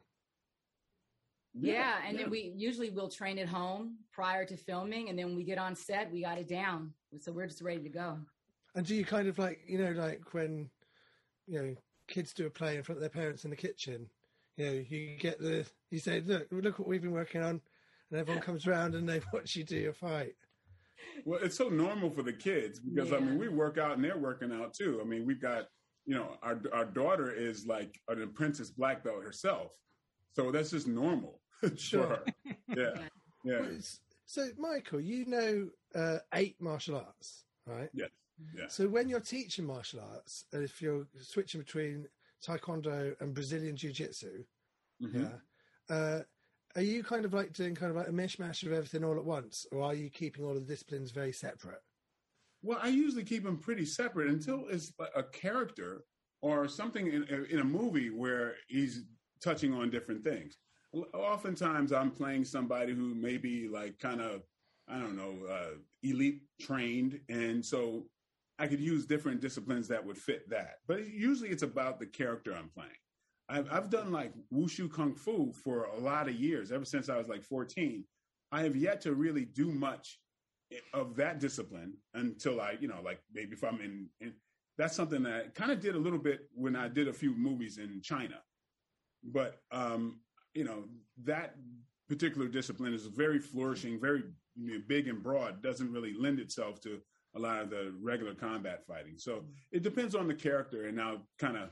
Yeah, 1.60 1.98
and 2.08 2.18
then 2.18 2.30
we 2.30 2.54
usually 2.56 2.90
will 2.90 3.10
train 3.10 3.38
at 3.38 3.48
home 3.48 3.98
prior 4.12 4.44
to 4.46 4.58
filming, 4.58 5.10
and 5.10 5.18
then 5.18 5.28
when 5.28 5.36
we 5.36 5.44
get 5.44 5.60
on 5.60 5.76
set, 5.76 6.12
we 6.12 6.22
got 6.22 6.38
it 6.38 6.48
down, 6.48 6.94
so 7.20 7.32
we're 7.32 7.48
just 7.48 7.62
ready 7.62 7.84
to 7.84 7.90
go. 7.90 8.18
And 8.76 8.86
do 8.86 8.96
you 8.96 9.06
kind 9.06 9.28
of 9.28 9.38
like, 9.38 9.60
you 9.68 9.78
know, 9.78 9.92
like 9.92 10.34
when, 10.34 10.70
you 11.48 11.62
know, 11.62 11.76
kids 12.08 12.34
do 12.34 12.48
a 12.48 12.50
play 12.50 12.78
in 12.78 12.84
front 12.84 12.98
of 12.98 13.02
their 13.02 13.10
parents 13.10 13.44
in 13.44 13.52
the 13.52 13.56
kitchen, 13.56 14.10
you 14.58 14.66
know, 14.66 14.84
you 14.90 15.16
get 15.20 15.40
the, 15.40 15.66
you 15.92 16.00
say, 16.00 16.22
look, 16.22 16.48
look 16.52 16.80
what 16.80 16.88
we've 16.88 17.04
been 17.04 17.12
working 17.12 17.44
on, 17.44 17.62
and 18.10 18.20
everyone 18.20 18.42
comes 18.44 18.66
around 18.66 18.96
and 18.96 19.08
they 19.08 19.22
watch 19.32 19.56
you 19.56 19.64
do 19.64 19.78
your 19.78 19.94
fight. 19.94 20.36
Well, 21.26 21.40
it's 21.44 21.58
so 21.58 21.70
normal 21.70 22.10
for 22.10 22.24
the 22.24 22.34
kids 22.34 22.80
because 22.80 23.12
I 23.14 23.20
mean 23.20 23.38
we 23.38 23.50
work 23.50 23.78
out 23.78 23.96
and 23.96 24.04
they're 24.04 24.18
working 24.18 24.52
out 24.52 24.74
too. 24.74 25.00
I 25.02 25.06
mean 25.06 25.26
we've 25.26 25.42
got 25.42 25.68
you 26.06 26.16
know 26.16 26.38
our 26.42 26.62
our 26.72 26.86
daughter 26.86 27.32
is 27.32 27.66
like 27.66 28.00
an 28.08 28.22
apprentice 28.22 28.70
black 28.70 29.04
belt 29.04 29.24
herself, 29.24 29.72
so 30.34 30.52
that's 30.52 30.72
just 30.72 30.88
normal. 30.88 31.42
For 31.70 31.76
Sure. 31.78 32.24
Yeah, 32.76 33.08
yeah, 33.44 33.60
Well, 33.60 33.70
So, 34.26 34.50
Michael, 34.58 35.02
you 35.02 35.26
know 35.26 35.70
uh, 35.96 36.20
eight 36.34 36.56
martial 36.60 36.96
arts, 36.96 37.46
right? 37.66 37.90
yeah, 37.94 38.06
yeah. 38.56 38.68
So, 38.68 38.88
when 38.88 39.10
you're 39.10 39.20
teaching 39.20 39.66
martial 39.66 40.02
arts, 40.02 40.46
if 40.52 40.82
you're 40.82 41.08
switching 41.20 41.62
between 41.62 42.08
Taekwondo 42.46 43.16
and 43.22 43.34
Brazilian 43.34 43.76
Jiu 43.76 43.92
Jitsu, 43.92 44.44
Mhm. 45.02 45.40
yeah, 45.90 45.96
uh, 45.96 46.24
are 46.76 46.82
you 46.82 47.04
kind 47.04 47.26
of 47.26 47.34
like 47.34 47.54
doing 47.54 47.76
kind 47.76 47.92
of 47.92 47.96
like 47.98 48.08
a 48.08 48.12
mishmash 48.12 48.64
of 48.66 48.72
everything 48.72 49.04
all 49.04 49.18
at 49.18 49.26
once, 49.26 49.66
or 49.72 49.84
are 49.84 49.94
you 49.94 50.10
keeping 50.10 50.44
all 50.44 50.52
of 50.58 50.66
the 50.66 50.74
disciplines 50.74 51.12
very 51.12 51.32
separate? 51.32 51.82
Well, 52.64 52.80
I 52.82 52.88
usually 52.88 53.26
keep 53.26 53.44
them 53.44 53.58
pretty 53.60 53.86
separate 53.86 54.30
until 54.30 54.68
it's 54.70 54.94
like 54.98 55.12
a 55.16 55.24
character 55.24 56.06
or 56.42 56.68
something 56.68 57.08
in, 57.08 57.24
in 57.50 57.60
a 57.60 57.64
movie 57.64 58.10
where 58.10 58.56
he's 58.68 59.04
touching 59.42 59.74
on 59.74 59.90
different 59.90 60.24
things. 60.24 60.58
Oftentimes, 60.94 61.92
I'm 61.92 62.12
playing 62.12 62.46
somebody 62.46 62.94
who 62.94 63.16
may 63.16 63.38
be 63.38 63.68
like 63.68 64.00
kind 64.00 64.22
of, 64.22 64.44
I 64.88 65.00
don't 65.00 65.16
know, 65.16 65.36
uh, 65.50 65.76
elite 66.04 66.42
trained, 66.62 67.20
and 67.30 67.66
so 67.66 68.06
I 68.60 68.68
could 68.68 68.80
use 68.80 69.06
different 69.06 69.42
disciplines 69.42 69.88
that 69.88 70.06
would 70.06 70.18
fit 70.18 70.50
that. 70.50 70.76
But 70.88 71.08
usually, 71.08 71.50
it's 71.50 71.64
about 71.64 72.00
the 72.00 72.06
character 72.06 72.54
I'm 72.54 72.70
playing. 72.70 72.92
I've, 73.50 73.72
I've 73.72 73.90
done 73.90 74.12
like 74.12 74.34
wushu 74.54 74.92
kung 74.92 75.16
fu 75.16 75.52
for 75.52 75.86
a 75.86 76.00
lot 76.00 76.28
of 76.28 76.36
years, 76.36 76.72
ever 76.72 76.86
since 76.86 77.10
I 77.10 77.18
was 77.18 77.28
like 77.28 77.44
14. 77.44 78.04
I 78.52 78.64
have 78.64 78.76
yet 78.76 79.02
to 79.02 79.14
really 79.14 79.46
do 79.46 79.72
much 79.72 80.20
of 80.94 81.16
that 81.16 81.40
discipline 81.40 81.94
until 82.14 82.62
I, 82.62 82.78
you 82.80 82.88
know, 82.88 83.02
like 83.04 83.20
maybe 83.34 83.54
if 83.54 83.64
I'm 83.64 83.82
in, 83.82 84.08
in 84.22 84.34
that's 84.78 84.96
something 84.96 85.24
that 85.24 85.34
I 85.34 85.48
kind 85.50 85.72
of 85.72 85.80
did 85.80 85.96
a 85.96 86.00
little 86.00 86.20
bit 86.20 86.50
when 86.54 86.76
I 86.76 86.88
did 86.88 87.08
a 87.08 87.14
few 87.14 87.36
movies 87.36 87.78
in 87.78 88.02
China. 88.02 88.42
But, 89.24 89.60
um, 89.72 90.20
you 90.54 90.64
know, 90.64 90.84
that 91.24 91.56
particular 92.08 92.48
discipline 92.48 92.94
is 92.94 93.08
very 93.08 93.40
flourishing, 93.40 94.00
very 94.00 94.24
you 94.56 94.74
know, 94.74 94.84
big 94.88 95.08
and 95.08 95.24
broad, 95.24 95.62
doesn't 95.62 95.92
really 95.92 96.14
lend 96.18 96.40
itself 96.40 96.80
to 96.82 97.00
a 97.36 97.40
lot 97.40 97.62
of 97.62 97.70
the 97.70 97.94
regular 98.02 98.34
combat 98.34 98.86
fighting. 98.86 99.18
So 99.18 99.44
it 99.72 99.82
depends 99.82 100.14
on 100.16 100.28
the 100.28 100.36
character, 100.36 100.86
and 100.86 101.02
I'll 101.02 101.26
kind 101.40 101.58
of, 101.58 101.70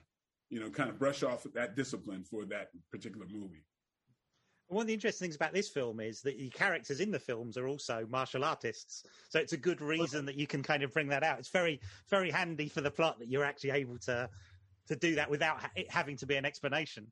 you 0.50 0.60
know, 0.60 0.70
kind 0.70 0.90
of 0.90 0.98
brush 0.98 1.24
off 1.24 1.46
that 1.54 1.76
discipline 1.76 2.24
for 2.24 2.46
that 2.46 2.70
particular 2.92 3.28
movie. 3.32 3.64
One 4.68 4.84
of 4.84 4.88
the 4.88 4.94
interesting 4.94 5.26
things 5.26 5.36
about 5.36 5.54
this 5.54 5.68
film 5.68 6.00
is 6.00 6.22
that 6.22 6.38
the 6.38 6.50
characters 6.50 7.02
in 7.02 7.12
the 7.12 7.20
films 7.20 7.58
are 7.58 7.68
also 7.68 8.08
martial 8.10 8.46
artists, 8.46 9.04
so 9.30 9.38
it's 9.38 9.54
a 9.54 9.58
good 9.58 9.82
reason 9.82 10.26
that 10.26 10.36
you 10.36 10.48
can 10.48 10.64
kind 10.64 10.82
of 10.82 10.94
bring 10.94 11.10
that 11.10 11.24
out. 11.24 11.40
It's 11.40 11.50
very, 11.50 11.82
very 12.10 12.32
handy 12.32 12.70
for 12.70 12.80
the 12.80 12.90
plot 12.90 13.20
that 13.20 13.30
you're 13.30 13.44
actually 13.44 13.72
able 13.72 13.98
to 14.00 14.30
to 14.88 14.96
do 14.96 15.16
that 15.16 15.30
without 15.30 15.60
it 15.76 15.90
having 15.92 16.18
to 16.18 16.26
be 16.26 16.36
an 16.36 16.46
explanation. 16.46 17.06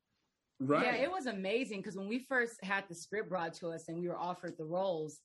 Right. 0.60 0.86
Yeah, 0.86 0.96
it 0.96 1.12
was 1.12 1.26
amazing 1.26 1.80
because 1.80 1.96
when 1.96 2.08
we 2.10 2.20
first 2.20 2.62
had 2.64 2.84
the 2.90 2.96
script 2.96 3.30
brought 3.30 3.54
to 3.56 3.70
us 3.70 3.88
and 3.88 4.00
we 4.00 4.08
were 4.10 4.18
offered 4.20 4.56
the 4.58 4.66
roles, 4.66 5.20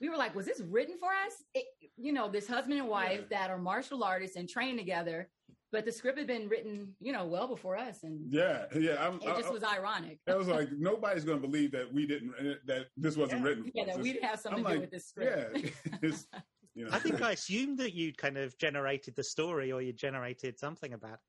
we 0.00 0.08
were 0.08 0.16
like, 0.16 0.34
"Was 0.34 0.46
this 0.46 0.60
written 0.60 0.96
for 0.98 1.10
us?" 1.10 1.44
It, 1.54 1.66
you 1.96 2.12
know, 2.12 2.28
this 2.28 2.48
husband 2.48 2.78
and 2.80 2.88
wife 2.88 3.28
that 3.30 3.50
are 3.50 3.58
martial 3.58 4.02
artists 4.02 4.36
and 4.36 4.48
train 4.48 4.76
together, 4.76 5.30
but 5.70 5.84
the 5.84 5.92
script 5.92 6.18
had 6.18 6.26
been 6.26 6.48
written, 6.48 6.96
you 7.00 7.12
know, 7.12 7.24
well 7.26 7.46
before 7.46 7.76
us, 7.76 8.02
and 8.02 8.32
yeah, 8.32 8.64
yeah. 8.74 8.96
I'm, 9.06 9.16
it 9.16 9.36
just 9.36 9.48
I- 9.48 9.50
was 9.50 9.62
ironic. 9.62 10.18
I 10.26 10.34
was 10.34 10.48
like, 10.48 10.70
nobody's 10.72 11.24
going 11.24 11.40
to 11.40 11.46
believe 11.46 11.70
that 11.72 11.92
we 11.92 12.06
didn't, 12.06 12.34
eh, 12.40 12.54
that 12.66 12.86
this 12.96 13.16
wasn't 13.16 13.42
Yeah. 13.42 13.46
written. 13.48 13.64
for 13.64 13.70
Yeah, 13.74 13.82
us. 13.84 13.94
that 13.96 14.02
we 14.02 14.12
didn't 14.12 14.24
have 14.24 14.40
something 14.40 14.66
I'm 14.66 14.70
to 14.72 14.76
do 14.78 14.80
with 14.80 14.90
this 14.90 15.06
script. 15.06 15.58
Yeah, 16.02 16.10
you 16.74 16.84
know, 16.86 16.90
I 16.92 16.98
think 16.98 17.20
I 17.22 17.32
assumed 17.32 17.78
that 17.78 17.94
you'd 17.94 18.16
kind 18.18 18.38
of 18.38 18.56
generated 18.58 19.14
the 19.14 19.22
story 19.24 19.70
or 19.70 19.82
you 19.82 19.92
generated 19.92 20.58
something 20.58 20.94
about. 20.94 21.14
it. 21.14 21.20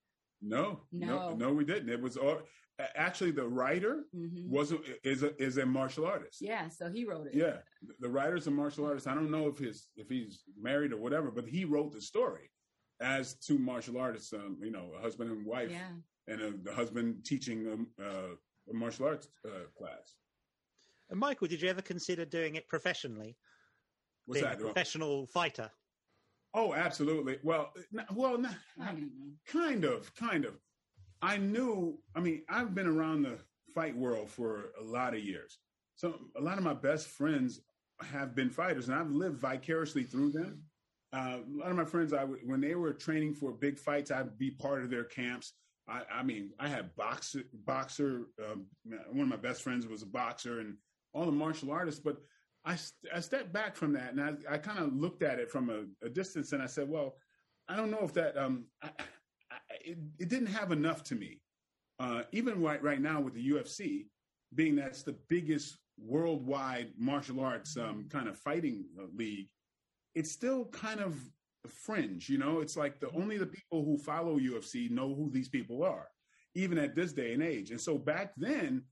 no, 0.41 0.81
no, 0.91 1.29
No. 1.31 1.35
no, 1.35 1.53
we 1.53 1.63
didn't. 1.65 1.89
It 1.89 2.01
was 2.01 2.15
all 2.17 2.31
a- 2.39 2.43
actually 2.95 3.31
the 3.31 3.47
writer 3.47 4.03
Mhm. 4.15 4.49
was 4.49 4.71
a, 4.71 4.79
is 5.07 5.23
a 5.23 5.35
is 5.41 5.57
a 5.57 5.65
martial 5.65 6.05
artist. 6.05 6.41
Yeah, 6.41 6.67
so 6.69 6.89
he 6.91 7.05
wrote 7.05 7.27
it. 7.27 7.33
Yeah, 7.35 7.57
the 7.99 8.09
writer's 8.09 8.47
a 8.47 8.51
martial 8.51 8.85
artist. 8.85 9.07
I 9.07 9.13
don't 9.15 9.31
know 9.31 9.47
if 9.47 9.57
his 9.57 9.87
if 9.95 10.09
he's 10.09 10.43
married 10.59 10.91
or 10.93 10.97
whatever, 10.97 11.31
but 11.31 11.45
he 11.45 11.65
wrote 11.65 11.91
the 11.91 12.01
story 12.01 12.51
as 12.99 13.33
two 13.35 13.57
martial 13.57 13.97
artists. 13.97 14.31
Um, 14.33 14.57
you 14.61 14.71
know, 14.71 14.93
a 14.97 15.01
husband 15.01 15.31
and 15.31 15.45
wife, 15.45 15.71
yeah. 15.71 15.89
and 16.27 16.41
a, 16.41 16.51
the 16.51 16.73
husband 16.73 17.25
teaching 17.25 17.71
um, 17.71 17.87
uh, 18.01 18.35
a 18.69 18.73
martial 18.73 19.05
arts 19.07 19.27
uh, 19.45 19.65
class. 19.77 20.15
And 21.09 21.19
Michael, 21.19 21.47
did 21.47 21.61
you 21.61 21.69
ever 21.69 21.81
consider 21.81 22.23
doing 22.25 22.55
it 22.55 22.67
professionally, 22.69 23.37
What's 24.25 24.39
being 24.41 24.49
that? 24.51 24.61
a 24.61 24.63
professional 24.63 25.27
fighter? 25.27 25.69
Oh, 26.53 26.73
absolutely. 26.73 27.39
Well, 27.43 27.71
n- 27.97 28.05
well, 28.13 28.35
n- 28.35 28.55
I 28.79 28.91
don't 28.93 29.37
kind 29.45 29.83
of, 29.85 30.13
kind 30.15 30.45
of. 30.45 30.55
I 31.21 31.37
knew. 31.37 31.99
I 32.15 32.19
mean, 32.19 32.43
I've 32.49 32.73
been 32.73 32.87
around 32.87 33.23
the 33.23 33.37
fight 33.73 33.95
world 33.95 34.29
for 34.29 34.71
a 34.79 34.83
lot 34.83 35.13
of 35.13 35.21
years. 35.21 35.59
So 35.95 36.15
a 36.35 36.41
lot 36.41 36.57
of 36.57 36.63
my 36.63 36.73
best 36.73 37.07
friends 37.07 37.61
have 38.01 38.35
been 38.35 38.49
fighters, 38.49 38.89
and 38.89 38.97
I've 38.97 39.11
lived 39.11 39.37
vicariously 39.37 40.03
through 40.03 40.31
them. 40.31 40.63
Uh, 41.13 41.39
a 41.39 41.57
lot 41.57 41.69
of 41.69 41.77
my 41.77 41.85
friends, 41.85 42.13
I 42.13 42.23
when 42.23 42.61
they 42.61 42.75
were 42.75 42.93
training 42.93 43.33
for 43.33 43.51
big 43.51 43.77
fights, 43.77 44.11
I'd 44.11 44.37
be 44.37 44.51
part 44.51 44.81
of 44.83 44.89
their 44.89 45.03
camps. 45.03 45.53
I, 45.87 46.01
I 46.11 46.23
mean, 46.23 46.51
I 46.59 46.67
had 46.67 46.95
boxer, 46.95 47.43
boxer. 47.65 48.27
Um, 48.43 48.65
one 49.11 49.23
of 49.23 49.27
my 49.27 49.35
best 49.35 49.61
friends 49.61 49.85
was 49.87 50.03
a 50.03 50.07
boxer, 50.07 50.59
and 50.59 50.77
all 51.13 51.25
the 51.25 51.31
martial 51.31 51.71
artists. 51.71 51.99
But 51.99 52.17
I, 52.65 52.77
I 53.13 53.19
stepped 53.19 53.51
back 53.51 53.75
from 53.75 53.93
that, 53.93 54.13
and 54.13 54.21
I, 54.21 54.53
I 54.53 54.57
kind 54.57 54.79
of 54.79 54.93
looked 54.93 55.23
at 55.23 55.39
it 55.39 55.51
from 55.51 55.69
a, 55.69 56.05
a 56.05 56.09
distance, 56.09 56.53
and 56.53 56.61
I 56.61 56.67
said, 56.67 56.87
well, 56.87 57.15
I 57.67 57.75
don't 57.75 57.91
know 57.91 58.01
if 58.03 58.13
that. 58.13 58.37
Um, 58.37 58.65
it, 59.85 59.97
it 60.19 60.29
didn't 60.29 60.47
have 60.47 60.71
enough 60.71 61.03
to 61.05 61.15
me. 61.15 61.41
Uh, 61.99 62.23
even 62.31 62.61
right 62.61 62.81
right 62.81 63.01
now 63.01 63.21
with 63.21 63.33
the 63.33 63.51
UFC, 63.51 64.07
being 64.55 64.75
that's 64.75 65.03
the 65.03 65.15
biggest 65.29 65.77
worldwide 65.99 66.91
martial 66.97 67.39
arts 67.39 67.77
um, 67.77 68.05
kind 68.09 68.27
of 68.27 68.37
fighting 68.37 68.85
uh, 68.99 69.05
league, 69.15 69.47
it's 70.15 70.31
still 70.31 70.65
kind 70.65 70.99
of 70.99 71.15
fringe. 71.67 72.29
You 72.29 72.37
know, 72.37 72.59
it's 72.59 72.75
like 72.77 72.99
the 72.99 73.09
only 73.11 73.37
the 73.37 73.45
people 73.45 73.83
who 73.83 73.97
follow 73.97 74.39
UFC 74.39 74.89
know 74.89 75.13
who 75.13 75.29
these 75.31 75.49
people 75.49 75.83
are, 75.83 76.07
even 76.55 76.77
at 76.77 76.95
this 76.95 77.13
day 77.13 77.33
and 77.33 77.43
age. 77.43 77.71
And 77.71 77.79
so 77.79 77.97
back 77.97 78.33
then, 78.37 78.83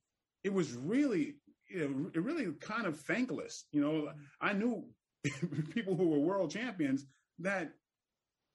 it 0.43 0.53
was 0.53 0.73
really, 0.73 1.35
you 1.69 1.87
know, 1.87 2.11
it 2.13 2.21
really 2.21 2.51
kind 2.59 2.85
of 2.85 2.99
thankless. 3.01 3.65
You 3.71 3.81
know, 3.81 4.11
I 4.41 4.53
knew 4.53 4.85
people 5.73 5.95
who 5.95 6.09
were 6.09 6.19
world 6.19 6.51
champions 6.51 7.05
that, 7.39 7.71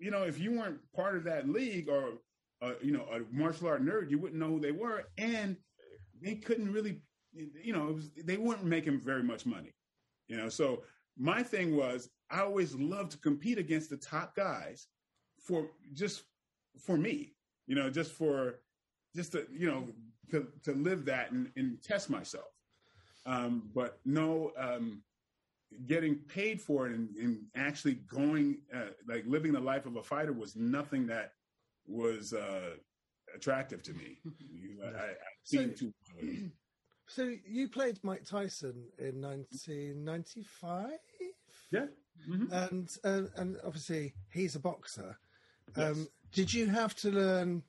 you 0.04 0.10
know, 0.10 0.24
if 0.24 0.38
you 0.38 0.52
weren't 0.52 0.80
part 0.94 1.16
of 1.16 1.24
that 1.24 1.48
league 1.48 1.88
or, 1.88 2.18
uh, 2.60 2.74
you 2.82 2.92
know, 2.92 3.06
a 3.10 3.20
martial 3.34 3.68
art 3.68 3.82
nerd, 3.82 4.10
you 4.10 4.18
wouldn't 4.18 4.38
know 4.38 4.48
who 4.48 4.60
they 4.60 4.70
were, 4.70 5.04
and 5.16 5.56
they 6.20 6.34
couldn't 6.34 6.70
really, 6.70 7.00
you 7.32 7.72
know, 7.72 7.86
was, 7.86 8.10
they 8.22 8.36
weren't 8.36 8.64
making 8.64 9.00
very 9.00 9.22
much 9.22 9.46
money. 9.46 9.74
You 10.28 10.36
know, 10.36 10.50
so 10.50 10.82
my 11.16 11.42
thing 11.42 11.74
was 11.74 12.10
I 12.30 12.40
always 12.40 12.74
loved 12.74 13.12
to 13.12 13.18
compete 13.18 13.56
against 13.56 13.88
the 13.88 13.96
top 13.96 14.36
guys 14.36 14.88
for 15.40 15.68
just 15.94 16.24
for 16.78 16.98
me, 16.98 17.32
you 17.66 17.74
know, 17.74 17.88
just 17.88 18.12
for 18.12 18.60
just 19.16 19.32
to 19.32 19.46
you 19.50 19.66
know 19.66 19.88
to 20.30 20.48
to 20.64 20.72
live 20.72 21.06
that 21.06 21.30
and, 21.30 21.50
and 21.56 21.82
test 21.82 22.10
myself. 22.10 22.52
Um, 23.24 23.70
but 23.74 24.00
no, 24.04 24.52
um, 24.58 25.02
getting 25.86 26.16
paid 26.16 26.60
for 26.60 26.86
it 26.86 26.92
and, 26.92 27.08
and 27.16 27.38
actually 27.56 27.94
going 27.94 28.58
uh, 28.74 28.90
like 29.08 29.24
living 29.26 29.52
the 29.52 29.60
life 29.60 29.86
of 29.86 29.96
a 29.96 30.02
fighter 30.02 30.32
was 30.32 30.56
nothing 30.56 31.06
that 31.08 31.32
was 31.86 32.32
uh, 32.32 32.70
attractive 33.34 33.82
to 33.82 33.92
me. 33.92 34.18
I, 34.84 34.86
I, 34.88 35.08
I've 35.10 35.16
seen 35.44 35.74
too. 35.74 35.92
So 37.06 37.34
you 37.46 37.68
played 37.68 37.98
Mike 38.02 38.24
Tyson 38.24 38.86
in 38.98 39.20
1995, 39.20 40.90
Yeah. 41.70 41.86
Mhm. 42.28 42.52
and 42.52 42.88
uh, 43.04 43.28
and 43.36 43.56
obviously 43.64 44.14
he's 44.32 44.54
a 44.54 44.60
boxer. 44.60 45.18
Yes. 45.76 45.96
Um, 45.96 46.08
did 46.32 46.52
you 46.54 46.66
have 46.66 46.94
to 46.96 47.10
learn 47.10 47.62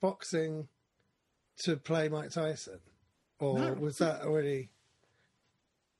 boxing 0.00 0.68
to 1.58 1.76
play 1.76 2.08
Mike 2.08 2.30
Tyson, 2.30 2.78
or 3.38 3.58
No. 3.58 3.72
was 3.74 3.98
that 3.98 4.22
already? 4.22 4.70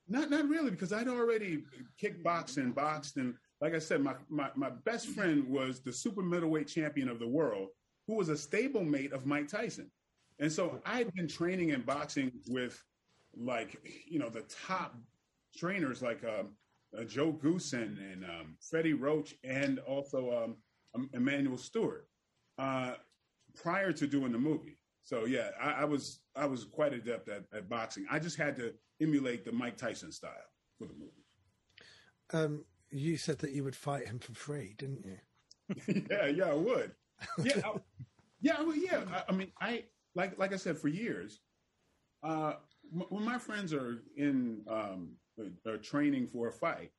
Not 0.08 0.30
not 0.30 0.48
really, 0.48 0.70
because 0.70 0.92
I'd 0.92 1.08
already 1.08 1.64
kickboxed 2.00 2.58
and 2.58 2.74
boxed, 2.74 3.16
and 3.16 3.34
like 3.60 3.74
I 3.74 3.80
said, 3.80 4.00
my, 4.02 4.14
my 4.28 4.50
my 4.54 4.70
best 4.84 5.08
friend 5.08 5.48
was 5.48 5.80
the 5.80 5.92
super 5.92 6.22
middleweight 6.22 6.68
champion 6.68 7.08
of 7.08 7.18
the 7.18 7.26
world, 7.26 7.68
who 8.06 8.14
was 8.14 8.28
a 8.28 8.34
stablemate 8.34 9.12
of 9.12 9.26
Mike 9.26 9.48
Tyson, 9.48 9.90
and 10.38 10.50
so 10.50 10.80
I'd 10.86 11.12
been 11.14 11.26
training 11.26 11.72
and 11.72 11.84
boxing 11.84 12.30
with, 12.48 12.80
like 13.36 13.80
you 14.06 14.20
know, 14.20 14.28
the 14.28 14.42
top 14.66 14.94
trainers 15.56 16.02
like 16.02 16.22
um, 16.24 16.50
uh, 16.96 17.02
Joe 17.02 17.32
Goossen 17.32 17.98
and 18.12 18.24
um, 18.24 18.56
Freddie 18.60 18.92
Roach, 18.92 19.34
and 19.42 19.80
also 19.80 20.44
um, 20.44 20.56
um, 20.94 21.10
Emanuel 21.14 21.58
Steward, 21.58 22.04
uh, 22.58 22.94
prior 23.56 23.90
to 23.92 24.06
doing 24.06 24.30
the 24.30 24.38
movie. 24.38 24.78
So 25.02 25.24
yeah, 25.24 25.50
I, 25.60 25.82
I 25.82 25.84
was 25.84 26.20
I 26.36 26.46
was 26.46 26.64
quite 26.64 26.92
adept 26.92 27.28
at, 27.28 27.42
at 27.52 27.68
boxing. 27.68 28.06
I 28.08 28.20
just 28.20 28.36
had 28.36 28.54
to 28.56 28.72
emulate 29.00 29.44
the 29.44 29.52
Mike 29.52 29.76
Tyson 29.76 30.12
style 30.12 30.32
for 30.78 30.86
the 30.86 30.94
movie. 30.94 31.12
Um, 32.32 32.64
you 32.90 33.16
said 33.16 33.38
that 33.38 33.52
you 33.52 33.64
would 33.64 33.76
fight 33.76 34.06
him 34.06 34.18
for 34.18 34.32
free, 34.32 34.74
didn't 34.78 35.04
you? 35.04 36.04
yeah, 36.10 36.26
yeah, 36.26 36.50
I 36.50 36.54
would. 36.54 36.92
Yeah, 37.42 37.60
I, 37.64 37.72
yeah, 38.40 38.56
I 38.58 38.62
would, 38.62 38.76
yeah. 38.76 39.02
I, 39.12 39.22
I 39.28 39.32
mean, 39.32 39.52
I 39.60 39.84
like 40.14 40.38
like 40.38 40.52
I 40.52 40.56
said 40.56 40.78
for 40.78 40.88
years. 40.88 41.40
Uh, 42.22 42.54
m- 42.94 43.06
when 43.08 43.24
my 43.24 43.38
friends 43.38 43.72
are 43.72 44.02
in 44.16 44.62
um, 44.68 45.10
uh, 45.38 45.70
uh, 45.70 45.76
training 45.82 46.26
for 46.26 46.48
a 46.48 46.52
fight, 46.52 46.90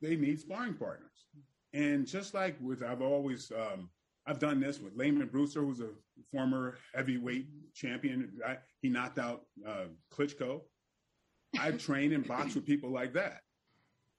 they 0.00 0.16
need 0.16 0.40
sparring 0.40 0.74
partners. 0.74 1.26
And 1.72 2.06
just 2.06 2.34
like 2.34 2.56
with, 2.60 2.82
I've 2.82 3.02
always 3.02 3.52
um, 3.52 3.90
I've 4.26 4.38
done 4.38 4.60
this 4.60 4.80
with 4.80 4.96
Lamon 4.96 5.28
Brewster, 5.28 5.60
who's 5.60 5.80
a 5.80 5.90
former 6.32 6.76
heavyweight 6.94 7.46
champion. 7.74 8.32
I, 8.46 8.58
he 8.82 8.88
knocked 8.88 9.18
out 9.18 9.42
uh, 9.66 9.86
Klitschko. 10.12 10.62
I've 11.58 11.78
trained 11.78 12.12
and 12.12 12.26
box 12.26 12.54
with 12.54 12.66
people 12.72 12.90
like 12.90 13.12
that, 13.14 13.40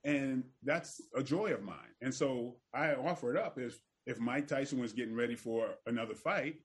and 0.03 0.43
that's 0.63 1.01
a 1.15 1.23
joy 1.23 1.53
of 1.53 1.63
mine. 1.63 1.95
And 2.01 2.13
so 2.13 2.57
I 2.73 2.93
offer 2.93 3.35
it 3.35 3.41
up 3.41 3.59
if 3.59 3.81
if 4.05 4.19
Mike 4.19 4.47
Tyson 4.47 4.79
was 4.79 4.93
getting 4.93 5.15
ready 5.15 5.35
for 5.35 5.75
another 5.85 6.15
fight, 6.15 6.55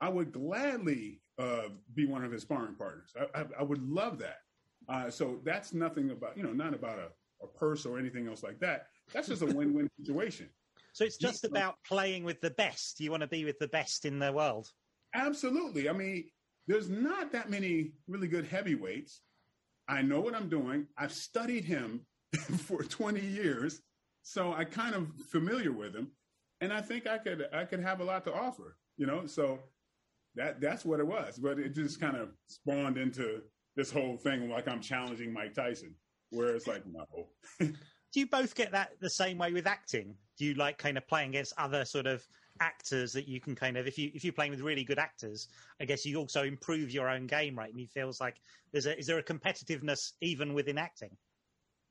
I 0.00 0.08
would 0.08 0.32
gladly 0.32 1.20
uh, 1.38 1.68
be 1.94 2.06
one 2.06 2.24
of 2.24 2.32
his 2.32 2.42
sparring 2.42 2.74
partners. 2.74 3.12
I, 3.18 3.40
I, 3.40 3.44
I 3.60 3.62
would 3.62 3.82
love 3.82 4.18
that. 4.18 4.38
Uh, 4.88 5.10
so 5.10 5.40
that's 5.44 5.72
nothing 5.72 6.10
about 6.10 6.36
you 6.36 6.42
know 6.42 6.52
not 6.52 6.74
about 6.74 6.98
a, 6.98 7.44
a 7.44 7.48
purse 7.48 7.86
or 7.86 7.98
anything 7.98 8.28
else 8.28 8.42
like 8.42 8.58
that. 8.60 8.86
That's 9.12 9.28
just 9.28 9.42
a 9.42 9.46
win-win 9.46 9.88
situation. 10.00 10.48
So 10.92 11.04
it's 11.04 11.16
just 11.16 11.44
about 11.44 11.76
playing 11.86 12.24
with 12.24 12.40
the 12.40 12.50
best. 12.50 13.00
You 13.00 13.10
want 13.10 13.20
to 13.20 13.28
be 13.28 13.44
with 13.44 13.58
the 13.58 13.68
best 13.68 14.04
in 14.04 14.18
the 14.18 14.32
world. 14.32 14.68
Absolutely. 15.14 15.88
I 15.88 15.92
mean, 15.92 16.24
there's 16.66 16.88
not 16.88 17.32
that 17.32 17.50
many 17.50 17.92
really 18.08 18.28
good 18.28 18.46
heavyweights. 18.46 19.22
I 19.88 20.02
know 20.02 20.20
what 20.20 20.34
I'm 20.34 20.48
doing. 20.48 20.86
I've 20.96 21.12
studied 21.12 21.64
him 21.64 22.02
for 22.66 22.82
20 22.82 23.20
years, 23.20 23.80
so 24.22 24.52
I 24.52 24.64
kind 24.64 24.94
of 24.94 25.08
familiar 25.30 25.72
with 25.72 25.94
him, 25.94 26.12
and 26.60 26.72
I 26.72 26.80
think 26.80 27.06
I 27.06 27.18
could 27.18 27.46
I 27.52 27.64
could 27.64 27.80
have 27.80 28.00
a 28.00 28.04
lot 28.04 28.24
to 28.24 28.34
offer. 28.34 28.76
You 28.96 29.06
know, 29.06 29.26
so 29.26 29.60
that 30.34 30.60
that's 30.60 30.84
what 30.84 31.00
it 31.00 31.06
was. 31.06 31.38
But 31.38 31.58
it 31.58 31.74
just 31.74 32.00
kind 32.00 32.16
of 32.16 32.30
spawned 32.48 32.98
into 32.98 33.42
this 33.76 33.90
whole 33.90 34.16
thing 34.16 34.50
like 34.50 34.68
I'm 34.68 34.80
challenging 34.80 35.32
Mike 35.32 35.54
Tyson, 35.54 35.94
where 36.30 36.54
it's 36.54 36.66
like 36.66 36.82
no. 36.86 37.06
Do 38.12 38.20
you 38.20 38.26
both 38.26 38.54
get 38.54 38.72
that 38.72 38.92
the 39.00 39.10
same 39.10 39.38
way 39.38 39.52
with 39.52 39.66
acting? 39.66 40.14
Do 40.38 40.44
you 40.44 40.54
like 40.54 40.78
kind 40.78 40.96
of 40.96 41.06
playing 41.06 41.30
against 41.30 41.52
other 41.58 41.84
sort 41.84 42.06
of 42.06 42.26
actors 42.60 43.12
that 43.12 43.28
you 43.28 43.40
can 43.40 43.54
kind 43.54 43.76
of 43.76 43.86
if 43.86 43.98
you 43.98 44.10
if 44.14 44.24
you're 44.24 44.32
playing 44.32 44.50
with 44.50 44.60
really 44.60 44.84
good 44.84 44.98
actors, 44.98 45.48
I 45.80 45.84
guess 45.84 46.04
you 46.04 46.16
also 46.18 46.44
improve 46.44 46.90
your 46.90 47.08
own 47.08 47.26
game, 47.26 47.56
right? 47.56 47.70
And 47.70 47.80
it 47.80 47.90
feels 47.90 48.20
like 48.20 48.36
there's 48.72 48.86
a 48.86 48.98
is 48.98 49.06
there 49.06 49.18
a 49.18 49.22
competitiveness 49.22 50.12
even 50.20 50.54
within 50.54 50.78
acting? 50.78 51.16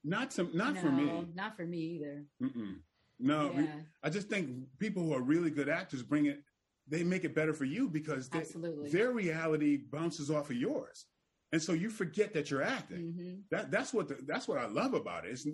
Not 0.03 0.31
to, 0.31 0.43
not 0.55 0.75
no, 0.75 0.81
for 0.81 0.91
me. 0.91 1.27
Not 1.35 1.57
for 1.57 1.65
me 1.65 1.77
either. 1.77 2.23
Mm-mm. 2.41 2.75
No, 3.19 3.51
Yeah. 3.55 3.81
I 4.03 4.09
just 4.09 4.29
think 4.29 4.49
people 4.79 5.03
who 5.03 5.13
are 5.13 5.21
really 5.21 5.49
good 5.49 5.69
actors 5.69 6.03
bring 6.03 6.27
it. 6.27 6.43
They 6.87 7.03
make 7.03 7.25
it 7.25 7.35
better 7.35 7.53
for 7.53 7.65
you 7.65 7.89
because 7.89 8.29
they, 8.29 8.39
Absolutely. 8.39 8.89
their 8.89 9.11
reality 9.11 9.77
bounces 9.91 10.31
off 10.31 10.49
of 10.49 10.55
yours, 10.55 11.05
and 11.51 11.61
so 11.61 11.73
you 11.73 11.89
forget 11.89 12.33
that 12.33 12.49
you're 12.49 12.63
acting. 12.63 13.13
hmm 13.13 13.33
That 13.51 13.71
that's 13.71 13.93
what 13.93 14.07
the, 14.07 14.17
that's 14.25 14.47
what 14.47 14.57
I 14.57 14.67
love 14.67 14.93
about 14.93 15.25
it. 15.25 15.31
It's 15.31 15.45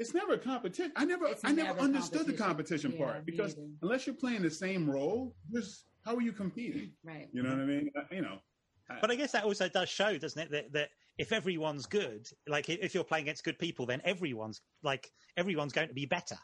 it's 0.00 0.14
never 0.14 0.32
a 0.32 0.38
competition. 0.38 0.92
I 0.96 1.04
never 1.04 1.26
It's 1.26 1.44
I 1.44 1.52
never 1.52 1.68
never 1.68 1.80
understood 1.80 2.26
the 2.26 2.32
competition. 2.32 2.90
competition 2.92 2.92
Yeah, 2.92 3.04
part 3.04 3.26
because 3.26 3.52
either. 3.52 3.68
unless 3.82 4.06
you're 4.06 4.16
playing 4.16 4.42
the 4.42 4.50
same 4.50 4.90
role, 4.90 5.34
there's 5.50 5.84
how 6.04 6.16
are 6.16 6.22
you 6.22 6.32
competing? 6.32 6.92
Right. 7.04 7.28
You 7.32 7.42
know 7.42 7.50
what 7.50 7.60
I 7.60 7.64
mean? 7.66 7.90
Uh, 7.96 8.02
You 8.10 8.22
know. 8.22 8.38
But 9.00 9.10
I 9.12 9.14
guess 9.14 9.30
that 9.32 9.44
also 9.44 9.68
does 9.68 9.88
show, 9.88 10.18
doesn't 10.18 10.42
it, 10.42 10.50
that, 10.50 10.72
that 10.72 10.88
if 11.16 11.30
everyone's 11.30 11.86
good, 11.86 12.26
like 12.48 12.68
if 12.68 12.92
you're 12.92 13.04
playing 13.04 13.24
against 13.26 13.44
good 13.44 13.56
people, 13.58 13.86
then 13.86 14.00
everyone's 14.04 14.60
like 14.82 15.08
everyone's 15.36 15.72
going 15.72 15.86
to 15.88 15.94
be 15.94 16.06
better. 16.06 16.36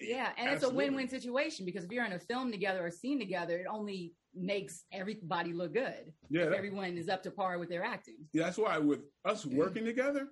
Yeah, 0.00 0.30
and 0.36 0.50
it's 0.50 0.64
a 0.64 0.68
win-win 0.68 1.08
situation 1.08 1.64
because 1.64 1.84
if 1.84 1.90
you're 1.92 2.04
in 2.04 2.12
a 2.12 2.18
film 2.18 2.50
together 2.50 2.84
or 2.84 2.90
scene 2.90 3.18
together, 3.18 3.58
it 3.58 3.66
only 3.70 4.12
makes 4.34 4.84
everybody 4.92 5.52
look 5.52 5.72
good. 5.74 6.12
Yeah, 6.30 6.42
if 6.44 6.50
that- 6.50 6.56
everyone 6.58 6.96
is 6.98 7.08
up 7.08 7.22
to 7.24 7.30
par 7.30 7.58
with 7.58 7.68
their 7.68 7.84
acting. 7.84 8.16
Yeah, 8.32 8.44
that's 8.44 8.58
why 8.58 8.76
with 8.78 9.00
us 9.24 9.46
working 9.46 9.84
together, 9.84 10.28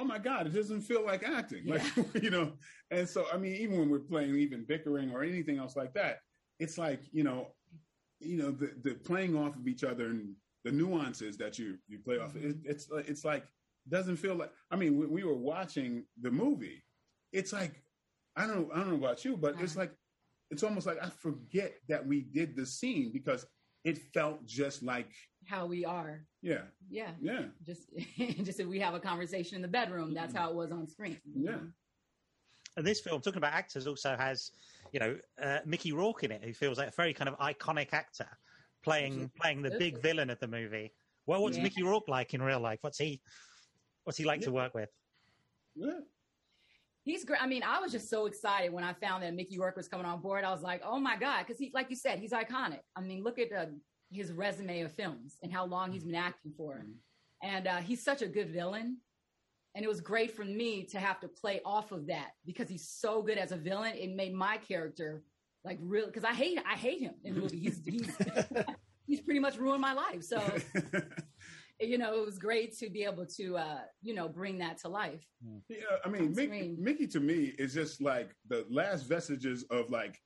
oh 0.00 0.04
my 0.04 0.18
God, 0.18 0.46
it 0.46 0.54
doesn't 0.54 0.82
feel 0.82 1.04
like 1.04 1.22
acting. 1.22 1.66
Like 1.66 1.82
you 2.22 2.30
know, 2.30 2.52
and 2.90 3.08
so 3.08 3.26
I 3.32 3.36
mean, 3.36 3.54
even 3.56 3.78
when 3.78 3.90
we're 3.90 3.98
playing, 4.00 4.34
even 4.36 4.64
bickering 4.64 5.10
or 5.12 5.22
anything 5.22 5.58
else 5.58 5.76
like 5.76 5.92
that, 5.94 6.18
it's 6.58 6.78
like 6.78 7.00
you 7.12 7.24
know, 7.24 7.48
you 8.20 8.36
know, 8.36 8.50
the 8.50 8.72
the 8.82 8.94
playing 8.94 9.36
off 9.36 9.56
of 9.56 9.68
each 9.68 9.84
other 9.84 10.06
and 10.06 10.34
the 10.64 10.72
nuances 10.72 11.36
that 11.38 11.58
you 11.58 11.76
you 11.88 11.98
play 11.98 12.18
off. 12.18 12.34
It, 12.36 12.56
it's 12.64 12.88
like- 12.90 13.08
it's 13.08 13.24
like 13.24 13.44
doesn't 13.88 14.16
feel 14.16 14.34
like. 14.34 14.52
I 14.70 14.76
mean, 14.76 14.98
when 14.98 15.10
we 15.10 15.24
were 15.24 15.34
watching 15.52 16.04
the 16.20 16.30
movie, 16.30 16.82
it's 17.32 17.52
like 17.52 17.82
I 18.36 18.46
don't 18.46 18.70
I 18.72 18.76
don't 18.76 18.90
know 18.90 18.96
about 19.06 19.24
you, 19.24 19.36
but 19.36 19.54
it's 19.60 19.72
Uh-huh. 19.72 19.80
like 19.82 19.92
it's 20.50 20.62
almost 20.62 20.86
like 20.86 20.98
I 21.02 21.08
forget 21.10 21.74
that 21.88 22.06
we 22.06 22.22
did 22.22 22.56
the 22.56 22.66
scene 22.66 23.10
because 23.12 23.46
it 23.84 23.98
felt 24.14 24.44
just 24.46 24.82
like 24.82 25.10
How 25.50 25.66
we 25.66 25.84
are. 25.84 26.24
yeah 26.42 26.62
Yeah. 26.88 27.10
yeah 27.20 27.42
Just 27.66 27.82
just 28.46 28.60
if 28.60 28.66
we 28.68 28.78
have 28.78 28.94
a 28.94 29.00
conversation 29.00 29.56
in 29.56 29.62
the 29.62 29.68
bedroom, 29.80 30.14
that's 30.14 30.32
how 30.32 30.48
it 30.50 30.54
was 30.54 30.70
on 30.70 30.86
screen. 30.86 31.18
yeah. 31.34 31.58
And 32.76 32.86
this 32.86 33.00
film, 33.00 33.20
talking 33.20 33.38
about 33.38 33.52
actors, 33.52 33.88
also 33.88 34.16
has, 34.16 34.52
you 34.92 35.00
know, 35.00 35.18
uh, 35.42 35.58
Mickey 35.66 35.90
Rourke 35.92 36.22
in 36.22 36.30
it, 36.30 36.44
who 36.44 36.52
feels 36.52 36.78
like 36.78 36.86
a 36.88 36.92
very 36.92 37.12
kind 37.12 37.28
of 37.28 37.36
iconic 37.38 37.88
actor, 37.92 38.28
playing 38.84 39.28
playing 39.40 39.60
the 39.62 39.72
big 39.76 40.00
villain 40.00 40.30
of 40.30 40.38
the 40.38 40.46
movie. 40.46 40.92
Well, 41.26 41.42
what's 41.42 41.56
Yeah. 41.56 41.64
Mickey 41.64 41.82
Rourke 41.82 42.06
like 42.06 42.32
in 42.32 42.40
real 42.40 42.60
life? 42.60 42.78
What's 42.82 42.98
he 42.98 43.20
what's 44.04 44.16
he 44.18 44.24
like 44.24 44.40
to 44.42 44.52
work 44.52 44.72
with? 44.74 44.90
yeah. 45.74 45.98
He's 47.02 47.24
great. 47.24 47.42
I 47.42 47.46
mean, 47.46 47.62
I 47.64 47.80
was 47.80 47.90
just 47.90 48.08
so 48.10 48.26
excited 48.26 48.72
when 48.72 48.84
I 48.84 48.92
found 48.92 49.22
that 49.24 49.34
Mickey 49.34 49.58
Rourke 49.58 49.76
was 49.76 49.88
coming 49.88 50.06
on 50.06 50.20
board. 50.20 50.44
I 50.44 50.52
was 50.52 50.62
like, 50.62 50.82
oh 50.84 51.00
my 51.00 51.16
God. 51.16 51.38
Because 51.44 51.58
he, 51.58 51.70
like 51.74 51.88
you 51.88 51.96
said, 51.96 52.18
he's 52.18 52.30
iconic. 52.32 52.80
I 52.94 53.00
mean, 53.00 53.24
look 53.24 53.38
at 53.38 53.50
uh, 53.52 53.66
his 54.10 54.32
resume 54.32 54.82
of 54.82 54.92
films 54.92 55.36
and 55.42 55.52
how 55.52 55.64
long 55.64 55.92
he's 55.92 56.04
been 56.04 56.14
acting 56.14 56.52
for. 56.56 56.84
And 57.42 57.66
uh, 57.66 57.76
he's 57.78 58.02
such 58.02 58.22
a 58.22 58.26
good 58.26 58.50
villain. 58.50 58.98
And 59.74 59.84
it 59.84 59.88
was 59.88 60.00
great 60.00 60.34
for 60.34 60.44
me 60.44 60.84
to 60.86 60.98
have 60.98 61.20
to 61.20 61.28
play 61.28 61.60
off 61.64 61.92
of 61.92 62.08
that 62.08 62.30
because 62.44 62.68
he's 62.68 62.88
so 62.88 63.22
good 63.22 63.38
as 63.38 63.52
a 63.52 63.56
villain. 63.56 63.94
It 63.96 64.10
made 64.10 64.34
my 64.34 64.56
character 64.56 65.22
like 65.64 65.78
real 65.80 66.06
because 66.06 66.24
I 66.24 66.32
hate 66.32 66.58
I 66.66 66.74
hate 66.74 67.00
him 67.00 67.14
in 67.22 67.34
the 67.34 67.40
movie. 67.40 67.60
He's 67.60 67.80
he's 67.84 68.10
he's 69.06 69.20
pretty 69.20 69.38
much 69.38 69.58
ruined 69.58 69.80
my 69.80 69.92
life. 69.92 70.24
So 70.24 70.42
you 71.80 71.98
know, 71.98 72.14
it 72.14 72.24
was 72.24 72.38
great 72.38 72.76
to 72.78 72.90
be 72.90 73.04
able 73.04 73.26
to 73.26 73.56
uh, 73.56 73.80
you 74.02 74.14
know, 74.14 74.28
bring 74.28 74.58
that 74.58 74.78
to 74.78 74.88
life. 74.88 75.24
Yeah, 75.68 75.78
I 76.04 76.08
mean, 76.08 76.34
Mickey. 76.34 76.76
Mickey 76.78 77.06
to 77.08 77.20
me 77.20 77.54
is 77.58 77.72
just 77.72 78.02
like 78.02 78.34
the 78.48 78.66
last 78.70 79.02
vestiges 79.02 79.64
of 79.70 79.90
like, 79.90 80.18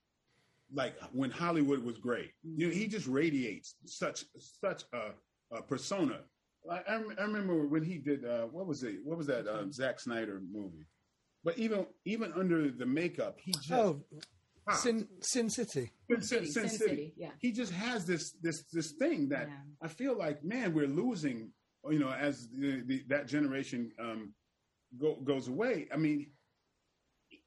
like 0.73 0.95
when 1.12 1.31
Hollywood 1.31 1.85
was 1.85 1.99
great. 1.99 2.32
You 2.43 2.69
know, 2.69 2.74
he 2.74 2.86
just 2.86 3.07
radiates 3.07 3.74
such 3.86 4.24
such 4.39 4.85
a, 4.93 5.11
a 5.57 5.62
persona. 5.62 6.20
Like 6.65 6.89
I, 6.89 6.95
I 7.19 7.23
remember 7.24 7.66
when 7.66 7.82
he 7.85 7.99
did 7.99 8.24
uh, 8.24 8.43
what 8.47 8.66
was 8.66 8.82
it? 8.82 8.97
What 9.05 9.19
was 9.19 9.27
that 9.27 9.47
uh, 9.47 9.70
Zack 9.70 10.01
Snyder 10.01 10.41
movie? 10.53 10.86
But 11.45 11.59
even 11.59 11.86
even 12.05 12.32
under 12.32 12.70
the 12.70 12.86
makeup, 12.86 13.39
he 13.39 13.53
just 13.53 13.70
Oh, 13.73 14.03
pops. 14.66 14.82
Sin 14.82 15.07
Sin 15.20 15.51
City. 15.51 15.91
Sin, 16.11 16.23
City, 16.23 16.47
Sin 16.47 16.69
Sin 16.69 16.78
City. 16.78 16.91
City, 16.91 17.15
yeah. 17.16 17.31
He 17.39 17.53
just 17.53 17.73
has 17.73 18.07
this 18.07 18.32
this 18.43 18.65
this 18.73 18.93
thing 18.93 19.28
that 19.28 19.49
Yeah. 19.49 19.57
I 19.82 19.89
feel 19.89 20.16
like, 20.16 20.43
man, 20.45 20.73
we're 20.74 20.86
losing. 20.89 21.51
You 21.91 21.99
know, 21.99 22.09
as 22.11 22.49
the, 22.49 22.81
the, 22.86 23.05
that 23.09 23.27
generation 23.28 23.93
um, 24.01 24.32
go, 24.99 25.16
goes 25.16 25.49
away. 25.49 25.86
I 25.93 25.99
mean, 25.99 26.31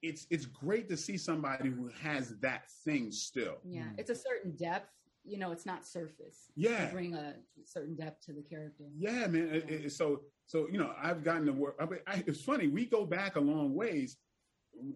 it's 0.02 0.28
it's 0.30 0.45
great 0.45 0.88
to 0.90 0.98
see 0.98 1.18
somebody 1.18 1.69
who 1.69 1.90
has 2.02 2.38
that 2.41 2.69
thing 2.86 3.11
still. 3.11 3.56
Yeah, 3.64 3.90
it's 3.98 4.10
a 4.10 4.15
certain 4.15 4.56
depth. 4.56 4.91
You 5.24 5.38
know, 5.38 5.52
it's 5.52 5.65
not 5.65 5.86
surface. 5.86 6.52
Yeah. 6.56 6.86
You 6.86 6.91
bring 6.94 7.14
a 7.14 7.34
certain 7.65 7.95
depth 7.95 8.26
to 8.28 8.34
the 8.34 8.41
character. 8.41 8.86
Yeah, 8.98 9.28
man. 9.28 9.49
It- 9.53 9.69
it- 9.69 9.91
so 9.91 10.22
so 10.45 10.68
you 10.72 10.78
know, 10.78 10.94
I've 11.02 11.24
gotten 11.24 11.45
to 11.48 11.52
work. 11.53 11.76
I 11.80 11.86
mean, 11.86 11.99
I, 12.07 12.24
it's 12.28 12.41
funny. 12.41 12.68
We 12.68 12.86
go 12.86 13.06
back 13.06 13.36
a 13.36 13.40
long 13.41 13.74
ways. 13.74 14.18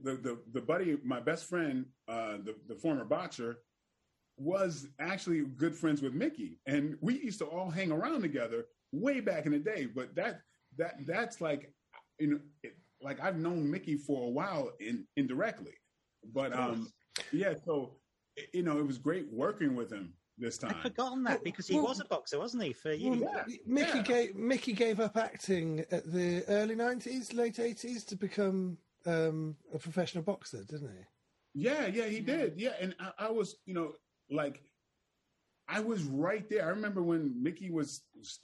The 0.03 0.13
the 0.15 0.39
the 0.53 0.61
buddy, 0.61 0.97
my 1.03 1.19
best 1.19 1.45
friend, 1.49 1.85
uh, 2.07 2.37
the 2.37 2.55
the 2.67 2.75
former 2.75 3.03
boxer, 3.03 3.57
was 4.37 4.87
actually 4.99 5.41
good 5.41 5.75
friends 5.75 6.01
with 6.01 6.13
Mickey, 6.13 6.59
and 6.65 6.97
we 7.01 7.19
used 7.19 7.39
to 7.39 7.45
all 7.45 7.69
hang 7.69 7.91
around 7.91 8.21
together 8.21 8.65
way 8.91 9.19
back 9.19 9.45
in 9.45 9.51
the 9.51 9.59
day. 9.59 9.85
But 9.87 10.15
that 10.15 10.41
that 10.77 10.95
that's 11.05 11.41
like 11.41 11.73
you 12.19 12.27
know, 12.27 12.39
it, 12.63 12.77
like 13.01 13.19
I've 13.21 13.37
known 13.37 13.69
Mickey 13.69 13.95
for 13.97 14.27
a 14.27 14.29
while 14.29 14.71
in 14.79 15.05
indirectly, 15.17 15.73
but 16.33 16.53
um, 16.53 16.91
yeah. 17.31 17.53
So 17.65 17.95
you 18.53 18.63
know, 18.63 18.77
it 18.77 18.85
was 18.87 18.97
great 18.97 19.27
working 19.31 19.75
with 19.75 19.91
him 19.91 20.13
this 20.37 20.57
time. 20.57 20.75
I'd 20.77 20.83
forgotten 20.83 21.23
that 21.23 21.43
because 21.43 21.67
he 21.67 21.75
well- 21.75 21.85
was 21.87 21.99
a 21.99 22.05
boxer, 22.05 22.39
wasn't 22.39 22.63
he? 22.63 22.73
For 22.73 22.89
Well, 22.89 22.97
years. 22.97 23.19
Yeah, 23.21 23.55
Mickey 23.65 23.97
yeah. 23.97 24.03
gave 24.03 24.35
Mickey 24.35 24.73
gave 24.73 24.99
up 24.99 25.17
acting 25.17 25.85
at 25.91 26.11
the 26.11 26.43
early 26.47 26.75
nineties, 26.75 27.33
late 27.33 27.59
eighties 27.59 28.03
to 28.05 28.15
become 28.15 28.77
um, 29.05 29.55
a 29.73 29.79
professional 29.79 30.23
boxer, 30.23 30.63
didn't 30.63 30.89
he? 30.91 31.03
Yeah, 31.53 31.87
yeah, 31.87 32.05
he 32.05 32.21
did. 32.21 32.53
Yeah, 32.57 32.73
and 32.79 32.95
I, 32.99 33.25
I 33.25 33.29
was, 33.29 33.57
you 33.65 33.73
know, 33.73 33.91
like, 34.29 34.61
I 35.67 35.81
was 35.81 36.03
right 36.03 36.49
there. 36.49 36.65
I 36.65 36.69
remember 36.69 37.03
when 37.03 37.41
Mickey 37.41 37.71
was 37.71 38.03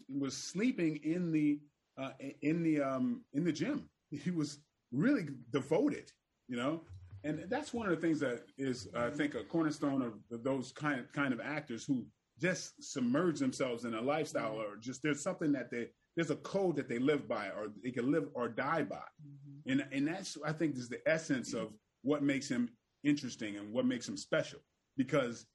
was 0.10 0.36
sleeping 0.36 0.98
in 1.04 1.32
the 1.32 1.60
uh, 1.98 2.12
in 2.42 2.64
the 2.64 2.82
um, 2.82 3.24
in 3.34 3.44
the 3.46 3.52
gym. 3.52 3.90
He 4.12 4.32
was 4.32 4.60
really 4.92 5.28
devoted, 5.52 6.12
you 6.48 6.58
know. 6.58 6.82
And 7.24 7.46
that's 7.50 7.74
one 7.74 7.88
of 7.88 7.96
the 7.96 8.02
things 8.02 8.20
that 8.22 8.44
is, 8.58 8.88
I 8.96 9.10
think, 9.10 9.36
a 9.36 9.44
cornerstone 9.44 10.02
of 10.02 10.44
those 10.44 10.72
kind 10.72 11.00
of, 11.00 11.12
kind 11.12 11.34
of 11.34 11.42
actors 11.42 11.84
who 11.84 12.06
just 12.40 12.82
submerge 12.82 13.40
themselves 13.40 13.86
in 13.86 13.96
a 13.96 14.02
lifestyle, 14.02 14.54
or 14.54 14.78
just 14.80 15.02
there's 15.04 15.22
something 15.22 15.52
that 15.54 15.72
they 15.72 15.88
there's 16.16 16.32
a 16.32 16.36
code 16.38 16.76
that 16.76 16.90
they 16.90 17.00
live 17.00 17.28
by, 17.28 17.48
or 17.48 17.68
they 17.84 17.92
can 17.92 18.12
live 18.12 18.28
or 18.34 18.48
die 18.48 18.84
by, 18.84 18.96
mm-hmm. 18.96 19.72
and 19.72 19.86
and 19.92 20.08
that's 20.08 20.38
I 20.46 20.52
think 20.52 20.78
is 20.78 20.90
the 20.90 21.02
essence 21.08 21.54
of 21.54 21.74
what 22.04 22.24
makes 22.24 22.48
him 22.48 22.70
interesting 23.04 23.58
and 23.58 23.74
what 23.74 23.86
makes 23.86 24.08
him 24.08 24.18
special 24.18 24.60
because 24.96 25.46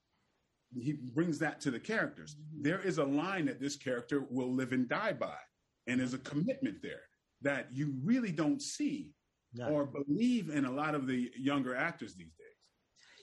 he 0.74 0.92
brings 0.92 1.38
that 1.38 1.60
to 1.60 1.70
the 1.70 1.80
characters. 1.80 2.34
Mm-hmm. 2.34 2.62
There 2.62 2.80
is 2.80 2.98
a 2.98 3.04
line 3.04 3.46
that 3.46 3.60
this 3.60 3.76
character 3.76 4.24
will 4.30 4.52
live 4.52 4.72
and 4.72 4.88
die 4.88 5.12
by, 5.12 5.36
and 5.86 6.00
there's 6.00 6.14
a 6.14 6.18
commitment 6.18 6.82
there 6.82 7.02
that 7.42 7.68
you 7.72 7.94
really 8.02 8.32
don't 8.32 8.60
see 8.60 9.12
no. 9.54 9.68
or 9.68 9.86
believe 9.86 10.50
in 10.50 10.64
a 10.64 10.70
lot 10.70 10.94
of 10.94 11.06
the 11.06 11.30
younger 11.36 11.74
actors 11.74 12.14
these 12.14 12.32
days. 12.34 12.46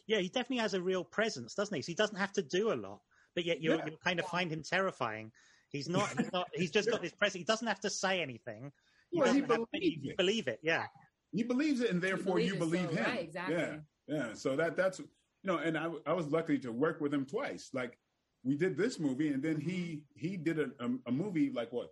Yeah, 0.08 0.20
he 0.20 0.28
definitely 0.28 0.58
has 0.58 0.74
a 0.74 0.82
real 0.82 1.04
presence, 1.04 1.54
doesn't 1.54 1.76
he? 1.76 1.82
So 1.82 1.88
he 1.88 1.96
doesn't 1.96 2.18
have 2.18 2.32
to 2.34 2.42
do 2.42 2.74
a 2.74 2.76
lot, 2.76 3.02
but 3.36 3.46
yet 3.46 3.62
you 3.62 3.76
yeah. 3.76 3.86
you 3.86 3.98
kind 4.04 4.20
of 4.20 4.26
find 4.26 4.52
him 4.52 4.64
terrifying. 4.64 5.32
He's 5.70 5.88
not. 5.88 6.10
He's 6.18 6.34
not. 6.34 6.48
He's 6.54 6.72
just 6.72 6.90
got 6.90 7.02
this 7.02 7.12
presence. 7.12 7.40
He 7.40 7.44
doesn't 7.44 7.68
have 7.68 7.80
to 7.82 7.90
say 7.90 8.22
anything. 8.22 8.72
He 9.12 9.20
well, 9.20 9.34
he 9.34 9.42
believes 9.42 10.08
it. 10.08 10.18
believe 10.18 10.48
it. 10.48 10.60
Yeah, 10.64 10.86
he 11.32 11.44
believes 11.44 11.82
it, 11.82 11.92
and 11.92 12.02
therefore 12.02 12.40
you 12.40 12.56
believe 12.56 12.90
so, 12.90 12.96
him. 12.96 13.04
Right, 13.04 13.22
exactly. 13.22 13.56
Yeah, 13.56 13.76
yeah. 14.08 14.34
So 14.34 14.56
that 14.56 14.76
that's 14.76 15.00
you 15.00 15.06
know, 15.44 15.58
and 15.58 15.78
I, 15.78 15.90
I 16.08 16.14
was 16.14 16.28
lucky 16.28 16.58
to 16.60 16.72
work 16.72 17.02
with 17.02 17.14
him 17.14 17.26
twice. 17.26 17.70
Like 17.74 17.98
we 18.44 18.56
did 18.56 18.78
this 18.78 19.00
movie, 19.00 19.30
and 19.30 19.44
then 19.44 19.60
he 19.62 20.02
he 20.16 20.38
did 20.38 20.60
a, 20.60 20.70
a, 20.80 20.90
a 21.08 21.12
movie 21.12 21.52
like 21.52 21.72
what 21.72 21.90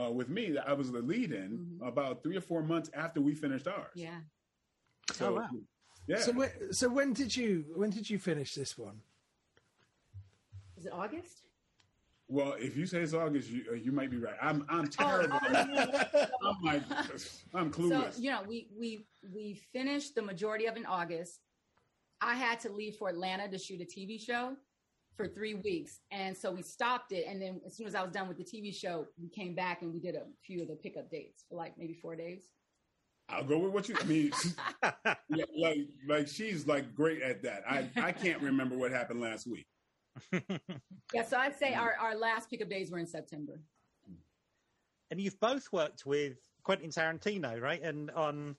uh, 0.00 0.10
with 0.10 0.28
me 0.28 0.50
that 0.52 0.68
I 0.68 0.72
was 0.72 0.90
the 0.90 1.00
lead 1.00 1.32
in 1.32 1.58
mm-hmm. 1.58 1.86
about 1.86 2.22
three 2.22 2.36
or 2.36 2.40
four 2.40 2.62
months 2.62 2.90
after 2.94 3.20
we 3.20 3.34
finished 3.34 3.66
ours. 3.66 3.92
Yeah. 3.94 4.18
So, 5.12 5.28
oh 5.28 5.34
wow. 5.40 5.48
Yeah. 6.06 6.18
So 6.18 6.32
when, 6.32 6.50
so 6.72 6.88
when 6.88 7.12
did 7.12 7.34
you 7.36 7.64
when 7.74 7.90
did 7.90 8.08
you 8.08 8.18
finish 8.18 8.54
this 8.54 8.76
one? 8.76 9.00
Is 10.76 10.86
it 10.86 10.92
August? 10.92 11.42
Well, 12.26 12.54
if 12.58 12.76
you 12.76 12.86
say 12.86 13.00
it's 13.00 13.12
August, 13.12 13.50
you, 13.50 13.64
uh, 13.70 13.74
you 13.74 13.92
might 13.92 14.10
be 14.10 14.16
right. 14.16 14.34
I'm 14.40 14.64
I'm 14.68 14.88
oh, 14.98 15.04
terrible. 15.04 15.38
Oh, 15.42 16.26
I'm 16.44 16.62
like 16.62 16.82
I'm 17.54 17.70
clueless. 17.70 18.14
So 18.14 18.22
you 18.22 18.30
know, 18.30 18.42
we 18.46 18.68
we 18.76 19.06
we 19.32 19.60
finished 19.72 20.14
the 20.14 20.22
majority 20.22 20.66
of 20.66 20.76
in 20.76 20.86
August. 20.86 21.40
I 22.20 22.34
had 22.34 22.60
to 22.60 22.72
leave 22.72 22.96
for 22.96 23.08
Atlanta 23.08 23.48
to 23.48 23.58
shoot 23.58 23.80
a 23.82 23.84
TV 23.84 24.20
show 24.20 24.56
for 25.16 25.26
three 25.28 25.54
weeks. 25.54 26.00
And 26.10 26.36
so 26.36 26.50
we 26.50 26.62
stopped 26.62 27.12
it. 27.12 27.26
And 27.28 27.40
then 27.40 27.60
as 27.66 27.76
soon 27.76 27.86
as 27.86 27.94
I 27.94 28.02
was 28.02 28.12
done 28.12 28.28
with 28.28 28.36
the 28.36 28.44
TV 28.44 28.74
show, 28.74 29.06
we 29.20 29.28
came 29.28 29.54
back 29.54 29.82
and 29.82 29.92
we 29.92 30.00
did 30.00 30.14
a 30.14 30.22
few 30.44 30.62
of 30.62 30.68
the 30.68 30.74
pickup 30.74 31.10
dates 31.10 31.44
for 31.48 31.56
like 31.56 31.78
maybe 31.78 31.94
four 31.94 32.16
days. 32.16 32.48
I'll 33.28 33.44
go 33.44 33.58
with 33.58 33.72
what 33.72 33.88
you 33.88 33.96
I 34.00 34.04
mean. 34.04 34.32
like, 35.56 35.78
like 36.08 36.28
she's 36.28 36.66
like 36.66 36.94
great 36.94 37.22
at 37.22 37.42
that. 37.42 37.62
I, 37.68 37.88
I 37.96 38.12
can't 38.12 38.42
remember 38.42 38.76
what 38.76 38.90
happened 38.90 39.20
last 39.20 39.46
week. 39.46 39.66
yeah, 41.12 41.24
so 41.24 41.38
I'd 41.38 41.56
say 41.56 41.74
our, 41.74 41.96
our 42.00 42.16
last 42.16 42.50
pickup 42.50 42.68
days 42.68 42.90
were 42.90 42.98
in 42.98 43.06
September. 43.06 43.60
And 45.10 45.20
you've 45.20 45.38
both 45.40 45.72
worked 45.72 46.06
with 46.06 46.38
Quentin 46.62 46.90
Tarantino, 46.90 47.60
right? 47.60 47.82
And 47.82 48.10
on 48.12 48.56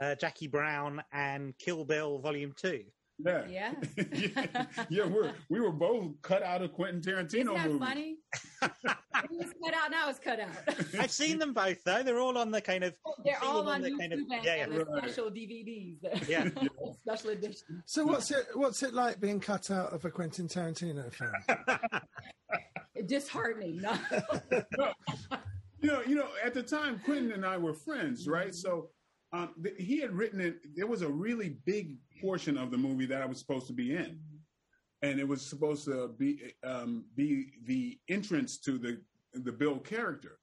uh, 0.00 0.14
Jackie 0.14 0.48
Brown 0.48 1.02
and 1.12 1.56
Kill 1.58 1.84
Bill 1.84 2.18
Volume 2.18 2.52
Two. 2.56 2.84
Yeah. 3.24 3.44
Yeah. 3.48 3.72
yeah. 4.12 4.66
yeah, 4.88 5.06
we're 5.06 5.32
we 5.48 5.60
were 5.60 5.72
both 5.72 6.20
cut 6.22 6.42
out 6.42 6.62
of 6.62 6.72
Quentin 6.72 7.00
Tarantino 7.00 7.34
Isn't 7.34 7.54
that 7.54 7.68
movie. 7.68 7.78
funny? 7.78 8.16
it 8.62 8.70
was 9.30 9.52
cut 9.64 9.74
out, 9.74 9.90
now 9.90 10.08
it's 10.08 10.18
cut 10.18 10.40
out. 10.40 10.48
I've 10.98 11.10
seen 11.10 11.38
them 11.38 11.52
both 11.52 11.82
though. 11.84 12.02
They're 12.02 12.18
all 12.18 12.36
on 12.38 12.50
the 12.50 12.60
kind 12.60 12.84
of 12.84 12.96
they're 13.24 13.42
all 13.42 13.68
on, 13.68 13.84
on 13.84 13.90
YouTube 13.90 13.98
kind 13.98 14.12
of, 14.12 14.18
and, 14.18 14.44
yeah, 14.44 14.54
yeah. 14.56 14.66
right. 14.66 14.86
special 14.98 15.30
DVDs. 15.30 15.96
Yeah. 16.28 16.48
special 17.02 17.30
edition. 17.30 17.82
So 17.86 18.04
what's 18.04 18.30
it 18.30 18.46
what's 18.54 18.82
it 18.82 18.94
like 18.94 19.20
being 19.20 19.40
cut 19.40 19.70
out 19.70 19.92
of 19.92 20.04
a 20.04 20.10
Quentin 20.10 20.48
Tarantino 20.48 21.12
film? 21.12 21.32
Disheartening. 23.06 23.80
No. 23.80 23.96
no. 24.78 24.92
You 25.80 25.90
know, 25.90 26.02
you 26.06 26.14
know, 26.14 26.28
at 26.44 26.54
the 26.54 26.62
time 26.62 27.00
Quentin 27.04 27.32
and 27.32 27.44
I 27.44 27.56
were 27.56 27.74
friends, 27.74 28.28
right? 28.28 28.54
So 28.54 28.90
um, 29.32 29.50
th- 29.62 29.76
he 29.78 29.98
had 29.98 30.12
written 30.12 30.40
it. 30.40 30.56
There 30.76 30.86
was 30.86 31.02
a 31.02 31.08
really 31.08 31.56
big 31.64 31.96
portion 32.20 32.58
of 32.58 32.70
the 32.70 32.76
movie 32.76 33.06
that 33.06 33.22
I 33.22 33.26
was 33.26 33.38
supposed 33.38 33.66
to 33.68 33.72
be 33.72 33.94
in, 33.94 34.18
and 35.00 35.18
it 35.18 35.26
was 35.26 35.42
supposed 35.42 35.84
to 35.86 36.14
be 36.18 36.52
um, 36.62 37.04
be 37.16 37.52
the 37.64 37.98
entrance 38.08 38.58
to 38.58 38.78
the 38.78 39.00
the 39.32 39.52
Bill 39.52 39.78
character, 39.78 40.38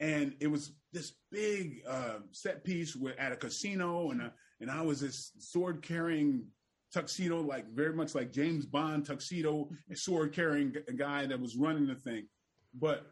and 0.00 0.34
it 0.40 0.48
was 0.48 0.72
this 0.92 1.14
big 1.30 1.82
uh, 1.88 2.18
set 2.32 2.64
piece 2.64 2.96
with, 2.96 3.16
at 3.18 3.32
a 3.32 3.36
casino, 3.36 4.10
and 4.10 4.22
uh, 4.22 4.30
and 4.60 4.70
I 4.70 4.82
was 4.82 5.00
this 5.00 5.32
sword 5.38 5.82
carrying 5.82 6.44
tuxedo, 6.92 7.40
like 7.40 7.68
very 7.72 7.92
much 7.92 8.14
like 8.14 8.32
James 8.32 8.66
Bond 8.66 9.04
tuxedo, 9.06 9.68
sword 9.94 10.32
carrying 10.32 10.74
guy 10.96 11.26
that 11.26 11.40
was 11.40 11.56
running 11.56 11.86
the 11.86 11.94
thing, 11.94 12.26
but 12.74 13.06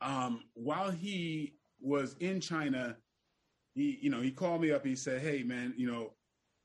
um, 0.00 0.42
while 0.54 0.90
he 0.90 1.54
was 1.80 2.16
in 2.20 2.40
China 2.40 2.96
he, 3.78 3.98
you 4.00 4.10
know, 4.10 4.20
he 4.20 4.30
called 4.30 4.60
me 4.60 4.72
up. 4.72 4.84
He 4.84 4.96
said, 4.96 5.20
"Hey, 5.20 5.42
man, 5.42 5.74
you 5.76 5.90
know, 5.90 6.14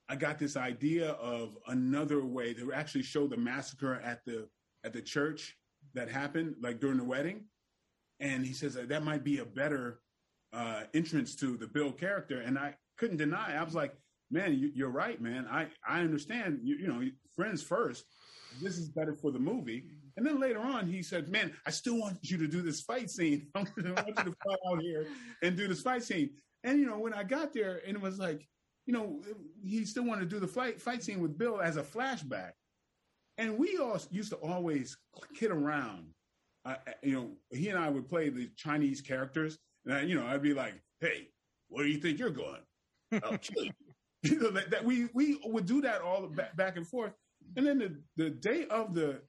I 0.09 0.15
got 0.15 0.39
this 0.39 0.57
idea 0.57 1.11
of 1.11 1.57
another 1.67 2.25
way 2.25 2.53
to 2.53 2.73
actually 2.73 3.03
show 3.03 3.27
the 3.27 3.37
massacre 3.37 3.95
at 3.95 4.23
the 4.25 4.47
at 4.83 4.93
the 4.93 5.01
church 5.01 5.57
that 5.93 6.09
happened, 6.09 6.55
like 6.61 6.79
during 6.79 6.97
the 6.97 7.03
wedding." 7.03 7.45
And 8.19 8.45
he 8.45 8.53
says 8.53 8.73
that, 8.75 8.89
that 8.89 9.03
might 9.03 9.23
be 9.23 9.39
a 9.39 9.45
better 9.45 9.99
uh, 10.53 10.83
entrance 10.93 11.35
to 11.37 11.57
the 11.57 11.67
Bill 11.67 11.91
character. 11.91 12.41
And 12.41 12.57
I 12.57 12.75
couldn't 12.97 13.17
deny. 13.17 13.57
I 13.57 13.63
was 13.63 13.75
like, 13.75 13.93
"Man, 14.31 14.53
you, 14.53 14.85
are 14.85 14.91
right, 14.91 15.21
man. 15.21 15.47
I 15.49 15.67
I 15.87 16.01
understand. 16.01 16.59
You, 16.63 16.77
you 16.77 16.87
know, 16.87 17.01
friends 17.35 17.61
first. 17.61 18.05
This 18.61 18.77
is 18.77 18.89
better 18.89 19.15
for 19.15 19.31
the 19.31 19.39
movie." 19.39 19.85
And 20.15 20.23
then 20.23 20.39
later 20.39 20.59
on, 20.59 20.87
he 20.87 21.01
said, 21.01 21.27
"Man, 21.29 21.53
I 21.65 21.71
still 21.71 21.99
want 21.99 22.17
you 22.21 22.37
to 22.37 22.47
do 22.47 22.61
this 22.61 22.81
fight 22.81 23.09
scene. 23.09 23.47
I 23.55 23.59
want 23.59 23.75
you 23.77 24.13
to 24.13 24.35
fly 24.43 24.55
out 24.67 24.81
here 24.81 25.07
and 25.41 25.57
do 25.57 25.67
this 25.67 25.81
fight 25.81 26.03
scene." 26.03 26.31
And 26.63 26.79
you 26.79 26.85
know, 26.85 26.99
when 26.99 27.13
I 27.13 27.23
got 27.23 27.53
there, 27.53 27.81
and 27.85 27.95
it 27.95 28.01
was 28.01 28.19
like, 28.19 28.47
you 28.85 28.93
know, 28.93 29.21
he 29.63 29.85
still 29.85 30.05
wanted 30.05 30.29
to 30.29 30.35
do 30.35 30.39
the 30.39 30.47
fight 30.47 30.81
fight 30.81 31.03
scene 31.03 31.19
with 31.19 31.37
Bill 31.37 31.61
as 31.61 31.77
a 31.77 31.83
flashback, 31.83 32.51
and 33.37 33.57
we 33.57 33.77
all 33.77 33.99
used 34.11 34.31
to 34.31 34.37
always 34.37 34.97
kid 35.35 35.51
around. 35.51 36.07
Uh, 36.65 36.75
you 37.01 37.13
know, 37.13 37.31
he 37.51 37.69
and 37.69 37.77
I 37.77 37.89
would 37.89 38.07
play 38.07 38.29
the 38.29 38.49
Chinese 38.55 39.01
characters, 39.01 39.57
and 39.85 39.93
I, 39.93 40.01
you 40.01 40.15
know, 40.15 40.25
I'd 40.25 40.41
be 40.41 40.53
like, 40.53 40.75
"Hey, 41.01 41.29
where 41.67 41.83
do 41.83 41.91
you 41.91 41.99
think 41.99 42.19
you're 42.19 42.29
going? 42.29 42.61
I'll 43.23 43.37
kill 43.37 43.65
you." 43.65 43.71
you 44.23 44.39
know, 44.39 44.51
that, 44.51 44.69
that, 44.69 44.85
we 44.85 45.09
we 45.13 45.39
would 45.45 45.65
do 45.65 45.81
that 45.81 46.01
all 46.01 46.25
back, 46.27 46.55
back 46.55 46.77
and 46.77 46.87
forth, 46.87 47.11
and 47.57 47.67
then 47.67 47.79
the 47.79 48.23
the 48.23 48.29
day 48.29 48.65
of 48.67 48.93
the 48.93 49.21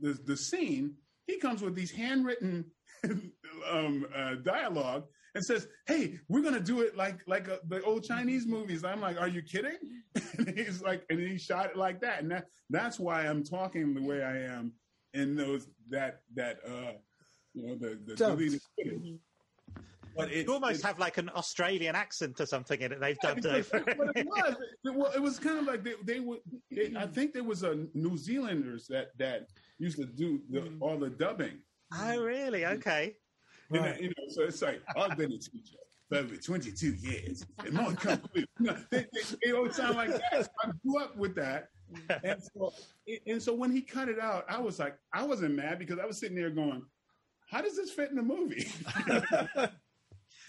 the 0.00 0.18
the 0.24 0.36
scene, 0.36 0.94
he 1.28 1.36
comes 1.38 1.62
with 1.62 1.76
these 1.76 1.92
handwritten 1.92 2.64
um, 3.70 4.06
uh, 4.14 4.34
dialogue 4.36 5.04
and 5.34 5.44
says, 5.44 5.68
"Hey, 5.86 6.18
we're 6.28 6.42
gonna 6.42 6.60
do 6.60 6.80
it 6.80 6.96
like 6.96 7.20
like 7.26 7.48
a, 7.48 7.54
uh, 7.54 7.58
the 7.68 7.82
old 7.82 8.04
Chinese 8.04 8.46
movies." 8.46 8.84
I'm 8.84 9.00
like, 9.00 9.20
"Are 9.20 9.28
you 9.28 9.42
kidding?" 9.42 9.78
and 10.38 10.56
he's 10.56 10.82
like, 10.82 11.04
and 11.10 11.18
he 11.18 11.38
shot 11.38 11.70
it 11.70 11.76
like 11.76 12.00
that, 12.00 12.22
and 12.22 12.30
that 12.30 12.46
that's 12.70 12.98
why 12.98 13.26
I'm 13.26 13.42
talking 13.42 13.94
the 13.94 14.02
way 14.02 14.22
I 14.22 14.38
am 14.38 14.72
in 15.12 15.36
those 15.36 15.68
that 15.90 16.20
that 16.34 16.58
uh 16.66 16.92
you 17.54 17.66
know 17.66 17.74
the 17.76 17.98
the 18.04 18.14
deleted 18.14 18.60
footage. 18.76 19.18
But 20.16 20.32
you 20.32 20.44
almost 20.52 20.82
have 20.84 20.98
like 21.00 21.18
an 21.18 21.28
Australian 21.30 21.96
accent 21.96 22.40
or 22.40 22.46
something 22.46 22.80
in 22.80 22.92
it. 22.92 23.00
They've 23.00 23.18
dubbed 23.18 23.44
it. 23.46 23.66
it 23.72 24.26
was. 24.26 24.56
It, 24.84 24.94
well, 24.94 25.12
it 25.12 25.20
was 25.20 25.38
kind 25.38 25.58
of 25.58 25.66
like 25.66 25.82
they, 25.82 25.94
they 26.04 26.20
would. 26.20 26.38
They, 26.70 26.92
I 26.96 27.06
think 27.06 27.32
there 27.32 27.42
was 27.42 27.62
a 27.62 27.86
New 27.94 28.16
Zealanders 28.16 28.86
that 28.88 29.08
that 29.18 29.48
used 29.78 29.96
to 29.96 30.04
do 30.04 30.40
the, 30.50 30.60
mm. 30.60 30.76
all 30.80 30.98
the 30.98 31.10
dubbing. 31.10 31.58
Oh, 31.92 32.22
really? 32.22 32.64
Okay. 32.64 33.16
Right. 33.70 34.00
you 34.00 34.08
know, 34.08 34.24
so 34.28 34.42
it's 34.42 34.62
like 34.62 34.82
I've 34.96 35.16
been 35.16 35.32
a 35.32 35.38
teacher 35.38 35.78
for 36.08 36.18
over 36.18 36.36
22 36.36 36.94
years, 36.94 37.46
and 37.64 37.72
more 37.72 37.92
complete. 37.92 38.48
You 38.58 38.66
know, 38.66 38.76
they, 38.90 39.06
they, 39.12 39.20
they 39.44 39.52
don't 39.52 39.74
sound 39.74 39.96
like 39.96 40.10
that. 40.10 40.44
So 40.44 40.50
I 40.62 40.70
grew 40.82 41.02
up 41.02 41.16
with 41.16 41.34
that, 41.36 41.68
and 42.24 42.42
so 42.42 42.72
and 43.26 43.42
so 43.42 43.54
when 43.54 43.72
he 43.72 43.80
cut 43.80 44.08
it 44.08 44.18
out, 44.18 44.44
I 44.48 44.60
was 44.60 44.78
like, 44.78 44.96
I 45.12 45.24
wasn't 45.24 45.54
mad 45.54 45.78
because 45.78 45.98
I 45.98 46.06
was 46.06 46.18
sitting 46.18 46.36
there 46.36 46.50
going, 46.50 46.82
"How 47.50 47.62
does 47.62 47.76
this 47.76 47.90
fit 47.90 48.10
in 48.10 48.16
the 48.16 48.22
movie?" 48.22 48.68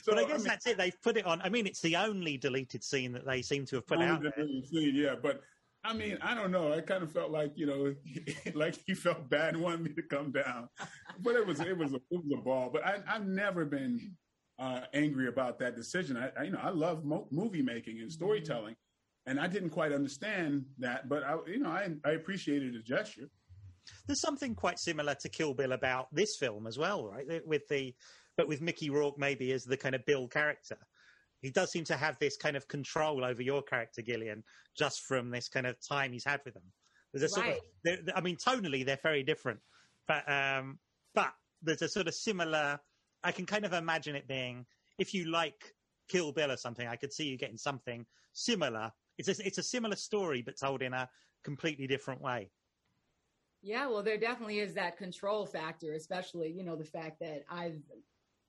So, 0.05 0.11
but 0.11 0.23
I 0.23 0.27
guess 0.27 0.33
I 0.33 0.37
mean, 0.37 0.43
that's 0.43 0.67
it. 0.67 0.77
They've 0.77 1.01
put 1.01 1.17
it 1.17 1.25
on. 1.25 1.41
I 1.41 1.49
mean, 1.49 1.65
it's 1.65 1.81
the 1.81 1.95
only 1.95 2.37
deleted 2.37 2.83
scene 2.83 3.11
that 3.13 3.25
they 3.25 3.41
seem 3.41 3.65
to 3.65 3.77
have 3.77 3.87
put 3.87 3.99
out. 4.03 4.21
Scene, 4.21 4.93
yeah, 4.93 5.15
but 5.19 5.41
I 5.85 5.93
mean, 5.93 6.17
I 6.21 6.33
don't 6.33 6.51
know. 6.51 6.73
I 6.73 6.81
kind 6.81 7.03
of 7.03 7.11
felt 7.11 7.31
like 7.31 7.51
you 7.55 7.65
know, 7.65 7.93
like 8.55 8.75
he 8.85 8.93
felt 8.95 9.29
bad 9.29 9.53
and 9.53 9.63
wanted 9.63 9.81
me 9.81 9.93
to 9.93 10.01
come 10.01 10.31
down, 10.31 10.67
but 11.19 11.35
it 11.35 11.45
was 11.45 11.59
it 11.59 11.77
was 11.77 11.93
a, 11.93 11.97
it 11.97 12.03
was 12.23 12.33
a 12.37 12.41
ball. 12.41 12.69
But 12.73 12.85
I, 12.85 12.99
have 13.05 13.25
never 13.25 13.65
been 13.65 14.15
uh, 14.57 14.81
angry 14.93 15.27
about 15.27 15.59
that 15.59 15.75
decision. 15.75 16.17
I, 16.17 16.31
I 16.39 16.43
you 16.45 16.51
know 16.51 16.59
I 16.61 16.69
love 16.69 17.05
mo- 17.05 17.27
movie 17.31 17.61
making 17.61 17.99
and 17.99 18.11
storytelling, 18.11 18.75
and 19.27 19.39
I 19.39 19.47
didn't 19.47 19.69
quite 19.69 19.91
understand 19.93 20.65
that, 20.79 21.07
but 21.07 21.23
I 21.23 21.37
you 21.47 21.59
know 21.59 21.69
I 21.69 21.89
I 22.03 22.11
appreciated 22.11 22.73
the 22.73 22.79
gesture. 22.79 23.29
There's 24.07 24.21
something 24.21 24.55
quite 24.55 24.79
similar 24.79 25.15
to 25.21 25.29
Kill 25.29 25.53
Bill 25.53 25.73
about 25.73 26.07
this 26.11 26.37
film 26.37 26.65
as 26.65 26.77
well, 26.77 27.05
right? 27.05 27.45
With 27.45 27.67
the, 27.67 27.93
but 28.35 28.47
with 28.47 28.59
Mickey 28.59 28.89
Rourke 28.89 29.19
maybe 29.19 29.51
as 29.51 29.63
the 29.63 29.77
kind 29.77 29.93
of 29.93 30.03
Bill 30.05 30.27
character. 30.27 30.77
He 31.45 31.51
does 31.51 31.71
seem 31.71 31.83
to 31.85 31.95
have 31.95 32.17
this 32.19 32.37
kind 32.37 32.57
of 32.57 32.67
control 32.67 33.23
over 33.23 33.41
your 33.41 33.61
character, 33.61 34.01
Gillian, 34.01 34.43
just 34.75 35.03
from 35.03 35.29
this 35.29 35.47
kind 35.47 35.67
of 35.67 35.75
time 35.79 36.11
he's 36.11 36.25
had 36.25 36.41
with 36.43 36.55
them. 36.55 36.63
There's 37.13 37.23
a 37.23 37.29
sort 37.29 37.45
Right. 37.47 37.59
of, 37.85 38.09
I 38.15 38.21
mean, 38.21 38.35
tonally 38.35 38.83
they're 38.83 38.99
very 39.03 39.21
different, 39.21 39.59
but 40.07 40.27
um, 40.27 40.79
but 41.13 41.33
there's 41.61 41.83
a 41.83 41.87
sort 41.87 42.07
of 42.07 42.15
similar. 42.15 42.79
I 43.23 43.31
can 43.31 43.45
kind 43.45 43.63
of 43.63 43.73
imagine 43.73 44.15
it 44.15 44.27
being 44.27 44.65
if 44.97 45.13
you 45.13 45.25
like 45.25 45.75
Kill 46.09 46.31
Bill 46.31 46.51
or 46.51 46.57
something. 46.57 46.87
I 46.87 46.95
could 46.95 47.13
see 47.13 47.27
you 47.27 47.37
getting 47.37 47.57
something 47.57 48.05
similar. 48.33 48.91
It's 49.19 49.27
a, 49.29 49.45
it's 49.45 49.59
a 49.59 49.63
similar 49.63 49.95
story, 49.95 50.41
but 50.41 50.59
told 50.59 50.81
in 50.81 50.93
a 50.93 51.07
completely 51.43 51.85
different 51.85 52.21
way. 52.21 52.51
Yeah, 53.61 53.87
well, 53.87 54.01
there 54.01 54.17
definitely 54.17 54.59
is 54.59 54.73
that 54.73 54.97
control 54.97 55.45
factor, 55.45 55.93
especially, 55.93 56.51
you 56.51 56.63
know, 56.63 56.75
the 56.75 56.83
fact 56.83 57.19
that 57.19 57.45
I've 57.49 57.81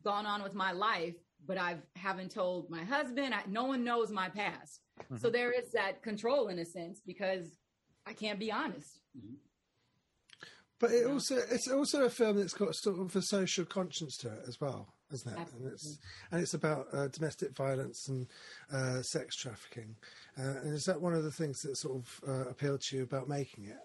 gone 0.02 0.26
on 0.26 0.42
with 0.42 0.54
my 0.54 0.72
life, 0.72 1.16
but 1.46 1.58
I've 1.58 1.82
haven't 1.94 2.30
told 2.30 2.70
my 2.70 2.84
husband. 2.84 3.34
I, 3.34 3.42
no 3.48 3.64
one 3.64 3.84
knows 3.84 4.10
my 4.10 4.28
past. 4.28 4.80
So 5.18 5.30
there 5.30 5.52
is 5.52 5.72
that 5.72 6.02
control 6.02 6.48
in 6.48 6.58
a 6.58 6.64
sense 6.64 7.00
because 7.06 7.58
I 8.06 8.12
can't 8.12 8.38
be 8.38 8.50
honest. 8.50 9.00
But 10.78 10.90
it 10.90 11.06
also 11.06 11.36
it's 11.36 11.68
also 11.68 12.04
a 12.04 12.10
film 12.10 12.38
that's 12.38 12.54
got 12.54 12.74
sort 12.74 12.98
of 12.98 13.14
a 13.16 13.22
social 13.22 13.64
conscience 13.64 14.16
to 14.18 14.28
it 14.28 14.40
as 14.46 14.60
well, 14.60 14.94
isn't 15.12 15.32
it? 15.32 15.48
And 15.54 15.72
it's 15.72 15.98
and 16.30 16.40
it's 16.42 16.54
about 16.54 16.86
uh, 16.92 17.08
domestic 17.08 17.56
violence 17.56 18.08
and 18.08 18.26
uh, 18.72 19.02
sex 19.02 19.36
trafficking. 19.36 19.96
Uh, 20.38 20.60
and 20.62 20.74
is 20.74 20.84
that 20.84 21.00
one 21.00 21.14
of 21.14 21.24
the 21.24 21.32
things 21.32 21.60
that 21.62 21.76
sort 21.76 21.96
of 21.96 22.20
uh, 22.28 22.50
appealed 22.50 22.82
to 22.82 22.96
you 22.96 23.02
about 23.02 23.28
making 23.28 23.64
it? 23.64 23.78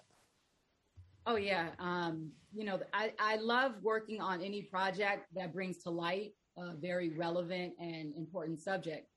Oh 1.26 1.36
yeah, 1.36 1.70
um, 1.80 2.32
you 2.52 2.66
know, 2.66 2.80
I, 2.94 3.14
I 3.20 3.36
love 3.36 3.76
working 3.84 4.20
on 4.20 4.42
any 4.42 4.64
project 4.64 5.28
that 5.36 5.54
brings 5.54 5.78
to 5.84 5.92
light 5.92 6.34
a 6.58 6.74
very 6.76 7.10
relevant 7.10 7.74
and 7.80 8.14
important 8.16 8.60
subject. 8.62 9.08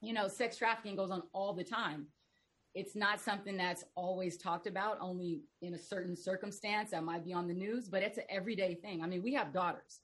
You 0.00 0.12
know, 0.12 0.28
sex 0.28 0.56
trafficking 0.56 0.96
goes 0.96 1.10
on 1.10 1.22
all 1.32 1.52
the 1.52 1.64
time. 1.64 2.06
It's 2.74 2.96
not 2.96 3.20
something 3.20 3.56
that's 3.56 3.84
always 3.94 4.36
talked 4.36 4.66
about, 4.66 4.98
only 5.00 5.42
in 5.62 5.74
a 5.74 5.78
certain 5.78 6.16
circumstance 6.16 6.90
that 6.90 7.04
might 7.04 7.24
be 7.24 7.32
on 7.32 7.46
the 7.46 7.54
news, 7.54 7.88
but 7.88 8.02
it's 8.02 8.18
an 8.18 8.24
everyday 8.28 8.74
thing. 8.74 9.02
I 9.02 9.06
mean, 9.06 9.22
we 9.22 9.32
have 9.34 9.52
daughters. 9.52 10.00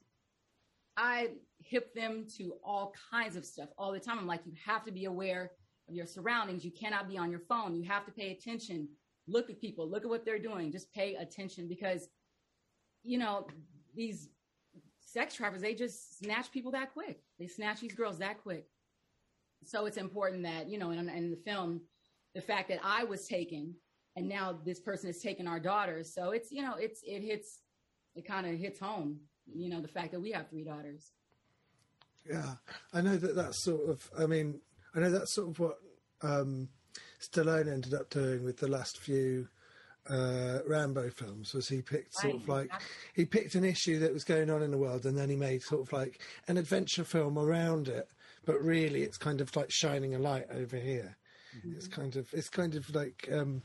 I 0.95 1.31
hip 1.59 1.93
them 1.93 2.25
to 2.37 2.53
all 2.63 2.93
kinds 3.11 3.35
of 3.35 3.45
stuff 3.45 3.69
all 3.77 3.91
the 3.91 3.99
time. 3.99 4.19
I'm 4.19 4.27
like, 4.27 4.45
you 4.45 4.53
have 4.65 4.85
to 4.85 4.91
be 4.91 5.05
aware 5.05 5.51
of 5.89 5.95
your 5.95 6.05
surroundings. 6.05 6.63
You 6.63 6.71
cannot 6.71 7.09
be 7.09 7.17
on 7.17 7.29
your 7.29 7.41
phone. 7.41 7.75
You 7.75 7.83
have 7.89 8.05
to 8.05 8.11
pay 8.11 8.31
attention. 8.31 8.87
Look 9.27 9.49
at 9.49 9.59
people. 9.59 9.89
Look 9.89 10.03
at 10.03 10.09
what 10.09 10.25
they're 10.25 10.39
doing. 10.39 10.71
Just 10.71 10.93
pay 10.93 11.15
attention 11.15 11.67
because, 11.67 12.07
you 13.03 13.17
know, 13.17 13.47
these 13.95 14.29
sex 15.11 15.35
traffickers, 15.35 15.61
they 15.61 15.73
just 15.73 16.19
snatch 16.19 16.51
people 16.51 16.71
that 16.71 16.93
quick. 16.93 17.21
They 17.39 17.47
snatch 17.47 17.81
these 17.81 17.93
girls 17.93 18.19
that 18.19 18.41
quick. 18.41 18.67
So 19.63 19.85
it's 19.85 19.97
important 19.97 20.43
that, 20.43 20.69
you 20.69 20.77
know, 20.77 20.91
in, 20.91 21.09
in 21.09 21.31
the 21.31 21.37
film, 21.37 21.81
the 22.33 22.41
fact 22.41 22.69
that 22.69 22.79
I 22.83 23.03
was 23.03 23.27
taken 23.27 23.75
and 24.15 24.27
now 24.27 24.57
this 24.65 24.79
person 24.79 25.09
is 25.09 25.19
taking 25.19 25.47
our 25.47 25.59
daughters. 25.59 26.13
So 26.13 26.31
it's, 26.31 26.51
you 26.51 26.61
know, 26.61 26.75
it's, 26.75 27.01
it 27.03 27.21
hits, 27.21 27.59
it 28.15 28.25
kind 28.25 28.47
of 28.47 28.57
hits 28.57 28.79
home, 28.79 29.19
you 29.53 29.69
know, 29.69 29.81
the 29.81 29.87
fact 29.87 30.11
that 30.11 30.21
we 30.21 30.31
have 30.31 30.49
three 30.49 30.63
daughters. 30.63 31.11
Yeah, 32.29 32.53
I 32.93 33.01
know 33.01 33.17
that 33.17 33.35
that's 33.35 33.63
sort 33.63 33.89
of. 33.89 34.07
I 34.17 34.27
mean, 34.27 34.61
I 34.93 34.99
know 34.99 35.09
that's 35.09 35.31
sort 35.31 35.49
of 35.49 35.59
what 35.59 35.79
um, 36.21 36.69
Stallone 37.19 37.67
ended 37.67 37.95
up 37.95 38.11
doing 38.11 38.43
with 38.43 38.57
the 38.57 38.67
last 38.67 38.99
few 38.99 39.47
uh, 40.09 40.59
Rambo 40.67 41.09
films. 41.09 41.53
Was 41.53 41.67
he 41.67 41.81
picked 41.81 42.15
sort 42.15 42.35
of 42.35 42.47
like 42.47 42.71
he 43.13 43.25
picked 43.25 43.55
an 43.55 43.63
issue 43.63 43.99
that 43.99 44.13
was 44.13 44.23
going 44.23 44.49
on 44.49 44.63
in 44.63 44.71
the 44.71 44.77
world, 44.77 45.05
and 45.05 45.17
then 45.17 45.29
he 45.29 45.35
made 45.35 45.61
sort 45.61 45.81
of 45.81 45.93
like 45.93 46.21
an 46.47 46.57
adventure 46.57 47.03
film 47.03 47.37
around 47.37 47.87
it. 47.87 48.07
But 48.45 48.61
really, 48.61 49.03
it's 49.03 49.17
kind 49.17 49.41
of 49.41 49.55
like 49.55 49.71
shining 49.71 50.15
a 50.15 50.19
light 50.19 50.47
over 50.51 50.77
here. 50.77 51.17
It's 51.75 51.87
kind 51.87 52.15
of 52.15 52.33
it's 52.33 52.49
kind 52.49 52.75
of 52.75 52.93
like 52.95 53.27
um, 53.31 53.61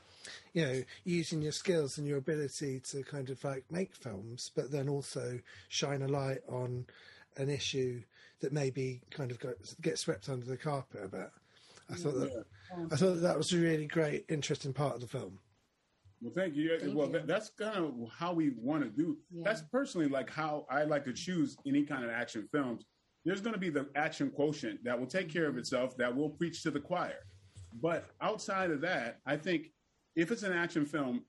you 0.52 0.66
know 0.66 0.82
using 1.04 1.40
your 1.40 1.52
skills 1.52 1.98
and 1.98 2.06
your 2.06 2.18
ability 2.18 2.80
to 2.90 3.02
kind 3.02 3.30
of 3.30 3.42
like 3.44 3.64
make 3.70 3.94
films, 3.94 4.50
but 4.54 4.70
then 4.70 4.88
also 4.88 5.38
shine 5.68 6.02
a 6.02 6.08
light 6.08 6.40
on 6.48 6.86
an 7.36 7.48
issue 7.48 8.02
that 8.40 8.52
maybe 8.52 9.00
kind 9.10 9.30
of 9.30 9.38
got, 9.38 9.54
get 9.80 9.98
swept 9.98 10.28
under 10.28 10.44
the 10.44 10.56
carpet 10.56 11.00
a 11.04 11.08
bit. 11.08 11.30
I 11.90 11.94
thought 11.94 12.14
that 12.14 12.44
I 12.92 12.96
thought 12.96 13.14
that, 13.14 13.22
that 13.22 13.38
was 13.38 13.52
a 13.52 13.58
really 13.58 13.86
great, 13.86 14.24
interesting 14.28 14.72
part 14.72 14.96
of 14.96 15.00
the 15.00 15.06
film. 15.06 15.38
Well, 16.20 16.32
thank 16.34 16.56
you. 16.56 16.78
Thank 16.78 16.94
well, 16.94 17.06
you. 17.06 17.12
That, 17.14 17.26
that's 17.26 17.50
kind 17.50 17.76
of 17.76 17.94
how 18.10 18.32
we 18.32 18.50
want 18.56 18.82
to 18.84 18.90
do. 18.90 19.18
Yeah. 19.30 19.42
That's 19.44 19.62
personally 19.62 20.08
like 20.08 20.30
how 20.30 20.66
I 20.70 20.84
like 20.84 21.04
to 21.04 21.12
choose 21.12 21.56
any 21.66 21.82
kind 21.82 22.04
of 22.04 22.10
action 22.10 22.48
films. 22.52 22.84
There's 23.24 23.40
going 23.40 23.54
to 23.54 23.60
be 23.60 23.70
the 23.70 23.88
action 23.96 24.30
quotient 24.30 24.82
that 24.84 24.98
will 24.98 25.06
take 25.06 25.28
care 25.32 25.46
of 25.46 25.58
itself, 25.58 25.96
that 25.98 26.14
will 26.14 26.30
preach 26.30 26.62
to 26.62 26.70
the 26.70 26.80
choir. 26.80 27.26
But 27.82 28.06
outside 28.20 28.70
of 28.70 28.80
that, 28.82 29.18
I 29.26 29.36
think 29.36 29.72
if 30.14 30.30
it's 30.30 30.42
an 30.42 30.52
action 30.52 30.86
film, 30.86 31.24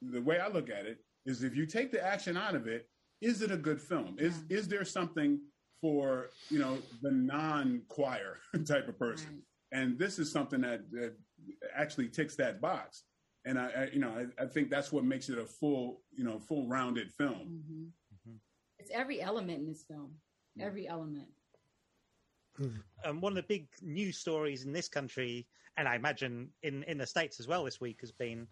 the 0.00 0.20
way 0.20 0.40
I 0.40 0.48
look 0.48 0.70
at 0.70 0.86
it 0.86 0.98
is 1.26 1.44
if 1.44 1.54
you 1.54 1.66
take 1.66 1.92
the 1.92 2.04
action 2.04 2.36
out 2.36 2.54
of 2.54 2.66
it, 2.66 2.88
is 3.20 3.42
it 3.42 3.52
a 3.52 3.56
good 3.56 3.80
film? 3.80 4.16
Is 4.18 4.42
is 4.50 4.66
there 4.66 4.84
something 4.84 5.38
for 5.80 6.30
you 6.48 6.58
know 6.58 6.78
the 7.02 7.12
non-choir 7.12 8.38
type 8.66 8.88
of 8.88 8.98
person? 8.98 9.42
Right. 9.72 9.80
and 9.80 9.98
this 9.98 10.18
is 10.18 10.32
something 10.32 10.62
that, 10.62 10.90
that 10.90 11.14
actually 11.76 12.08
ticks 12.08 12.34
that 12.36 12.60
box 12.60 13.04
and 13.44 13.58
I, 13.58 13.66
I 13.66 13.88
you 13.92 13.98
know 13.98 14.10
I, 14.10 14.42
I 14.42 14.46
think 14.46 14.70
that's 14.70 14.92
what 14.92 15.04
makes 15.04 15.28
it 15.28 15.38
a 15.38 15.44
full 15.44 16.02
you 16.12 16.24
know 16.24 16.38
full 16.38 16.66
rounded 16.68 17.12
film 17.12 17.62
Mhm. 18.28 18.38
It's 18.78 18.90
every 18.92 19.20
element 19.20 19.60
in 19.60 19.66
this 19.66 19.84
film, 19.84 20.12
every 20.58 20.88
element. 20.88 21.28
um, 23.04 23.20
one 23.20 23.32
of 23.32 23.36
the 23.36 23.42
big 23.44 23.68
news 23.80 24.18
stories 24.18 24.64
in 24.64 24.72
this 24.72 24.88
country, 24.88 25.46
and 25.76 25.86
I 25.86 25.94
imagine 25.94 26.48
in, 26.62 26.82
in 26.84 26.98
the 26.98 27.06
States 27.06 27.38
as 27.38 27.46
well 27.46 27.64
this 27.64 27.80
week, 27.80 28.00
has 28.00 28.10
been 28.10 28.48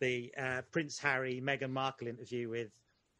the 0.00 0.32
uh, 0.38 0.62
Prince 0.72 0.98
Harry 0.98 1.40
Meghan 1.44 1.70
Markle 1.70 2.08
interview 2.08 2.48
with 2.48 2.70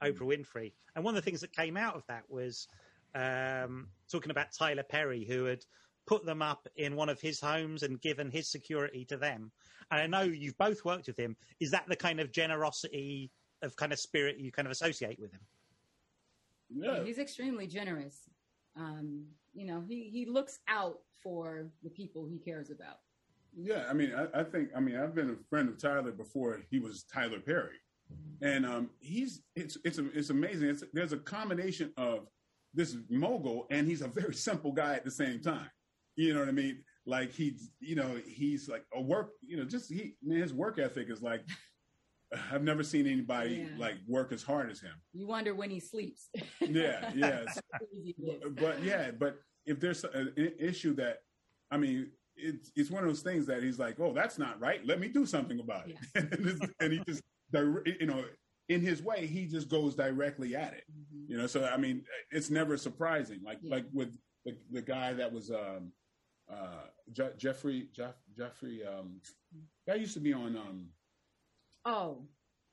Oprah 0.03 0.21
Winfrey. 0.21 0.73
And 0.97 1.05
one 1.05 1.15
of 1.15 1.23
the 1.23 1.31
things 1.31 1.41
that 1.43 1.53
came 1.53 1.77
out 1.77 1.97
of 1.97 2.03
that 2.09 2.25
was 2.29 2.67
um, 3.15 3.89
talking 4.11 4.31
about 4.31 4.53
Tyler 4.57 4.83
Perry, 4.83 5.25
who 5.25 5.45
had 5.45 5.65
put 6.07 6.25
them 6.25 6.43
up 6.43 6.67
in 6.77 6.97
one 6.97 7.09
of 7.09 7.21
his 7.21 7.41
homes 7.41 7.83
and 7.83 8.01
given 8.01 8.31
his 8.31 8.51
security 8.51 9.05
to 9.07 9.17
them. 9.17 9.51
And 9.91 10.01
I 10.01 10.07
know 10.07 10.23
you've 10.31 10.59
both 10.59 10.85
worked 10.85 11.07
with 11.07 11.19
him. 11.19 11.37
Is 11.61 11.71
that 11.73 11.85
the 11.89 11.97
kind 11.97 12.21
of 12.21 12.33
generosity 12.33 13.31
of 13.63 13.77
kind 13.77 13.93
of 13.93 13.99
spirit 13.99 14.39
you 14.39 14.53
kind 14.53 14.67
of 14.67 14.73
associate 14.73 15.19
with 15.19 15.33
him? 15.33 15.41
yeah 16.75 17.03
He's 17.05 17.19
extremely 17.19 17.67
generous. 17.67 18.29
Um, 18.77 19.27
you 19.55 19.67
know, 19.67 19.83
he, 19.87 20.11
he 20.11 20.27
looks 20.27 20.59
out 20.69 20.99
for 21.23 21.67
the 21.83 21.91
people 21.91 22.27
he 22.27 22.39
cares 22.39 22.71
about. 22.71 22.99
yeah 23.57 23.85
i 23.89 23.93
mean 23.95 24.13
I, 24.15 24.41
I 24.41 24.45
think 24.45 24.71
i 24.77 24.81
mean 24.81 24.97
i've 24.97 25.15
been 25.15 25.31
a 25.31 25.37
friend 25.49 25.69
of 25.69 25.79
tyler 25.79 26.13
before 26.13 26.61
he 26.71 26.79
was 26.81 27.05
tyler 27.05 27.39
perry 27.41 27.79
and 28.43 28.67
um 28.67 28.91
he's 29.01 29.43
it's 29.57 29.79
it's 29.85 29.99
it's 29.99 30.31
amazing 30.31 30.69
it's, 30.69 30.83
there's 30.93 31.13
a 31.13 31.19
combination 31.19 31.93
of 31.97 32.27
this 32.75 32.97
mogul 33.09 33.67
and 33.71 33.87
he's 33.87 34.03
a 34.03 34.09
very 34.09 34.35
simple 34.49 34.73
guy 34.73 34.95
at 34.95 35.05
the 35.05 35.11
same 35.11 35.41
time 35.41 35.71
you 36.17 36.33
know 36.35 36.41
what 36.41 36.49
i 36.49 36.53
mean 36.53 36.83
like 37.07 37.33
he's 37.33 37.71
you 37.81 37.95
know 37.97 38.17
he's 38.27 38.69
like 38.69 38.85
a 38.95 39.01
work 39.01 39.31
you 39.43 39.57
know 39.57 39.65
just 39.65 39.93
he 39.93 40.15
man 40.23 40.39
his 40.41 40.53
work 40.55 40.79
ethic 40.79 41.11
is 41.11 41.23
like 41.23 41.43
i've 42.53 42.63
never 42.63 42.83
seen 42.83 43.07
anybody 43.07 43.57
Yeah. 43.69 43.79
like 43.79 43.95
work 44.09 44.33
as 44.33 44.43
hard 44.43 44.71
as 44.71 44.81
him 44.81 44.95
You 45.13 45.27
wonder 45.27 45.55
when 45.55 45.71
he 45.71 45.79
sleeps. 45.81 46.29
Yeah, 46.61 47.13
yes. 47.15 47.59
How 47.73 47.79
crazy 47.79 48.15
it 48.19 48.43
is. 48.47 48.53
but 48.57 48.83
yeah, 48.83 49.11
but 49.13 49.39
if 49.67 49.79
there's 49.81 50.03
an 50.05 50.33
issue 50.59 50.95
that, 50.97 51.19
I 51.71 51.77
mean, 51.79 52.11
it's 52.37 52.73
it's 52.75 52.91
one 52.91 53.03
of 53.05 53.09
those 53.09 53.23
things 53.23 53.47
that 53.47 53.63
he's 53.63 53.79
like, 53.79 54.01
oh, 54.01 54.13
that's 54.13 54.37
not 54.39 54.61
right. 54.61 54.85
Let 54.85 54.99
me 55.01 55.09
do 55.09 55.25
something 55.27 55.61
about 55.61 55.89
it, 55.89 55.97
and, 56.17 56.71
and 56.81 56.93
he 56.93 57.01
just, 57.07 57.23
you 57.53 58.07
know, 58.07 58.25
in 58.69 58.81
his 58.81 59.01
way, 59.03 59.27
he 59.27 59.47
just 59.47 59.69
goes 59.69 59.95
directly 59.95 60.57
at 60.57 60.73
it. 60.75 60.85
Mhm. 60.91 61.29
You 61.31 61.37
know, 61.39 61.47
so 61.47 61.65
I 61.65 61.77
mean, 61.77 62.03
it's 62.33 62.51
never 62.51 62.77
surprising. 62.77 63.41
Like 63.45 63.59
Yeah. 63.63 63.77
like 63.77 63.87
with 63.93 64.19
the 64.45 64.57
the 64.73 64.83
guy 64.83 65.13
that 65.15 65.33
was 65.33 65.51
um 65.51 65.93
uh 66.53 66.85
Je- 67.13 67.33
Geoffrey 67.39 67.89
Jeff 67.95 68.15
Geoffrey 68.37 68.83
um 68.87 69.21
that 69.87 70.01
used 70.01 70.15
to 70.15 70.21
be 70.21 70.33
on 70.33 70.57
um 70.57 70.87
Oh, 71.87 72.23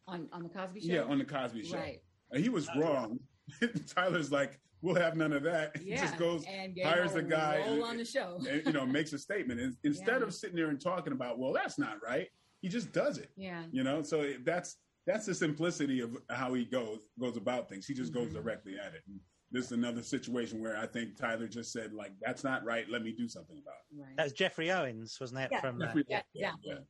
on, 0.08 0.28
on 0.32 0.44
the 0.44 0.50
Cosby 0.50 0.82
Show? 0.82 0.88
yeah 0.94 1.02
on 1.04 1.18
the 1.20 1.26
Cosby 1.26 1.66
Show. 1.66 1.78
Right. 1.78 2.02
And 2.32 2.42
he 2.42 2.50
was 2.50 2.68
wrong. 2.78 3.20
Tyler's 3.96 4.32
like, 4.32 4.58
we'll 4.82 4.96
have 4.96 5.18
none 5.18 5.34
of 5.34 5.44
that. 5.44 5.76
He 5.78 5.92
just 5.96 6.18
goes, 6.18 6.46
and 6.48 6.78
hires 6.82 7.16
a 7.16 7.22
guy 7.22 7.62
Roll 7.68 7.84
on 7.84 7.98
the 7.98 8.06
show. 8.06 8.40
and, 8.50 8.66
you 8.66 8.72
know, 8.72 8.86
makes 8.86 9.12
a 9.12 9.18
statement. 9.20 9.60
And 9.60 9.76
instead 9.84 10.22
Yeah. 10.22 10.28
of 10.28 10.34
sitting 10.34 10.56
there 10.56 10.70
and 10.70 10.80
talking 10.80 11.12
about, 11.12 11.38
well, 11.40 11.52
that's 11.52 11.78
not 11.78 11.98
right, 12.02 12.28
he 12.62 12.70
just 12.70 12.94
does 12.94 13.18
it. 13.18 13.32
Yeah. 13.36 13.64
You 13.72 13.84
know, 13.84 14.02
so 14.02 14.22
it- 14.22 14.46
that's 14.46 14.78
that's 15.08 15.26
the 15.26 15.34
simplicity 15.36 16.00
of 16.00 16.16
how 16.30 16.54
he 16.54 16.64
goes 16.64 17.10
goes 17.20 17.36
about 17.36 17.68
things. 17.68 17.86
He 17.88 17.94
just 17.94 18.14
goes 18.14 18.30
Mhm. 18.30 18.36
directly 18.36 18.78
at 18.80 18.94
it. 18.94 19.02
And 19.08 19.20
this 19.52 19.66
is 19.66 19.72
another 19.74 20.02
situation 20.02 20.62
where 20.62 20.78
I 20.78 20.86
think 20.88 21.18
Tyler 21.18 21.48
just 21.48 21.72
said, 21.74 21.94
like, 21.94 22.12
that's 22.22 22.44
not 22.44 22.64
right. 22.64 22.90
Let 22.90 23.04
me 23.04 23.12
do 23.12 23.28
something 23.28 23.58
about 23.62 23.76
it. 23.92 24.02
Right. 24.02 24.16
That 24.18 24.24
was 24.24 24.34
Geoffrey 24.34 24.72
Owens, 24.72 25.18
wasn't 25.20 25.42
it? 25.42 25.50
Yeah. 25.52 25.60
From 25.62 25.82
uh, 25.82 25.86
Geoffrey- 25.88 26.06
yeah, 26.08 26.22
yeah, 26.34 26.52
exactly. 26.64 26.86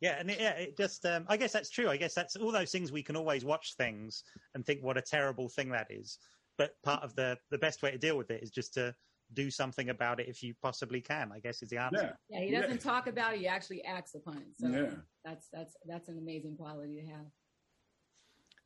Yeah, 0.00 0.16
and 0.20 0.30
it, 0.30 0.38
yeah, 0.38 0.50
it 0.50 0.76
just, 0.76 1.06
um, 1.06 1.24
I 1.28 1.36
guess 1.38 1.52
that's 1.52 1.70
true. 1.70 1.88
I 1.88 1.96
guess 1.96 2.14
that's 2.14 2.36
all 2.36 2.52
those 2.52 2.70
things 2.70 2.92
we 2.92 3.02
can 3.02 3.16
always 3.16 3.44
watch 3.44 3.74
things 3.76 4.22
and 4.54 4.64
think 4.64 4.82
what 4.82 4.98
a 4.98 5.02
terrible 5.02 5.48
thing 5.48 5.70
that 5.70 5.86
is. 5.90 6.18
But 6.58 6.72
part 6.84 7.02
of 7.02 7.14
the, 7.16 7.38
the 7.50 7.58
best 7.58 7.82
way 7.82 7.90
to 7.92 7.98
deal 7.98 8.16
with 8.18 8.30
it 8.30 8.42
is 8.42 8.50
just 8.50 8.74
to 8.74 8.94
do 9.32 9.50
something 9.50 9.88
about 9.88 10.20
it 10.20 10.28
if 10.28 10.42
you 10.42 10.54
possibly 10.62 11.00
can, 11.00 11.32
I 11.34 11.40
guess 11.40 11.62
is 11.62 11.70
the 11.70 11.78
answer. 11.78 12.14
Yeah, 12.28 12.38
Yeah, 12.38 12.44
he 12.44 12.50
doesn't 12.52 12.80
talk 12.80 13.06
about 13.08 13.34
it; 13.34 13.40
he 13.40 13.48
actually 13.48 13.82
acts 13.84 14.14
upon 14.14 14.36
it. 14.36 14.54
So 14.60 14.68
Yeah. 14.68 14.90
that's 15.24 15.48
that's 15.52 15.74
that's 15.86 16.08
an 16.08 16.18
amazing 16.18 16.56
quality 16.56 17.00
to 17.00 17.06
have. 17.10 17.26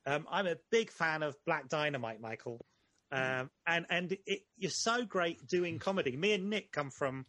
Um, 0.07 0.27
I'm 0.31 0.47
a 0.47 0.57
big 0.71 0.91
fan 0.91 1.23
of 1.23 1.37
Black 1.47 1.69
Dynamite, 1.69 2.21
Michael. 2.21 2.65
Um, 3.13 3.51
and 3.67 3.87
and 3.91 4.17
it, 4.27 4.43
you're 4.57 4.71
so 4.71 5.05
great 5.05 5.47
doing 5.49 5.79
comedy. 5.79 6.17
Me 6.17 6.33
and 6.33 6.49
Nick 6.49 6.73
come 6.73 6.91
from 6.91 7.27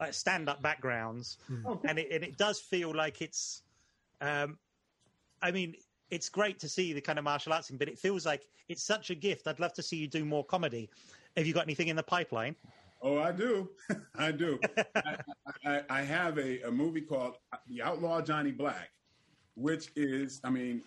like 0.00 0.14
stand-up 0.14 0.62
backgrounds, 0.62 1.38
and 1.84 1.98
it 1.98 2.08
and 2.10 2.24
it 2.24 2.36
does 2.36 2.60
feel 2.60 2.94
like 2.94 3.22
it's. 3.22 3.62
Um, 4.20 4.58
I 5.42 5.50
mean, 5.52 5.74
it's 6.10 6.28
great 6.28 6.58
to 6.60 6.68
see 6.68 6.92
the 6.92 7.00
kind 7.00 7.18
of 7.18 7.24
martial 7.24 7.52
arts 7.52 7.68
thing, 7.68 7.78
but 7.78 7.88
it 7.88 7.98
feels 7.98 8.26
like 8.26 8.46
it's 8.68 8.82
such 8.82 9.10
a 9.10 9.14
gift. 9.14 9.46
I'd 9.46 9.60
love 9.60 9.72
to 9.74 9.82
see 9.82 9.96
you 9.96 10.08
do 10.08 10.24
more 10.24 10.44
comedy. 10.44 10.90
Have 11.36 11.46
you 11.46 11.54
got 11.54 11.64
anything 11.64 11.88
in 11.88 11.96
the 11.96 12.02
pipeline? 12.02 12.56
Oh, 13.02 13.18
I 13.18 13.32
do. 13.32 13.70
I 14.16 14.32
do. 14.32 14.58
I, 14.94 15.16
I, 15.64 15.82
I 15.88 16.02
have 16.02 16.38
a, 16.38 16.60
a 16.62 16.70
movie 16.70 17.00
called 17.00 17.36
The 17.68 17.82
Outlaw 17.82 18.20
Johnny 18.20 18.50
Black, 18.50 18.90
which 19.54 19.90
is, 19.96 20.40
I 20.44 20.50
mean, 20.50 20.82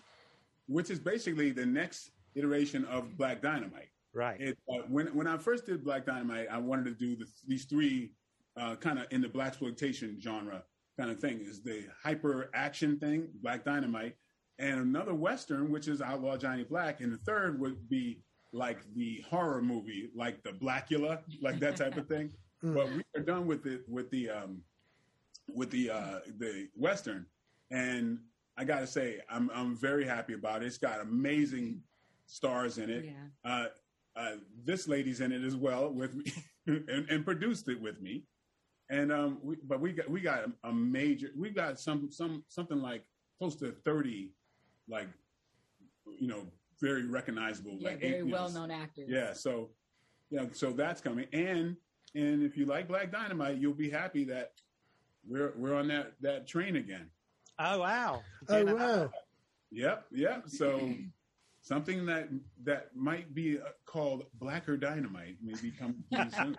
which 0.68 0.90
is 0.90 1.00
basically 1.00 1.50
the 1.50 1.66
next 1.66 2.10
iteration 2.34 2.84
of 2.84 3.16
Black 3.16 3.42
Dynamite. 3.42 3.88
Right. 4.14 4.40
It, 4.40 4.58
uh, 4.68 4.82
when 4.88 5.08
when 5.08 5.26
I 5.26 5.36
first 5.36 5.66
did 5.66 5.84
Black 5.84 6.06
Dynamite, 6.06 6.46
I 6.50 6.58
wanted 6.58 6.84
to 6.84 6.92
do 6.92 7.16
the, 7.16 7.26
these 7.46 7.64
three 7.64 8.12
uh, 8.56 8.76
kind 8.76 8.98
of 8.98 9.06
in 9.10 9.20
the 9.20 9.28
blaxploitation 9.28 10.20
genre 10.22 10.62
kind 10.98 11.10
of 11.10 11.18
thing. 11.20 11.40
Is 11.40 11.62
the 11.62 11.84
hyper 12.02 12.50
action 12.54 12.98
thing, 12.98 13.28
Black 13.42 13.64
Dynamite, 13.64 14.16
and 14.58 14.80
another 14.80 15.14
western, 15.14 15.70
which 15.70 15.88
is 15.88 16.00
Outlaw 16.00 16.36
Johnny 16.36 16.64
Black, 16.64 17.00
and 17.00 17.12
the 17.12 17.18
third 17.18 17.58
would 17.60 17.88
be 17.88 18.22
like 18.52 18.78
the 18.94 19.24
horror 19.28 19.60
movie, 19.60 20.10
like 20.14 20.42
the 20.44 20.50
Blackula, 20.50 21.18
like 21.42 21.58
that 21.58 21.76
type 21.76 21.96
of 21.96 22.06
thing. 22.08 22.30
But 22.62 22.90
we 22.92 23.02
are 23.14 23.22
done 23.22 23.46
with 23.46 23.66
it 23.66 23.82
with 23.86 24.10
the 24.10 24.30
um, 24.30 24.62
with 25.52 25.70
the 25.70 25.90
uh, 25.90 26.20
the 26.38 26.68
western, 26.74 27.26
and 27.70 28.18
I 28.56 28.64
got 28.64 28.80
to 28.80 28.86
say, 28.86 29.20
I'm 29.28 29.50
I'm 29.52 29.76
very 29.76 30.06
happy 30.06 30.32
about 30.32 30.62
it. 30.62 30.66
It's 30.66 30.78
got 30.78 31.02
amazing 31.02 31.82
stars 32.26 32.78
in 32.78 32.88
it. 32.88 33.04
Yeah. 33.04 33.50
Uh, 33.50 33.66
uh, 34.16 34.32
this 34.64 34.86
lady's 34.88 35.20
in 35.20 35.32
it 35.32 35.42
as 35.44 35.56
well 35.56 35.90
with 35.90 36.14
me, 36.14 36.32
and, 36.66 37.08
and 37.08 37.24
produced 37.24 37.68
it 37.68 37.80
with 37.80 38.00
me. 38.00 38.24
And 38.90 39.10
um, 39.12 39.38
we, 39.42 39.56
but 39.66 39.80
we 39.80 39.92
got 39.92 40.10
we 40.10 40.20
got 40.20 40.40
a, 40.40 40.68
a 40.68 40.72
major 40.72 41.30
we 41.36 41.50
got 41.50 41.80
some 41.80 42.10
some 42.10 42.44
something 42.48 42.80
like 42.80 43.04
close 43.38 43.56
to 43.56 43.72
thirty, 43.72 44.30
like 44.88 45.08
you 46.20 46.28
know, 46.28 46.46
very 46.80 47.06
recognizable, 47.06 47.76
Yeah, 47.78 47.90
like 47.90 48.00
very 48.00 48.14
eight, 48.14 48.18
you 48.18 48.24
know, 48.26 48.32
well 48.32 48.50
known 48.50 48.70
actors. 48.70 49.08
yeah, 49.08 49.32
so 49.32 49.70
yeah, 50.30 50.44
so 50.52 50.72
that's 50.72 51.00
coming, 51.00 51.26
and 51.32 51.76
and 52.14 52.42
if 52.42 52.56
you 52.56 52.66
like 52.66 52.86
Black 52.86 53.10
Dynamite, 53.10 53.56
you'll 53.58 53.72
be 53.72 53.88
happy 53.90 54.24
that 54.24 54.52
we're 55.26 55.54
we're 55.56 55.74
on 55.74 55.88
that 55.88 56.12
that 56.20 56.46
train 56.46 56.76
again. 56.76 57.08
Oh 57.58 57.80
wow! 57.80 58.22
Oh 58.48 58.64
wow! 58.74 59.10
Yep, 59.70 60.06
yep. 60.12 60.42
So 60.46 60.78
something 61.64 62.06
that 62.06 62.28
that 62.62 62.94
might 62.94 63.34
be 63.34 63.58
uh, 63.58 63.64
called 63.86 64.26
Blacker 64.34 64.76
Dynamite 64.76 65.38
may 65.42 65.54
be 65.60 65.72
coming 65.72 66.04
soon. 66.30 66.56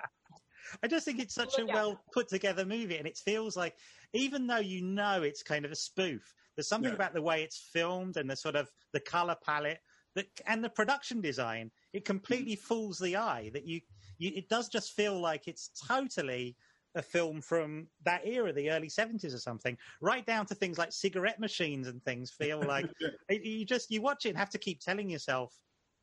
I 0.84 0.88
just 0.88 1.06
think 1.06 1.19
it's 1.19 1.36
such 1.36 1.60
a 1.60 1.65
Yeah. 1.65 1.73
well 1.73 2.02
put 2.11 2.27
together 2.27 2.65
movie, 2.65 2.98
and 2.98 3.07
it 3.07 3.18
feels 3.18 3.56
like 3.56 3.76
even 4.14 4.48
though 4.48 4.57
you 4.57 4.82
know 4.82 5.22
it's 5.22 5.44
kind 5.44 5.64
of 5.64 5.72
a 5.72 5.76
spoof, 5.76 6.34
there's 6.56 6.68
something 6.68 6.90
Yeah. 6.90 6.95
about 6.95 7.14
the 7.14 7.22
way 7.22 7.44
it's 7.44 7.69
filmed 7.72 8.18
and 8.18 8.30
the 8.30 8.36
sort 8.36 8.56
of 8.56 8.69
the 8.91 8.99
color 8.99 9.36
palette 9.45 9.80
that 10.15 10.27
and 10.48 10.64
the 10.64 10.69
production 10.69 11.22
design. 11.22 11.72
It 11.94 12.03
completely 12.03 12.56
fools 12.56 12.98
the 12.99 13.15
eye. 13.15 13.52
That 13.53 13.65
you, 13.65 13.82
you 14.18 14.32
it 14.36 14.49
does 14.49 14.69
just 14.69 14.94
feel 14.94 15.19
like 15.19 15.48
it's 15.48 15.69
totally 15.88 16.57
a 16.96 17.02
film 17.02 17.42
from 17.42 17.88
that 18.04 18.22
era, 18.26 18.52
the 18.52 18.70
early 18.70 18.90
seventies 18.90 19.34
or 19.34 19.40
something, 19.40 19.78
right 20.02 20.26
down 20.26 20.46
to 20.48 20.56
things 20.56 20.78
like 20.78 20.92
cigarette 20.92 21.40
machines 21.40 21.88
and 21.88 22.04
things. 22.04 22.32
Feel 22.32 22.60
like 22.66 22.90
it, 23.30 23.44
you 23.44 23.66
just 23.66 23.92
you 23.92 24.02
watch 24.02 24.26
it 24.26 24.30
and 24.30 24.38
have 24.38 24.50
to 24.50 24.58
keep 24.58 24.80
telling 24.80 25.10
yourself. 25.10 25.60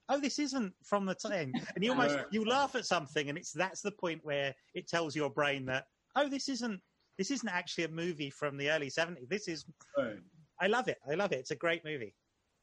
Oh, 0.08 0.20
this 0.20 0.38
isn't 0.38 0.74
from 0.84 1.06
the 1.06 1.14
time, 1.14 1.52
and 1.74 1.84
you 1.84 1.90
almost 1.92 2.18
you 2.30 2.44
laugh 2.44 2.74
at 2.74 2.84
something, 2.86 3.28
and 3.28 3.38
it's 3.38 3.52
that's 3.52 3.80
the 3.80 3.92
point 3.92 4.20
where 4.24 4.54
it 4.74 4.88
tells 4.88 5.16
your 5.16 5.30
brain 5.30 5.64
that 5.66 5.86
oh, 6.16 6.28
this 6.28 6.48
isn't 6.48 6.80
this 7.18 7.30
isn't 7.30 7.48
actually 7.48 7.84
a 7.84 7.88
movie 7.88 8.30
from 8.30 8.56
the 8.56 8.70
early 8.70 8.90
seventies. 8.90 9.28
This 9.28 9.48
is 9.48 9.64
Right. 9.96 10.18
I 10.60 10.66
love 10.66 10.88
it. 10.88 10.98
I 11.10 11.14
love 11.14 11.32
it. 11.32 11.40
It's 11.40 11.50
a 11.50 11.56
great 11.56 11.84
movie. 11.84 12.14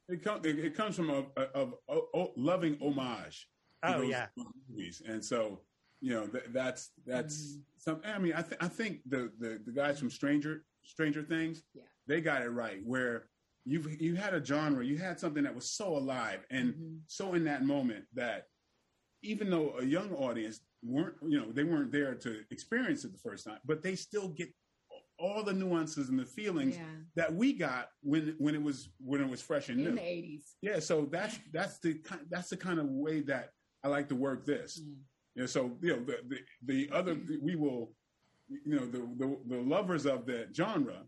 It, 0.08 0.24
com- 0.24 0.40
it, 0.44 0.58
it 0.58 0.74
comes 0.74 0.96
from 0.96 1.10
a, 1.10 1.24
a, 1.36 1.68
a, 1.88 2.00
a 2.14 2.26
loving 2.36 2.76
homage. 2.80 3.48
to 3.84 3.90
Oh 3.90 4.00
those 4.00 4.10
yeah, 4.10 4.26
movies, 4.68 5.02
and 5.06 5.24
so 5.24 5.60
you 6.00 6.14
know 6.14 6.26
th- 6.26 6.44
that's 6.52 6.90
that's 7.06 7.58
some. 7.78 8.00
I 8.04 8.18
mean, 8.18 8.32
I, 8.34 8.42
th- 8.42 8.56
I 8.60 8.68
think 8.68 9.00
the, 9.06 9.30
the 9.38 9.60
the 9.64 9.72
guys 9.72 9.98
from 9.98 10.10
Stranger 10.10 10.64
Stranger 10.84 11.22
Things, 11.22 11.62
Yeah. 11.74 11.82
they 12.06 12.20
got 12.20 12.42
it 12.42 12.48
right. 12.50 12.80
Where 12.84 13.28
you 13.64 13.80
you 14.00 14.16
had 14.16 14.34
a 14.34 14.44
genre, 14.44 14.84
you 14.84 14.96
had 14.98 15.20
something 15.20 15.42
that 15.44 15.54
was 15.54 15.70
so 15.70 15.96
alive 15.96 16.40
and 16.50 16.74
Mhm. 16.74 16.98
so 17.06 17.34
in 17.34 17.44
that 17.44 17.64
moment 17.64 18.04
that 18.14 18.46
even 19.22 19.50
though 19.50 19.76
a 19.78 19.84
young 19.84 20.14
audience 20.14 20.60
weren't, 20.82 21.14
you 21.28 21.38
know, 21.38 21.52
they 21.52 21.64
weren't 21.64 21.92
there 21.92 22.14
to 22.14 22.40
experience 22.50 23.04
it 23.04 23.12
the 23.12 23.18
first 23.18 23.44
time, 23.44 23.58
but 23.66 23.82
they 23.82 23.94
still 23.94 24.28
get 24.28 24.48
all 25.18 25.42
the 25.44 25.52
nuances 25.52 26.08
and 26.08 26.18
the 26.18 26.24
feelings 26.24 26.76
Yeah. 26.76 26.84
that 27.16 27.34
we 27.34 27.52
got 27.52 27.90
when 28.02 28.34
when 28.38 28.54
it 28.54 28.62
was 28.62 28.88
when 28.98 29.20
it 29.20 29.28
was 29.28 29.42
fresh 29.42 29.68
and 29.68 29.78
In 29.80 29.84
new. 29.90 29.94
the 29.96 30.02
eighties. 30.02 30.56
Yeah, 30.62 30.78
so 30.78 31.04
that's 31.04 31.38
that's 31.52 31.78
the 31.80 32.00
that's 32.30 32.48
the 32.48 32.56
kind 32.56 32.78
of 32.80 32.86
way 32.88 33.20
that 33.22 33.50
I 33.84 33.88
like 33.88 34.08
to 34.08 34.16
work 34.16 34.46
this. 34.46 34.78
Yeah. 34.82 34.94
Yeah, 35.36 35.46
so 35.46 35.76
you 35.80 35.96
know 35.96 36.04
the 36.04 36.16
the, 36.28 36.38
the 36.66 36.90
other 36.96 37.16
we 37.40 37.54
will, 37.56 37.92
you 38.48 38.74
know 38.78 38.86
the, 38.86 38.98
the 39.18 39.36
the 39.48 39.60
lovers 39.62 40.06
of 40.06 40.26
that 40.26 40.48
genre, 40.54 41.02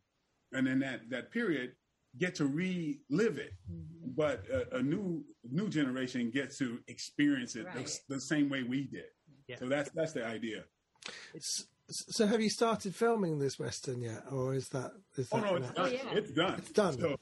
and 0.53 0.69
in 0.69 0.79
that 0.81 1.01
that 1.11 1.31
period 1.31 1.73
get 2.19 2.35
to 2.37 2.45
relive 2.47 3.39
it, 3.39 3.55
Mhm. 3.71 4.15
but 4.15 4.45
a, 4.51 4.77
a 4.77 4.83
new 4.83 5.25
new 5.51 5.69
generation 5.69 6.31
gets 6.31 6.59
to 6.59 6.79
experience 6.89 7.57
it 7.57 7.65
the, 7.73 7.79
Right. 7.81 8.01
the 8.09 8.21
same 8.21 8.49
way 8.49 8.63
we 8.63 8.85
did. 8.85 9.07
Yeah. 9.49 9.57
So 9.59 9.69
that's 9.69 9.91
that's 9.91 10.13
the 10.13 10.25
idea. 10.25 10.65
S- 11.35 11.67
So 11.89 12.27
have 12.27 12.41
you 12.41 12.49
started 12.51 12.95
filming 12.95 13.39
this 13.39 13.59
western 13.59 14.01
yet, 14.03 14.23
or 14.31 14.55
is 14.55 14.69
that 14.69 14.93
is 15.17 15.29
Oh 15.33 15.41
that 15.41 15.45
no, 15.51 15.57
it's 15.57 15.67
not- 15.67 15.75
done. 15.77 15.93
yeah. 15.93 16.19
It's 16.19 16.31
done. 16.33 16.55
It's 16.59 16.73
done. 16.73 16.99
So, 17.01 17.17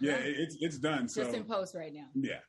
yeah, 0.00 0.16
it's 0.42 0.56
it's 0.60 0.78
done. 0.78 1.08
So 1.08 1.22
Just 1.24 1.34
in 1.36 1.44
post 1.44 1.74
right 1.74 1.94
now. 1.94 2.08
yeah, 2.14 2.40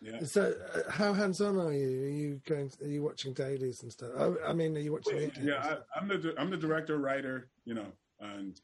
yeah. 0.00 0.24
So, 0.24 0.54
uh, 0.74 0.90
how 0.90 1.12
hands-on 1.12 1.58
are 1.58 1.72
you? 1.72 2.04
Are 2.04 2.08
you 2.08 2.40
going? 2.46 2.70
Are 2.82 2.88
you 2.88 3.02
watching 3.02 3.32
dailies 3.32 3.82
and 3.82 3.92
stuff? 3.92 4.10
Oh, 4.16 4.36
I 4.46 4.52
mean, 4.52 4.76
are 4.76 4.80
you 4.80 4.92
watching? 4.92 5.14
videos 5.14 5.36
and 5.36 5.48
yeah. 5.48 5.76
I, 5.94 5.98
I'm 5.98 6.08
the 6.08 6.34
I'm 6.38 6.50
the 6.50 6.56
director, 6.56 6.98
writer, 6.98 7.48
you 7.64 7.74
know, 7.74 7.86
and 8.20 8.58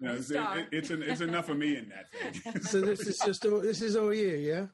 you 0.00 0.08
know, 0.08 0.14
it's, 0.14 0.28
star. 0.28 0.58
it, 0.58 0.68
it's, 0.72 0.90
an, 0.90 1.02
it's 1.02 1.20
enough 1.20 1.48
of 1.48 1.58
me 1.58 1.76
in 1.76 1.90
that 1.90 2.42
thing. 2.42 2.62
so 2.62 2.80
this 2.80 3.00
is 3.00 3.18
just 3.18 3.44
all. 3.44 3.60
This 3.60 3.82
is 3.82 3.96
all 3.96 4.14
you, 4.14 4.28
yeah. 4.28 4.66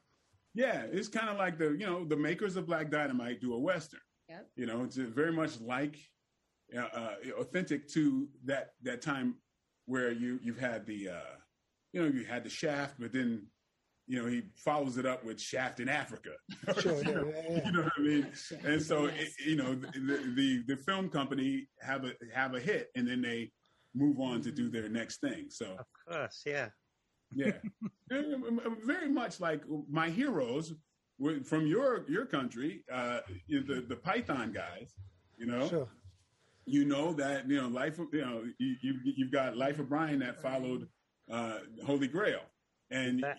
yeah, 0.53 0.85
it's 0.91 1.07
kind 1.07 1.29
of 1.29 1.37
like 1.37 1.57
the 1.57 1.71
you 1.71 1.85
know 1.85 2.05
the 2.05 2.15
makers 2.15 2.55
of 2.55 2.65
Black 2.65 2.89
Dynamite 2.89 3.41
do 3.41 3.53
a 3.53 3.59
western. 3.59 4.01
Yep. 4.29 4.47
You 4.55 4.65
know, 4.67 4.83
it's 4.83 4.95
very 4.95 5.31
much 5.31 5.59
like 5.59 5.97
uh, 6.75 6.81
uh, 6.81 7.15
authentic 7.39 7.87
to 7.89 8.27
that 8.45 8.71
that 8.83 9.01
time 9.01 9.35
where 9.85 10.11
you 10.11 10.39
you've 10.41 10.59
had 10.59 10.85
the 10.85 11.09
uh, 11.09 11.35
you 11.93 12.01
know 12.01 12.07
you 12.07 12.23
had 12.23 12.43
the 12.43 12.49
Shaft, 12.49 12.95
but 12.99 13.11
then 13.11 13.47
you 14.07 14.21
know 14.21 14.27
he 14.27 14.43
follows 14.55 14.97
it 14.97 15.05
up 15.05 15.23
with 15.23 15.39
Shaft 15.41 15.79
in 15.79 15.89
Africa. 15.89 16.31
Sure, 16.79 17.01
yeah, 17.03 17.09
yeah, 17.09 17.21
yeah. 17.49 17.65
you 17.65 17.71
know 17.71 17.81
what 17.83 17.93
I 17.97 18.01
mean? 18.01 18.27
and 18.63 18.81
so 18.81 19.05
Yes. 19.07 19.33
it, 19.39 19.45
you 19.47 19.55
know 19.55 19.73
the, 19.75 20.33
the 20.35 20.63
the 20.67 20.77
film 20.77 21.09
company 21.09 21.67
have 21.81 22.05
a 22.05 22.13
have 22.33 22.53
a 22.53 22.59
hit 22.59 22.89
and 22.95 23.07
then 23.07 23.21
they 23.21 23.51
move 23.95 24.19
on 24.19 24.41
to 24.41 24.51
do 24.51 24.69
their 24.69 24.89
next 24.89 25.21
thing 25.21 25.45
so 25.49 25.77
of 25.79 25.85
course, 26.07 26.43
yeah. 26.45 26.67
yeah 27.33 27.53
very 28.09 29.09
much 29.09 29.39
like 29.39 29.63
my 29.89 30.09
heroes 30.09 30.73
from 31.45 31.65
your 31.65 32.05
your 32.09 32.25
country 32.25 32.83
uh 32.91 33.19
the 33.49 33.83
the 33.87 33.95
python 33.95 34.51
guys 34.51 34.93
you 35.37 35.45
know 35.45 35.67
Sure. 35.69 35.87
you 36.65 36.83
know 36.85 37.13
that 37.13 37.49
you 37.49 37.59
know 37.61 37.69
life 37.69 37.97
you 38.11 38.21
know 38.21 38.43
you, 38.59 38.75
you 38.81 38.93
you've 39.15 39.31
got 39.31 39.55
life 39.55 39.79
of 39.79 39.87
brian 39.89 40.19
that 40.19 40.41
followed 40.41 40.87
uh 41.31 41.59
holy 41.85 42.07
grail 42.09 42.41
and 42.91 43.23
That- 43.23 43.37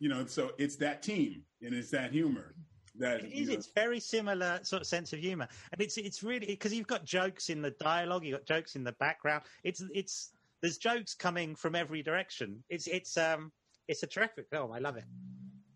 you 0.00 0.08
know 0.08 0.26
so 0.26 0.52
it's 0.58 0.76
that 0.76 1.02
team 1.02 1.42
and 1.62 1.74
it's 1.74 1.90
that 1.90 2.12
humor 2.12 2.54
that 2.98 3.20
It 3.24 3.30
you 3.30 3.46
know, 3.46 3.52
It's 3.52 3.68
very 3.74 4.00
similar 4.00 4.58
sort 4.62 4.82
of 4.82 4.88
sense 4.88 5.12
of 5.12 5.20
humor, 5.20 5.46
and 5.72 5.80
it's 5.80 5.96
it's 5.98 6.22
really 6.22 6.46
because 6.46 6.74
you've 6.74 6.86
got 6.88 7.04
jokes 7.04 7.48
in 7.48 7.62
the 7.62 7.70
dialogue, 7.80 8.24
you've 8.24 8.38
got 8.38 8.46
jokes 8.46 8.74
in 8.76 8.82
the 8.84 8.92
background. 8.92 9.44
It's 9.62 9.82
it's 9.94 10.30
there's 10.62 10.78
jokes 10.78 11.14
coming 11.14 11.54
from 11.54 11.74
every 11.76 12.02
direction. 12.02 12.62
It's 12.68 12.86
it's 12.88 13.16
um 13.16 13.52
it's 13.86 14.02
a 14.02 14.06
terrific 14.06 14.48
film. 14.50 14.72
I 14.72 14.78
love 14.80 14.96
it. 14.96 15.04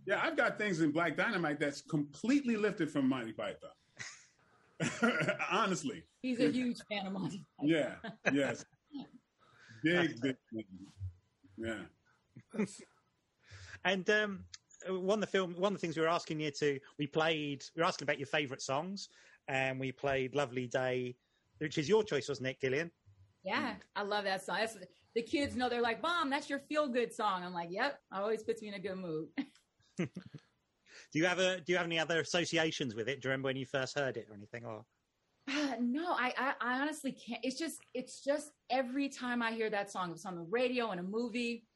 Yeah, 0.05 0.21
I've 0.23 0.37
got 0.37 0.59
things 0.59 0.81
in 0.81 0.91
Black 0.91 1.17
Dynamite 1.17 1.61
that's 1.61 1.81
completely 1.81 2.57
lifted 2.57 2.91
from 2.91 3.09
Monty 3.09 3.33
Python. 3.33 3.71
Honestly, 5.51 6.03
He's 6.23 6.41
a 6.41 6.51
huge 6.51 6.79
fan 6.91 7.07
of 7.07 7.13
Monty. 7.13 7.45
Python. 7.61 7.69
yeah, 7.69 7.95
yes, 8.33 8.65
big, 9.85 10.21
big. 10.21 10.37
Yeah. 11.57 11.83
And 13.85 14.09
um, 14.11 14.45
one 14.89 15.19
of 15.19 15.21
the 15.21 15.27
film, 15.27 15.55
one 15.57 15.73
of 15.73 15.81
the 15.81 15.81
things 15.81 15.97
we 15.97 16.03
were 16.03 16.09
asking 16.09 16.41
you 16.41 16.51
to, 16.53 16.79
we 16.99 17.07
played, 17.07 17.65
we 17.75 17.81
were 17.81 17.89
asking 17.89 18.07
about 18.07 18.19
your 18.19 18.27
favourite 18.27 18.63
songs, 18.63 19.09
and 19.49 19.79
we 19.79 19.93
played 19.93 20.35
"Lovely 20.35 20.67
Day," 20.67 21.17
which 21.59 21.79
is 21.79 21.89
your 21.89 22.05
choice, 22.05 22.29
wasn't 22.29 22.49
it, 22.49 22.61
Gillian? 22.61 22.91
Yeah, 23.45 23.75
I 23.97 24.03
love 24.03 24.25
that 24.25 24.45
song. 24.45 24.59
That's, 24.61 24.77
the 25.15 25.23
kids 25.23 25.57
know 25.57 25.69
they're 25.69 25.83
like, 25.83 26.03
"Mom, 26.03 26.31
that's 26.31 26.49
your 26.49 26.61
feel 26.61 26.89
good 26.89 27.13
song." 27.13 27.45
I'm 27.45 27.53
like, 27.53 27.71
"Yep." 27.71 27.99
Always 28.13 28.43
puts 28.43 28.63
me 28.63 28.69
in 28.69 28.75
a 28.75 28.79
good 28.79 28.97
mood. 28.97 29.29
Do 29.99 31.19
you 31.19 31.27
have 31.27 31.39
a, 31.39 31.61
Do 31.61 31.73
you 31.73 31.77
have 31.77 31.87
any 31.87 31.99
other 31.99 32.21
associations 32.21 32.95
with 32.95 33.09
it? 33.09 33.21
Do 33.21 33.29
you 33.29 33.31
remember 33.31 33.49
when 33.49 33.57
you 33.57 33.67
first 33.67 33.99
heard 33.99 34.17
it 34.17 34.27
or 34.31 34.35
anything? 34.35 34.65
Or 34.65 34.85
Uh, 35.49 35.75
no, 35.81 36.13
I, 36.13 36.33
I 36.37 36.55
I 36.61 36.81
honestly 36.81 37.13
can't. 37.13 37.41
It's 37.43 37.59
just 37.59 37.79
it's 37.95 38.23
just 38.23 38.53
every 38.71 39.09
time 39.09 39.43
I 39.43 39.53
hear 39.53 39.71
that 39.71 39.91
song, 39.91 40.13
it's 40.13 40.25
on 40.25 40.37
the 40.37 40.43
radio 40.43 40.93
in 40.93 40.99
a 40.99 41.03
movie, 41.03 41.67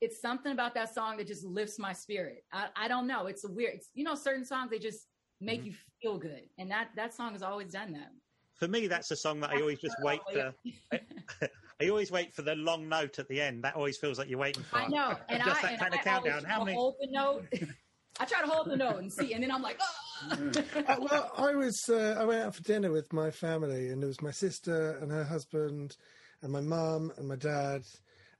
it's 0.00 0.20
something 0.20 0.52
about 0.52 0.74
that 0.74 0.94
song 0.94 1.16
that 1.18 1.26
just 1.26 1.44
lifts 1.44 1.78
my 1.78 1.92
spirit. 1.92 2.44
I, 2.52 2.68
I 2.76 2.88
don't 2.88 3.06
know. 3.06 3.26
It's 3.26 3.44
a 3.44 3.48
weird. 3.50 3.74
It's 3.74 3.88
you 3.94 4.04
know 4.04 4.14
certain 4.14 4.44
songs 4.44 4.70
they 4.70 4.78
just 4.78 5.06
make 5.40 5.62
Mhm. 5.62 5.66
you 5.66 5.74
feel 6.02 6.18
good, 6.18 6.48
and 6.58 6.70
that 6.70 6.88
that 6.96 7.14
song 7.14 7.32
has 7.32 7.42
always 7.42 7.72
done 7.72 7.92
that. 7.92 8.10
for 8.54 8.68
me, 8.68 8.86
that's 8.86 9.10
a 9.10 9.16
song 9.16 9.40
that 9.40 9.50
I 9.50 9.60
always 9.60 9.78
just 9.80 9.96
wait 10.02 10.20
for. 10.32 10.54
I 11.80 11.88
always 11.88 12.10
wait 12.10 12.32
for 12.34 12.42
the 12.42 12.54
long 12.56 12.88
note 12.90 13.18
at 13.18 13.26
the 13.28 13.40
end. 13.40 13.64
That 13.64 13.74
always 13.74 13.96
feels 13.96 14.18
like 14.18 14.28
you're 14.28 14.38
waiting 14.38 14.62
for. 14.64 14.76
I 14.76 14.86
know, 14.88 15.16
and 15.30 15.42
Just 15.42 15.60
I 15.60 15.62
that 15.62 15.72
and 15.72 15.80
kind 15.80 15.94
of 15.94 16.00
countdown. 16.00 16.44
How 16.44 16.62
many? 16.64 16.76
hold 16.76 16.96
the 17.00 17.06
note. 17.10 17.46
I 18.20 18.26
try 18.26 18.42
to 18.42 18.46
hold 18.48 18.68
the 18.68 18.76
note 18.76 18.98
and 18.98 19.10
see, 19.10 19.32
and 19.32 19.42
then 19.42 19.50
I'm 19.50 19.62
like, 19.62 19.80
oh. 19.80 20.52
Uh, 20.86 20.96
well, 21.00 21.30
I 21.38 21.54
was 21.54 21.88
uh, 21.88 22.16
I 22.18 22.24
went 22.24 22.42
out 22.42 22.54
for 22.54 22.62
dinner 22.62 22.90
with 22.92 23.10
my 23.14 23.30
family, 23.30 23.88
and 23.88 24.02
it 24.04 24.06
was 24.06 24.20
my 24.20 24.30
sister 24.30 24.98
and 25.00 25.10
her 25.10 25.24
husband, 25.24 25.96
and 26.42 26.52
my 26.52 26.60
mum 26.60 27.12
and 27.16 27.26
my 27.26 27.36
dad, 27.36 27.84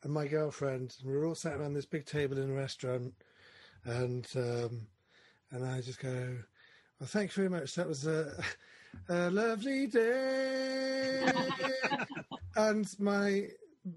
and 0.02 0.12
my 0.12 0.26
girlfriend, 0.26 0.96
and 1.00 1.10
we 1.10 1.16
were 1.16 1.26
all 1.26 1.34
sat 1.34 1.54
around 1.54 1.74
this 1.74 1.86
big 1.86 2.06
table 2.06 2.38
in 2.38 2.50
a 2.50 2.54
restaurant, 2.54 3.14
and 3.84 4.26
um, 4.36 4.86
and 5.50 5.64
I 5.64 5.80
just 5.80 6.00
go, 6.00 6.36
well, 6.98 7.08
thanks 7.08 7.34
very 7.34 7.48
much. 7.48 7.74
That 7.74 7.88
was 7.88 8.06
a, 8.06 8.32
a 9.08 9.30
lovely 9.30 9.86
day, 9.86 11.30
and 12.56 12.88
my 12.98 13.48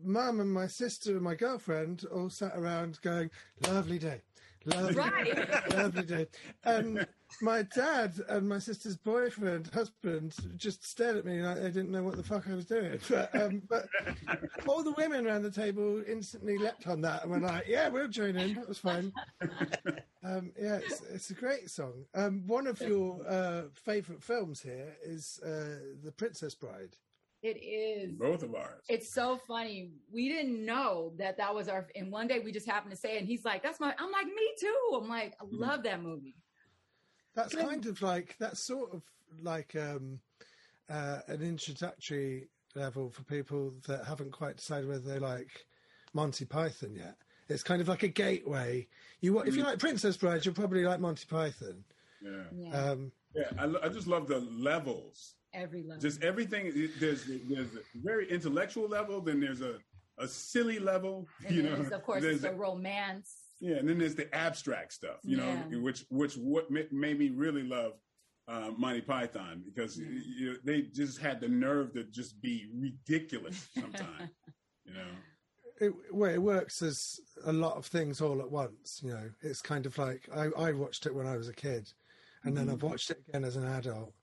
mum 0.03 0.39
and 0.39 0.51
my 0.51 0.67
sister 0.67 1.11
and 1.13 1.21
my 1.21 1.35
girlfriend 1.35 2.05
all 2.13 2.29
sat 2.29 2.53
around 2.55 2.99
going, 3.01 3.29
lovely 3.67 3.99
day. 3.99 4.21
Lovely, 4.65 4.95
Right. 4.95 5.73
lovely 5.73 6.03
day. 6.03 6.27
And 6.63 7.05
my 7.41 7.63
dad 7.63 8.13
and 8.29 8.47
my 8.47 8.59
sister's 8.59 8.95
boyfriend, 8.97 9.69
husband, 9.73 10.35
just 10.57 10.85
stared 10.85 11.17
at 11.17 11.25
me 11.25 11.41
like 11.41 11.57
they 11.57 11.71
didn't 11.71 11.91
know 11.91 12.03
what 12.03 12.17
the 12.17 12.23
fuck 12.23 12.47
I 12.49 12.55
was 12.55 12.65
doing. 12.65 12.99
But, 13.09 13.35
um, 13.41 13.61
but 13.69 13.87
all 14.67 14.83
the 14.83 14.93
women 14.93 15.27
around 15.27 15.43
the 15.43 15.51
table 15.51 16.01
instantly 16.07 16.57
leapt 16.57 16.87
on 16.87 17.01
that 17.01 17.23
and 17.23 17.31
were 17.31 17.39
like, 17.39 17.65
"Yeah, 17.67 17.89
we'll 17.89 18.07
join 18.07 18.35
in. 18.35 18.55
That 18.55 18.67
was 18.67 18.77
fine." 18.79 19.11
Um, 20.25 20.53
yeah, 20.57 20.75
it's, 20.77 21.01
it's 21.13 21.29
a 21.31 21.33
great 21.33 21.69
song. 21.69 22.05
Um, 22.15 22.43
one 22.47 22.65
of 22.65 22.79
your 22.79 23.19
uh, 23.27 23.63
favourite 23.73 24.23
films 24.23 24.61
here 24.61 24.95
is 25.03 25.37
uh, 25.45 25.79
The 26.01 26.13
Princess 26.13 26.55
Bride. 26.55 26.95
it 27.41 27.57
is. 27.61 28.17
Both 28.17 28.41
of 28.41 28.55
ours. 28.55 28.83
It's 28.87 29.13
so 29.13 29.37
funny. 29.45 29.91
We 30.13 30.29
didn't 30.29 30.65
know 30.65 31.11
that 31.17 31.35
that 31.37 31.53
was 31.53 31.67
our. 31.67 31.87
And 31.95 32.09
one 32.09 32.27
day 32.27 32.39
we 32.39 32.53
just 32.53 32.65
happened 32.69 32.91
to 32.91 32.97
say, 32.97 33.15
it, 33.15 33.19
and 33.19 33.27
he's 33.27 33.43
like, 33.43 33.61
"That's 33.63 33.81
my." 33.81 33.93
I'm 33.99 34.11
like, 34.13 34.27
"Me 34.27 34.53
too." 34.57 35.01
I'm 35.01 35.09
like, 35.09 35.33
"I 35.41 35.45
love 35.51 35.83
that 35.83 36.01
movie." 36.01 36.35
That's 37.35 37.55
kind 37.55 37.85
of 37.85 38.01
like 38.01 38.35
that's 38.39 38.59
sort 38.59 38.93
of 38.93 39.01
like 39.41 39.75
um, 39.75 40.19
uh, 40.89 41.19
an 41.27 41.41
introductory 41.41 42.47
level 42.75 43.09
for 43.09 43.23
people 43.23 43.73
that 43.87 44.05
haven't 44.05 44.31
quite 44.31 44.57
decided 44.57 44.87
whether 44.87 45.01
they 45.01 45.19
like 45.19 45.65
Monty 46.13 46.45
Python 46.45 46.95
yet. 46.95 47.15
It's 47.49 47.63
kind 47.63 47.81
of 47.81 47.87
like 47.87 48.03
a 48.03 48.07
gateway. 48.07 48.87
You 49.21 49.39
if 49.41 49.55
you 49.55 49.63
like 49.63 49.79
Princess 49.79 50.15
Bride, 50.17 50.45
you'll 50.45 50.53
probably 50.53 50.83
like 50.85 50.99
Monty 50.99 51.25
Python. 51.29 51.83
Yeah. 52.21 52.43
Yeah, 52.55 52.69
Um, 52.91 53.11
Yeah. 53.35 53.49
I, 53.57 53.65
I 53.85 53.89
just 53.89 54.07
love 54.07 54.27
the 54.27 54.39
levels. 54.39 55.33
every 55.53 55.83
level. 55.83 56.01
Just 56.01 56.23
everything. 56.23 56.71
There's 56.99 57.25
there's 57.25 57.75
a 57.75 57.79
very 57.95 58.29
intellectual 58.29 58.87
level. 58.87 59.21
Then 59.21 59.39
there's 59.39 59.61
a 59.61 59.77
a 60.19 60.27
silly 60.27 60.77
level. 60.79 61.27
and 61.45 61.55
you 61.55 61.61
then 61.63 61.71
know. 61.71 61.77
there's, 61.79 61.91
of 61.91 62.03
course, 62.03 62.21
There's 62.21 62.43
a- 62.43 62.53
romance. 62.53 63.42
Yeah, 63.63 63.77
and 63.77 63.87
then 63.87 63.97
there's 63.97 64.15
the 64.15 64.33
abstract 64.35 64.91
stuff, 64.91 65.19
you 65.23 65.37
know, 65.37 65.57
Yeah. 65.71 65.77
which 65.79 66.03
which 66.09 66.35
what 66.35 66.69
made 66.69 66.91
me 67.17 67.29
really 67.29 67.63
love 67.63 67.93
uh, 68.49 68.71
Monty 68.77 68.99
Python 68.99 69.63
because 69.65 69.97
Yeah. 69.97 70.05
you, 70.37 70.57
they 70.65 70.81
just 70.81 71.17
had 71.17 71.39
the 71.39 71.47
nerve 71.47 71.93
to 71.93 72.03
just 72.03 72.41
be 72.41 72.67
ridiculous 72.75 73.69
sometimes, 73.79 74.31
you 74.83 74.93
know. 74.93 75.11
it, 75.79 75.93
well, 76.11 76.33
it 76.33 76.41
works 76.41 76.81
as 76.81 77.21
a 77.45 77.53
lot 77.53 77.77
of 77.77 77.85
things 77.85 78.19
all 78.19 78.41
at 78.41 78.51
once. 78.51 78.99
You 79.01 79.11
know, 79.11 79.29
it's 79.41 79.61
kind 79.61 79.85
of 79.85 79.97
like 79.97 80.27
I, 80.35 80.47
I 80.57 80.73
watched 80.73 81.05
it 81.05 81.15
when 81.15 81.25
I 81.25 81.37
was 81.37 81.47
a 81.47 81.53
kid, 81.53 81.89
and 82.43 82.57
then 82.57 82.69
I've 82.69 82.83
watched 82.83 83.11
it 83.11 83.23
again 83.29 83.45
as 83.45 83.55
an 83.55 83.65
adult, 83.65 84.13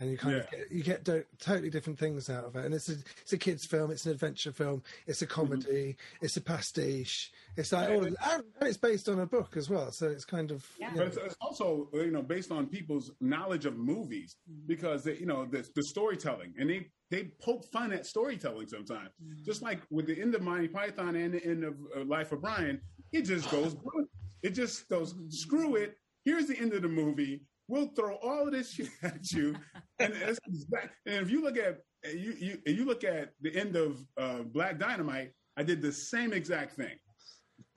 and 0.00 0.10
you 0.10 0.16
kind 0.16 0.36
of 0.36 0.50
get, 0.50 0.72
you 0.72 0.82
get 0.82 1.04
do- 1.04 1.24
totally 1.38 1.70
different 1.70 1.98
things 1.98 2.28
out 2.28 2.44
of 2.44 2.56
it. 2.56 2.64
And 2.64 2.74
it's 2.74 2.88
a 2.88 2.96
it's 3.20 3.32
a 3.32 3.38
kids 3.38 3.66
film, 3.66 3.90
it's 3.90 4.06
an 4.06 4.12
adventure 4.12 4.52
film, 4.52 4.82
it's 5.06 5.22
a 5.22 5.26
mm-hmm. 5.26 5.34
comedy, 5.34 5.96
it's 6.20 6.36
a 6.36 6.40
pastiche. 6.40 7.32
It's 7.56 7.72
like 7.72 7.90
all, 7.90 8.00
of, 8.00 8.06
and 8.06 8.16
and 8.26 8.44
it's 8.60 8.76
based 8.76 9.08
on 9.08 9.20
a 9.20 9.26
book 9.26 9.56
as 9.56 9.68
well, 9.68 9.92
so 9.92 10.08
it's 10.08 10.24
kind 10.24 10.50
of 10.50 10.66
Yeah. 10.78 10.90
you 10.90 10.96
But 10.96 11.06
it's, 11.08 11.16
it's 11.16 11.36
also 11.40 11.88
you 11.92 12.10
know 12.10 12.22
based 12.22 12.50
on 12.50 12.66
people's 12.66 13.10
knowledge 13.20 13.66
of 13.66 13.76
movies 13.76 14.36
mm-hmm. 14.50 14.66
because 14.66 15.04
they, 15.04 15.16
you 15.16 15.26
know 15.26 15.44
the, 15.44 15.66
the 15.74 15.82
storytelling 15.82 16.54
and 16.58 16.68
they 16.68 16.86
they 17.10 17.24
poke 17.42 17.64
fun 17.66 17.92
at 17.92 18.06
storytelling 18.06 18.66
sometimes. 18.68 19.10
Mm-hmm. 19.22 19.44
Just 19.44 19.62
like 19.62 19.82
with 19.90 20.06
the 20.06 20.20
end 20.20 20.34
of 20.34 20.42
Monty 20.42 20.68
Python 20.68 21.14
and 21.14 21.34
the 21.34 21.44
end 21.44 21.62
of 21.62 21.74
uh, 21.96 22.04
Life 22.04 22.32
of 22.32 22.40
Brian, 22.40 22.80
it 23.12 23.22
just 23.22 23.50
goes 23.50 23.76
it 24.42 24.50
just 24.50 24.88
goes 24.88 25.14
screw 25.28 25.76
it. 25.76 25.96
Here's 26.24 26.46
the 26.46 26.58
end 26.58 26.72
of 26.72 26.82
the 26.82 26.88
movie. 26.88 27.42
We'll 27.72 27.88
throw 27.96 28.16
all 28.16 28.48
of 28.48 28.52
this 28.52 28.70
shit 28.70 28.90
at 29.02 29.32
you, 29.32 29.56
and, 29.98 30.12
exact- 30.12 30.94
and 31.06 31.22
if 31.22 31.30
you 31.30 31.42
look 31.42 31.56
at 31.56 31.78
you 32.04 32.34
you 32.38 32.58
you 32.66 32.84
look 32.84 33.02
at 33.02 33.30
the 33.40 33.56
end 33.56 33.76
of 33.76 33.96
uh, 34.18 34.42
Black 34.42 34.78
Dynamite, 34.78 35.30
I 35.56 35.62
did 35.62 35.80
the 35.80 35.90
same 35.90 36.34
exact 36.34 36.76
thing. 36.76 36.94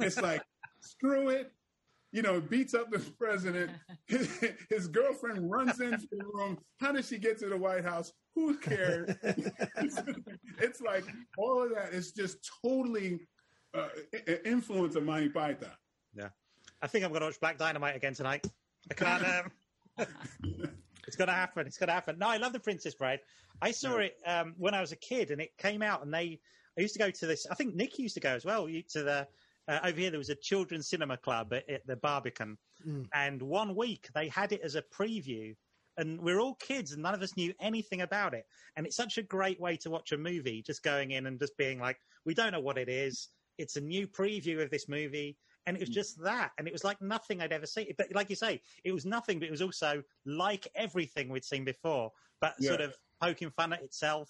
It's 0.02 0.22
like 0.22 0.44
screw 0.82 1.30
it, 1.30 1.50
you 2.12 2.24
know, 2.24 2.42
beats 2.42 2.74
up 2.74 2.92
the 2.92 3.00
president. 3.18 3.72
His, 4.70 4.90
girlfriend 4.92 5.50
runs 5.50 5.80
into 5.80 6.10
the 6.12 6.26
room. 6.34 6.58
How 6.82 6.92
does 6.92 7.08
she 7.08 7.18
get 7.18 7.40
to 7.40 7.48
the 7.48 7.58
White 7.58 7.86
House? 7.86 8.12
Who 8.36 8.58
cares? 8.58 9.16
it's 9.24 10.82
like 10.82 11.06
all 11.38 11.64
of 11.64 11.70
that 11.74 11.94
is 11.94 12.12
just 12.12 12.52
totally 12.62 13.22
uh, 13.74 13.88
influence 14.44 14.98
of 14.98 15.04
Monty 15.04 15.30
Python. 15.30 15.72
Yeah, 16.14 16.28
I 16.82 16.88
think 16.88 17.06
I'm 17.06 17.12
going 17.12 17.22
to 17.22 17.28
watch 17.28 17.40
Black 17.40 17.58
Dynamite 17.58 17.96
again 17.96 18.14
tonight. 18.14 18.46
I 18.92 18.94
can't. 18.94 19.26
Um, 19.26 19.52
it's 21.08 21.16
going 21.16 21.28
to 21.28 21.34
happen. 21.34 21.68
It's 21.68 21.78
going 21.78 21.88
to 21.88 21.94
happen. 21.94 22.18
No, 22.20 22.28
I 22.28 22.38
love 22.38 22.54
the 22.54 22.60
Princess 22.60 22.96
Bride. 22.96 23.20
I 23.62 23.72
saw 23.72 23.98
it 23.98 24.18
um, 24.26 24.54
when 24.58 24.74
I 24.74 24.82
was 24.82 24.92
a 24.92 24.98
kid, 24.98 25.32
and 25.32 25.42
it 25.42 25.58
came 25.58 25.82
out, 25.82 26.04
and 26.04 26.14
they. 26.14 26.40
I 26.78 26.82
used 26.82 26.94
to 26.94 27.00
go 27.00 27.10
to 27.10 27.26
this. 27.26 27.48
I 27.50 27.56
think 27.56 27.74
Nick 27.76 27.98
used 28.00 28.16
to 28.16 28.20
go 28.20 28.32
as 28.32 28.44
well. 28.44 28.68
To 28.68 29.04
the 29.04 29.28
uh, 29.68 29.80
over 29.84 30.00
here, 30.00 30.10
there 30.10 30.20
was 30.20 30.30
a 30.30 30.36
children's 30.36 30.90
cinema 30.90 31.18
club 31.18 31.54
at, 31.54 31.70
at 31.70 31.88
the 31.88 31.96
Barbican, 31.96 32.58
Mm. 32.86 33.08
and 33.14 33.42
one 33.42 33.74
week 33.74 34.10
they 34.14 34.28
had 34.28 34.52
it 34.52 34.62
as 34.62 34.76
a 34.76 34.82
preview. 34.82 35.56
And 35.98 36.20
we're 36.20 36.42
all 36.42 36.56
kids, 36.56 36.92
and 36.92 37.02
none 37.02 37.14
of 37.14 37.22
us 37.22 37.38
knew 37.38 37.54
anything 37.62 38.02
about 38.02 38.34
it. 38.34 38.46
And 38.76 38.86
it's 38.86 38.98
such 38.98 39.18
a 39.18 39.24
great 39.24 39.62
way 39.62 39.78
to 39.78 39.90
watch 39.90 40.12
a 40.12 40.18
movie, 40.18 40.62
just 40.62 40.84
going 40.84 41.12
in 41.12 41.26
and 41.26 41.40
just 41.40 41.56
being 41.56 41.80
like, 41.80 41.98
"We 42.26 42.34
don't 42.34 42.52
know 42.52 42.60
what 42.60 42.78
it 42.78 42.90
is. 42.90 43.30
It's 43.58 43.78
a 43.78 43.82
new 43.82 44.06
preview 44.06 44.62
of 44.62 44.70
this 44.70 44.90
movie." 44.90 45.38
And 45.66 45.76
it 45.76 45.80
was 45.80 45.90
just 45.90 46.22
that 46.24 46.52
and 46.58 46.68
it 46.68 46.74
was 46.74 46.84
like 46.84 47.02
nothing 47.02 47.42
i'd 47.42 47.52
ever 47.54 47.66
seen. 47.66 47.88
But 47.98 48.14
like 48.14 48.30
you 48.30 48.36
say 48.36 48.62
it 48.84 48.92
was 48.92 49.06
nothing 49.06 49.40
but 49.40 49.48
it 49.48 49.52
was 49.52 49.62
also 49.62 50.04
like 50.26 50.68
everything 50.76 51.30
we'd 51.30 51.46
seen 51.46 51.66
before 51.66 52.12
but 52.42 52.60
Yeah. 52.60 52.70
sort 52.70 52.82
of 52.82 52.96
poking 53.22 53.50
fun 53.52 53.74
at 53.74 53.82
itself 53.82 54.30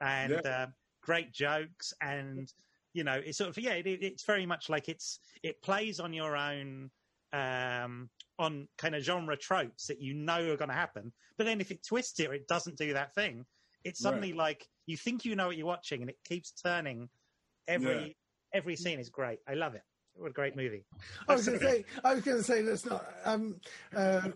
and 0.00 0.44
uh, 0.46 0.66
great 1.02 1.32
jokes 1.32 1.92
and 2.00 2.52
you 2.94 3.04
know 3.04 3.20
it's 3.24 3.38
sort 3.38 3.50
of 3.50 3.58
yeah 3.58 3.72
it, 3.74 3.86
it's 3.86 4.24
very 4.24 4.46
much 4.46 4.68
like 4.68 4.88
it's 4.88 5.20
it 5.42 5.62
plays 5.62 6.00
on 6.00 6.12
your 6.12 6.36
own 6.36 6.90
um 7.32 8.10
on 8.38 8.68
kind 8.78 8.94
of 8.94 9.02
genre 9.02 9.36
tropes 9.36 9.86
that 9.86 10.00
you 10.00 10.14
know 10.14 10.52
are 10.52 10.56
going 10.56 10.68
to 10.68 10.74
happen. 10.74 11.12
But 11.38 11.44
then 11.44 11.60
if 11.60 11.70
it 11.70 11.84
twists 11.86 12.18
it 12.20 12.28
or 12.28 12.34
it 12.34 12.48
doesn't 12.48 12.76
do 12.76 12.92
that 12.94 13.14
thing 13.14 13.46
it's 13.84 14.00
suddenly 14.00 14.32
like 14.32 14.68
you 14.86 14.96
think 14.96 15.24
you 15.24 15.34
know 15.34 15.48
what 15.48 15.56
you're 15.56 15.66
watching 15.66 16.02
and 16.02 16.10
it 16.10 16.16
keeps 16.24 16.52
turning 16.52 17.08
every 17.68 17.94
Yeah. 17.94 18.12
every 18.54 18.76
scene 18.76 19.00
is 19.00 19.08
great. 19.10 19.38
I 19.48 19.54
love 19.54 19.74
it 19.74 19.82
what 20.16 20.30
a 20.30 20.32
great 20.32 20.56
movie 20.56 20.84
I 21.28 21.34
was 21.34 21.46
going 21.46 21.58
to 21.58 21.64
say, 21.64 21.84
I 22.04 22.14
was 22.14 22.24
going 22.24 22.38
to 22.38 22.42
say, 22.42 22.62
let's 22.62 22.86
not. 22.86 23.04
Um, 23.24 23.56
uh, 23.94 24.28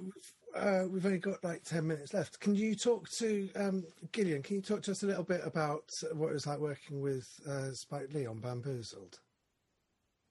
uh, 0.54 0.84
we've 0.88 1.04
only 1.04 1.18
got 1.18 1.42
like 1.44 1.62
ten 1.64 1.86
minutes 1.86 2.14
left. 2.14 2.40
Can 2.40 2.54
you 2.54 2.74
talk 2.74 3.08
to 3.10 3.48
um, 3.56 3.84
Gillian? 4.12 4.42
Can 4.42 4.56
you 4.56 4.62
talk 4.62 4.82
to 4.82 4.92
us 4.92 5.02
a 5.02 5.06
little 5.06 5.24
bit 5.24 5.42
about 5.44 5.92
what 6.12 6.30
it 6.30 6.34
was 6.34 6.46
like 6.46 6.58
working 6.58 7.00
with 7.00 7.28
uh, 7.48 7.72
Spike 7.72 8.12
Lee 8.14 8.26
on 8.26 8.38
Bamboozled? 8.38 9.18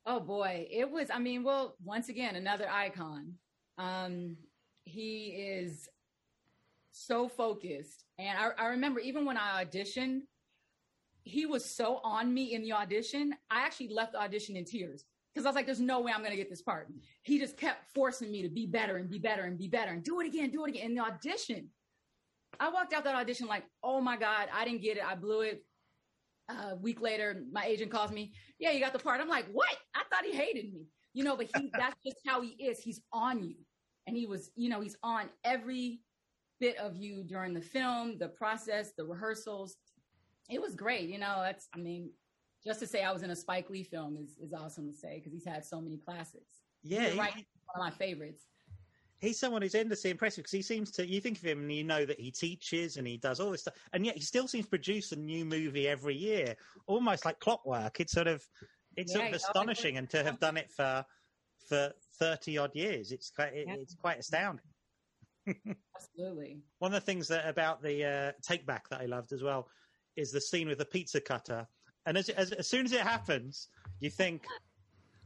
Oh 0.06 0.20
boy, 0.20 0.68
it 0.72 0.90
was. 0.90 1.10
I 1.12 1.20
mean, 1.20 1.44
well, 1.44 1.76
once 1.84 2.10
again, 2.10 2.36
another 2.36 2.70
icon. 2.70 3.34
Um, 3.78 4.38
he 4.86 5.28
is 5.28 5.88
so 6.92 7.28
focused, 7.28 8.06
and 8.18 8.38
I, 8.38 8.64
I 8.64 8.68
remember 8.68 9.00
even 9.00 9.26
when 9.26 9.38
I 9.38 9.64
auditioned, 9.64 10.22
he 11.24 11.46
was 11.46 11.66
so 11.66 12.00
on 12.04 12.34
me 12.34 12.54
in 12.54 12.64
the 12.64 12.74
audition. 12.74 13.34
I 13.52 13.62
actually 13.62 13.90
left 13.90 14.14
the 14.14 14.22
audition 14.22 14.56
in 14.56 14.66
tears 14.66 15.06
because 15.36 15.46
I 15.46 15.50
was 15.50 15.56
like, 15.56 15.66
"There's 15.66 15.82
no 15.82 16.00
way 16.00 16.14
I'm 16.14 16.20
going 16.20 16.32
to 16.32 16.38
get 16.38 16.50
this 16.50 16.62
part." 16.62 16.88
He 17.24 17.40
just 17.40 17.58
kept 17.58 17.92
forcing 17.94 18.32
me 18.32 18.42
to 18.44 18.50
be 18.50 18.66
better 18.66 18.96
and 18.96 19.10
be 19.10 19.20
better 19.20 19.44
and 19.44 19.58
be 19.58 19.68
better 19.68 19.92
and 19.92 20.02
do 20.02 20.22
it 20.22 20.28
again, 20.28 20.50
do 20.50 20.64
it 20.66 20.70
again. 20.70 20.86
In 20.86 20.96
the 20.96 21.04
audition, 21.04 21.70
I 22.60 22.70
walked 22.70 22.94
out 22.94 23.04
that 23.04 23.16
audition 23.16 23.48
like, 23.48 23.66
"Oh 23.84 24.00
my 24.00 24.16
god, 24.16 24.48
I 24.54 24.64
didn't 24.64 24.82
get 24.82 24.98
it. 24.98 25.06
I 25.06 25.16
blew 25.16 25.42
it." 25.42 25.66
Uh, 26.48 26.72
a 26.72 26.76
week 26.76 27.02
later, 27.02 27.44
my 27.52 27.66
agent 27.66 27.92
calls 27.92 28.12
me. 28.12 28.34
Yeah, 28.60 28.72
you 28.72 28.80
got 28.80 28.94
the 28.94 29.00
part. 29.00 29.20
I'm 29.20 29.28
like, 29.28 29.48
"What? 29.52 29.76
I 29.94 30.04
thought 30.10 30.24
he 30.24 30.32
hated 30.32 30.72
me." 30.74 30.88
You 31.14 31.26
know, 31.26 31.36
but 31.36 31.50
he 31.56 31.70
that's 31.78 31.98
just 32.06 32.18
how 32.26 32.42
he 32.42 32.52
is. 32.52 32.80
He's 32.80 33.02
on 33.12 33.44
you. 33.44 33.56
And 34.08 34.16
he 34.16 34.28
was, 34.28 34.52
you 34.56 34.70
know, 34.70 34.82
he's 34.82 34.98
on 35.04 35.30
every 35.44 36.02
bit 36.60 36.78
of 36.78 36.96
you 36.96 37.24
during 37.24 37.54
the 37.54 37.62
film, 37.62 38.18
the 38.20 38.30
process, 38.30 38.92
the 38.98 39.04
rehearsals. 39.04 39.76
It 40.50 40.62
was 40.62 40.76
great. 40.76 41.10
You 41.10 41.18
know, 41.18 41.42
that's 41.42 41.68
I 41.74 41.80
mean, 41.80 42.12
just 42.66 42.80
to 42.80 42.88
say 42.88 43.04
I 43.04 43.12
was 43.12 43.24
in 43.24 43.30
a 43.30 43.36
Spike 43.36 43.70
Lee 43.70 43.84
film 43.84 44.18
is, 44.18 44.38
is 44.42 44.54
awesome 44.54 44.88
to 44.92 44.94
say 44.98 45.18
because 45.20 45.34
he's 45.34 45.46
had 45.46 45.64
so 45.66 45.80
many 45.82 45.98
classics. 45.98 46.62
Yeah, 46.84 47.02
You're 47.04 47.12
he- 47.12 47.20
right. 47.20 47.34
One 47.74 47.88
of 47.88 47.94
my 47.94 47.98
favorites. 47.98 48.44
he's 49.20 49.40
someone 49.40 49.62
who's 49.62 49.76
endlessly 49.76 50.12
impressive 50.12 50.44
because 50.44 50.52
he 50.52 50.62
seems 50.62 50.92
to 50.92 51.06
you 51.08 51.20
think 51.20 51.38
of 51.38 51.44
him 51.46 51.60
and 51.62 51.72
you 51.74 51.84
know 51.84 52.06
that 52.06 52.20
he 52.20 52.32
teaches 52.32 52.98
and 52.98 53.08
he 53.08 53.18
does 53.18 53.40
all 53.40 53.50
this 53.52 53.62
stuff 53.62 53.74
and 53.94 54.06
yet 54.06 54.16
he 54.16 54.22
still 54.22 54.48
seems 54.48 54.66
to 54.66 54.70
produce 54.70 55.12
a 55.12 55.16
new 55.16 55.44
movie 55.46 55.88
every 55.88 56.16
year 56.16 56.56
almost 56.88 57.26
like 57.26 57.40
clockwork 57.40 58.00
it's 58.00 58.14
sort 58.14 58.28
of 58.28 58.44
it's 58.98 59.12
Yeah, 59.14 59.20
sort 59.22 59.30
of 59.30 59.36
astonishing 59.36 59.98
and 59.98 60.10
to 60.12 60.24
have 60.24 60.40
done 60.40 60.58
it 60.58 60.70
for 60.72 61.04
for 61.68 61.92
30 62.20 62.58
odd 62.60 62.72
years 62.76 63.12
it's 63.12 63.32
quite 63.32 63.54
it, 63.56 63.66
Yeah. 63.68 63.76
it's 63.80 63.96
quite 63.96 64.20
astounding 64.20 64.66
Absolutely. 65.96 66.60
one 66.80 66.94
of 66.94 67.02
the 67.02 67.06
things 67.06 67.28
that 67.30 67.48
about 67.48 67.82
the 67.82 68.04
uh, 68.06 68.32
take 68.42 68.66
back 68.68 68.88
that 68.90 69.02
i 69.02 69.06
loved 69.06 69.32
as 69.34 69.42
well 69.44 69.68
is 70.18 70.32
the 70.32 70.42
scene 70.42 70.68
with 70.68 70.78
the 70.78 70.86
pizza 70.86 71.20
cutter 71.20 71.66
and 72.06 72.18
as, 72.18 72.30
as, 72.30 72.52
as 72.52 72.68
soon 72.68 72.86
as 72.86 72.92
it 72.92 73.02
happens 73.02 73.70
you 74.00 74.10
think 74.10 74.46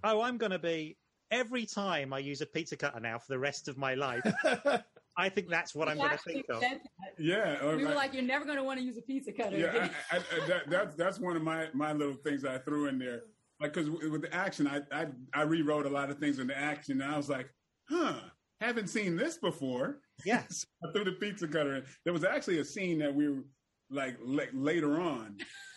oh 0.03 0.22
i'm 0.22 0.38
going 0.38 0.51
to 0.51 0.60
be 0.60 0.97
every 1.31 1.65
time 1.65 2.14
i 2.14 2.19
use 2.19 2.41
a 2.41 2.45
pizza 2.45 2.76
cutter 2.76 2.99
now 2.99 3.18
for 3.18 3.27
the 3.30 3.39
rest 3.39 3.68
of 3.68 3.77
my 3.77 3.93
life 3.95 4.23
I 5.18 5.27
think 5.27 5.49
that's 5.49 5.76
what 5.76 5.89
I'm 5.89 5.97
going 5.97 6.11
to 6.11 6.18
think 6.18 6.45
of. 6.49 6.61
that. 6.61 6.80
Yeah, 7.18 7.57
or 7.61 7.76
We 7.76 7.84
were 7.84 7.89
like- 7.89 7.95
like, 7.97 8.14
you're 8.14 8.23
never 8.23 8.45
going 8.45 8.56
to 8.56 8.64
want 8.64 8.80
to 8.80 8.85
use 8.85 8.97
a 8.97 9.01
pizza 9.01 9.34
cutter. 9.34 9.57
yeah, 9.57 9.65
again. 9.65 9.89
I, 10.14 10.15
I, 10.15 10.19
I, 10.19 10.47
that, 10.47 10.69
that's 10.69 10.95
that's 10.95 11.19
one 11.19 11.35
of 11.35 11.41
my 11.41 11.68
my 11.73 11.91
little 11.91 12.14
things 12.14 12.45
I 12.45 12.57
threw 12.60 12.85
in 12.88 12.97
there. 12.97 13.23
Like, 13.60 13.73
because 13.73 13.89
with 13.89 14.22
the 14.22 14.34
action, 14.34 14.65
I, 14.65 14.80
I 14.93 15.07
I 15.34 15.41
rewrote 15.41 15.85
a 15.88 15.89
lot 15.89 16.10
of 16.10 16.19
things 16.19 16.39
in 16.39 16.47
the 16.47 16.57
action, 16.57 17.01
and 17.01 17.11
I 17.11 17.18
was 17.18 17.27
like, 17.27 17.49
huh, 17.89 18.14
haven't 18.61 18.88
seen 18.88 19.18
this 19.18 19.35
before. 19.35 19.99
Yes. 20.23 20.65
I 20.88 20.91
threw 20.93 21.03
the 21.03 21.11
pizza 21.14 21.49
cutter 21.49 21.76
in. 21.77 21.84
There 22.06 22.14
was 22.14 22.23
actually 22.23 22.60
a 22.60 22.64
scene 22.65 22.97
that 22.99 23.14
we 23.14 23.27
were 23.27 23.43
like 23.89 24.15
la- 24.22 24.43
later 24.53 25.01
on 25.01 25.35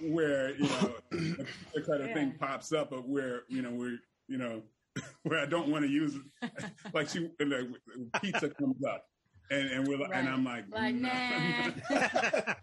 where 0.00 0.54
you 0.56 0.68
know 0.68 0.96
the 1.10 1.82
kind 1.86 2.02
of 2.02 2.08
Yeah. 2.08 2.14
thing 2.14 2.38
pops 2.38 2.72
up, 2.72 2.90
but 2.90 3.08
where 3.08 3.42
you 3.48 3.62
know 3.62 3.72
we're 3.72 3.98
you 4.28 4.38
know 4.38 4.62
where 5.22 5.40
I 5.40 5.46
don't 5.46 5.70
want 5.70 5.84
to 5.84 5.90
use 5.90 6.16
it. 6.16 6.70
like 6.92 7.08
she 7.08 7.30
like, 7.40 7.68
pizza 8.22 8.50
comes 8.50 8.84
up. 8.84 9.06
And 9.50 9.68
and 9.68 9.88
we're 9.88 9.98
like, 9.98 10.10
and 10.14 10.28
I'm 10.28 10.44
like, 10.44 10.68
Like, 10.68 10.94
nah. 10.94 11.38
nah. 11.38 11.70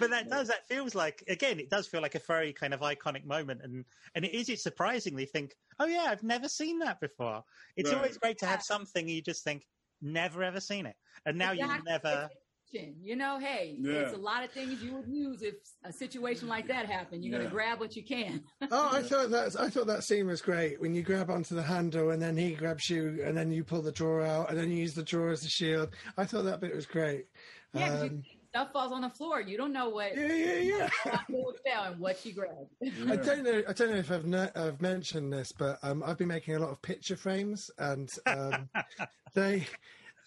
but 0.00 0.10
that 0.10 0.28
does 0.28 0.48
that 0.48 0.66
feels 0.66 0.94
like 0.96 1.22
again 1.28 1.60
it 1.60 1.70
does 1.70 1.86
feel 1.86 2.02
like 2.02 2.16
a 2.16 2.18
very 2.18 2.52
kind 2.52 2.74
of 2.74 2.80
iconic 2.80 3.24
moment 3.24 3.60
and 3.62 3.84
and 4.16 4.24
it 4.24 4.34
is 4.34 4.48
it 4.48 4.58
surprisingly 4.58 5.24
think 5.26 5.54
oh 5.78 5.86
yeah 5.86 6.06
i've 6.08 6.24
never 6.24 6.48
seen 6.48 6.80
that 6.80 6.98
before 7.00 7.44
it's 7.76 7.90
Right. 7.90 7.96
always 7.98 8.18
great 8.18 8.36
to 8.38 8.46
have 8.46 8.62
something 8.62 9.08
you 9.08 9.22
just 9.22 9.44
think 9.44 9.68
never 10.00 10.42
ever 10.42 10.60
seen 10.60 10.86
it 10.86 10.96
and 11.24 11.38
now 11.38 11.52
you 11.52 11.62
Exactly. 11.64 12.28
Never 12.72 12.86
You 13.02 13.16
know, 13.16 13.38
hey, 13.38 13.76
Yeah. 13.80 13.92
it's 14.00 14.14
a 14.14 14.18
lot 14.20 14.44
of 14.44 14.50
things 14.50 14.82
you 14.82 14.94
would 14.94 15.08
use 15.08 15.42
if 15.42 15.54
a 15.84 15.92
situation 15.92 16.48
like 16.48 16.66
that 16.68 16.86
happened. 16.86 17.24
You're 17.24 17.32
Yeah. 17.32 17.38
going 17.38 17.50
to 17.50 17.54
grab 17.54 17.80
what 17.80 17.96
you 17.96 18.02
can. 18.02 18.42
Oh, 18.70 18.90
I 18.92 19.02
thought 19.02 19.30
that 19.30 19.56
I 19.58 19.68
thought 19.68 19.86
that 19.86 20.04
scene 20.04 20.26
was 20.26 20.40
great 20.42 20.80
when 20.80 20.94
you 20.94 21.02
grab 21.02 21.30
onto 21.30 21.54
the 21.54 21.62
handle 21.62 22.10
and 22.10 22.20
then 22.20 22.36
he 22.36 22.54
grabs 22.54 22.88
you 22.90 23.22
and 23.24 23.36
then 23.36 23.50
you 23.50 23.64
pull 23.64 23.82
the 23.82 23.92
drawer 23.92 24.22
out 24.22 24.50
and 24.50 24.58
then 24.58 24.70
you 24.70 24.78
use 24.78 24.94
the 24.94 25.02
drawer 25.02 25.30
as 25.30 25.44
a 25.44 25.48
shield. 25.48 25.90
I 26.16 26.24
thought 26.24 26.44
that 26.44 26.60
bit 26.60 26.74
was 26.74 26.86
great. 26.86 27.26
Yeah, 27.72 27.88
'cause 27.88 28.02
you- 28.04 28.08
Um, 28.10 28.24
stuff 28.50 28.72
falls 28.72 28.90
on 28.92 29.02
the 29.02 29.08
floor. 29.10 29.40
You 29.40 29.56
don't 29.56 29.72
know 29.72 29.90
what 29.90 30.16
yeah, 30.16 30.26
yeah, 30.32 30.88
yeah. 31.06 31.20
what 31.28 31.56
fell 31.64 31.84
and 31.84 32.00
what 32.00 32.24
you 32.26 32.32
grabbed. 32.32 32.68
I 32.82 33.14
don't 33.16 33.44
know. 33.44 33.62
I 33.68 33.72
don't 33.72 33.90
know 33.90 33.96
if 33.96 34.10
I've 34.10 34.26
no, 34.26 34.50
I've 34.56 34.80
mentioned 34.80 35.32
this, 35.32 35.52
but 35.52 35.78
um, 35.84 36.02
I've 36.02 36.18
been 36.18 36.26
making 36.28 36.56
a 36.56 36.58
lot 36.58 36.70
of 36.70 36.82
picture 36.82 37.14
frames, 37.16 37.70
and 37.78 38.10
um, 38.26 38.68
they 39.34 39.68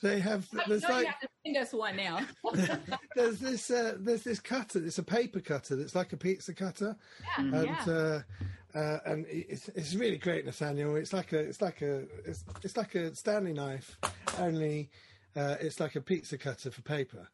they 0.03 0.19
have 0.19 0.47
there's 0.67 0.83
you 0.83 0.89
like 0.89 1.07
have 1.07 1.19
to 1.21 1.27
send 1.45 1.57
us 1.57 1.73
one 1.73 1.95
now. 1.95 2.19
there's 3.15 3.39
this 3.39 3.71
uh, 3.71 3.95
there's 3.97 4.23
this 4.23 4.39
cutter. 4.39 4.85
It's 4.85 4.99
a 4.99 5.03
paper 5.03 5.39
cutter 5.39 5.75
that's 5.75 5.95
like 5.95 6.13
a 6.13 6.17
pizza 6.17 6.53
cutter, 6.53 6.95
yeah, 7.21 7.59
and 7.59 7.65
yeah. 7.65 7.93
uh, 7.93 8.77
uh, 8.77 8.99
and 9.05 9.25
it's 9.29 9.69
it's 9.69 9.95
really 9.95 10.17
great, 10.17 10.45
Nathaniel. 10.45 10.95
It's 10.97 11.13
like 11.13 11.31
a 11.31 11.39
it's 11.39 11.61
like 11.61 11.81
a 11.81 12.03
it's, 12.25 12.43
it's 12.61 12.77
like 12.77 12.93
a 12.95 13.15
Stanley 13.15 13.53
knife, 13.53 13.97
only. 14.37 14.91
Uh, 15.35 15.55
it's 15.59 15.79
like 15.79 15.95
a 15.95 16.01
pizza 16.01 16.37
cutter 16.37 16.69
for 16.69 16.83
paper, 16.83 17.27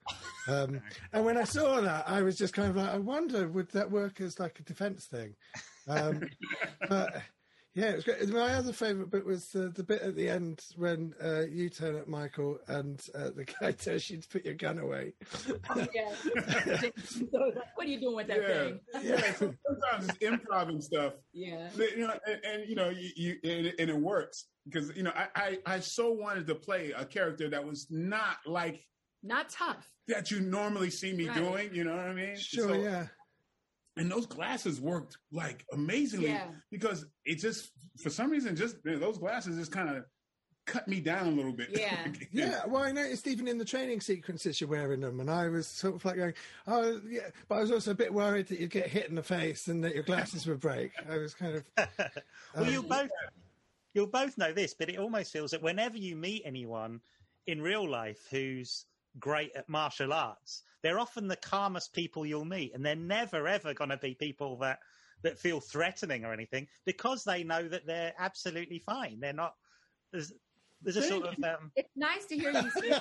um, 0.48 0.82
and 1.12 1.26
when 1.26 1.38
I 1.38 1.44
saw 1.44 1.82
that, 1.82 2.08
I 2.08 2.22
was 2.22 2.38
just 2.38 2.54
kind 2.54 2.70
of 2.70 2.78
like, 2.78 2.90
I 2.90 2.98
wonder 2.98 3.50
would 3.50 3.70
that 3.72 3.91
work 3.91 4.22
as 4.22 4.40
like 4.40 4.58
a 4.58 4.64
defense 4.64 5.06
thing? 5.06 5.36
Um, 5.86 6.22
but 6.88 7.24
yeah, 7.80 7.89
it 7.91 7.95
was 7.95 8.03
great. 8.03 8.30
My 8.30 8.53
other 8.53 8.73
favourite 8.73 9.10
bit 9.10 9.26
was 9.26 9.56
uh, 9.56 9.69
the 9.73 9.84
bit 9.84 10.01
at 10.01 10.15
the 10.15 10.27
end 10.30 10.64
when 10.76 11.14
uh, 11.23 11.41
you 11.45 11.69
turn 11.69 11.95
up, 11.97 12.07
Michael, 12.07 12.60
and 12.68 13.01
uh, 13.15 13.30
the 13.35 13.45
guy 13.60 13.72
tells 13.85 14.10
you 14.10 14.18
to 14.22 14.27
put 14.27 14.45
your 14.45 14.56
gun 14.56 14.80
away. 14.80 15.14
yeah. 15.93 16.11
What 17.31 17.85
are 17.88 17.89
you 17.89 17.99
doing 17.99 18.15
with 18.15 18.27
that 18.27 18.41
Yeah. 18.41 18.64
thing? 18.64 18.80
yeah, 19.03 19.34
so 19.35 19.53
sometimes 19.65 20.10
it's 20.10 20.18
improv 20.19 20.69
and 20.69 20.84
stuff. 20.84 21.14
Yeah. 21.34 21.69
But, 21.76 21.95
you 21.97 22.07
know, 22.07 22.14
and, 22.27 22.39
and 22.45 22.69
you 22.69 22.76
know, 22.76 22.89
you, 22.89 23.10
you 23.15 23.31
and, 23.43 23.68
it- 23.68 23.76
and 23.80 23.89
it 23.89 23.97
works 23.97 24.45
because 24.65 24.95
you 24.95 25.03
know, 25.03 25.14
I, 25.15 25.27
I 25.35 25.57
I 25.76 25.80
so 25.80 26.11
wanted 26.11 26.45
to 26.47 26.56
play 26.56 26.91
a 26.95 27.06
character 27.06 27.49
that 27.49 27.64
was 27.65 27.88
not 27.89 28.38
like 28.45 28.85
Not 29.23 29.49
tough. 29.49 29.89
that 30.07 30.30
you 30.31 30.41
normally 30.41 30.89
see 30.89 31.14
me 31.14 31.27
Right. 31.27 31.38
doing. 31.38 31.73
You 31.73 31.85
know 31.85 31.95
what 31.95 32.06
I 32.07 32.14
mean? 32.14 32.38
Sure, 32.38 32.68
So- 32.69 32.73
yeah. 32.73 33.07
And 34.00 34.10
those 34.12 34.26
glasses 34.26 34.80
worked 34.82 35.18
like 35.32 35.66
amazingly 35.74 36.28
Yeah. 36.30 36.48
because 36.72 37.06
it 37.26 37.36
just 37.40 37.72
for 38.02 38.10
some 38.10 38.32
reason 38.32 38.56
just 38.56 38.78
you 38.86 38.92
know, 38.94 39.00
those 39.00 39.18
glasses 39.18 39.58
just 39.58 39.72
kind 39.72 39.90
of 39.90 40.06
cut 40.66 40.88
me 40.88 41.00
down 41.00 41.28
a 41.28 41.32
little 41.32 41.52
bit. 41.52 41.70
Yeah. 41.78 42.08
Yeah, 42.32 42.62
well, 42.68 42.84
I 42.84 42.92
noticed 42.92 43.26
even 43.28 43.48
in 43.48 43.58
the 43.58 43.66
training 43.66 44.02
sequences 44.02 44.62
you're 44.62 44.70
wearing 44.70 45.02
them, 45.02 45.20
and 45.20 45.30
I 45.30 45.48
was 45.50 45.66
sort 45.68 45.96
of 45.96 46.06
like 46.06 46.16
going, 46.18 46.34
"Oh, 46.68 47.02
yeah," 47.10 47.30
but 47.48 47.56
I 47.56 47.62
was 47.62 47.72
also 47.72 47.92
a 47.92 47.96
bit 47.96 48.14
worried 48.14 48.48
that 48.48 48.60
you'd 48.60 48.70
get 48.70 48.88
hit 48.88 49.10
in 49.10 49.16
the 49.16 49.24
face 49.24 49.68
and 49.68 49.84
that 49.84 49.96
your 49.96 50.04
glasses 50.04 50.46
would 50.48 50.60
break. 50.60 50.92
I 51.10 51.18
was 51.18 51.34
kind 51.34 51.56
of, 51.56 51.64
well 52.56 52.64
Um, 52.66 52.70
you'll 52.70 52.84
both 52.84 53.10
you'll 53.96 54.06
both 54.08 54.38
know 54.38 54.54
this 54.54 54.76
but 54.76 54.90
it 54.90 54.98
almost 55.00 55.34
feels 55.34 55.50
that 55.52 55.62
whenever 55.64 55.98
you 55.98 56.16
meet 56.16 56.44
anyone 56.46 57.02
in 57.48 57.60
real 57.62 57.90
life 57.90 58.28
who's 58.30 58.86
great 59.18 59.52
at 59.56 59.68
martial 59.68 60.14
arts 60.14 60.64
they're 60.84 60.99
often 60.99 61.27
the 61.27 61.36
calmest 61.36 61.94
people 61.94 62.26
you'll 62.26 62.45
meet 62.45 62.73
and 62.76 62.86
they're 62.86 62.95
never 62.95 63.48
ever 63.48 63.73
going 63.73 63.90
to 63.90 63.98
be 63.98 64.14
people 64.14 64.57
that 64.57 64.80
that 65.23 65.40
feel 65.40 65.60
threatening 65.60 66.23
or 66.23 66.31
anything 66.31 66.68
because 66.86 67.23
they 67.23 67.44
know 67.44 67.68
that 67.68 67.86
they're 67.88 68.14
absolutely 68.19 68.80
fine 68.80 69.19
they're 69.19 69.34
not 69.34 69.56
there's 70.11 70.31
there's 70.81 70.95
a 70.95 71.02
sort 71.03 71.26
of 71.26 71.34
um, 71.44 71.72
It's 71.76 71.90
nice 71.98 72.26
to 72.27 72.38
hear 72.38 72.52
you 72.52 72.72
say 72.80 72.98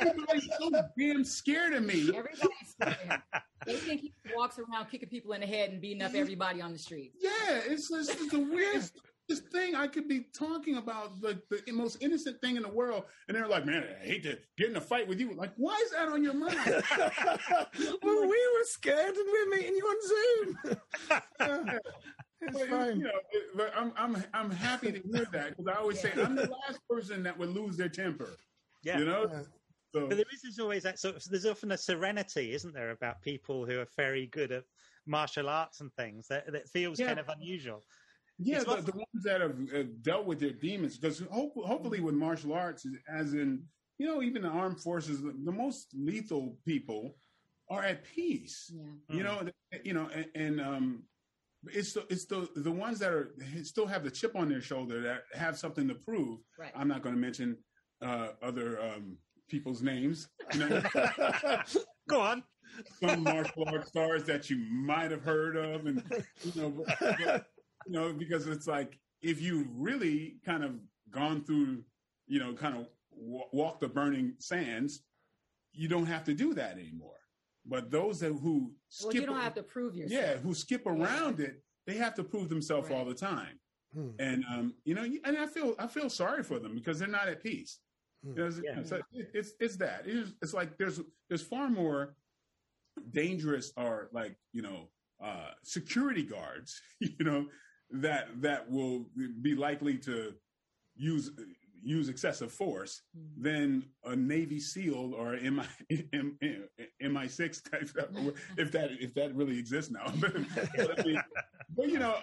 Everybody's 0.00 0.48
so 0.60 0.70
damn 0.96 1.24
scared 1.24 1.74
of 1.74 1.82
me. 1.84 2.08
everybody's 2.14 2.68
scared. 2.68 3.22
They 3.66 3.74
think 3.74 4.00
he 4.02 4.12
walks 4.36 4.58
around 4.60 4.86
kicking 4.88 5.08
people 5.08 5.32
in 5.32 5.40
the 5.40 5.46
head 5.48 5.70
and 5.70 5.80
beating 5.80 6.02
up 6.02 6.14
everybody 6.14 6.60
on 6.62 6.72
the 6.72 6.78
street. 6.78 7.14
Yeah, 7.20 7.30
it's 7.66 7.88
just 7.88 8.10
it's 8.10 8.30
the 8.30 8.38
weirdest 8.38 8.94
this 9.28 9.40
thing. 9.40 9.74
I 9.74 9.86
could 9.86 10.08
be 10.08 10.26
talking 10.34 10.76
about 10.76 11.20
the, 11.20 11.40
the 11.66 11.72
most 11.72 12.02
innocent 12.02 12.40
thing 12.40 12.56
in 12.56 12.62
the 12.62 12.68
world, 12.68 13.04
and 13.28 13.36
they're 13.36 13.46
like, 13.46 13.64
"Man, 13.66 13.84
I 13.84 14.04
hate 14.04 14.22
to 14.24 14.38
get 14.56 14.70
in 14.70 14.76
a 14.76 14.80
fight 14.80 15.06
with 15.06 15.20
you." 15.20 15.34
Like, 15.34 15.52
why 15.56 15.76
is 15.84 15.90
that 15.92 16.08
on 16.08 16.24
your 16.24 16.34
mind? 16.34 16.56
well, 18.02 18.22
we 18.22 18.28
were 18.28 18.64
scared 18.64 19.14
and 19.16 19.26
we're 19.30 19.56
meeting 19.56 19.76
you 19.76 19.84
on 19.84 20.08
Zoom. 20.08 20.78
Yeah, 21.40 21.78
it's 22.40 22.58
But, 22.58 22.68
fine. 22.68 22.98
you 22.98 23.04
know, 23.04 23.10
it- 23.32 23.56
but 23.56 23.72
I'm 23.76 23.92
I'm 23.96 24.22
I'm 24.32 24.50
happy 24.50 24.92
to 24.92 25.00
hear 25.00 25.26
that 25.32 25.56
because 25.56 25.66
I 25.66 25.74
always 25.80 26.00
say 26.00 26.12
I'm 26.16 26.36
the 26.36 26.48
last 26.48 26.78
person 26.88 27.22
that 27.24 27.36
would 27.36 27.48
lose 27.50 27.76
their 27.76 27.88
temper. 27.88 28.30
yeah 28.84 28.98
You 28.98 29.04
know, 29.06 29.26
Yeah. 29.30 29.42
so 29.92 30.06
But 30.06 30.16
there 30.18 30.26
is 30.32 30.42
there's 30.42 30.58
always 30.60 30.84
that 30.84 30.98
sort 31.00 31.16
of 31.16 31.24
there's 31.24 31.46
often 31.46 31.72
a 31.72 31.76
serenity, 31.78 32.52
isn't 32.52 32.72
there, 32.74 32.90
about 32.90 33.22
people 33.22 33.66
who 33.66 33.80
are 33.80 33.88
very 33.96 34.26
good 34.26 34.52
at 34.52 34.64
martial 35.06 35.48
arts 35.48 35.80
and 35.80 35.92
things 35.94 36.28
that 36.28 36.52
that 36.52 36.68
feels 36.68 37.00
Yeah. 37.00 37.08
kind 37.08 37.18
of 37.18 37.28
unusual. 37.28 37.84
Yeah, 38.38 38.60
the, 38.60 38.76
the 38.82 38.92
ones 38.92 39.24
that 39.24 39.40
have 39.40 39.56
uh, 39.74 39.88
dealt 40.02 40.26
with 40.26 40.38
their 40.40 40.52
demons 40.52 40.96
because 40.96 41.20
hope, 41.30 41.52
hopefully 41.56 42.00
with 42.00 42.14
martial 42.14 42.52
arts, 42.54 42.86
as 43.12 43.34
in 43.34 43.62
you 43.98 44.06
know, 44.06 44.22
even 44.22 44.42
the 44.42 44.48
armed 44.48 44.80
forces, 44.80 45.20
the, 45.22 45.34
the 45.44 45.50
most 45.52 45.88
lethal 45.94 46.56
people 46.64 47.16
are 47.68 47.82
at 47.82 48.04
peace. 48.04 48.72
Yeah. 48.74 49.16
you 49.16 49.22
know 49.22 49.42
you 49.84 49.92
know 49.92 50.08
and, 50.14 50.26
and 50.34 50.60
um 50.60 51.02
it's 51.66 51.92
the 51.92 52.06
it's 52.08 52.24
the 52.24 52.48
the 52.56 52.70
ones 52.70 52.98
that 53.00 53.12
are 53.12 53.34
still 53.64 53.86
have 53.86 54.04
the 54.04 54.10
chip 54.10 54.36
on 54.36 54.48
their 54.48 54.60
shoulder 54.62 55.00
that 55.02 55.24
have 55.34 55.58
something 55.58 55.86
to 55.88 55.94
prove 55.94 56.38
Right. 56.58 56.70
i'm 56.74 56.88
not 56.88 57.02
going 57.02 57.14
to 57.14 57.20
mention 57.20 57.56
uh 58.00 58.28
other 58.40 58.80
um 58.80 59.18
people's 59.50 59.82
names 59.82 60.28
you 60.54 60.60
know 60.60 60.82
Go 62.08 62.20
on. 62.20 62.42
some 63.02 63.22
martial 63.24 63.64
arts 63.66 63.88
stars 63.88 64.24
that 64.24 64.48
you 64.48 64.56
might 64.70 65.10
have 65.10 65.22
heard 65.22 65.56
of, 65.56 65.84
and 65.86 66.02
you 66.42 66.62
know, 66.62 66.70
but, 66.70 66.96
but, 67.00 67.46
you 67.88 67.94
know, 67.94 68.12
because 68.12 68.46
it's 68.46 68.66
like 68.66 68.98
if 69.22 69.40
you've 69.40 69.66
really 69.74 70.36
kind 70.44 70.62
of 70.62 70.72
gone 71.10 71.42
through, 71.42 71.82
you 72.26 72.38
know, 72.38 72.52
kind 72.52 72.76
of 72.76 72.86
w- 73.16 73.44
walk 73.52 73.80
the 73.80 73.88
burning 73.88 74.34
sands, 74.38 75.00
you 75.72 75.88
don't 75.88 76.06
have 76.06 76.24
to 76.24 76.34
do 76.34 76.52
that 76.54 76.72
anymore. 76.78 77.14
But 77.64 77.90
those 77.90 78.20
that 78.20 78.28
who 78.32 78.58
Well, 79.02 79.10
skip, 79.10 79.14
you 79.14 79.26
don't 79.26 79.40
have 79.40 79.54
to 79.54 79.62
prove 79.62 79.96
yourself. 79.96 80.22
yeah, 80.22 80.36
who 80.36 80.54
skip 80.54 80.86
around 80.86 81.40
it, 81.40 81.62
they 81.86 81.94
have 81.94 82.14
to 82.16 82.24
prove 82.24 82.48
themselves 82.50 82.90
all 82.90 83.04
the 83.06 83.14
time. 83.14 83.58
Hmm. 83.94 84.10
And 84.18 84.44
um, 84.52 84.74
you 84.84 84.94
know, 84.94 85.02
and 85.24 85.38
I 85.38 85.46
feel 85.46 85.74
I 85.78 85.86
feel 85.86 86.10
sorry 86.10 86.42
for 86.42 86.58
them 86.58 86.74
because 86.74 86.98
they're 86.98 87.08
not 87.08 87.28
at 87.28 87.42
peace. 87.42 87.78
Hmm. 88.22 88.30
You 88.30 88.36
know, 88.36 88.46
it's, 88.48 88.60
Yeah. 88.62 88.78
it's, 88.80 88.92
it's 89.34 89.52
it's 89.60 89.76
that 89.76 90.02
it's, 90.04 90.32
it's 90.42 90.52
like 90.54 90.76
there's 90.76 91.00
there's 91.28 91.42
far 91.42 91.70
more 91.70 92.14
dangerous 93.10 93.72
or 93.76 94.08
like 94.12 94.36
you 94.52 94.60
know 94.62 94.88
uh, 95.22 95.50
security 95.64 96.22
guards, 96.22 96.80
you 97.00 97.24
know, 97.24 97.46
that 97.90 98.28
that 98.42 98.70
will 98.70 99.06
be 99.42 99.54
likely 99.54 99.96
to 99.98 100.34
use 100.96 101.30
use 101.80 102.08
excessive 102.08 102.50
force 102.52 103.02
Mm-hmm. 103.16 103.42
than 103.42 103.84
a 104.04 104.14
Navy 104.16 104.60
SEAL 104.60 105.14
or 105.14 105.36
MI 105.36 105.64
MI 107.00 107.28
six 107.28 107.60
type 107.60 107.88
stuff, 107.88 108.06
if 108.56 108.70
that 108.72 108.90
if 109.00 109.14
that 109.14 109.34
really 109.34 109.58
exists 109.58 109.90
now. 109.90 110.12
but, 110.20 110.98
I 111.00 111.02
mean, 111.04 111.20
but, 111.76 111.88
you 111.88 111.98
know, 111.98 112.16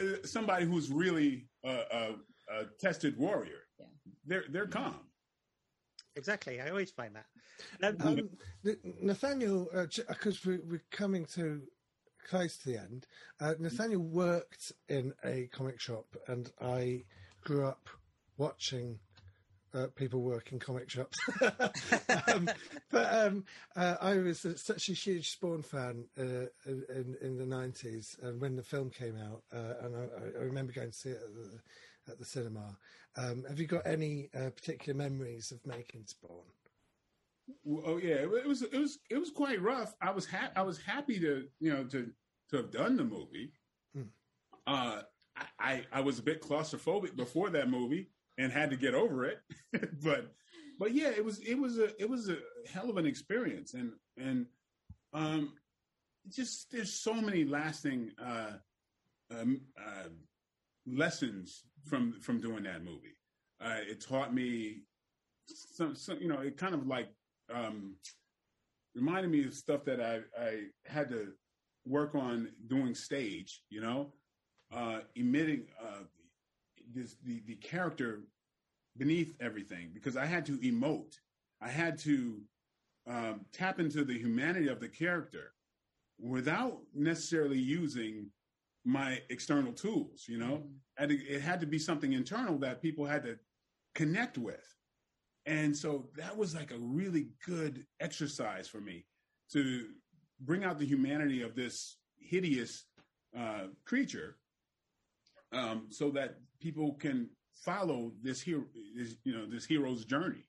uh, 0.00 0.02
somebody 0.24 0.64
who's 0.66 0.90
really 0.90 1.46
a, 1.64 1.70
a, 1.92 2.14
a 2.50 2.64
tested 2.80 3.16
warrior, 3.18 3.60
Yeah. 3.78 3.86
they're 4.26 4.44
they're 4.50 4.66
calm. 4.66 4.96
Exactly. 6.16 6.60
I 6.60 6.68
always 6.70 6.90
find 6.90 7.14
that. 7.16 7.26
Um, 8.00 8.18
Um, 8.66 8.76
Nathaniel, 9.02 9.68
because 10.08 10.44
we, 10.46 10.58
we're 10.58 10.82
coming 10.90 11.24
to 11.34 11.62
close 12.24 12.56
to 12.58 12.70
the 12.70 12.78
end, 12.78 13.06
uh, 13.40 13.54
Nathaniel 13.58 14.02
worked 14.02 14.72
in 14.88 15.12
a 15.24 15.48
comic 15.52 15.80
shop, 15.80 16.06
and 16.26 16.50
I 16.60 17.04
grew 17.42 17.66
up 17.66 17.88
watching 18.36 18.98
uh, 19.74 19.88
people 19.96 20.22
work 20.22 20.52
in 20.52 20.58
comic 20.58 20.88
shops. 20.88 21.18
um, 22.32 22.48
but 22.90 23.14
um, 23.14 23.44
uh, 23.76 23.96
I 24.00 24.18
was 24.18 24.44
uh, 24.44 24.56
such 24.56 24.88
a 24.88 24.92
huge 24.92 25.30
Spawn 25.30 25.62
fan 25.62 26.04
uh, 26.18 26.46
in, 26.66 27.16
in 27.20 27.36
the 27.36 27.44
90s, 27.44 28.22
and 28.22 28.40
when 28.40 28.56
the 28.56 28.62
film 28.62 28.90
came 28.90 29.16
out, 29.16 29.42
uh, 29.52 29.84
and 29.84 29.96
I, 29.96 30.38
I 30.38 30.42
remember 30.42 30.72
going 30.72 30.90
to 30.90 30.96
see 30.96 31.10
it 31.10 31.20
at 31.22 31.34
the, 31.34 32.12
at 32.12 32.18
the 32.18 32.24
cinema. 32.24 32.76
Um, 33.16 33.44
have 33.48 33.58
you 33.60 33.66
got 33.66 33.86
any 33.86 34.30
uh, 34.34 34.50
particular 34.50 34.96
memories 34.96 35.50
of 35.50 35.64
making 35.66 36.04
Spawn? 36.06 36.44
Oh 37.66 37.98
yeah, 37.98 38.14
it 38.14 38.48
was 38.48 38.62
it 38.62 38.78
was 38.78 38.98
it 39.10 39.18
was 39.18 39.30
quite 39.30 39.60
rough. 39.60 39.94
I 40.00 40.10
was 40.10 40.26
ha- 40.26 40.52
I 40.56 40.62
was 40.62 40.78
happy 40.78 41.18
to 41.20 41.46
you 41.60 41.72
know 41.72 41.84
to 41.84 42.10
to 42.50 42.56
have 42.56 42.70
done 42.70 42.96
the 42.96 43.04
movie. 43.04 43.52
Hmm. 43.94 44.02
Uh, 44.66 45.02
I, 45.36 45.44
I 45.58 45.84
I 45.92 46.00
was 46.00 46.18
a 46.18 46.22
bit 46.22 46.42
claustrophobic 46.42 47.16
before 47.16 47.50
that 47.50 47.68
movie 47.68 48.08
and 48.38 48.52
had 48.52 48.70
to 48.70 48.76
get 48.76 48.94
over 48.94 49.24
it, 49.24 49.40
but 50.02 50.32
but 50.78 50.94
yeah, 50.94 51.10
it 51.10 51.24
was 51.24 51.40
it 51.40 51.54
was 51.54 51.78
a 51.78 52.00
it 52.00 52.08
was 52.08 52.28
a 52.28 52.38
hell 52.72 52.88
of 52.88 52.96
an 52.96 53.06
experience 53.06 53.74
and 53.74 53.92
and 54.16 54.46
um 55.12 55.52
just 56.28 56.70
there's 56.70 56.92
so 56.92 57.12
many 57.14 57.44
lasting 57.44 58.10
uh, 58.22 58.52
um, 59.30 59.60
uh 59.78 60.08
lessons 60.86 61.64
from 61.84 62.18
from 62.20 62.40
doing 62.40 62.64
that 62.64 62.82
movie. 62.82 63.16
Uh, 63.60 63.80
it 63.88 64.00
taught 64.00 64.34
me 64.34 64.82
some, 65.46 65.94
some 65.94 66.18
you 66.20 66.28
know 66.28 66.40
it 66.40 66.56
kind 66.56 66.74
of 66.74 66.86
like 66.86 67.08
um, 67.54 67.94
reminded 68.94 69.30
me 69.30 69.44
of 69.44 69.54
stuff 69.54 69.84
that 69.84 70.00
I, 70.00 70.20
I 70.40 70.60
had 70.86 71.08
to 71.10 71.32
work 71.86 72.14
on 72.14 72.50
doing 72.66 72.94
stage, 72.94 73.62
you 73.70 73.80
know, 73.80 74.12
uh, 74.74 75.00
emitting 75.16 75.66
uh, 75.80 76.04
this, 76.94 77.16
the, 77.24 77.42
the 77.46 77.56
character 77.56 78.20
beneath 78.96 79.34
everything 79.40 79.90
because 79.92 80.16
I 80.16 80.26
had 80.26 80.46
to 80.46 80.58
emote. 80.58 81.14
I 81.60 81.68
had 81.68 81.98
to 82.00 82.40
um, 83.08 83.40
tap 83.52 83.80
into 83.80 84.04
the 84.04 84.18
humanity 84.18 84.68
of 84.68 84.80
the 84.80 84.88
character 84.88 85.52
without 86.18 86.80
necessarily 86.94 87.58
using 87.58 88.26
my 88.84 89.20
external 89.30 89.72
tools, 89.72 90.26
you 90.28 90.38
know, 90.38 90.62
and 90.98 91.10
it, 91.10 91.20
it 91.28 91.40
had 91.40 91.60
to 91.60 91.66
be 91.66 91.78
something 91.78 92.12
internal 92.12 92.58
that 92.58 92.82
people 92.82 93.04
had 93.04 93.24
to 93.24 93.38
connect 93.94 94.38
with. 94.38 94.74
And 95.46 95.76
so 95.76 96.08
that 96.16 96.36
was 96.36 96.54
like 96.54 96.70
a 96.70 96.78
really 96.78 97.28
good 97.46 97.84
exercise 98.00 98.66
for 98.66 98.80
me 98.80 99.04
to 99.52 99.86
bring 100.40 100.64
out 100.64 100.78
the 100.78 100.86
humanity 100.86 101.42
of 101.42 101.54
this 101.54 101.98
hideous 102.18 102.86
uh, 103.38 103.66
creature, 103.84 104.36
um, 105.52 105.86
so 105.90 106.10
that 106.10 106.36
people 106.60 106.94
can 106.94 107.28
follow 107.54 108.12
this 108.22 108.40
hero, 108.40 108.64
this, 108.96 109.16
you 109.24 109.36
know, 109.36 109.46
this 109.46 109.66
hero's 109.66 110.04
journey. 110.04 110.44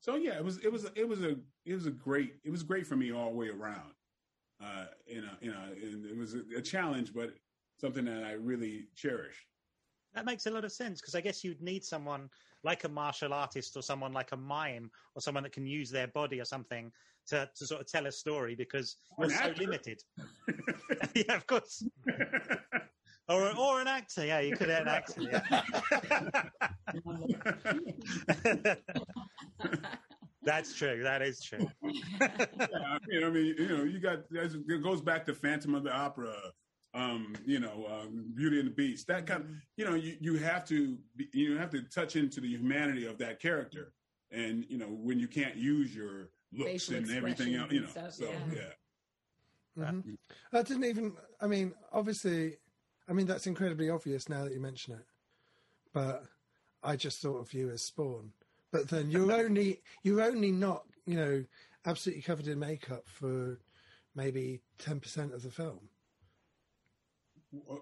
So 0.00 0.14
yeah, 0.14 0.36
it 0.36 0.44
was 0.44 0.58
it 0.58 0.72
was 0.72 0.86
it 0.94 1.08
was 1.08 1.22
a 1.22 1.36
it 1.64 1.74
was 1.74 1.86
a 1.86 1.90
great 1.90 2.36
it 2.44 2.50
was 2.50 2.62
great 2.62 2.86
for 2.86 2.96
me 2.96 3.12
all 3.12 3.30
the 3.30 3.36
way 3.36 3.48
around. 3.48 3.92
Uh, 4.62 4.86
you 5.06 5.20
know, 5.20 5.32
you 5.40 5.50
know, 5.52 5.60
and 5.82 6.06
it 6.06 6.16
was 6.16 6.34
a, 6.34 6.42
a 6.56 6.62
challenge, 6.62 7.12
but 7.14 7.30
something 7.80 8.04
that 8.04 8.24
I 8.24 8.32
really 8.32 8.88
cherish. 8.96 9.46
That 10.14 10.24
makes 10.24 10.46
a 10.46 10.50
lot 10.50 10.64
of 10.64 10.72
sense 10.72 11.00
because 11.00 11.14
I 11.14 11.20
guess 11.20 11.44
you'd 11.44 11.62
need 11.62 11.84
someone 11.84 12.28
like 12.64 12.84
a 12.84 12.88
martial 12.88 13.32
artist 13.32 13.76
or 13.76 13.82
someone 13.82 14.12
like 14.12 14.32
a 14.32 14.36
mime 14.36 14.90
or 15.14 15.22
someone 15.22 15.42
that 15.42 15.52
can 15.52 15.66
use 15.66 15.90
their 15.90 16.08
body 16.08 16.40
or 16.40 16.44
something 16.44 16.90
to, 17.28 17.48
to 17.56 17.66
sort 17.66 17.80
of 17.80 17.86
tell 17.86 18.06
a 18.06 18.12
story 18.12 18.54
because 18.54 18.96
you're 19.18 19.30
so 19.30 19.52
limited. 19.58 20.02
yeah, 21.14 21.34
of 21.34 21.46
course. 21.46 21.84
Or, 23.28 23.54
or 23.56 23.80
an 23.80 23.88
actor. 23.88 24.24
Yeah, 24.24 24.40
you 24.40 24.56
could 24.56 24.70
have 24.70 24.82
an 24.82 24.88
actor. 24.88 25.20
Yeah. 25.20 25.42
That's 30.42 30.74
true. 30.74 31.02
That 31.02 31.20
is 31.20 31.42
true. 31.42 31.68
yeah, 31.82 33.26
I 33.26 33.30
mean, 33.30 33.54
you 33.58 33.68
know, 33.68 33.84
you 33.84 34.00
got 34.00 34.20
it 34.30 34.82
goes 34.82 35.02
back 35.02 35.26
to 35.26 35.34
Phantom 35.34 35.74
of 35.74 35.84
the 35.84 35.94
Opera, 35.94 36.34
um, 36.94 37.34
you 37.44 37.60
know, 37.60 37.86
um, 37.88 38.32
Beauty 38.34 38.58
and 38.58 38.68
the 38.68 38.72
Beast. 38.72 39.06
That 39.08 39.26
kind 39.26 39.42
of, 39.42 39.50
you 39.76 39.84
know, 39.84 39.94
you, 39.94 40.16
you 40.20 40.36
have 40.38 40.64
to 40.68 40.96
be, 41.16 41.28
you 41.32 41.58
have 41.58 41.70
to 41.70 41.82
touch 41.82 42.16
into 42.16 42.40
the 42.40 42.48
humanity 42.48 43.06
of 43.06 43.18
that 43.18 43.40
character, 43.40 43.92
and 44.30 44.64
you 44.68 44.78
know, 44.78 44.86
when 44.86 45.18
you 45.18 45.28
can't 45.28 45.56
use 45.56 45.94
your 45.94 46.30
looks 46.52 46.70
Facial 46.70 46.96
and 46.96 47.10
everything 47.10 47.54
else, 47.54 47.70
you 47.72 47.82
know, 47.82 47.88
stuff, 47.88 48.14
so 48.14 48.24
yeah. 48.24 48.60
yeah. 49.76 49.90
Mhm. 49.90 50.16
I 50.52 50.62
didn't 50.62 50.84
even. 50.84 51.12
I 51.40 51.46
mean, 51.46 51.72
obviously, 51.92 52.56
I 53.08 53.12
mean 53.12 53.26
that's 53.26 53.46
incredibly 53.46 53.90
obvious 53.90 54.28
now 54.28 54.44
that 54.44 54.52
you 54.52 54.60
mention 54.60 54.94
it. 54.94 55.06
But 55.92 56.24
I 56.82 56.96
just 56.96 57.20
thought 57.20 57.38
of 57.38 57.52
you 57.54 57.70
as 57.70 57.82
Spawn. 57.82 58.32
But 58.72 58.88
then 58.88 59.10
you're 59.10 59.32
only 59.32 59.82
you're 60.02 60.22
only 60.22 60.52
not 60.52 60.84
you 61.06 61.16
know 61.16 61.44
absolutely 61.86 62.22
covered 62.22 62.48
in 62.48 62.58
makeup 62.58 63.04
for 63.06 63.58
maybe 64.14 64.60
ten 64.78 65.00
percent 65.00 65.32
of 65.32 65.42
the 65.42 65.50
film. 65.50 65.88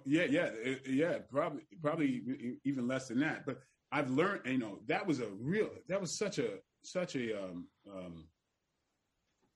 Yeah, 0.04 0.24
yeah, 0.24 0.50
yeah, 0.88 1.18
probably, 1.30 1.62
probably 1.82 2.58
even 2.64 2.86
less 2.86 3.08
than 3.08 3.20
that. 3.20 3.44
But 3.46 3.58
I've 3.90 4.10
learned, 4.10 4.42
you 4.44 4.58
know, 4.58 4.78
that 4.86 5.06
was 5.06 5.20
a 5.20 5.28
real, 5.40 5.70
that 5.88 6.00
was 6.00 6.16
such 6.16 6.38
a, 6.38 6.58
such 6.82 7.16
a 7.16 7.42
um, 7.42 7.66
um, 7.92 8.28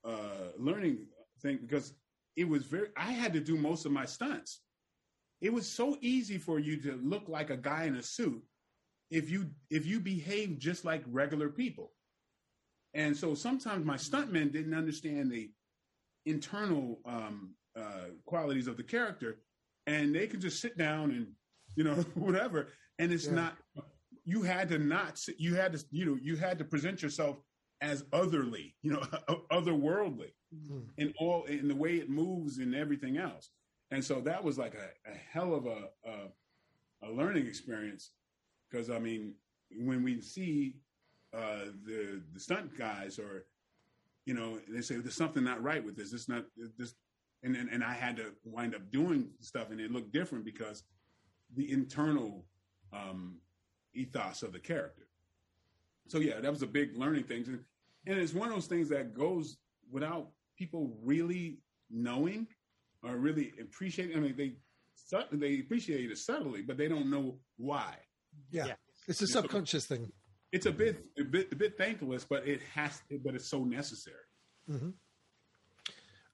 uh, 0.04 0.50
learning 0.58 1.06
thing 1.40 1.58
because 1.62 1.94
it 2.36 2.48
was 2.48 2.64
very. 2.64 2.88
I 2.96 3.12
had 3.12 3.32
to 3.34 3.40
do 3.40 3.56
most 3.56 3.86
of 3.86 3.92
my 3.92 4.04
stunts. 4.04 4.60
It 5.40 5.52
was 5.52 5.66
so 5.66 5.96
easy 6.00 6.38
for 6.38 6.58
you 6.58 6.80
to 6.82 6.96
look 7.02 7.28
like 7.28 7.50
a 7.50 7.56
guy 7.56 7.84
in 7.84 7.96
a 7.96 8.02
suit 8.02 8.42
if 9.10 9.30
you 9.30 9.50
if 9.70 9.86
you 9.86 10.00
behave 10.00 10.58
just 10.58 10.84
like 10.84 11.02
regular 11.06 11.48
people. 11.48 11.92
And 12.94 13.16
so 13.16 13.34
sometimes 13.34 13.84
my 13.84 13.96
stuntmen 13.96 14.52
didn't 14.52 14.74
understand 14.74 15.30
the 15.30 15.50
internal 16.26 16.98
um, 17.04 17.54
uh, 17.78 18.10
qualities 18.24 18.66
of 18.66 18.76
the 18.76 18.82
character, 18.82 19.38
and 19.86 20.14
they 20.14 20.26
could 20.26 20.40
just 20.40 20.60
sit 20.60 20.76
down 20.78 21.10
and 21.10 21.26
you 21.76 21.84
know 21.84 21.94
whatever. 22.14 22.68
And 22.98 23.12
it's 23.12 23.26
Yeah. 23.26 23.34
not 23.34 23.58
you 24.24 24.42
had 24.42 24.68
to 24.68 24.78
not 24.78 25.18
sit, 25.18 25.36
you 25.38 25.54
had 25.54 25.72
to 25.72 25.84
you 25.90 26.04
know 26.06 26.18
you 26.20 26.36
had 26.36 26.58
to 26.58 26.64
present 26.64 27.02
yourself 27.02 27.38
as 27.80 28.04
otherly, 28.12 28.76
you 28.82 28.92
know, 28.92 29.00
otherworldly 29.50 30.32
Mm. 30.52 30.88
in 30.98 31.14
all 31.20 31.44
in 31.44 31.68
the 31.68 31.76
way 31.76 31.94
it 31.98 32.10
moves 32.10 32.58
and 32.58 32.74
everything 32.74 33.18
else. 33.18 33.50
And 33.92 34.04
so 34.04 34.20
that 34.22 34.42
was 34.42 34.58
like 34.58 34.74
a, 34.74 35.08
a 35.08 35.14
hell 35.14 35.54
of 35.54 35.66
a, 35.66 35.90
a 36.04 37.08
a 37.08 37.10
learning 37.12 37.46
experience 37.46 38.10
because 38.68 38.90
I 38.90 38.98
mean 38.98 39.34
when 39.70 40.02
we 40.02 40.20
see 40.20 40.74
uh, 41.32 41.66
the 41.86 42.20
the 42.32 42.40
stunt 42.40 42.76
guys 42.76 43.20
or 43.20 43.46
you 44.26 44.34
know 44.34 44.58
they 44.68 44.80
say 44.82 44.96
there's 44.96 45.14
something 45.14 45.44
not 45.44 45.62
right 45.62 45.84
with 45.84 45.96
this. 45.96 46.12
It's 46.12 46.28
not 46.28 46.44
this, 46.76 46.94
and 47.42 47.56
and, 47.56 47.68
and 47.70 47.82
I 47.82 47.94
had 47.94 48.16
to 48.16 48.32
wind 48.44 48.74
up 48.74 48.90
doing 48.90 49.30
stuff 49.40 49.70
and 49.70 49.80
it 49.80 49.90
looked 49.90 50.12
different 50.12 50.44
because 50.44 50.84
the 51.56 51.70
internal 51.70 52.44
um, 52.92 53.36
ethos 53.94 54.42
of 54.42 54.52
the 54.52 54.58
character. 54.58 55.06
So 56.08 56.18
yeah, 56.18 56.40
that 56.40 56.50
was 56.50 56.62
a 56.62 56.66
big 56.66 56.96
learning 56.96 57.24
thing, 57.24 57.44
and, 57.46 57.60
and 58.06 58.18
it's 58.18 58.34
one 58.34 58.48
of 58.48 58.54
those 58.54 58.66
things 58.66 58.88
that 58.88 59.14
goes 59.14 59.58
without 59.90 60.28
people 60.56 60.96
really 61.02 61.58
knowing 61.90 62.46
or 63.02 63.16
really 63.16 63.52
appreciating. 63.60 64.16
I 64.16 64.20
mean, 64.20 64.36
they 64.36 64.54
sub- 64.94 65.30
they 65.32 65.60
appreciate 65.60 66.10
it 66.10 66.18
subtly, 66.18 66.62
but 66.62 66.76
they 66.76 66.88
don't 66.88 67.10
know 67.10 67.38
why. 67.56 67.94
Yeah. 68.50 68.66
Yeah. 68.66 68.74
It's 69.08 69.22
a 69.22 69.26
subconscious 69.26 69.86
thing. 69.86 70.12
It's 70.52 70.66
a 70.66 70.72
bit 70.72 71.04
a 71.18 71.24
bit 71.24 71.52
a 71.52 71.56
bit 71.56 71.78
thankless, 71.78 72.24
but 72.24 72.46
it 72.46 72.60
has 72.74 73.02
but 73.24 73.34
it's 73.34 73.48
so 73.48 73.64
necessary. 73.64 74.16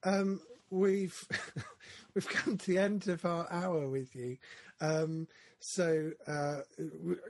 Um, 0.02 0.40
we've 0.70 1.26
we've 2.14 2.28
come 2.28 2.56
to 2.56 2.66
the 2.66 2.78
end 2.78 3.09
of 3.09 3.24
our 3.24 3.47
hour 3.51 3.88
with 3.88 4.14
you. 4.14 4.36
Um, 4.80 5.26
so 5.59 6.12
uh, 6.26 6.60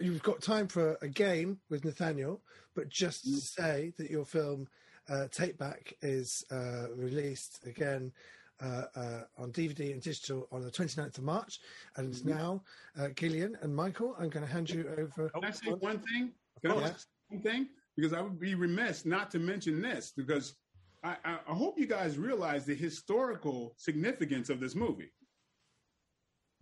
you've 0.00 0.22
got 0.22 0.42
time 0.42 0.68
for 0.68 0.98
a 1.00 1.08
game 1.08 1.58
with 1.70 1.84
Nathaniel, 1.84 2.42
but 2.74 2.88
just 2.88 3.24
to 3.24 3.36
say 3.36 3.92
that 3.98 4.10
your 4.10 4.24
film 4.24 4.66
uh, 5.08 5.28
Take 5.30 5.56
Back 5.56 5.94
is 6.02 6.44
uh, 6.50 6.86
released 6.94 7.66
again. 7.66 8.12
Uh, 8.58 8.84
uh, 8.96 9.20
on 9.36 9.52
DVD 9.52 9.92
and 9.92 10.00
digital 10.00 10.48
on 10.50 10.62
the 10.62 10.70
29th 10.70 11.18
of 11.18 11.24
March. 11.24 11.60
And 11.96 12.24
now, 12.24 12.62
uh, 12.98 13.08
Gillian 13.14 13.54
and 13.60 13.76
Michael, 13.76 14.16
I'm 14.18 14.30
going 14.30 14.46
to 14.46 14.50
hand 14.50 14.70
you 14.70 14.88
over. 14.96 15.28
Can 15.28 15.44
I 15.44 15.50
say 15.50 15.72
one 15.72 15.98
thing? 15.98 16.32
Can 16.62 16.70
I 16.70 16.74
course. 16.74 16.86
say 16.86 17.36
one 17.36 17.42
thing? 17.42 17.68
Because 17.96 18.14
I 18.14 18.22
would 18.22 18.40
be 18.40 18.54
remiss 18.54 19.04
not 19.04 19.30
to 19.32 19.38
mention 19.38 19.82
this 19.82 20.10
because 20.16 20.54
I, 21.02 21.16
I, 21.24 21.38
I 21.48 21.54
hope 21.54 21.78
you 21.78 21.86
guys 21.86 22.18
realize 22.18 22.64
the 22.64 22.74
historical 22.74 23.74
significance 23.76 24.50
of 24.50 24.60
this 24.60 24.74
movie. 24.74 25.12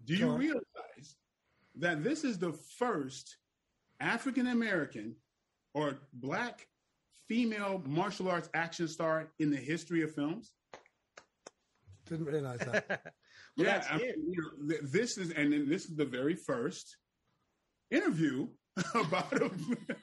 Do 0.05 0.15
you 0.15 0.31
realize 0.31 1.17
that 1.77 2.05
this 2.05 2.25
is 2.25 2.39
the 2.39 2.53
first 2.79 3.37
African 4.01 4.49
American 4.49 5.17
or 5.73 6.01
black 6.13 6.67
female 7.29 7.83
martial 7.87 8.29
arts 8.29 8.51
action 8.55 8.87
star 8.87 9.33
in 9.39 9.51
the 9.51 9.57
history 9.57 10.03
of 10.03 10.15
films? 10.15 10.53
Didn't 12.07 12.27
realize 12.27 12.61
that. 12.61 13.13
Well, 13.57 13.69
yeah, 13.69 13.75
that's 13.75 13.87
I 13.89 13.99
mean, 13.99 14.15
you 14.33 14.43
know, 14.43 14.77
this 14.83 15.17
is 15.17 15.31
and 15.31 15.53
then 15.53 15.69
this 15.69 15.85
is 15.85 15.95
the 15.95 16.05
very 16.05 16.35
first 16.35 16.97
interview 17.89 18.49
about 18.95 19.33
a, 19.33 19.45
an 19.45 19.97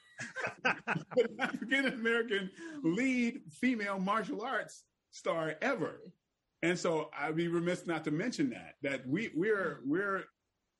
African 1.39 1.85
American 1.87 2.49
lead 2.83 3.41
female 3.51 3.99
martial 3.99 4.41
arts 4.41 4.83
star 5.11 5.55
ever. 5.61 6.01
And 6.63 6.77
so 6.77 7.09
I'd 7.17 7.35
be 7.35 7.47
remiss 7.47 7.87
not 7.87 8.03
to 8.05 8.11
mention 8.11 8.49
that 8.51 8.75
that 8.83 9.07
we 9.07 9.31
we're 9.35 9.81
we're 9.85 10.23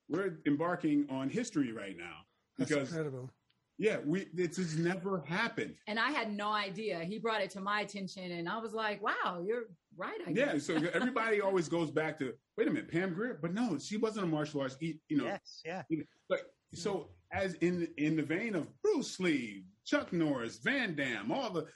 we're 0.08 0.38
embarking 0.46 1.06
on 1.10 1.28
history 1.28 1.72
right 1.72 1.96
now 1.96 2.18
That's 2.58 2.70
because 2.70 2.88
incredible. 2.90 3.30
yeah, 3.78 3.98
we 4.04 4.26
this 4.32 4.56
has 4.58 4.76
never 4.78 5.22
happened. 5.26 5.74
And 5.88 5.98
I 5.98 6.10
had 6.10 6.32
no 6.32 6.50
idea. 6.52 7.00
He 7.00 7.18
brought 7.18 7.40
it 7.40 7.50
to 7.50 7.60
my 7.60 7.80
attention, 7.80 8.30
and 8.32 8.48
I 8.48 8.58
was 8.58 8.72
like, 8.72 9.02
"Wow, 9.02 9.42
you're 9.44 9.64
right." 9.96 10.18
I 10.26 10.30
Yeah, 10.30 10.52
guess. 10.54 10.66
so 10.66 10.74
everybody 10.94 11.40
always 11.40 11.68
goes 11.68 11.90
back 11.90 12.18
to 12.20 12.32
wait 12.56 12.68
a 12.68 12.70
minute, 12.70 12.90
Pam 12.90 13.12
Grier, 13.14 13.38
but 13.42 13.52
no, 13.52 13.76
she 13.78 13.96
wasn't 13.96 14.24
a 14.24 14.28
martial 14.28 14.60
arts. 14.60 14.76
You 14.80 14.98
know, 15.10 15.24
Yes, 15.24 15.62
yeah. 15.64 15.82
But 16.28 16.40
so 16.74 17.08
as 17.32 17.54
in 17.54 17.88
in 17.96 18.16
the 18.16 18.22
vein 18.22 18.54
of 18.54 18.68
Bruce 18.82 19.18
Lee, 19.18 19.64
Chuck 19.84 20.12
Norris, 20.12 20.58
Van 20.58 20.94
Damme, 20.94 21.32
all 21.32 21.50
the 21.50 21.66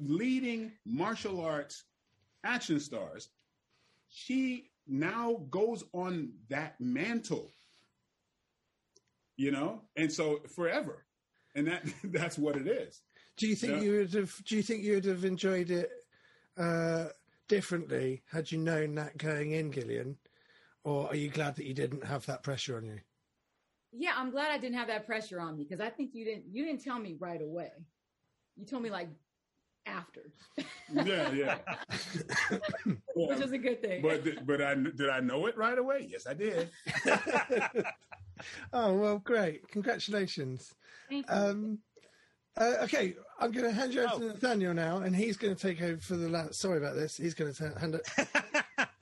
leading 0.00 0.72
martial 0.84 1.40
arts 1.40 1.84
action 2.44 2.78
stars, 2.78 3.30
she 4.08 4.70
now 4.86 5.42
goes 5.50 5.84
on 5.92 6.32
that 6.48 6.80
mantle. 6.80 7.50
You 9.36 9.52
know, 9.52 9.82
and 9.96 10.12
so 10.12 10.40
forever, 10.54 11.04
and 11.54 11.66
that 11.68 11.84
that's 12.04 12.38
what 12.38 12.56
it 12.56 12.66
is. 12.66 13.02
Do 13.36 13.46
you 13.46 13.54
think 13.54 13.74
Yeah. 13.74 13.80
you 13.82 13.92
would 13.98 14.12
have? 14.14 14.34
Do 14.44 14.56
you 14.56 14.62
think 14.62 14.82
you 14.82 14.94
would 14.94 15.04
have 15.04 15.24
enjoyed 15.24 15.70
it 15.70 15.90
uh, 16.56 17.06
differently 17.48 18.22
had 18.30 18.50
you 18.50 18.58
known 18.58 18.96
that 18.96 19.16
going 19.16 19.52
in, 19.52 19.72
Gillian? 19.72 20.16
Or 20.84 21.08
are 21.08 21.14
you 21.16 21.28
glad 21.28 21.54
that 21.56 21.66
you 21.66 21.74
didn't 21.74 22.04
have 22.04 22.26
that 22.26 22.42
pressure 22.42 22.76
on 22.76 22.84
you? 22.86 23.00
Yeah, 23.92 24.12
I'm 24.16 24.30
glad 24.30 24.50
I 24.50 24.58
didn't 24.58 24.76
have 24.76 24.88
that 24.88 25.06
pressure 25.06 25.40
on 25.40 25.56
me 25.56 25.64
because 25.68 25.80
I 25.84 25.90
think 25.90 26.10
you 26.14 26.24
didn't. 26.24 26.44
You 26.50 26.64
didn't 26.64 26.82
tell 26.84 26.98
me 26.98 27.16
right 27.18 27.40
away. 27.40 27.70
You 28.56 28.66
told 28.66 28.82
me 28.82 28.90
like 28.90 29.08
after, 29.86 30.30
Yeah, 30.92 31.30
yeah. 31.32 31.58
which 33.16 33.40
is 33.40 33.52
a 33.52 33.58
good 33.58 33.80
thing. 33.80 34.02
but 34.02 34.22
did- 34.24 34.46
but 34.46 34.60
I 34.60 34.74
did 34.74 35.08
I 35.08 35.20
know 35.20 35.46
it 35.46 35.56
right 35.56 35.78
away? 35.78 36.06
Yes, 36.10 36.26
I 36.26 36.34
did. 36.34 36.68
oh 38.72 38.94
well, 38.94 39.18
great! 39.18 39.66
Congratulations. 39.68 40.74
Thank 41.08 41.26
you. 41.28 41.34
Um, 41.34 41.78
uh, 42.60 42.74
okay, 42.82 43.14
I'm 43.38 43.52
going 43.52 43.66
to 43.66 43.72
hand 43.72 43.94
you 43.94 44.02
over 44.02 44.12
Oh. 44.14 44.18
to 44.18 44.24
Nathaniel 44.26 44.74
now, 44.74 44.98
and 44.98 45.14
he's 45.14 45.36
going 45.36 45.54
to 45.54 45.60
take 45.60 45.80
over 45.80 46.00
for 46.00 46.16
the 46.16 46.28
last. 46.28 46.54
Sorry 46.60 46.78
about 46.78 46.96
this. 46.96 47.16
He's 47.16 47.34
going 47.34 47.54
to 47.54 47.78
hand 47.78 47.94
it, 47.94 48.06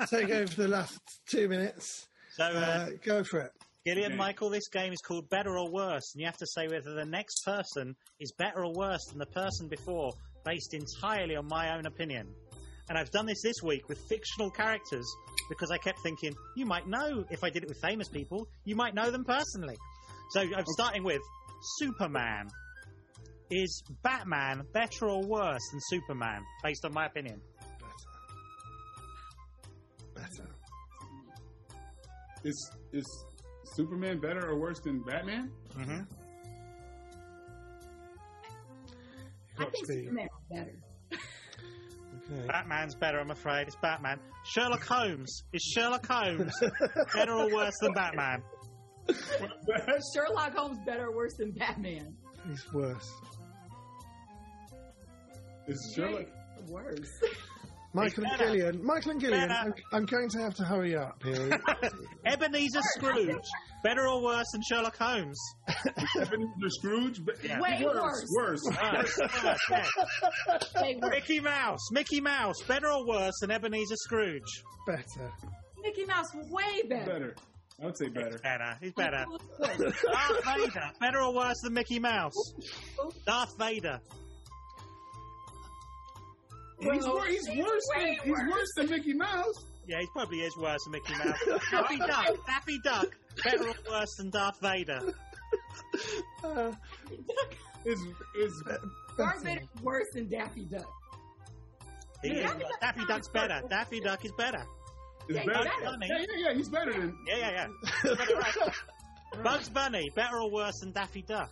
take 0.09 0.31
over 0.31 0.47
for 0.47 0.63
the 0.63 0.69
last 0.69 1.01
two 1.27 1.49
minutes. 1.49 2.07
So, 2.35 2.45
uh, 2.45 2.49
Uh, 2.49 2.89
go 3.03 3.25
for 3.25 3.41
it. 3.41 3.53
Gillian, 3.87 4.13
Okay. 4.13 4.17
Michael, 4.17 4.51
this 4.51 4.69
game 4.69 4.93
is 4.93 5.01
called 5.01 5.29
Better 5.29 5.57
or 5.57 5.71
Worse, 5.71 6.13
and 6.13 6.21
you 6.21 6.27
have 6.27 6.37
to 6.39 6.47
say 6.47 6.67
whether 6.67 6.93
the 6.93 7.05
next 7.05 7.45
person 7.45 7.95
is 8.19 8.33
better 8.37 8.65
or 8.65 8.73
worse 8.73 9.05
than 9.11 9.19
the 9.19 9.27
person 9.27 9.69
before, 9.69 10.11
based 10.45 10.75
entirely 10.75 11.37
on 11.37 11.47
my 11.47 11.77
own 11.77 11.87
opinion. 11.87 12.27
And 12.89 12.99
I've 12.99 13.11
done 13.13 13.27
this 13.27 13.43
this 13.43 13.63
week 13.63 13.89
with 13.89 13.99
fictional 14.09 14.51
characters 14.51 15.07
because 15.49 15.71
I 15.71 15.79
kept 15.79 16.01
thinking, 16.03 16.35
you 16.57 16.67
might 16.67 16.89
know 16.89 17.25
if 17.31 17.45
I 17.45 17.51
did 17.51 17.63
it 17.63 17.69
with 17.69 17.79
famous 17.81 18.09
people, 18.09 18.49
you 18.65 18.75
might 18.75 18.95
know 18.95 19.13
them 19.13 19.25
personally. 19.25 19.77
So 20.31 20.41
I'm 20.41 20.67
starting 20.67 21.05
with 21.05 21.21
Superman. 21.79 22.49
Is 23.53 23.85
Batman 24.03 24.67
better 24.73 25.09
or 25.09 25.23
worse 25.23 25.63
than 25.71 25.81
Superman, 25.91 26.43
based 26.65 26.85
on 26.85 26.93
my 26.93 27.07
opinion? 27.07 27.41
Better. 30.13 30.27
Better. 30.27 30.51
Is 32.43 32.71
is 32.93 33.25
Superman 33.77 34.19
better 34.19 34.49
or 34.49 34.59
worse 34.59 34.81
than 34.81 35.01
Batman? 35.01 35.51
Mm-hmm. 35.79 36.01
I 39.59 39.65
think 39.65 39.87
to 39.87 39.93
be- 39.93 40.05
Superman 40.05 40.29
better. 40.51 40.73
Okay. 42.33 42.47
Batman's 42.49 42.95
better, 42.95 43.21
I'm 43.21 43.31
afraid. 43.31 43.67
It's 43.69 43.77
Batman. 43.77 44.19
Sherlock 44.45 44.83
Holmes. 44.85 45.45
Is 45.53 45.63
Sherlock 45.63 46.07
Holmes 46.07 46.53
better 47.15 47.33
or 47.33 47.53
worse 47.53 47.77
than 47.81 47.93
Batman? 47.93 48.43
Sherlock 50.15 50.55
Holmes 50.57 50.79
better 50.85 51.07
or 51.09 51.15
worse 51.15 51.35
than 51.35 51.53
Batman? 51.53 52.17
He's 52.49 52.65
worse. 52.73 53.13
Is 55.69 55.93
Sherlock? 55.95 56.27
Worse. 56.69 57.21
Michael 57.97 58.25
and. 58.25 58.39
Gillian. 58.39 58.85
Michael 58.85 59.11
and 59.13 59.21
Gillian. 59.21 59.51
I'm, 59.51 59.75
I'm 59.93 60.05
going 60.05 60.29
to 60.29 60.39
have 60.39 60.55
to 60.57 60.65
hurry 60.65 60.95
up 60.95 61.23
here. 61.25 61.59
Ebenezer 62.27 62.83
Scrooge. 62.97 63.35
Better 63.83 64.07
or 64.07 64.23
worse 64.23 64.47
than 64.53 64.63
Sherlock 64.69 64.97
Holmes? 64.99 65.39
Ebenezer 66.17 66.69
Scrooge? 66.69 67.25
But 67.25 67.37
Yeah. 67.43 67.61
Way 67.61 67.83
worse. 67.85 68.27
Worse. 68.37 68.63
Worse, 68.65 69.19
worse, 69.19 69.59
yeah. 69.71 69.87
Worse. 70.49 71.11
Mickey 71.11 71.41
Mouse. 71.41 71.91
Mickey 71.91 72.21
Mouse. 72.21 72.63
Better 72.69 72.91
or 72.91 73.07
worse 73.07 73.35
than 73.41 73.51
Ebenezer 73.51 73.97
Scrooge? 73.97 74.63
Better. 74.87 75.33
Mickey 75.83 76.05
Mouse 76.05 76.35
way 76.51 76.83
better. 76.89 77.05
Better. 77.13 77.35
I 77.81 77.87
would 77.87 77.97
say 77.99 78.09
better. 78.09 78.39
Better. 78.39 78.77
He's 78.81 78.93
better. 78.93 79.25
Darth 79.61 80.45
Vader. 80.45 80.91
Better 81.01 81.21
or 81.21 81.35
worse 81.35 81.61
than 81.63 81.75
Mickey 81.75 81.99
Mouse? 81.99 82.55
Darth 83.27 83.57
Vader. 83.59 84.01
He's, 86.79 87.07
wor- 87.07 87.25
he's 87.27 87.47
he's 87.47 87.65
worse. 87.65 87.83
Than, 87.95 88.05
way 88.05 88.19
he's 88.23 88.31
worse. 88.33 88.51
worse 88.51 88.69
than 88.77 88.91
Mickey 88.91 89.15
Mouse. 89.15 89.65
Yeah, 89.87 90.01
he 90.01 90.07
probably 90.13 90.39
is 90.41 90.57
worse 90.59 90.81
than 90.85 90.93
Mickey 90.93 91.15
Mouse. 91.15 91.61
Daffy 91.71 91.97
Duck. 91.99 92.47
Daffy 92.47 92.79
Duck. 92.85 93.07
Better 93.45 93.69
or 93.69 93.75
worse 93.91 94.15
than 94.17 94.31
Darth 94.31 94.61
Vader? 94.61 95.15
Uh, 96.45 96.73
Is 97.85 98.01
is 98.39 98.63
Darth 99.17 99.43
Vader 99.45 99.63
worse 99.83 100.07
than 100.15 100.29
Daffy 100.29 100.65
Duck. 100.65 100.87
He 102.23 102.29
Yeah, 102.31 102.35
is. 102.35 102.43
Daffy 102.45 102.59
Duck 102.61 102.81
Daffy 102.81 103.07
Duck's 103.07 103.29
better. 103.29 103.55
purple. 103.55 103.69
Daffy 103.69 104.01
Duck 104.01 104.25
is 104.25 104.33
better. 104.33 104.65
is 105.29 105.37
Yeah, 105.37 105.45
better? 105.45 105.59
he's 105.71 105.81
better. 105.81 105.99
Yeah, 106.03 106.19
yeah, 106.19 106.49
yeah. 106.49 106.55
He's 106.55 106.69
better 106.69 106.93
than. 106.93 107.19
Yeah, 107.29 107.37
yeah, 107.37 107.67
yeah. 108.05 109.43
Bugs 109.43 109.69
Bunny, 109.69 110.11
better 110.15 110.41
or 110.41 110.51
worse 110.51 110.79
than 110.81 110.93
Daffy 110.93 111.23
Duck? 111.23 111.51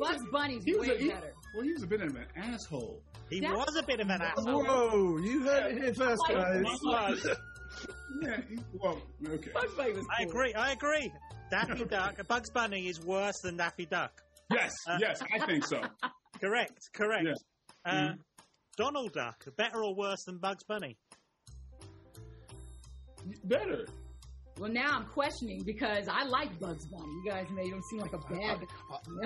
Bugs 0.00 0.22
Bunny's 0.32 0.64
He 0.64 0.74
way 0.76 0.88
a, 0.90 0.98
he, 0.98 1.08
better. 1.10 1.32
well, 1.54 1.64
he 1.64 1.72
was 1.72 1.82
a 1.82 1.86
bit 1.86 2.00
of 2.02 2.14
an 2.16 2.26
asshole. 2.36 3.00
He 3.30 3.40
Daffy- 3.40 3.54
was 3.54 3.76
a 3.76 3.82
bit 3.86 4.00
of 4.00 4.08
an 4.10 4.20
asshole. 4.22 4.64
whoa! 4.64 5.18
You 5.18 5.42
heard 5.44 5.72
it 5.72 5.82
here 5.82 5.94
first, 5.94 6.20
Like, 6.28 6.36
guys. 6.92 7.26
Yeah. 8.22 8.36
He, 8.48 8.58
well, 8.80 9.00
okay. 9.26 9.50
Bugs 9.52 9.74
Bunny 9.76 9.92
was 9.92 10.06
I 10.18 10.22
agree. 10.22 10.54
I 10.54 10.72
agree. 10.72 11.10
Daffy 11.50 11.84
Duck, 11.90 12.26
Bugs 12.28 12.50
Bunny 12.50 12.86
is 12.88 13.00
worse 13.04 13.38
than 13.42 13.56
Daffy 13.56 13.86
Duck. 13.86 14.22
Yes, 14.52 14.72
yes, 15.00 15.20
I 15.34 15.44
think 15.46 15.64
so. 15.66 15.80
Correct. 16.40 16.78
Correct. 16.94 17.24
Yes. 17.26 17.36
Uh, 17.84 17.90
Mhm. 17.92 18.18
Donald 18.76 19.12
Duck, 19.12 19.44
better 19.56 19.82
or 19.84 19.94
worse 19.96 20.22
than 20.26 20.38
Bugs 20.38 20.64
Bunny? 20.64 20.96
Better. 23.44 23.86
Well, 24.58 24.70
now 24.70 24.90
I'm 24.96 25.06
questioning 25.06 25.62
because 25.64 26.06
I 26.08 26.24
like 26.24 26.58
Bugs 26.60 26.86
Bunny. 26.86 27.08
You 27.24 27.30
guys 27.30 27.46
made 27.54 27.72
him 27.72 27.80
seem 27.90 28.00
like 28.00 28.12
a 28.12 28.18
bad. 28.18 28.58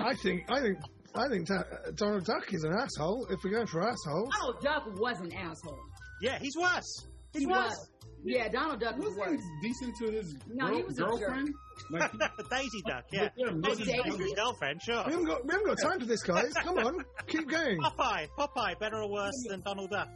I 0.01 0.15
think 0.15 0.45
I 0.49 0.61
think 0.61 0.77
I 1.15 1.27
think 1.27 1.47
Da- 1.47 1.63
Donald 1.95 2.25
Duck 2.25 2.53
is 2.53 2.63
an 2.63 2.73
asshole. 2.73 3.27
If 3.29 3.39
we're 3.43 3.51
going 3.51 3.67
for 3.67 3.81
assholes, 3.81 4.29
Donald 4.39 4.61
Duck 4.61 4.85
was 4.99 5.19
an 5.21 5.31
asshole. 5.33 5.79
Yeah, 6.21 6.37
he's 6.39 6.55
worse. 6.57 7.07
He's 7.33 7.41
He 7.41 7.47
worse. 7.47 7.69
was. 7.69 7.89
Yeah, 8.23 8.49
Donald 8.49 8.81
Duck 8.81 8.97
was 8.97 9.15
Wasn't 9.15 9.37
worse. 9.37 9.41
decent 9.61 9.95
to 9.99 10.11
his 10.11 10.35
No, 10.47 10.67
girl- 10.67 10.75
he 10.77 10.83
was 10.83 10.97
girlfriend? 10.99 11.49
Like, 11.89 12.11
Daisy 12.51 12.81
Duck, 12.85 13.05
yeah. 13.13 13.29
Yeah, 13.37 13.51
This 13.53 13.79
is 13.79 13.87
Daisy. 13.87 14.01
Daisy. 14.03 14.23
his 14.23 14.33
girlfriend, 14.33 14.81
sure. 14.81 15.03
we 15.05 15.11
haven't 15.13 15.25
got 15.27 15.45
we 15.45 15.51
haven't 15.53 15.67
got 15.67 15.77
time 15.81 15.99
for 16.01 16.05
this, 16.05 16.21
guys. 16.23 16.53
Come 16.55 16.77
on, 16.79 17.05
keep 17.27 17.47
going. 17.49 17.79
Popeye, 17.79 18.27
Popeye, 18.37 18.77
better 18.79 18.97
or 19.01 19.09
worse 19.09 19.45
than 19.49 19.61
Donald 19.61 19.89
Duck? 19.89 20.09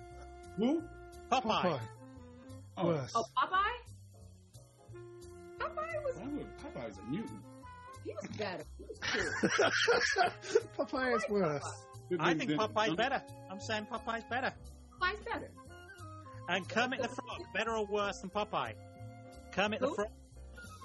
who? 0.57 0.81
Popeye. 1.31 1.61
Popeye, 1.63 1.79
Oh, 2.77 2.87
worse. 2.87 3.11
Oh, 3.15 3.23
Popeye. 3.37 3.79
Popeye 5.59 6.03
was 6.03 6.15
Why 6.17 6.27
would 6.27 6.57
Popeye's 6.57 6.97
a 6.97 7.09
mutant? 7.09 7.39
He 8.05 8.13
was 8.13 8.37
better. 8.37 8.63
He 8.77 9.19
was 9.19 10.05
cool. 10.15 10.59
Popeye 10.85 11.15
is 11.15 11.25
worse. 11.29 11.63
I 12.19 12.33
think 12.33 12.49
Then- 12.49 12.59
Popeye's 12.59 12.95
better. 12.95 13.21
I'm 13.51 13.59
saying 13.59 13.87
Popeye's 13.91 14.23
better. 14.29 14.53
Popeye's 15.01 15.19
better. 15.25 15.49
And 16.49 16.67
Kermit 16.67 17.01
the 17.01 17.07
Frog, 17.07 17.41
better 17.53 17.71
or 17.71 17.85
worse 17.85 18.19
than 18.19 18.29
Popeye? 18.29 18.73
Kermit 19.53 19.79
the 19.79 19.91
Frog. 19.91 20.07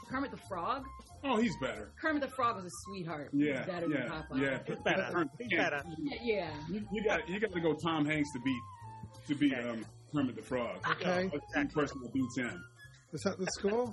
Kermit 0.08 0.30
the 0.30 0.36
Frog. 0.36 0.84
Oh, 1.24 1.36
he's 1.36 1.56
better. 1.60 1.90
Kermit 2.00 2.22
the 2.22 2.28
Frog 2.28 2.56
was 2.56 2.64
a 2.66 2.70
sweetheart. 2.84 3.30
He 3.32 3.38
was 3.38 3.46
Yeah, 3.48 3.64
better 3.66 3.88
yeah, 3.88 4.02
than 4.02 4.10
Popeye. 4.10 4.40
yeah. 4.42 4.58
He's 4.66 4.76
better. 4.84 5.28
He's 5.38 5.50
better. 5.58 5.82
Yeah. 6.22 6.50
You, 6.70 6.86
you 6.92 7.04
got 7.04 7.28
you 7.28 7.40
got 7.40 7.52
to 7.52 7.60
go 7.60 7.74
Tom 7.74 8.04
Hanks 8.06 8.30
to 8.32 8.40
beat 8.40 8.60
to 9.26 9.34
beat 9.34 9.52
Okay. 9.54 9.68
um, 9.68 9.84
Kermit 10.14 10.36
the 10.36 10.42
Frog. 10.42 10.76
Okay. 10.92 11.28
That's 11.32 11.44
the 11.52 11.58
only 11.58 11.70
person 11.72 12.00
that 12.02 12.12
beats 12.14 12.36
him. 12.38 12.64
Is 13.12 13.22
that 13.22 13.38
the 13.38 13.46
score? 13.46 13.92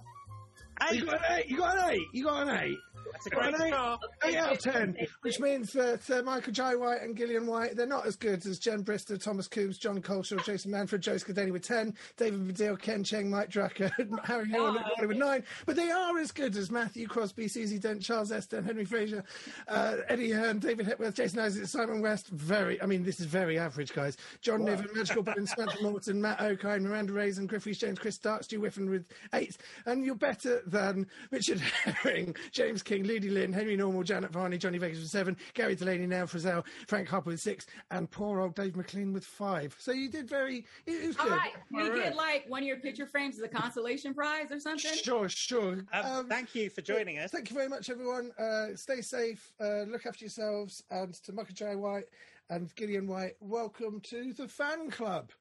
Hey, 0.81 0.97
You 0.97 1.05
got 1.05 1.15
an 1.15 1.21
eight. 1.37 1.49
You 1.49 1.57
got 1.57 1.77
an 1.77 1.89
eight. 1.91 2.07
You 2.13 2.23
got 2.25 2.47
an 2.47 2.57
eight. 2.59 2.77
that's 3.11 3.27
a 3.27 3.29
great 3.29 3.53
Right. 3.53 3.73
score. 3.73 3.97
Eight 4.25 4.35
out 4.35 4.51
of 4.53 4.59
ten, 4.59 4.97
which 5.21 5.39
means 5.39 5.71
that 5.73 6.09
uh, 6.11 6.21
Michael 6.23 6.51
Jai 6.51 6.75
White 6.75 7.01
and 7.01 7.15
Gillian 7.15 7.45
White, 7.45 7.75
they're 7.77 7.85
not 7.85 8.05
as 8.05 8.15
good 8.17 8.45
as 8.45 8.59
Jen 8.59 8.83
Brister, 8.83 9.21
Thomas 9.21 9.47
Coombs, 9.47 9.77
Jon 9.77 10.01
Culshaw, 10.01 10.43
Jason 10.43 10.71
Manford, 10.71 10.99
Joe 11.01 11.13
Scadini 11.15 11.51
with 11.51 11.61
10, 11.61 11.93
David 12.17 12.47
Baddiel, 12.47 12.81
Ken 12.81 13.03
Cheng, 13.03 13.29
Mike 13.29 13.49
Drucker, 13.49 13.91
Harry 14.25 14.49
Hill, 14.49 14.71
Luke 14.73 14.81
Riley 14.97 15.07
with 15.07 15.17
9. 15.17 15.43
But 15.65 15.75
they 15.77 15.91
are 15.91 16.17
as 16.17 16.31
good 16.31 16.57
as 16.57 16.71
Matthew 16.71 17.07
Crosby, 17.07 17.47
Susie 17.47 17.79
Dent, 17.79 18.01
Charles 18.01 18.31
Esten, 18.31 18.65
Henry 18.65 18.85
Fraser, 18.85 19.23
uh, 19.67 19.97
Eddie 20.09 20.31
Hearn, 20.31 20.59
David 20.59 20.87
Hepworth, 20.87 21.13
Jason 21.15 21.39
Isaac, 21.39 21.67
Simon 21.67 22.01
West. 22.01 22.27
Very, 22.29 22.81
I 22.81 22.85
mean, 22.85 23.03
this 23.03 23.19
is 23.19 23.27
very 23.27 23.57
average, 23.57 23.93
guys. 23.93 24.17
John 24.41 24.65
Niven, 24.65 24.89
Magical 24.93 25.23
Bones, 25.23 25.51
Samantha 25.51 25.81
Morton, 25.81 26.19
Matt 26.21 26.39
Okine, 26.39 26.81
Miranda 26.81 27.13
Raison, 27.13 27.45
Griff 27.47 27.65
Rhys 27.65 27.77
James, 27.77 27.99
Chris 27.99 28.15
Stark, 28.15 28.43
Stu 28.43 28.59
Whiffen 28.59 28.89
with 28.89 29.05
8. 29.33 29.55
And 29.85 30.03
you're 30.03 30.15
better 30.15 30.63
than 30.65 31.07
Richard 31.31 31.59
Herring, 31.59 32.35
James 32.51 32.81
King, 32.83 33.03
Ludi 33.03 33.29
Lin, 33.29 33.53
Henry 33.53 33.75
Normal, 33.75 34.03
Janet 34.03 34.31
Varney, 34.31 34.57
Johnny 34.57 34.77
Vegas 34.77 34.99
with 34.99 35.09
seven, 35.09 35.37
Gary 35.53 35.75
Delaney, 35.75 36.07
Now 36.07 36.25
Frizzell, 36.25 36.63
Frank 36.87 37.07
Harper 37.07 37.29
with 37.31 37.39
six, 37.41 37.65
and 37.91 38.09
poor 38.09 38.39
old 38.39 38.55
Dave 38.55 38.75
McLean 38.75 39.13
with 39.13 39.25
five. 39.25 39.75
So 39.79 39.91
you 39.91 40.09
did 40.09 40.29
very, 40.29 40.65
it, 40.85 40.91
it 41.03 41.07
was 41.07 41.17
All 41.17 41.25
good. 41.25 41.31
right. 41.31 41.51
We 41.71 41.81
All 41.83 41.89
right. 41.89 42.03
get 42.03 42.15
like 42.15 42.45
one 42.47 42.61
of 42.63 42.67
your 42.67 42.77
picture 42.77 43.05
frames 43.05 43.37
as 43.37 43.43
a 43.43 43.47
consolation 43.47 44.13
prize 44.13 44.51
or 44.51 44.59
something. 44.59 44.93
Sure, 44.95 45.29
sure. 45.29 45.85
Um, 45.93 46.05
Um, 46.05 46.29
thank 46.29 46.55
you 46.55 46.69
for 46.69 46.81
joining 46.81 47.19
us. 47.19 47.31
Thank 47.31 47.49
you 47.49 47.55
very 47.55 47.67
much, 47.69 47.89
everyone. 47.89 48.31
Uh, 48.39 48.67
stay 48.75 49.01
safe, 49.01 49.53
uh, 49.61 49.83
look 49.83 50.05
after 50.05 50.23
yourselves, 50.25 50.83
and 50.91 51.13
to 51.23 51.33
Michael 51.33 51.53
Jai 51.55 51.75
White 51.75 52.05
and 52.49 52.73
Gillian 52.75 53.07
White, 53.07 53.33
welcome 53.39 53.99
to 54.01 54.33
the 54.33 54.47
fan 54.47 54.89
club. 54.91 55.31